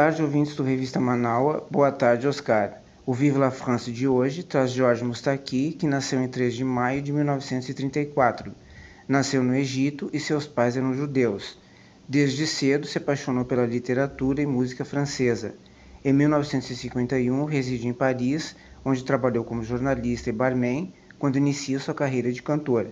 Tarde, 0.10 0.24
ouvintes 0.24 0.56
do 0.56 0.64
Revista 0.64 1.00
Manaua. 1.00 1.68
Boa 1.70 1.92
tarde, 1.92 2.28
Oscar. 2.28 2.82
O 3.06 3.14
Vive 3.14 3.38
la 3.38 3.52
France 3.52 3.92
de 3.92 4.08
hoje 4.08 4.42
traz 4.42 4.72
Georges 4.72 5.04
Moustaki, 5.04 5.74
que 5.74 5.86
nasceu 5.86 6.20
em 6.20 6.28
3 6.28 6.56
de 6.56 6.64
maio 6.64 7.00
de 7.00 7.14
1934. 7.14 8.52
Nasceu 9.08 9.44
no 9.44 9.56
Egito 9.56 10.10
e 10.12 10.20
seus 10.20 10.48
pais 10.48 10.76
eram 10.76 10.96
judeus. 10.96 11.60
Desde 12.08 12.48
cedo 12.48 12.88
se 12.88 12.98
apaixonou 12.98 13.46
pela 13.46 13.68
literatura 13.68 14.42
e 14.42 14.48
música 14.48 14.84
francesa. 14.84 15.54
Em 16.04 16.12
1951 16.12 17.46
reside 17.46 17.88
em 17.88 17.94
Paris, 17.94 18.56
onde 18.84 19.04
trabalhou 19.04 19.44
como 19.44 19.64
jornalista 19.64 20.32
e 20.32 20.34
barman, 20.34 20.92
quando 21.20 21.36
inicia 21.36 21.78
sua 21.78 21.94
carreira 21.94 22.32
de 22.32 22.42
cantor. 22.42 22.88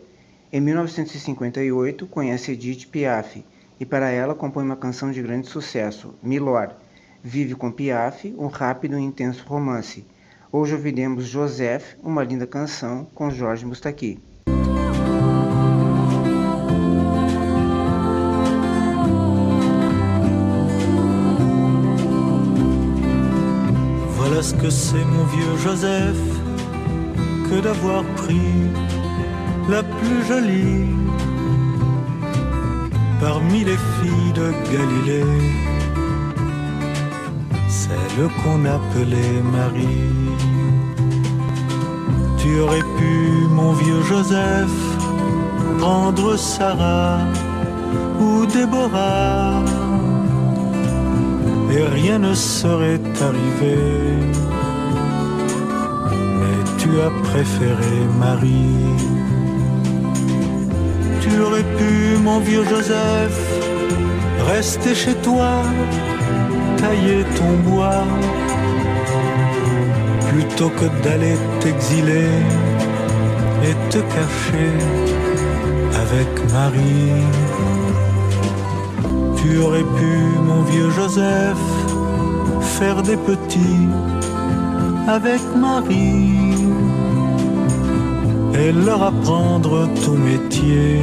Em 0.53 0.61
1958 0.61 2.05
conhece 2.05 2.51
Edith 2.51 2.85
Piaf, 2.91 3.43
e 3.79 3.85
para 3.87 4.11
ela 4.11 4.35
compõe 4.35 4.63
uma 4.63 4.75
canção 4.75 5.11
de 5.11 5.23
grande 5.23 5.47
sucesso, 5.47 6.13
Milor. 6.21 6.75
Vive 7.23 7.55
com 7.55 7.71
Piaf, 7.71 8.33
um 8.37 8.47
rápido 8.47 8.97
e 8.97 9.01
intenso 9.01 9.43
romance. 9.47 10.05
Hoje 10.51 10.73
ouviremos 10.73 11.25
Joseph, 11.25 11.95
uma 12.01 12.23
linda 12.23 12.47
canção, 12.47 13.07
com 13.13 13.29
Jorge 13.29 13.65
Mustaki. 13.65 14.19
Voilà 24.15 24.41
ce 24.41 24.53
que 24.55 24.69
c'est 24.69 25.05
mon 25.05 25.25
vieux 25.25 25.57
Joseph, 25.57 26.17
que 27.49 27.61
d'avoir 27.61 28.03
pris 28.15 28.71
la 29.69 29.83
plus 29.83 30.25
jolie 30.27 30.97
parmi 33.19 33.63
les 33.63 33.77
filles 33.77 34.33
de 34.33 34.51
Galilée, 34.71 35.23
celle 37.67 38.27
qu'on 38.39 38.65
appelait 38.65 39.41
Marie. 39.43 40.13
Tu 42.37 42.59
aurais 42.59 42.87
pu, 42.97 43.47
mon 43.49 43.73
vieux 43.73 44.01
Joseph, 44.03 44.77
prendre 45.79 46.37
Sarah 46.37 47.19
ou 48.19 48.45
Déborah, 48.45 49.63
et 51.71 51.83
rien 51.83 52.19
ne 52.19 52.33
serait 52.33 53.01
arrivé. 53.21 53.77
Mais 56.39 56.59
tu 56.77 56.89
as 57.01 57.11
préféré 57.29 57.95
Marie 58.19 59.17
tu 61.29 61.41
aurais 61.41 61.63
pu, 61.77 62.17
mon 62.23 62.39
vieux 62.39 62.63
Joseph, 62.63 63.39
rester 64.47 64.95
chez 64.95 65.15
toi, 65.15 65.63
tailler 66.77 67.23
ton 67.37 67.53
bois, 67.69 68.05
plutôt 70.29 70.69
que 70.69 70.85
d'aller 71.03 71.35
t'exiler 71.59 72.29
et 73.67 73.75
te 73.91 73.99
cacher 74.15 74.73
avec 76.03 76.29
Marie. 76.53 77.23
Tu 79.37 79.57
aurais 79.59 79.87
pu, 79.97 80.13
mon 80.49 80.61
vieux 80.63 80.89
Joseph, 80.91 81.65
faire 82.77 83.01
des 83.01 83.17
petits 83.17 83.87
avec 85.07 85.41
Marie 85.55 86.55
et 88.59 88.71
leur 88.71 89.03
apprendre 89.03 89.87
ton 90.03 90.17
métier 90.17 90.99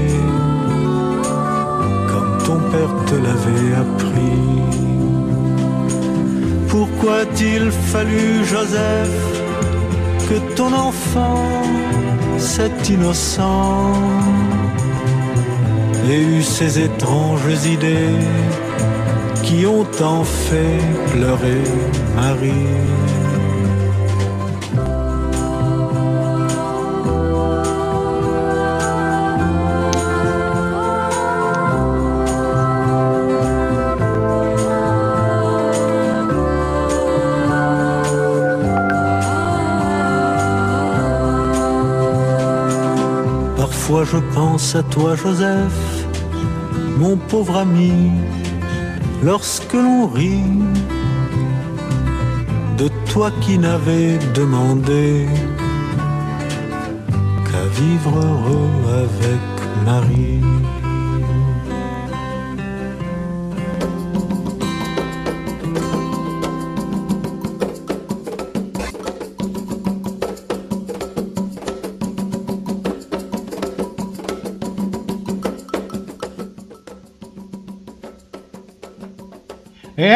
comme 2.11 2.39
ton 2.47 2.59
père 2.71 2.95
te 3.07 3.15
l'avait 3.15 3.75
appris. 3.75 4.74
Pourquoi 7.05 7.21
a-t-il 7.21 7.71
fallu, 7.71 8.47
Joseph, 8.47 9.11
que 10.27 10.55
ton 10.55 10.73
enfant, 10.73 11.45
cet 12.39 12.89
innocent, 12.89 13.93
ait 16.09 16.23
eu 16.23 16.43
ces 16.43 16.81
étranges 16.81 17.67
idées 17.67 18.25
qui 19.43 19.67
ont 19.67 19.85
tant 19.85 20.25
fait 20.25 20.81
pleurer 21.13 21.63
Marie? 22.17 23.24
Je 44.05 44.19
pense 44.35 44.75
à 44.75 44.83
toi 44.83 45.17
Joseph, 45.17 46.07
mon 46.99 47.17
pauvre 47.17 47.57
ami, 47.57 48.11
lorsque 49.23 49.73
l'on 49.73 50.07
rit 50.09 50.61
de 52.77 52.89
toi 53.11 53.31
qui 53.41 53.57
n'avais 53.59 54.19
demandé 54.35 55.27
qu'à 57.47 57.65
vivre 57.81 58.19
heureux 58.19 59.05
avec 59.05 59.45
Marie. 59.87 60.74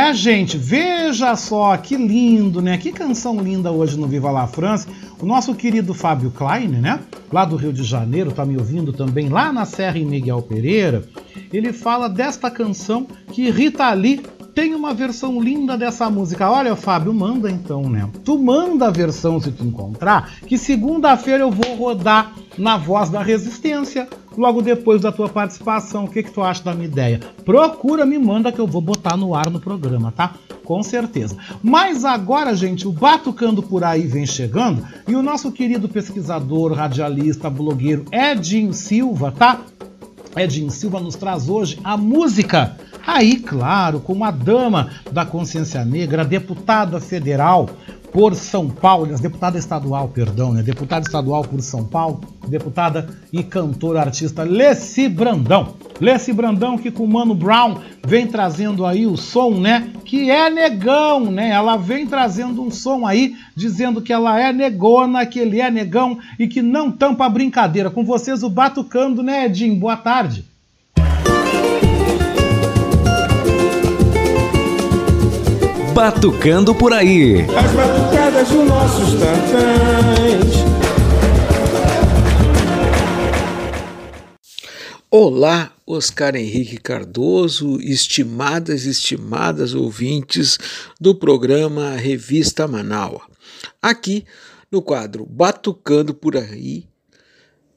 É, 0.09 0.15
gente, 0.15 0.57
veja 0.57 1.37
só 1.37 1.77
que 1.77 1.95
lindo, 1.95 2.63
né? 2.63 2.79
Que 2.79 2.91
canção 2.91 3.39
linda 3.43 3.71
hoje 3.71 3.99
no 3.99 4.07
Viva 4.07 4.31
La 4.31 4.47
France. 4.47 4.89
O 5.21 5.27
nosso 5.27 5.55
querido 5.55 5.93
Fábio 5.93 6.31
Klein, 6.31 6.69
né? 6.69 7.01
Lá 7.31 7.45
do 7.45 7.57
Rio 7.57 7.75
de 7.75 7.85
Janeiro, 7.85 8.33
tá 8.33 8.43
me 8.43 8.57
ouvindo 8.57 8.91
também 8.91 9.29
lá 9.29 9.53
na 9.53 9.67
Serra 9.67 9.99
em 9.99 10.07
Miguel 10.07 10.41
Pereira. 10.41 11.05
Ele 11.53 11.75
fala 11.75 12.09
desta 12.09 12.51
canção 12.51 13.07
que 13.31 13.51
Rita 13.51 13.93
Lee 13.93 14.23
tem 14.55 14.75
uma 14.75 14.95
versão 14.95 15.39
linda 15.43 15.77
dessa 15.77 16.09
música. 16.09 16.51
Olha, 16.51 16.75
Fábio, 16.75 17.13
manda 17.13 17.51
então, 17.51 17.83
né? 17.83 18.09
Tu 18.25 18.39
manda 18.39 18.87
a 18.87 18.91
versão 18.91 19.39
se 19.39 19.53
tu 19.53 19.63
encontrar, 19.63 20.37
que 20.47 20.57
segunda-feira 20.57 21.45
eu 21.45 21.51
vou 21.51 21.77
rodar 21.77 22.33
na 22.57 22.79
Voz 22.79 23.11
da 23.11 23.23
Resistência, 23.23 24.09
logo 24.39 24.63
depois 24.63 25.03
da 25.03 25.11
tua 25.11 25.29
participação. 25.29 26.05
O 26.05 26.09
que, 26.09 26.23
que 26.23 26.31
tu 26.31 26.43
acha 26.43 26.63
da 26.63 26.73
minha 26.73 26.87
ideia? 26.87 27.21
Procura, 27.45 28.07
me 28.07 28.19
manda 28.19 28.53
que 28.53 28.61
eu 28.61 28.67
vou 28.67 28.81
botar 28.81 29.17
no 29.17 29.35
ar 29.35 29.51
no 29.51 29.61
programa, 29.61 30.13
tá? 30.13 30.35
Com 30.65 30.83
certeza. 30.83 31.37
Mas 31.63 32.05
agora, 32.05 32.55
gente, 32.55 32.87
o 32.87 32.93
Batucando 32.93 33.63
por 33.63 33.83
aí 33.83 34.07
vem 34.07 34.27
chegando 34.27 34.87
e 35.07 35.17
o 35.17 35.23
nosso 35.23 35.51
querido 35.51 35.89
pesquisador, 35.89 36.73
radialista, 36.73 37.51
blogueiro 37.51 38.05
Edinho 38.13 38.73
Silva, 38.73 39.33
tá? 39.33 39.61
Edinho 40.37 40.71
Silva 40.71 41.01
nos 41.01 41.17
traz 41.17 41.49
hoje 41.49 41.81
a 41.83 41.97
música. 41.97 42.77
Aí, 43.05 43.37
claro, 43.37 44.01
com 44.01 44.13
uma 44.13 44.31
dama 44.31 44.91
da 45.11 45.25
consciência 45.25 45.83
negra, 45.85 46.25
deputada 46.25 47.01
federal 47.01 47.71
por 48.13 48.35
São 48.35 48.69
Paulo, 48.69 49.07
deputada 49.19 49.59
estadual, 49.59 50.09
perdão, 50.09 50.53
né? 50.53 50.63
Deputada 50.63 51.07
estadual 51.07 51.43
por 51.43 51.61
São 51.61 51.85
Paulo, 51.85 52.21
deputada 52.47 53.09
e 53.33 53.43
cantora 53.43 54.01
artista 54.01 54.43
Leci 54.43 55.09
Brandão. 55.09 55.75
Leci 56.01 56.33
Brandão 56.33 56.79
que 56.79 56.91
com 56.91 57.05
o 57.05 57.09
Mano 57.09 57.35
Brown 57.35 57.79
vem 58.07 58.27
trazendo 58.27 58.87
aí 58.87 59.07
o 59.07 59.17
som, 59.17 59.51
né? 59.51 59.91
Que 60.05 60.31
é 60.31 60.49
negão, 60.49 61.31
né? 61.31 61.51
Ela 61.51 61.77
vem 61.77 62.07
trazendo 62.07 62.63
um 62.63 62.71
som 62.71 63.07
aí 63.07 63.35
dizendo 63.55 64.01
que 64.01 64.13
ela 64.13 64.41
é 64.41 64.53
negona, 64.53 65.27
que 65.27 65.39
ele 65.39 65.61
é 65.61 65.71
negão 65.71 66.19
e 66.39 66.47
que 66.47 66.63
não 66.63 66.91
tampa 66.91 67.27
a 67.27 67.31
brincadeira. 67.31 67.91
Com 67.91 68.05
vocês 68.05 68.43
o 68.43 68.49
Batucando, 68.49 69.23
né, 69.23 69.47
Edinho? 69.47 69.77
Boa 69.77 69.97
tarde. 69.97 70.45
Batucando 75.99 76.73
por 76.77 76.93
aí. 76.93 77.45
Nossos 78.89 79.21
tantãs. 79.21 80.55
Olá, 85.11 85.73
Oscar 85.87 86.35
Henrique 86.35 86.79
Cardoso, 86.79 87.79
estimadas 87.83 88.87
e 88.87 88.91
estimadas 88.91 89.75
ouvintes 89.75 90.59
do 90.99 91.15
programa 91.15 91.97
Revista 91.97 92.67
Manaua. 92.67 93.21
Aqui 93.83 94.25
no 94.73 94.81
quadro 94.81 95.27
Batucando 95.27 96.15
por 96.15 96.35
aí, 96.35 96.87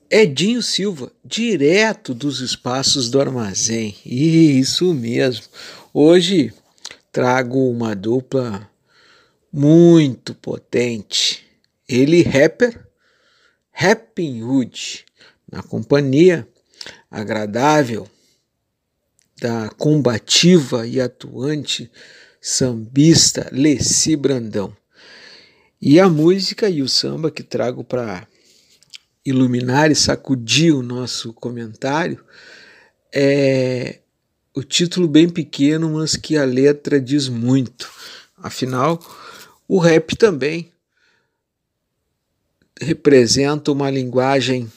Edinho 0.09 0.61
Silva, 0.63 1.11
direto 1.25 2.13
dos 2.13 2.39
espaços 2.39 3.09
do 3.09 3.19
armazém. 3.19 3.95
Isso 4.05 4.93
mesmo. 4.93 5.43
Hoje 5.93 6.53
trago 7.11 7.69
uma 7.69 7.93
dupla 7.93 8.70
muito 9.51 10.33
potente. 10.35 11.45
Ele 11.87 12.21
rapper, 12.23 12.87
Rapping 13.71 14.43
Hood, 14.43 15.05
na 15.51 15.61
companhia 15.61 16.47
agradável 17.09 18.07
da 19.39 19.69
combativa 19.69 20.85
e 20.87 21.01
atuante 21.01 21.91
sambista 22.39 23.49
Leci 23.51 24.15
Brandão. 24.15 24.75
E 25.81 25.99
a 25.99 26.07
música 26.07 26.69
e 26.69 26.81
o 26.81 26.87
samba 26.87 27.31
que 27.31 27.43
trago 27.43 27.83
para 27.83 28.27
iluminar 29.25 29.91
e 29.91 29.95
sacudir 29.95 30.75
o 30.75 30.83
nosso 30.83 31.33
comentário 31.33 32.23
é 33.13 33.99
o 34.53 34.63
título 34.63 35.07
bem 35.07 35.27
pequeno, 35.29 35.91
mas 35.91 36.15
que 36.15 36.37
a 36.37 36.45
letra 36.45 36.99
diz 36.99 37.27
muito. 37.27 37.89
Afinal, 38.37 38.99
o 39.73 39.79
rap 39.79 40.17
também 40.17 40.69
representa 42.77 43.71
uma 43.71 43.89
linguagem 43.89 44.69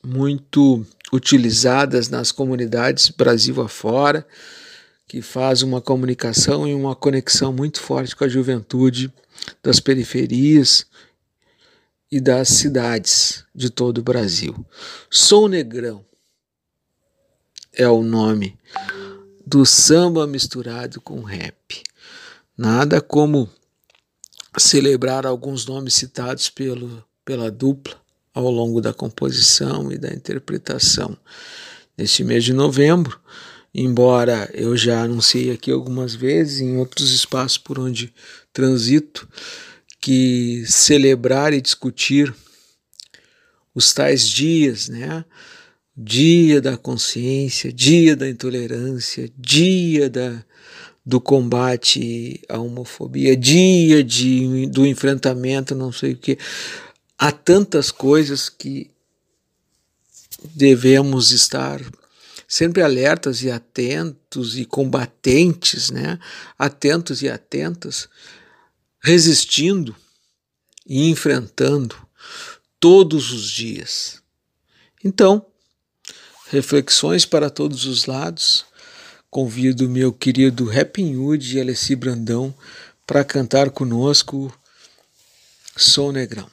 muito 0.00 0.86
utilizada 1.12 2.00
nas 2.08 2.30
comunidades 2.30 3.08
Brasil 3.08 3.60
afora, 3.60 4.24
que 5.08 5.20
faz 5.20 5.62
uma 5.62 5.80
comunicação 5.80 6.68
e 6.68 6.72
uma 6.72 6.94
conexão 6.94 7.52
muito 7.52 7.80
forte 7.80 8.14
com 8.14 8.22
a 8.22 8.28
juventude 8.28 9.12
das 9.60 9.80
periferias 9.80 10.86
e 12.08 12.20
das 12.20 12.48
cidades 12.48 13.44
de 13.52 13.70
todo 13.70 13.98
o 13.98 14.04
Brasil. 14.04 14.64
Sou 15.10 15.48
Negrão 15.48 16.04
é 17.72 17.88
o 17.88 18.04
nome 18.04 18.56
do 19.44 19.66
samba 19.66 20.28
misturado 20.28 21.00
com 21.00 21.22
rap. 21.22 21.82
Nada 22.56 23.00
como 23.00 23.50
celebrar 24.58 25.26
alguns 25.26 25.66
nomes 25.66 25.94
citados 25.94 26.50
pelo, 26.50 27.04
pela 27.24 27.50
dupla 27.50 27.96
ao 28.34 28.50
longo 28.50 28.80
da 28.80 28.92
composição 28.92 29.92
e 29.92 29.98
da 29.98 30.12
interpretação. 30.12 31.16
Neste 31.96 32.24
mês 32.24 32.44
de 32.44 32.52
novembro, 32.52 33.20
embora 33.74 34.50
eu 34.54 34.76
já 34.76 35.02
anunciei 35.02 35.50
aqui 35.50 35.70
algumas 35.70 36.14
vezes 36.14 36.60
em 36.60 36.76
outros 36.76 37.12
espaços 37.12 37.58
por 37.58 37.78
onde 37.78 38.12
transito, 38.52 39.28
que 40.00 40.64
celebrar 40.66 41.52
e 41.52 41.60
discutir 41.60 42.34
os 43.74 43.92
tais 43.92 44.28
dias, 44.28 44.88
né? 44.88 45.24
dia 45.96 46.60
da 46.60 46.76
consciência, 46.76 47.72
dia 47.72 48.16
da 48.16 48.28
intolerância, 48.28 49.30
dia 49.36 50.08
da, 50.08 50.44
do 51.04 51.20
combate 51.20 52.40
à 52.48 52.58
homofobia, 52.58 53.36
dia 53.36 54.04
de, 54.04 54.66
do 54.68 54.86
enfrentamento, 54.86 55.74
não 55.74 55.92
sei 55.92 56.12
o 56.12 56.16
que. 56.16 56.38
Há 57.18 57.32
tantas 57.32 57.90
coisas 57.90 58.48
que 58.48 58.90
devemos 60.54 61.30
estar 61.30 61.80
sempre 62.46 62.82
alertas 62.82 63.42
e 63.42 63.50
atentos 63.50 64.58
e 64.58 64.64
combatentes, 64.64 65.90
né? 65.90 66.18
Atentos 66.58 67.22
e 67.22 67.28
atentas, 67.28 68.08
resistindo 69.02 69.96
e 70.86 71.08
enfrentando 71.08 71.96
todos 72.78 73.32
os 73.32 73.48
dias. 73.50 74.22
Então, 75.04 75.46
reflexões 76.48 77.24
para 77.24 77.48
todos 77.48 77.86
os 77.86 78.06
lados. 78.06 78.66
Convido 79.32 79.88
meu 79.88 80.12
querido 80.12 80.68
Rapping 80.68 81.16
Hood 81.16 81.56
e 81.56 81.58
Alessi 81.58 81.96
Brandão 81.96 82.52
para 83.06 83.24
cantar 83.24 83.70
conosco 83.70 84.52
Sou 85.74 86.12
Negrão. 86.12 86.46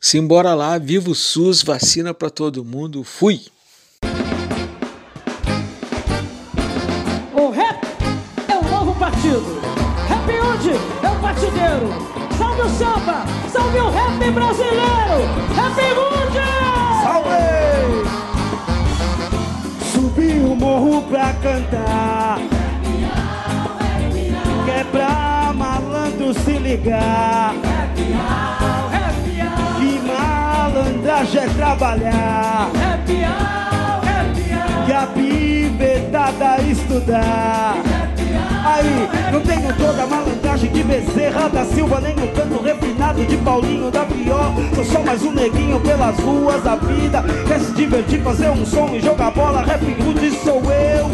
Simbora 0.00 0.54
lá, 0.54 0.78
viva 0.78 1.10
o 1.10 1.14
SUS, 1.14 1.62
vacina 1.62 2.14
para 2.14 2.30
todo 2.30 2.64
mundo. 2.64 3.04
Fui! 3.04 3.42
O 7.34 7.50
rap 7.50 7.78
é 8.48 8.56
o 8.56 8.62
novo 8.70 8.98
partido. 8.98 9.60
Rap 10.08 10.30
Hood 10.30 10.70
é 11.04 11.10
o 11.10 11.20
partideiro. 11.20 11.88
Salve 12.38 12.62
o 12.62 12.70
samba, 12.70 13.26
salve 13.52 13.78
o 13.80 13.90
rap 13.90 14.30
brasileiro. 14.30 14.67
Morro 20.78 21.02
pra 21.02 21.32
cantar. 21.42 22.38
Que 24.64 24.70
é 24.70 24.84
pra 24.84 25.52
malandro 25.52 26.32
se 26.32 26.52
ligar. 26.52 27.54
Que 29.78 30.00
malandragem 30.06 31.42
é 31.42 31.48
trabalhar. 31.48 32.70
Que 34.86 34.92
a 34.92 35.06
pivetada 35.06 36.62
estudar. 36.62 37.87
Aí, 38.64 39.08
não 39.32 39.40
tenho 39.40 39.72
toda 39.74 40.02
a 40.02 40.06
malandragem 40.06 40.70
de 40.70 40.82
Bezerra 40.82 41.48
da 41.48 41.64
Silva, 41.64 42.00
nem 42.00 42.14
o 42.14 42.28
canto 42.28 42.62
refinado 42.62 43.24
de 43.24 43.36
Paulinho 43.38 43.90
da 43.90 44.04
Pior. 44.04 44.52
Sou 44.74 44.84
só 44.84 45.02
mais 45.02 45.22
um 45.22 45.32
neguinho 45.32 45.80
pelas 45.80 46.18
ruas 46.18 46.62
da 46.62 46.76
vida. 46.76 47.24
Quer 47.46 47.60
se 47.60 47.72
divertir, 47.72 48.22
fazer 48.22 48.50
um 48.50 48.64
som 48.64 48.90
e 48.94 49.00
jogar 49.00 49.30
bola. 49.30 49.62
Rap 49.62 49.82
Hood 49.82 50.30
sou 50.42 50.62
eu, 50.72 51.08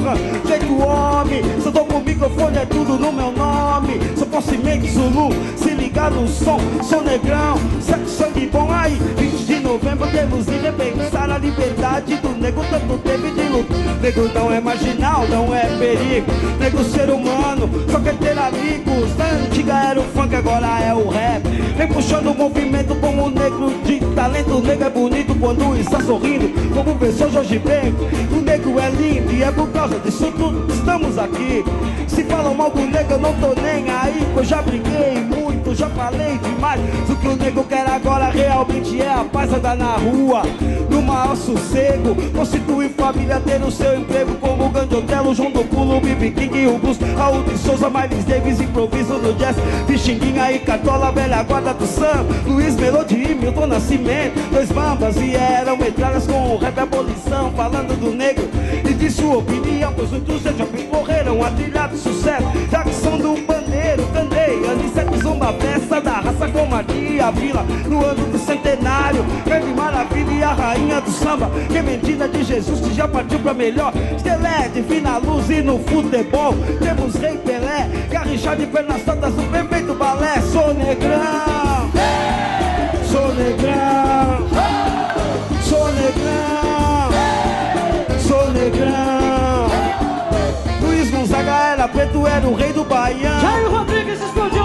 feito 0.47 0.83
homem. 0.83 1.43
Se 1.61 1.67
eu 1.67 1.73
tô 1.73 1.85
com 1.85 1.99
o 1.99 2.05
microfone, 2.05 2.59
é 2.59 2.67
tudo 2.67 2.99
no 2.99 3.13
meu 3.13 3.33
nome. 3.33 4.01
Sou 4.17 4.27
possimento 4.27 4.87
Zulu, 4.89 5.31
se 5.57 5.71
ligar 5.71 6.11
no 6.11 6.27
som. 6.27 6.59
Sou 6.83 7.03
negrão, 7.03 7.59
sexo, 7.81 8.09
sangue 8.09 8.47
bom. 8.47 8.71
Aí, 8.71 8.95
20 9.17 9.45
de 9.45 9.54
novembro, 9.65 10.07
temos 10.09 10.47
ir 10.47 10.61
repensar 10.61 11.31
a 11.31 11.39
liberdade 11.39 12.17
do 12.17 12.29
nego. 12.29 12.63
Tanto 12.71 12.99
teve 12.99 13.31
de 13.31 13.49
luta. 13.49 13.75
Nego 14.01 14.29
não 14.35 14.53
é 14.53 14.61
marginal, 14.61 15.27
não 15.29 15.55
é 15.55 15.67
perigo. 15.79 16.31
Nego 16.61 16.85
ser 16.85 17.09
humano, 17.11 17.69
só 17.91 17.99
quer 17.99 18.15
ter 18.17 18.39
amigos. 18.39 19.17
Na 19.17 19.25
antiga 19.25 19.91
era 19.91 20.01
o 20.01 20.05
funk, 20.05 20.35
agora 20.35 20.67
é 20.81 20.95
o 20.95 21.09
rap. 21.09 21.43
Vem 21.77 21.89
puxando 21.89 22.29
o 22.29 22.35
movimento 22.35 22.95
como 22.97 23.31
negro 23.31 23.73
de 23.85 24.01
talento. 24.15 24.59
O 24.59 24.61
negro 24.61 24.87
é 24.87 24.91
bonito 24.91 25.35
quando 25.41 25.77
está 25.77 26.01
sorrindo, 26.01 26.49
como 26.75 26.95
professor 26.97 27.31
Jorge 27.31 27.59
Ben. 27.59 27.95
O 28.31 28.43
negro 28.43 28.79
é 28.79 28.91
lindo 28.91 29.33
e 29.33 29.43
é 29.43 29.51
por 29.51 29.69
causa 29.71 29.99
disso 29.99 30.31
tudo 30.37 30.73
estamos 30.73 31.19
aqui. 31.19 31.65
Se 32.07 32.23
falam 32.25 32.55
mal 32.55 32.71
do 32.71 32.81
negro, 32.83 33.15
eu 33.15 33.19
não 33.19 33.33
tô 33.35 33.61
nem 33.61 33.91
aí. 33.91 34.25
Que 34.35 34.39
eu 34.39 34.45
já 34.45 34.61
briguei 34.61 35.15
muito, 35.23 35.44
já 35.75 35.89
falei 35.91 36.39
demais. 36.39 36.81
O 37.09 37.17
que 37.17 37.29
o 37.29 37.37
negro 37.37 37.65
quer 37.65 37.89
agora 37.89 38.31
realmente 38.31 39.01
é 39.01 39.09
a 39.09 39.25
paz 39.25 39.53
andar 39.53 39.77
na 39.77 39.97
rua. 39.97 40.43
No 40.89 41.03
maior 41.03 41.37
sossego, 41.37 42.15
constituir 42.33 42.91
família, 42.91 43.41
ter 43.41 43.63
o 43.63 43.71
seu 43.71 43.99
emprego 43.99 44.35
como 44.37 44.67
o 44.67 44.69
Grande 44.71 44.95
Otelo, 44.95 45.35
João 45.35 45.51
do 45.51 45.65
Pulo, 45.65 46.01
Bibi 46.01 46.31
King, 46.31 46.67
o 46.69 46.79
Blues, 46.79 46.99
Raul 47.17 47.43
de 47.43 47.59
Souza, 47.59 47.91
Miles 47.91 48.25
Davis, 48.25 48.61
improviso 48.61 49.15
no 49.15 49.33
jazz, 49.35 49.57
Pixinguinha 49.87 50.53
e 50.53 50.61
Cartola, 50.61 51.11
velha 51.11 51.43
guarda 51.43 51.75
do 51.75 51.87
Sam, 51.87 52.27
Luiz 52.47 52.77
Melody 52.77 53.31
e 53.31 53.35
Milton 53.35 53.67
Nascimento, 53.67 54.39
dois 54.53 54.71
bambas 54.71 55.17
e 55.17 55.35
eram 55.35 55.77
metralhas 55.77 56.27
com 56.27 56.55
o 56.55 56.59
rap 56.59 56.79
abolição, 56.79 57.51
falando 57.53 57.99
do 57.99 58.13
negro. 58.13 58.49
E 58.89 58.95
de 58.95 59.11
sua 59.11 59.39
opinião, 59.39 59.93
pois 59.97 60.11
muitos 60.11 60.43
já 60.43 60.53
morreram 60.93 61.43
a 61.43 61.51
trilhar 61.51 61.89
de 61.89 61.99
sucesso, 61.99 62.47
da 62.71 62.83
ação 62.83 63.19
do 63.19 63.35
bandeiro, 63.47 63.65
Candei, 63.65 63.74
Zumba, 65.45 65.53
peça 65.53 66.01
da 66.01 66.13
raça 66.13 66.49
com 66.49 66.67
Maria 66.67 67.31
Vila, 67.31 67.65
no 67.87 68.05
ano 68.05 68.27
do 68.27 68.39
centenário, 68.39 69.25
grande 69.45 69.75
maravilha 69.75 70.33
e 70.33 70.43
a 70.43 70.53
rainha 70.55 71.01
do 71.01 71.11
samba, 71.11 71.51
que 71.71 71.83
mentira 71.83 72.27
de 72.29 72.43
Jesus 72.43 72.81
que 72.81 72.95
já 72.95 73.07
partiu 73.07 73.39
pra 73.41 73.53
melhor, 73.53 73.93
Estelé, 74.17 74.71
divina 74.73 75.19
luz 75.19 75.51
e 75.51 75.61
no 75.63 75.79
futebol, 75.81 76.55
temos 76.81 77.15
Rei 77.17 77.37
Pelé, 77.39 77.89
Garrinchar 78.11 78.57
de 78.57 78.67
pernas 78.67 79.05
soltas, 79.05 79.35
o 79.35 79.43
perfeito 79.51 79.95
balé, 79.95 80.41
sou 80.51 80.73
negrão, 80.73 81.91
sou 83.11 83.35
negrão, 83.35 84.49
sou 85.63 85.93
negrão, 85.93 87.11
sou 88.19 88.51
negrão. 88.53 89.69
Luiz 90.81 91.11
Gonzaga 91.11 91.53
era 91.73 91.89
preto, 91.89 92.27
era 92.27 92.47
o 92.47 92.55
rei 92.55 92.73
do 92.73 92.85
Baião. 92.85 93.41
Jair 93.41 93.71
Rodrigues 93.71 94.23
explodiu 94.23 94.64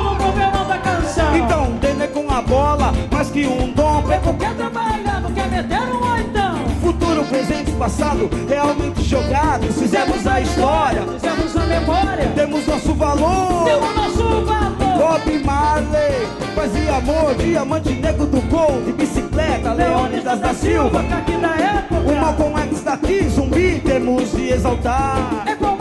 bola, 2.41 2.93
mais 3.11 3.29
que 3.29 3.45
um 3.47 3.71
dom. 3.71 4.01
Preto 4.03 4.33
quer 4.33 4.53
trabalhar, 4.55 5.21
não 5.21 5.31
quer 5.31 5.49
meter 5.49 5.81
um 5.81 6.13
oitão. 6.13 6.59
Futuro, 6.81 7.23
presente, 7.25 7.71
passado, 7.73 8.29
realmente 8.47 9.03
jogados. 9.03 9.75
Fizemos 9.77 10.25
a 10.25 10.41
história, 10.41 11.01
Fizemos 11.01 11.55
a 11.57 11.65
memória, 11.65 12.31
temos 12.35 12.65
nosso 12.67 12.93
valor. 12.93 13.65
temos 13.65 13.95
nosso 13.95 14.45
valor. 14.45 14.79
Bob 14.99 15.43
Marley, 15.45 16.27
paz 16.55 16.71
e 16.75 16.89
amor, 16.89 17.35
diamante 17.35 17.89
negro 17.93 18.25
do 18.25 18.41
gol, 18.49 18.81
de 18.85 18.91
bicicleta, 18.93 19.73
Leônidas 19.73 20.39
da 20.39 20.53
Silva. 20.53 20.99
Aqui 20.99 21.31
da 21.37 21.55
época, 21.55 22.11
O 22.11 22.15
Malcolm 22.21 22.57
X 22.69 22.81
daqui, 22.83 23.29
zumbi, 23.29 23.81
temos 23.85 24.31
de 24.31 24.49
exaltar. 24.51 25.45
Ecomares 25.47 25.78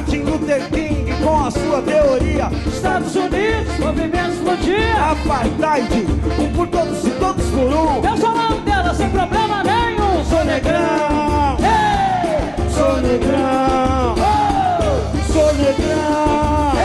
Martin 0.00 0.22
Luther 0.22 0.70
King 0.70 1.12
com 1.22 1.44
a 1.44 1.50
sua 1.50 1.82
teoria. 1.82 2.48
Estados 2.66 3.14
Unidos, 3.14 3.78
movimento 3.78 4.30
explodia. 4.32 5.10
Apartheid, 5.10 6.06
um 6.38 6.50
por 6.52 6.66
todos 6.68 7.04
e 7.04 7.10
todos 7.10 7.44
por 7.50 7.66
um. 7.66 8.02
Eu 8.02 8.16
sou 8.16 8.34
Mandela 8.34 8.94
sem 8.94 9.10
problema 9.10 9.62
nenhum. 9.62 10.24
Sou 10.24 10.42
negrão, 10.42 11.58
Ei! 11.60 12.70
sou 12.72 12.96
negrão, 13.02 14.14
Oh! 14.16 15.32
sou 15.32 15.52
negrão, 15.56 16.79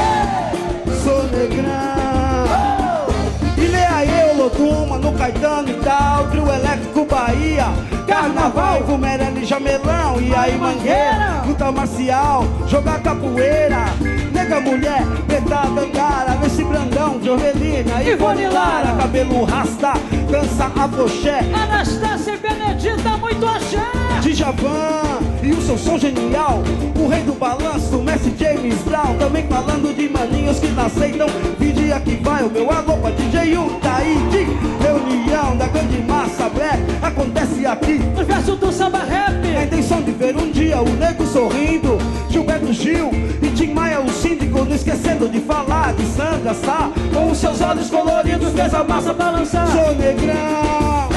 Lotuma, 4.66 4.98
no 4.98 5.14
Caetano 5.14 5.70
e 5.70 5.74
tal, 5.76 6.28
Trio 6.28 6.52
Elétrico 6.52 7.06
Bahia. 7.06 7.68
Carnaval, 8.08 8.84
Vumerelli, 8.84 9.46
Jamelão 9.46 10.20
e 10.20 10.34
aí 10.34 10.58
Mangueira, 10.58 11.44
luta 11.46 11.72
marcial, 11.72 12.46
jogar 12.68 13.00
capoeira, 13.02 13.86
nega 14.32 14.60
mulher, 14.62 15.04
petada, 15.28 15.82
angara, 15.82 16.36
nesse 16.36 16.64
brandão, 16.64 17.20
Jorvelina, 17.24 18.04
Ivone 18.04 18.48
Lara, 18.48 18.96
cabelo 18.96 19.44
rasta, 19.44 19.94
dança 20.30 20.72
afroché, 20.80 21.40
Anastácia 21.54 22.34
e 22.34 22.38
Benedita, 22.38 23.18
muito 23.18 23.46
axé. 23.48 23.82
Djavan 24.22 25.25
e 25.46 25.52
o 25.52 25.62
seu 25.62 25.78
som 25.78 25.98
genial. 25.98 26.64
O 27.00 27.08
rei 27.08 27.22
do 27.22 27.34
balanço, 27.34 27.98
Messi 28.00 28.34
James 28.38 28.82
Brown. 28.82 29.16
Também 29.18 29.46
falando 29.48 29.96
de 29.96 30.10
maninhos 30.10 30.60
que 30.60 30.68
não 30.68 30.86
aceitam. 30.86 31.28
Vide 31.60 31.94
aqui 31.94 32.20
vai 32.24 32.44
o 32.44 32.50
meu 32.50 32.72
alô 32.72 32.98
pra 32.98 33.12
DJ 33.12 33.58
Utaíde 33.58 34.48
Reunião 34.82 35.56
da 35.56 35.68
grande 35.68 36.02
massa 36.02 36.50
black. 36.50 36.82
Acontece 37.02 37.66
aqui. 37.66 38.00
No 38.00 38.26
verso 38.26 38.56
do 38.56 38.72
samba 38.72 39.00
rap. 39.00 39.46
A 39.56 39.64
intenção 39.64 40.02
de 40.02 40.12
ver 40.12 40.36
um 40.36 40.52
dia 40.52 40.82
o 40.82 40.90
nego 40.96 41.26
sorrindo. 41.28 41.98
Gilberto 42.30 42.74
Gil 42.74 43.12
e 43.42 43.50
Tim 43.50 43.74
Maia 43.74 44.02
o 44.02 44.10
síndico 44.10 44.66
Não 44.66 44.76
esquecendo 44.76 45.30
de 45.30 45.40
falar 45.42 45.94
de 45.94 46.06
Sandra 46.08 46.54
Sá. 46.54 46.90
Com 47.14 47.32
os 47.32 47.38
seus 47.38 47.62
olhos 47.62 47.90
coloridos 47.90 48.52
fez 48.54 48.74
a 48.74 48.84
massa 48.84 49.14
balançar. 49.14 49.68
Sou 49.68 49.96
negrão, 49.96 51.10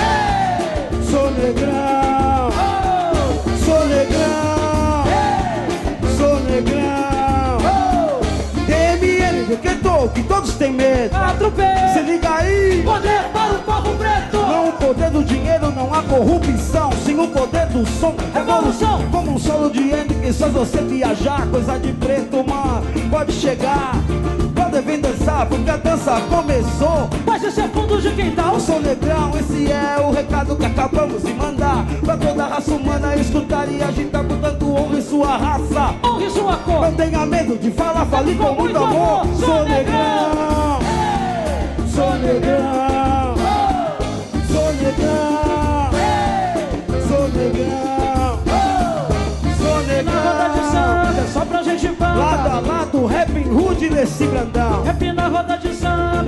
sou 1.10 1.30
negrão 1.30 2.67
DMN 9.48 9.56
decretou 9.56 10.08
que 10.10 10.22
todos 10.22 10.54
têm 10.54 10.72
medo. 10.72 11.16
Atropelo. 11.16 11.92
Se 11.92 12.02
liga 12.02 12.34
aí. 12.34 12.82
Poder 12.84 13.24
para 13.32 13.54
o 13.54 13.58
povo 13.60 13.96
preto. 13.96 14.36
Não 14.36 14.68
o 14.68 14.72
poder 14.72 15.10
do 15.10 15.24
dinheiro, 15.24 15.70
não 15.70 15.92
há 15.92 16.02
corrupção. 16.02 16.90
Sim 17.04 17.18
o 17.18 17.28
poder 17.28 17.66
do 17.66 17.86
som. 17.86 18.14
Revolução. 18.34 19.02
Como 19.10 19.32
um 19.32 19.38
solo 19.38 19.70
de 19.70 19.90
Hendrix, 19.90 20.36
só 20.36 20.48
você 20.48 20.82
viajar. 20.82 21.46
Coisa 21.48 21.78
de 21.78 21.92
preto, 21.92 22.44
mano. 22.44 22.82
Pode 23.10 23.32
chegar. 23.32 23.92
Pode 24.54 24.80
vir 24.82 25.00
dançar, 25.00 25.46
porque 25.46 25.70
a 25.70 25.76
dança 25.76 26.20
começou. 26.28 27.08
Mas 27.24 27.42
esse 27.42 27.60
é 27.60 27.68
fundo 27.68 28.00
de 28.00 28.10
quintal. 28.10 28.54
Eu 28.54 28.60
sou 28.60 28.80
negrão, 28.80 29.32
esse 29.38 29.70
é 29.70 29.98
o 30.00 30.10
recado 30.10 30.56
que 30.56 30.66
acabamos 30.66 31.22
de 31.22 31.32
mandar. 31.32 31.86
Pra 32.04 32.16
toda 32.16 32.44
a 32.44 32.48
raça 32.48 32.72
humana 32.72 33.16
escutar 33.16 33.66
e 33.68 33.82
agitar, 33.82 34.24
portanto 34.24 34.57
honre 34.78 35.02
sua 35.02 35.36
raça. 35.36 35.94
Honre 36.04 36.30
sua 36.30 36.56
cor. 36.58 36.80
Não 36.82 36.94
tenha 36.94 37.26
medo 37.26 37.56
de 37.56 37.70
falar, 37.70 38.06
fale 38.06 38.34
com 38.34 38.52
muito 38.54 38.76
amor. 38.76 39.26
Sou 39.38 39.64
negrão, 39.64 40.78
sou 41.94 42.12
negrão, 42.18 43.34
sou 44.46 44.72
negrão, 44.74 45.82
sou 47.08 47.28
negrão, 47.28 48.38
sou 49.58 49.82
de 49.82 49.88
negrão. 49.88 50.38
samba, 50.70 51.26
só 51.32 51.44
pra 51.44 51.62
gente 51.62 51.88
bamba. 51.88 52.18
Lado 52.18 52.48
a 52.48 52.60
lado, 52.60 53.06
rap 53.06 53.42
rude 53.42 53.90
nesse 53.90 54.26
grandão. 54.26 54.82
Rap 54.84 55.12
na 55.12 55.28
roda 55.28 55.47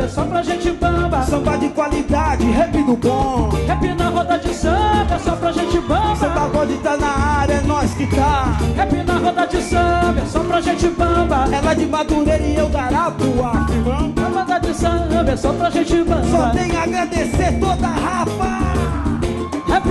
samba, 0.00 0.04
é 0.04 0.08
só 0.08 0.24
pra 0.24 0.42
gente 0.42 0.70
bamba. 0.72 1.22
Samba 1.22 1.58
de 1.58 1.68
qualidade, 1.68 2.44
rap 2.50 2.82
do 2.82 2.96
bom. 2.96 3.50
Rap 3.66 3.94
na 3.94 4.08
roda 4.08 4.38
de 4.38 4.54
samba, 4.54 5.14
é 5.14 5.18
só 5.18 5.36
pra 5.36 5.52
gente 5.52 5.80
bamba. 5.80 6.16
Samba 6.16 6.48
pode 6.52 6.74
tá 6.78 6.96
na 6.96 7.08
área, 7.08 7.54
é 7.54 7.60
nós 7.62 7.92
que 7.94 8.06
tá. 8.06 8.58
Rap 8.76 8.92
na 8.92 9.14
roda 9.18 9.46
de 9.46 9.62
samba, 9.62 10.20
é 10.20 10.26
só 10.26 10.40
pra 10.40 10.60
gente 10.60 10.88
bamba. 10.88 11.48
Ela 11.52 11.74
de 11.74 11.86
Madureira 11.86 12.42
e 12.42 12.56
eu 12.56 12.68
Garapuá, 12.68 13.66
irmão. 13.70 14.12
Na 14.16 14.28
roda 14.28 14.58
de 14.60 14.74
samba, 14.74 15.30
é 15.30 15.36
só 15.36 15.52
pra 15.52 15.70
gente 15.70 15.96
bamba. 16.02 16.24
Só 16.30 16.50
tem 16.50 16.76
a 16.76 16.82
agradecer 16.82 17.58
toda 17.60 17.86
a 17.86 17.90
rapa. 17.90 18.60
Rap 19.68 19.84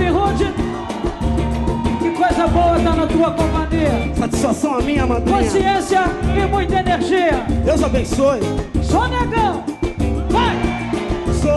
que 2.00 2.10
coisa 2.10 2.46
boa 2.48 2.78
tá 2.80 2.94
na 2.94 3.06
tua 3.06 3.30
companhia. 3.30 4.14
Satisfação 4.16 4.78
a 4.78 4.82
minha, 4.82 5.06
madrinha. 5.06 5.38
Consciência 5.38 6.04
e 6.36 6.46
muita 6.46 6.80
energia. 6.80 7.44
Deus 7.64 7.82
abençoe. 7.82 8.40
Sou 8.82 9.08
negão! 9.08 9.79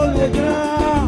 Sou 0.04 1.03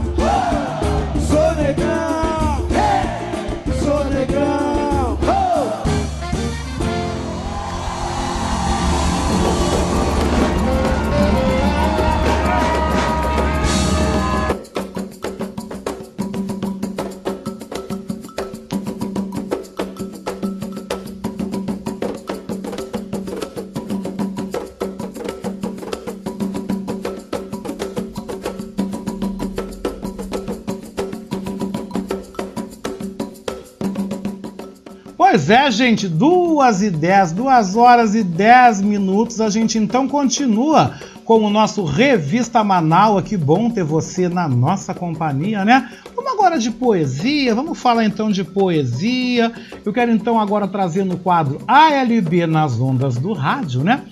Pois 35.47 35.60
é, 35.60 35.70
gente, 35.70 36.09
duas 36.09 36.82
e 36.82 36.90
dez, 36.90 37.31
duas 37.31 37.77
horas 37.77 38.16
e 38.16 38.24
dez 38.24 38.82
minutos. 38.82 39.40
A 39.40 39.48
gente 39.48 39.78
então 39.78 40.09
continua 40.09 40.97
com 41.24 41.39
o 41.39 41.48
nosso 41.48 41.85
Revista 41.85 42.64
Manaus. 42.64 43.23
Que 43.23 43.36
bom 43.36 43.70
ter 43.70 43.85
você 43.85 44.28
na 44.28 44.48
nossa 44.48 44.93
companhia, 44.93 45.64
né? 45.64 45.89
Vamos 46.16 46.32
agora 46.32 46.59
de 46.59 46.73
poesia, 46.73 47.55
vamos 47.55 47.78
falar 47.78 48.05
então 48.05 48.28
de 48.28 48.43
poesia. 48.43 49.52
Eu 49.85 49.93
quero 49.93 50.10
então 50.10 50.40
agora 50.40 50.66
trazer 50.66 51.05
no 51.05 51.16
quadro 51.16 51.60
ALB 51.68 52.44
nas 52.48 52.81
ondas 52.81 53.14
do 53.14 53.32
rádio, 53.32 53.85
né? 53.85 54.02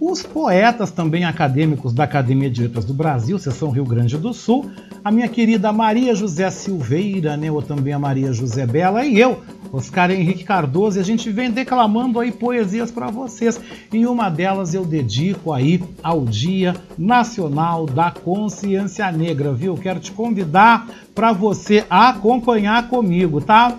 Os 0.00 0.22
poetas 0.22 0.90
também 0.90 1.24
acadêmicos 1.24 1.92
da 1.92 2.04
Academia 2.04 2.50
de 2.50 2.62
Letras 2.62 2.84
do 2.84 2.92
Brasil, 2.92 3.38
seção 3.38 3.70
Rio 3.70 3.84
Grande 3.84 4.16
do 4.18 4.32
Sul, 4.32 4.70
a 5.04 5.10
minha 5.10 5.28
querida 5.28 5.72
Maria 5.72 6.14
José 6.14 6.50
Silveira, 6.50 7.36
né, 7.36 7.50
ou 7.50 7.62
também 7.62 7.92
a 7.92 7.98
Maria 7.98 8.32
José 8.32 8.66
Bela, 8.66 9.04
e 9.04 9.18
eu, 9.18 9.40
Oscar 9.72 10.10
Henrique 10.10 10.44
Cardoso, 10.44 10.98
e 10.98 11.00
a 11.00 11.04
gente 11.04 11.30
vem 11.30 11.50
declamando 11.50 12.20
aí 12.20 12.30
poesias 12.30 12.90
para 12.90 13.08
vocês. 13.08 13.60
E 13.92 14.06
uma 14.06 14.28
delas 14.28 14.74
eu 14.74 14.84
dedico 14.84 15.52
aí 15.52 15.82
ao 16.02 16.24
Dia 16.24 16.74
Nacional 16.98 17.86
da 17.86 18.10
Consciência 18.10 19.10
Negra, 19.10 19.52
viu? 19.52 19.76
Quero 19.76 20.00
te 20.00 20.12
convidar 20.12 20.88
para 21.14 21.32
você 21.32 21.84
acompanhar 21.88 22.88
comigo, 22.88 23.40
tá? 23.40 23.76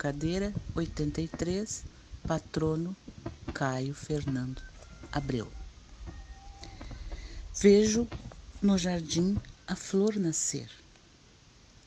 Cadeira 0.00 0.56
83, 0.74 1.84
patrono 2.26 2.96
Caio 3.52 3.92
Fernando 3.92 4.62
Abreu. 5.12 5.46
Vejo 7.60 8.08
no 8.62 8.78
jardim 8.78 9.38
a 9.66 9.76
flor 9.76 10.16
nascer. 10.16 10.70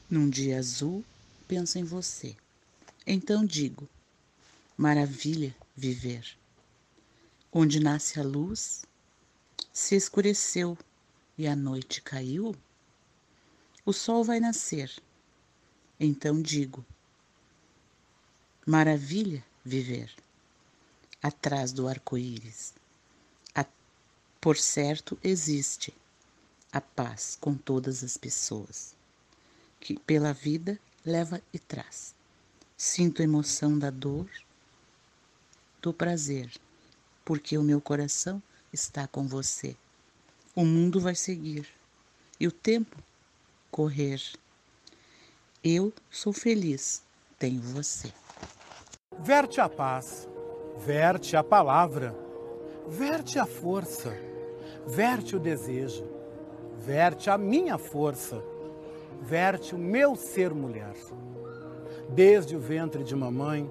Num 0.07 0.29
dia 0.29 0.59
azul, 0.59 1.03
penso 1.47 1.79
em 1.79 1.83
você. 1.83 2.35
Então 3.07 3.43
digo: 3.43 3.89
maravilha 4.77 5.55
viver. 5.75 6.37
Onde 7.51 7.79
nasce 7.79 8.19
a 8.19 8.23
luz, 8.23 8.85
se 9.73 9.95
escureceu 9.95 10.77
e 11.35 11.47
a 11.47 11.55
noite 11.55 11.99
caiu, 11.99 12.55
o 13.83 13.91
sol 13.91 14.23
vai 14.23 14.39
nascer. 14.39 14.93
Então 15.99 16.39
digo: 16.39 16.85
maravilha 18.65 19.43
viver 19.63 20.13
atrás 21.21 21.71
do 21.71 21.87
arco-íris. 21.87 22.73
Por 24.43 24.57
certo, 24.57 25.17
existe 25.23 25.93
a 26.69 26.81
paz 26.81 27.37
com 27.39 27.55
todas 27.55 28.03
as 28.03 28.17
pessoas, 28.17 28.93
que 29.79 29.97
pela 29.97 30.33
vida 30.33 30.77
leva 31.05 31.41
e 31.53 31.57
traz. 31.57 32.13
Sinto 32.75 33.23
emoção 33.23 33.79
da 33.79 33.89
dor, 33.89 34.29
do 35.81 35.93
prazer, 35.93 36.51
porque 37.23 37.57
o 37.57 37.63
meu 37.63 37.79
coração 37.79 38.43
está 38.73 39.07
com 39.07 39.25
você. 39.25 39.77
O 40.53 40.65
mundo 40.65 40.99
vai 40.99 41.15
seguir 41.15 41.65
e 42.37 42.45
o 42.45 42.51
tempo 42.51 43.01
correr. 43.71 44.21
Eu 45.63 45.93
sou 46.11 46.33
feliz, 46.33 47.01
tenho 47.39 47.61
você. 47.61 48.11
Verte 49.19 49.61
a 49.61 49.69
paz, 49.69 50.27
verte 50.77 51.37
a 51.37 51.43
palavra, 51.43 52.15
verte 52.87 53.39
a 53.39 53.45
força, 53.45 54.13
verte 54.85 55.35
o 55.35 55.39
desejo, 55.39 56.05
verte 56.77 57.29
a 57.29 57.37
minha 57.37 57.77
força, 57.77 58.43
verte 59.21 59.75
o 59.75 59.77
meu 59.77 60.15
ser 60.15 60.53
mulher. 60.53 60.93
Desde 62.09 62.55
o 62.55 62.59
ventre 62.59 63.03
de 63.03 63.15
mamãe, 63.15 63.69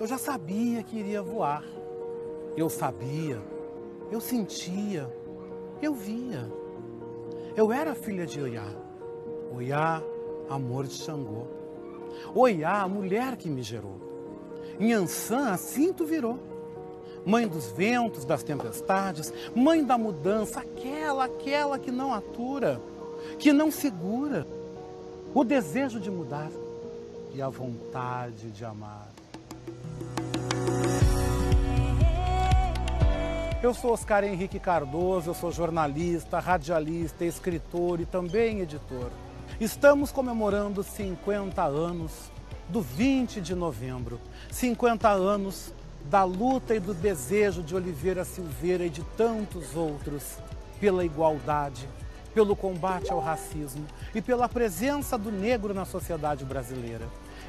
eu 0.00 0.06
já 0.06 0.16
sabia 0.16 0.82
que 0.82 0.98
iria 0.98 1.20
voar. 1.20 1.64
Eu 2.56 2.70
sabia, 2.70 3.40
eu 4.10 4.20
sentia, 4.20 5.12
eu 5.82 5.94
via. 5.94 6.50
Eu 7.54 7.72
era 7.72 7.94
filha 7.94 8.24
de 8.24 8.40
Oiá. 8.40 8.66
Oiá, 9.54 10.02
amor 10.48 10.86
de 10.86 10.94
Xangô. 10.94 11.46
Oiá, 12.34 12.82
a 12.82 12.88
mulher 12.88 13.36
que 13.36 13.50
me 13.50 13.62
gerou. 13.62 14.07
Inhansã, 14.78 15.50
assim 15.50 15.92
tu 15.92 16.04
virou. 16.04 16.38
Mãe 17.26 17.46
dos 17.46 17.66
ventos, 17.72 18.24
das 18.24 18.42
tempestades, 18.42 19.32
mãe 19.54 19.84
da 19.84 19.98
mudança, 19.98 20.60
aquela, 20.60 21.24
aquela 21.24 21.78
que 21.78 21.90
não 21.90 22.14
atura, 22.14 22.80
que 23.38 23.52
não 23.52 23.70
segura 23.70 24.46
o 25.34 25.44
desejo 25.44 26.00
de 26.00 26.10
mudar 26.10 26.50
e 27.34 27.42
a 27.42 27.48
vontade 27.48 28.50
de 28.50 28.64
amar. 28.64 29.08
Eu 33.60 33.74
sou 33.74 33.92
Oscar 33.92 34.22
Henrique 34.22 34.60
Cardoso, 34.60 35.30
eu 35.30 35.34
sou 35.34 35.50
jornalista, 35.50 36.38
radialista, 36.38 37.24
escritor 37.24 38.00
e 38.00 38.06
também 38.06 38.60
editor. 38.60 39.10
Estamos 39.60 40.12
comemorando 40.12 40.84
50 40.84 41.62
anos 41.64 42.30
do 42.68 42.82
20 42.82 43.40
de 43.40 43.54
novembro, 43.54 44.20
50 44.50 45.08
anos 45.08 45.72
da 46.04 46.24
luta 46.24 46.74
e 46.74 46.80
do 46.80 46.94
desejo 46.94 47.62
de 47.62 47.74
Oliveira 47.74 48.24
Silveira 48.24 48.84
e 48.84 48.90
de 48.90 49.02
tantos 49.16 49.74
outros 49.74 50.38
pela 50.80 51.04
igualdade, 51.04 51.88
pelo 52.34 52.54
combate 52.54 53.10
ao 53.10 53.20
racismo 53.20 53.86
e 54.14 54.22
pela 54.22 54.48
presença 54.48 55.18
do 55.18 55.30
negro 55.30 55.74
na 55.74 55.84
sociedade 55.84 56.44
brasileira. 56.44 57.06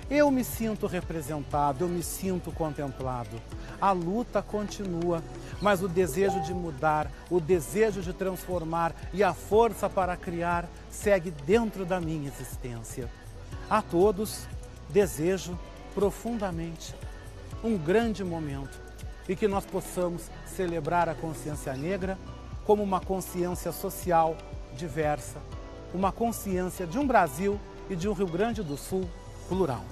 Eu 0.09 0.31
me 0.31 0.43
sinto 0.43 0.87
representado, 0.87 1.83
eu 1.83 1.87
me 1.87 2.01
sinto 2.01 2.51
contemplado. 2.51 3.39
A 3.79 3.91
luta 3.91 4.41
continua, 4.41 5.21
mas 5.61 5.83
o 5.83 5.87
desejo 5.87 6.41
de 6.41 6.53
mudar, 6.53 7.11
o 7.29 7.39
desejo 7.39 8.01
de 8.01 8.11
transformar 8.13 8.95
e 9.13 9.23
a 9.23 9.33
força 9.33 9.87
para 9.87 10.17
criar 10.17 10.67
segue 10.89 11.29
dentro 11.29 11.85
da 11.85 12.01
minha 12.01 12.27
existência. 12.27 13.07
A 13.69 13.81
todos 13.83 14.47
desejo 14.89 15.57
profundamente 15.93 16.95
um 17.63 17.77
grande 17.77 18.23
momento 18.23 18.79
e 19.27 19.35
que 19.35 19.47
nós 19.47 19.65
possamos 19.65 20.29
celebrar 20.45 21.07
a 21.07 21.15
consciência 21.15 21.73
negra 21.73 22.17
como 22.65 22.83
uma 22.83 22.99
consciência 22.99 23.71
social 23.71 24.35
diversa, 24.75 25.39
uma 25.93 26.11
consciência 26.11 26.85
de 26.87 26.97
um 26.97 27.05
Brasil 27.05 27.59
e 27.89 27.95
de 27.95 28.07
um 28.07 28.13
Rio 28.13 28.27
Grande 28.27 28.63
do 28.63 28.77
Sul 28.77 29.09
plural. 29.47 29.83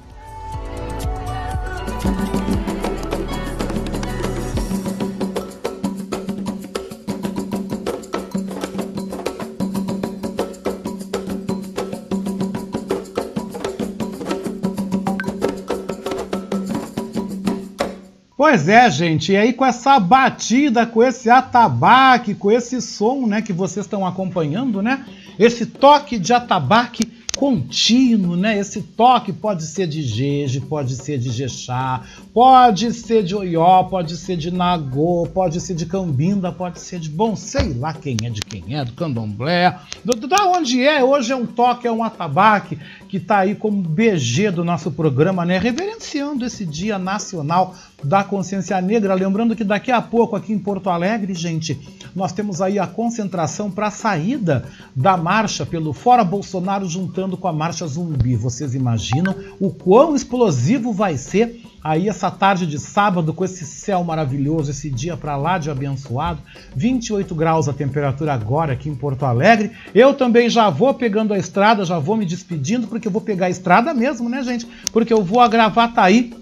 Pois 18.37 18.69
é, 18.69 18.87
gente, 18.91 19.31
e 19.31 19.35
aí 19.35 19.51
com 19.51 19.65
essa 19.65 19.99
batida, 19.99 20.85
com 20.85 21.01
esse 21.01 21.27
atabaque, 21.27 22.35
com 22.35 22.51
esse 22.51 22.79
som, 22.79 23.25
né, 23.25 23.41
que 23.41 23.51
vocês 23.51 23.87
estão 23.87 24.05
acompanhando, 24.05 24.79
né? 24.79 25.03
Esse 25.39 25.65
toque 25.65 26.19
de 26.19 26.31
atabaque 26.31 27.17
contínuo, 27.37 28.35
né? 28.35 28.57
Esse 28.57 28.81
toque 28.81 29.31
pode 29.31 29.63
ser 29.63 29.87
de 29.87 30.01
Jeje, 30.01 30.59
pode 30.59 30.95
ser 30.95 31.19
de 31.19 31.29
Jexá, 31.29 32.01
pode 32.33 32.91
ser 32.93 33.23
de 33.23 33.35
Oió, 33.35 33.83
pode 33.83 34.17
ser 34.17 34.35
de 34.35 34.49
Nagô, 34.49 35.27
pode 35.31 35.61
ser 35.61 35.75
de 35.75 35.85
Cambinda, 35.85 36.51
pode 36.51 36.79
ser 36.79 36.99
de 36.99 37.09
bom, 37.09 37.35
sei 37.35 37.73
lá 37.73 37.93
quem 37.93 38.17
é 38.23 38.29
de 38.29 38.41
quem 38.41 38.75
é, 38.75 38.83
do 38.83 38.91
Candomblé, 38.93 39.77
do, 40.03 40.15
do, 40.15 40.27
da 40.27 40.45
onde 40.47 40.81
é, 40.81 41.03
hoje 41.03 41.31
é 41.31 41.35
um 41.35 41.45
toque, 41.45 41.87
é 41.87 41.91
um 41.91 42.03
atabaque 42.03 42.77
que 43.07 43.17
está 43.17 43.39
aí 43.39 43.53
como 43.53 43.83
BG 43.83 44.49
do 44.51 44.63
nosso 44.63 44.89
programa, 44.89 45.45
né? 45.45 45.59
Reverenciando 45.59 46.43
esse 46.43 46.65
Dia 46.65 46.97
Nacional 46.97 47.75
da 48.03 48.23
Consciência 48.23 48.79
Negra. 48.81 49.13
Lembrando 49.13 49.55
que 49.55 49.63
daqui 49.63 49.91
a 49.91 50.01
pouco, 50.01 50.35
aqui 50.35 50.53
em 50.53 50.59
Porto 50.59 50.89
Alegre, 50.89 51.33
gente, 51.33 51.79
nós 52.15 52.31
temos 52.31 52.61
aí 52.61 52.77
a 52.79 52.87
concentração 52.87 53.71
para 53.71 53.87
a 53.87 53.91
saída 53.91 54.65
da 54.95 55.17
marcha 55.17 55.65
pelo 55.65 55.93
Fora 55.93 56.23
Bolsonaro 56.23 56.87
juntando 56.87 57.37
com 57.37 57.47
a 57.47 57.53
marcha 57.53 57.87
zumbi. 57.87 58.35
Vocês 58.35 58.75
imaginam 58.75 59.35
o 59.59 59.71
quão 59.71 60.15
explosivo 60.15 60.93
vai 60.93 61.17
ser 61.17 61.61
aí 61.83 62.09
essa 62.09 62.29
tarde 62.29 62.67
de 62.67 62.77
sábado 62.79 63.33
com 63.33 63.45
esse 63.45 63.65
céu 63.65 64.03
maravilhoso, 64.03 64.71
esse 64.71 64.89
dia 64.89 65.15
para 65.15 65.37
lá 65.37 65.57
de 65.57 65.69
abençoado, 65.69 66.41
28 66.75 67.33
graus 67.33 67.69
a 67.69 67.73
temperatura 67.73 68.33
agora 68.33 68.73
aqui 68.73 68.89
em 68.89 68.95
Porto 68.95 69.25
Alegre. 69.25 69.71
Eu 69.95 70.13
também 70.13 70.49
já 70.49 70.69
vou 70.69 70.93
pegando 70.93 71.33
a 71.33 71.37
estrada, 71.37 71.85
já 71.85 71.97
vou 71.97 72.17
me 72.17 72.25
despedindo 72.25 72.87
porque 72.87 73.07
eu 73.07 73.11
vou 73.11 73.21
pegar 73.21 73.45
a 73.45 73.49
estrada 73.49 73.93
mesmo, 73.93 74.27
né, 74.27 74.43
gente? 74.43 74.67
Porque 74.91 75.13
eu 75.13 75.23
vou 75.23 75.39
a 75.39 75.47
Gravataí 75.47 76.33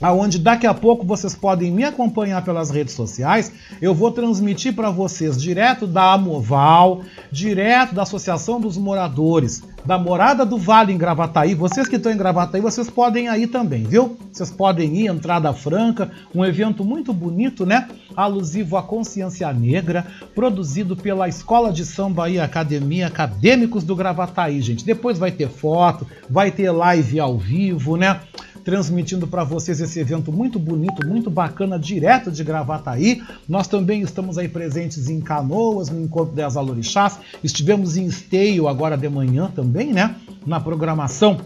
aonde 0.00 0.38
daqui 0.38 0.66
a 0.66 0.74
pouco 0.74 1.06
vocês 1.06 1.34
podem 1.34 1.70
me 1.70 1.84
acompanhar 1.84 2.42
pelas 2.44 2.70
redes 2.70 2.94
sociais. 2.94 3.52
Eu 3.80 3.94
vou 3.94 4.10
transmitir 4.10 4.74
para 4.74 4.90
vocês 4.90 5.40
direto 5.40 5.86
da 5.86 6.12
Amoval, 6.12 7.02
direto 7.30 7.94
da 7.94 8.02
Associação 8.02 8.60
dos 8.60 8.76
Moradores, 8.76 9.62
da 9.84 9.98
Morada 9.98 10.44
do 10.44 10.58
Vale 10.58 10.92
em 10.92 10.98
Gravataí. 10.98 11.54
Vocês 11.54 11.88
que 11.88 11.96
estão 11.96 12.12
em 12.12 12.16
Gravataí, 12.16 12.60
vocês 12.60 12.90
podem 12.90 13.26
ir 13.26 13.28
aí 13.28 13.46
também, 13.46 13.84
viu? 13.84 14.16
Vocês 14.32 14.50
podem 14.50 14.96
ir, 14.96 15.06
entrada 15.06 15.52
franca, 15.52 16.10
um 16.34 16.44
evento 16.44 16.84
muito 16.84 17.12
bonito, 17.12 17.64
né? 17.64 17.88
Alusivo 18.16 18.76
à 18.76 18.82
consciência 18.82 19.52
negra, 19.52 20.06
produzido 20.34 20.96
pela 20.96 21.28
Escola 21.28 21.72
de 21.72 21.84
Samba 21.84 22.28
e 22.28 22.38
Academia 22.38 23.06
Acadêmicos 23.06 23.84
do 23.84 23.94
Gravataí, 23.94 24.60
gente. 24.60 24.84
Depois 24.84 25.18
vai 25.18 25.30
ter 25.30 25.48
foto, 25.48 26.06
vai 26.28 26.50
ter 26.50 26.70
live 26.70 27.20
ao 27.20 27.38
vivo, 27.38 27.96
né? 27.96 28.20
Transmitindo 28.66 29.28
para 29.28 29.44
vocês 29.44 29.80
esse 29.80 30.00
evento 30.00 30.32
muito 30.32 30.58
bonito, 30.58 31.06
muito 31.06 31.30
bacana, 31.30 31.78
direto 31.78 32.32
de 32.32 32.42
Gravataí. 32.42 33.22
Nós 33.48 33.68
também 33.68 34.02
estamos 34.02 34.36
aí 34.38 34.48
presentes 34.48 35.08
em 35.08 35.20
Canoas, 35.20 35.88
no 35.88 36.00
Encontro 36.00 36.34
das 36.34 36.56
Alorixás. 36.56 37.16
Estivemos 37.44 37.96
em 37.96 38.06
Esteio 38.06 38.66
agora 38.66 38.96
de 38.96 39.08
manhã 39.08 39.48
também, 39.54 39.92
né? 39.92 40.16
Na 40.44 40.58
programação 40.58 41.40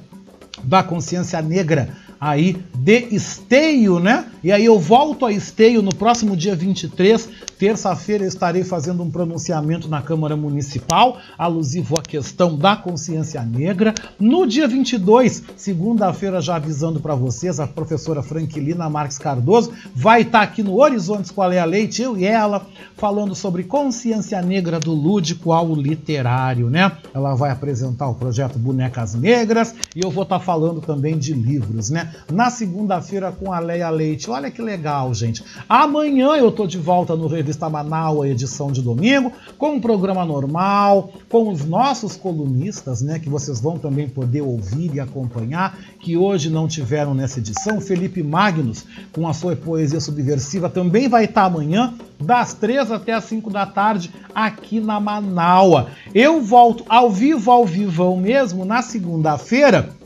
da 0.64 0.82
Consciência 0.82 1.42
Negra 1.42 1.90
aí 2.20 2.62
de 2.74 3.08
Esteio, 3.10 3.98
né? 3.98 4.26
E 4.42 4.52
aí 4.52 4.64
eu 4.64 4.78
volto 4.78 5.24
a 5.24 5.32
Esteio 5.32 5.82
no 5.82 5.94
próximo 5.94 6.36
dia 6.36 6.54
23, 6.54 7.28
terça-feira, 7.58 8.24
estarei 8.24 8.64
fazendo 8.64 9.02
um 9.02 9.10
pronunciamento 9.10 9.88
na 9.88 10.00
Câmara 10.00 10.36
Municipal, 10.36 11.18
alusivo 11.38 11.98
à 11.98 12.02
questão 12.02 12.56
da 12.56 12.76
consciência 12.76 13.42
negra. 13.42 13.94
No 14.18 14.46
dia 14.46 14.66
22, 14.66 15.42
segunda-feira, 15.56 16.40
já 16.40 16.56
avisando 16.56 17.00
para 17.00 17.14
vocês, 17.14 17.60
a 17.60 17.66
professora 17.66 18.22
Franquilina 18.22 18.88
Marques 18.88 19.18
Cardoso 19.18 19.72
vai 19.94 20.22
estar 20.22 20.38
tá 20.38 20.44
aqui 20.44 20.62
no 20.62 20.80
Horizontes 20.80 21.30
Qual 21.30 21.52
é 21.52 21.58
a 21.58 21.64
Leite, 21.64 22.02
eu 22.02 22.16
e 22.16 22.24
ela, 22.24 22.66
falando 22.96 23.34
sobre 23.34 23.64
consciência 23.64 24.40
negra 24.40 24.80
do 24.80 24.92
lúdico 24.92 25.52
ao 25.52 25.74
literário, 25.74 26.70
né? 26.70 26.92
Ela 27.14 27.34
vai 27.34 27.50
apresentar 27.50 28.08
o 28.08 28.14
projeto 28.14 28.58
Bonecas 28.58 29.14
Negras 29.14 29.74
e 29.94 30.00
eu 30.02 30.10
vou 30.10 30.22
estar 30.22 30.38
tá 30.38 30.44
falando 30.44 30.80
também 30.80 31.18
de 31.18 31.32
livros, 31.32 31.90
né? 31.90 32.09
Na 32.30 32.50
segunda-feira 32.50 33.32
com 33.32 33.52
a 33.52 33.58
Leia 33.58 33.90
Leite. 33.90 34.30
Olha 34.30 34.50
que 34.50 34.62
legal, 34.62 35.12
gente. 35.14 35.44
Amanhã 35.68 36.36
eu 36.36 36.50
tô 36.50 36.66
de 36.66 36.78
volta 36.78 37.16
no 37.16 37.26
Revista 37.26 37.68
Manaus, 37.68 38.26
edição 38.26 38.70
de 38.70 38.82
domingo, 38.82 39.32
com 39.58 39.74
um 39.74 39.80
programa 39.80 40.24
normal, 40.24 41.12
com 41.28 41.48
os 41.48 41.64
nossos 41.64 42.16
colunistas, 42.16 43.02
né, 43.02 43.18
que 43.18 43.28
vocês 43.28 43.60
vão 43.60 43.78
também 43.78 44.08
poder 44.08 44.42
ouvir 44.42 44.94
e 44.94 45.00
acompanhar, 45.00 45.78
que 46.00 46.16
hoje 46.16 46.50
não 46.50 46.66
tiveram 46.66 47.14
nessa 47.14 47.38
edição. 47.38 47.80
Felipe 47.80 48.22
Magnus, 48.22 48.84
com 49.12 49.28
a 49.28 49.34
sua 49.34 49.56
poesia 49.56 50.00
subversiva, 50.00 50.68
também 50.68 51.08
vai 51.08 51.24
estar 51.24 51.44
amanhã, 51.44 51.94
das 52.18 52.52
três 52.52 52.90
até 52.90 53.14
as 53.14 53.24
cinco 53.24 53.50
da 53.50 53.64
tarde, 53.64 54.10
aqui 54.34 54.80
na 54.80 55.00
Manaua. 55.00 55.88
Eu 56.14 56.42
volto 56.42 56.84
ao 56.88 57.10
vivo, 57.10 57.50
ao 57.50 57.64
vivão 57.64 58.16
mesmo, 58.16 58.64
na 58.64 58.82
segunda-feira 58.82 59.99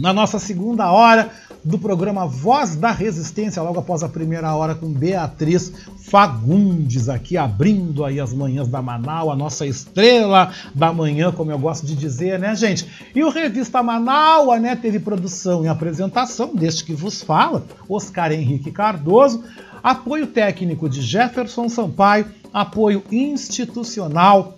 na 0.00 0.14
nossa 0.14 0.38
segunda 0.38 0.90
hora 0.90 1.30
do 1.62 1.78
programa 1.78 2.26
Voz 2.26 2.74
da 2.74 2.90
Resistência, 2.90 3.62
logo 3.62 3.78
após 3.78 4.02
a 4.02 4.08
primeira 4.08 4.54
hora 4.54 4.74
com 4.74 4.90
Beatriz 4.90 5.70
Fagundes, 5.98 7.10
aqui 7.10 7.36
abrindo 7.36 8.02
aí 8.02 8.18
as 8.18 8.32
manhãs 8.32 8.66
da 8.66 8.80
Manaus, 8.80 9.30
a 9.30 9.36
nossa 9.36 9.66
estrela 9.66 10.52
da 10.74 10.90
manhã, 10.90 11.30
como 11.30 11.52
eu 11.52 11.58
gosto 11.58 11.84
de 11.84 11.94
dizer, 11.94 12.38
né, 12.38 12.56
gente? 12.56 12.88
E 13.14 13.22
o 13.22 13.28
Revista 13.28 13.82
Manaus, 13.82 14.58
né, 14.58 14.74
teve 14.74 14.98
produção 14.98 15.64
e 15.64 15.68
apresentação 15.68 16.54
deste 16.54 16.82
que 16.82 16.94
vos 16.94 17.20
fala, 17.20 17.66
Oscar 17.86 18.32
Henrique 18.32 18.72
Cardoso, 18.72 19.44
apoio 19.82 20.26
técnico 20.26 20.88
de 20.88 21.02
Jefferson 21.02 21.68
Sampaio, 21.68 22.24
apoio 22.54 23.02
institucional 23.12 24.56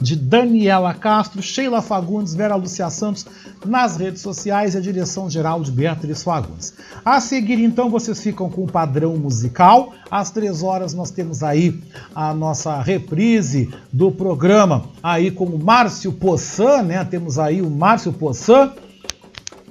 de 0.00 0.16
Daniela 0.16 0.92
Castro, 0.94 1.42
Sheila 1.42 1.80
Fagundes, 1.80 2.34
Vera 2.34 2.54
Lucia 2.54 2.90
Santos 2.90 3.26
nas 3.64 3.96
redes 3.96 4.22
sociais 4.22 4.74
e 4.74 4.78
a 4.78 4.80
direção 4.80 5.28
geral 5.30 5.62
de 5.62 5.70
Beatriz 5.70 6.22
Fagundes. 6.22 6.74
A 7.04 7.20
seguir, 7.20 7.62
então, 7.62 7.90
vocês 7.90 8.22
ficam 8.22 8.50
com 8.50 8.64
o 8.64 8.70
padrão 8.70 9.16
musical. 9.16 9.94
Às 10.10 10.30
três 10.30 10.62
horas 10.62 10.92
nós 10.92 11.10
temos 11.10 11.42
aí 11.42 11.80
a 12.14 12.32
nossa 12.34 12.80
reprise 12.80 13.70
do 13.92 14.10
programa 14.10 14.84
aí 15.02 15.30
com 15.30 15.44
o 15.44 15.58
Márcio 15.62 16.12
Poçan, 16.12 16.82
né? 16.82 17.04
Temos 17.04 17.38
aí 17.38 17.62
o 17.62 17.70
Márcio 17.70 18.12
Poçan. 18.12 18.72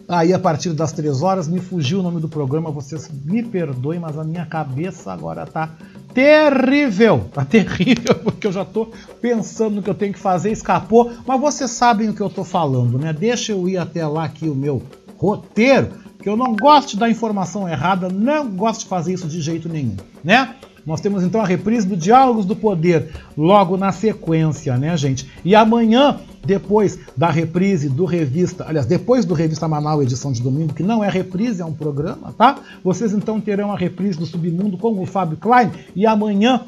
Aí, 0.08 0.34
a 0.34 0.40
partir 0.40 0.72
das 0.74 0.92
três 0.92 1.24
horas, 1.24 1.48
me 1.48 1.60
fugiu 1.60 2.00
o 2.00 2.04
nome 2.04 2.22
do 2.22 2.30
programa, 2.30 2.70
vocês 2.70 3.10
me 3.24 3.42
perdoem, 3.42 4.00
mas 4.00 4.18
a 4.18 4.24
minha 4.24 4.46
cabeça 4.46 5.12
agora 5.12 5.48
tá 5.48 5.72
terrível, 6.14 7.28
tá 7.34 7.44
terrível, 7.44 8.14
porque 8.24 8.46
eu 8.46 8.52
já 8.52 8.64
tô 8.64 8.92
pensando 9.20 9.76
no 9.76 9.82
que 9.82 9.90
eu 9.90 9.96
tenho 9.96 10.14
que 10.14 10.20
fazer, 10.20 10.52
escapou, 10.52 11.12
mas 11.26 11.42
vocês 11.42 11.72
sabem 11.72 12.10
o 12.10 12.14
que 12.14 12.22
eu 12.22 12.30
tô 12.30 12.44
falando, 12.44 13.00
né? 13.00 13.12
Deixa 13.12 13.52
eu 13.52 13.68
ir 13.68 13.78
até 13.78 14.06
lá 14.06 14.26
aqui 14.26 14.48
o 14.48 14.56
meu 14.56 14.82
roteiro, 15.18 15.90
que 16.22 16.30
eu 16.30 16.38
não 16.38 16.56
gosto 16.56 16.92
de 16.92 16.98
dar 16.98 17.10
informação 17.10 17.68
errada, 17.68 18.08
não 18.08 18.48
gosto 18.48 18.82
de 18.82 18.88
fazer 18.88 19.14
isso 19.14 19.28
de 19.28 19.42
jeito 19.42 19.68
nenhum, 19.68 19.98
né? 20.24 20.56
Nós 20.86 21.02
temos 21.02 21.24
então 21.24 21.42
a 21.42 21.46
reprise 21.46 21.88
do 21.88 21.98
Diálogos 21.98 22.46
do 22.46 22.56
Poder, 22.56 23.10
logo 23.36 23.76
na 23.76 23.92
sequência, 23.92 24.78
né, 24.78 24.96
gente? 24.96 25.28
E 25.44 25.56
amanhã, 25.56 26.20
depois 26.46 27.00
da 27.18 27.30
reprise 27.30 27.90
do 27.90 28.06
Revista, 28.06 28.66
aliás, 28.68 28.86
depois 28.86 29.26
do 29.26 29.34
Revista 29.34 29.68
Manaus, 29.68 30.04
edição 30.04 30.32
de 30.32 30.42
domingo, 30.42 30.74
que 30.74 30.84
não 30.84 31.04
é 31.04 31.10
reprise, 31.10 31.62
é 31.62 31.66
um 31.66 31.74
programa, 31.74 32.34
tá? 32.38 32.60
Vocês 32.84 33.14
então 33.14 33.42
terão 33.42 33.72
a 33.72 33.78
reprise 33.78 34.20
do 34.20 34.28
Submundo 34.28 34.78
com 34.78 35.02
o 35.02 35.06
Fábio 35.08 35.38
Klein. 35.38 35.72
E 35.96 36.06
amanhã, 36.06 36.62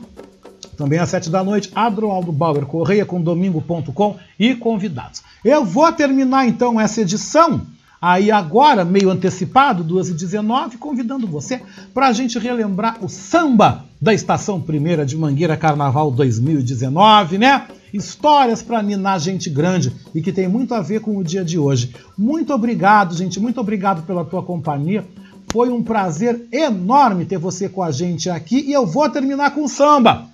também 0.75 0.97
às 0.97 1.09
sete 1.09 1.29
da 1.29 1.43
noite, 1.43 1.71
Adroaldo 1.75 2.31
Bauer 2.31 2.65
Correia 2.65 3.05
com 3.05 3.21
domingo.com 3.21 4.15
e 4.39 4.55
convidados. 4.55 5.21
Eu 5.45 5.63
vou 5.63 5.91
terminar 5.91 6.47
então 6.47 6.81
essa 6.81 7.01
edição 7.01 7.61
aí 8.01 8.31
agora, 8.31 8.85
meio 8.85 9.09
antecipado, 9.09 9.83
2h19, 9.83 10.77
convidando 10.77 11.27
você 11.27 11.61
para 11.93 12.07
a 12.07 12.11
gente 12.11 12.37
relembrar 12.37 13.03
o 13.03 13.09
samba 13.09 13.85
da 14.01 14.13
Estação 14.13 14.61
Primeira 14.61 15.05
de 15.05 15.17
Mangueira 15.17 15.57
Carnaval 15.57 16.11
2019, 16.11 17.37
né? 17.37 17.67
Histórias 17.93 18.61
para 18.61 18.83
minar 18.83 19.19
gente 19.19 19.49
grande 19.49 19.91
e 20.13 20.21
que 20.21 20.31
tem 20.31 20.47
muito 20.47 20.73
a 20.73 20.81
ver 20.81 21.01
com 21.01 21.17
o 21.17 21.23
dia 21.23 21.43
de 21.43 21.57
hoje. 21.57 21.95
Muito 22.17 22.53
obrigado, 22.53 23.15
gente, 23.15 23.39
muito 23.39 23.59
obrigado 23.59 24.03
pela 24.03 24.23
tua 24.23 24.43
companhia. 24.43 25.05
Foi 25.51 25.69
um 25.69 25.81
prazer 25.81 26.47
enorme 26.51 27.25
ter 27.25 27.37
você 27.37 27.69
com 27.69 27.81
a 27.81 27.89
gente 27.89 28.29
aqui 28.29 28.59
e 28.67 28.73
eu 28.73 28.85
vou 28.85 29.09
terminar 29.09 29.51
com 29.51 29.67
samba. 29.67 30.27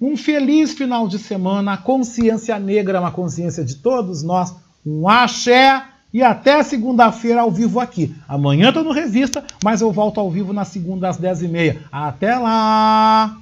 Um 0.00 0.16
feliz 0.16 0.72
final 0.72 1.08
de 1.08 1.18
semana, 1.18 1.74
a 1.74 1.76
consciência 1.76 2.58
negra 2.58 2.98
é 2.98 3.00
uma 3.00 3.10
consciência 3.10 3.64
de 3.64 3.76
todos 3.76 4.22
nós. 4.22 4.54
Um 4.84 5.08
axé 5.08 5.84
e 6.12 6.22
até 6.22 6.62
segunda-feira 6.62 7.40
ao 7.40 7.50
vivo 7.50 7.78
aqui. 7.78 8.14
Amanhã 8.28 8.68
estou 8.68 8.82
no 8.82 8.92
Revista, 8.92 9.44
mas 9.62 9.80
eu 9.80 9.92
volto 9.92 10.18
ao 10.18 10.30
vivo 10.30 10.52
na 10.52 10.64
segunda 10.64 11.08
às 11.08 11.18
10h30. 11.18 11.78
Até 11.92 12.36
lá! 12.36 13.36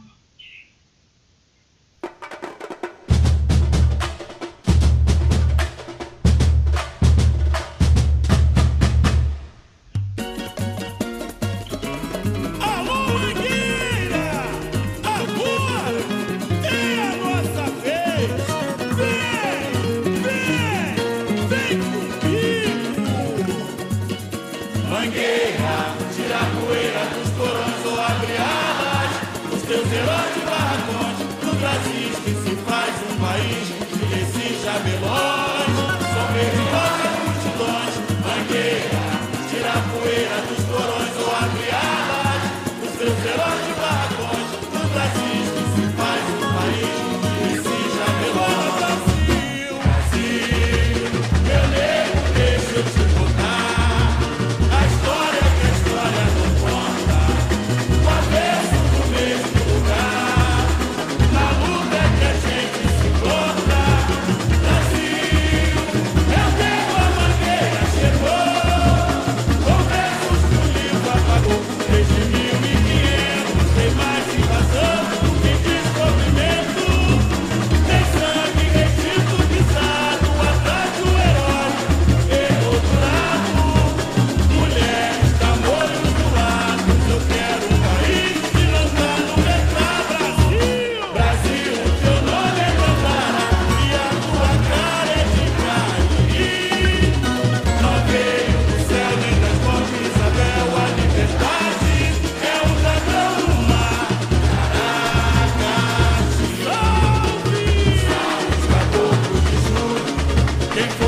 Keep 110.79 111.08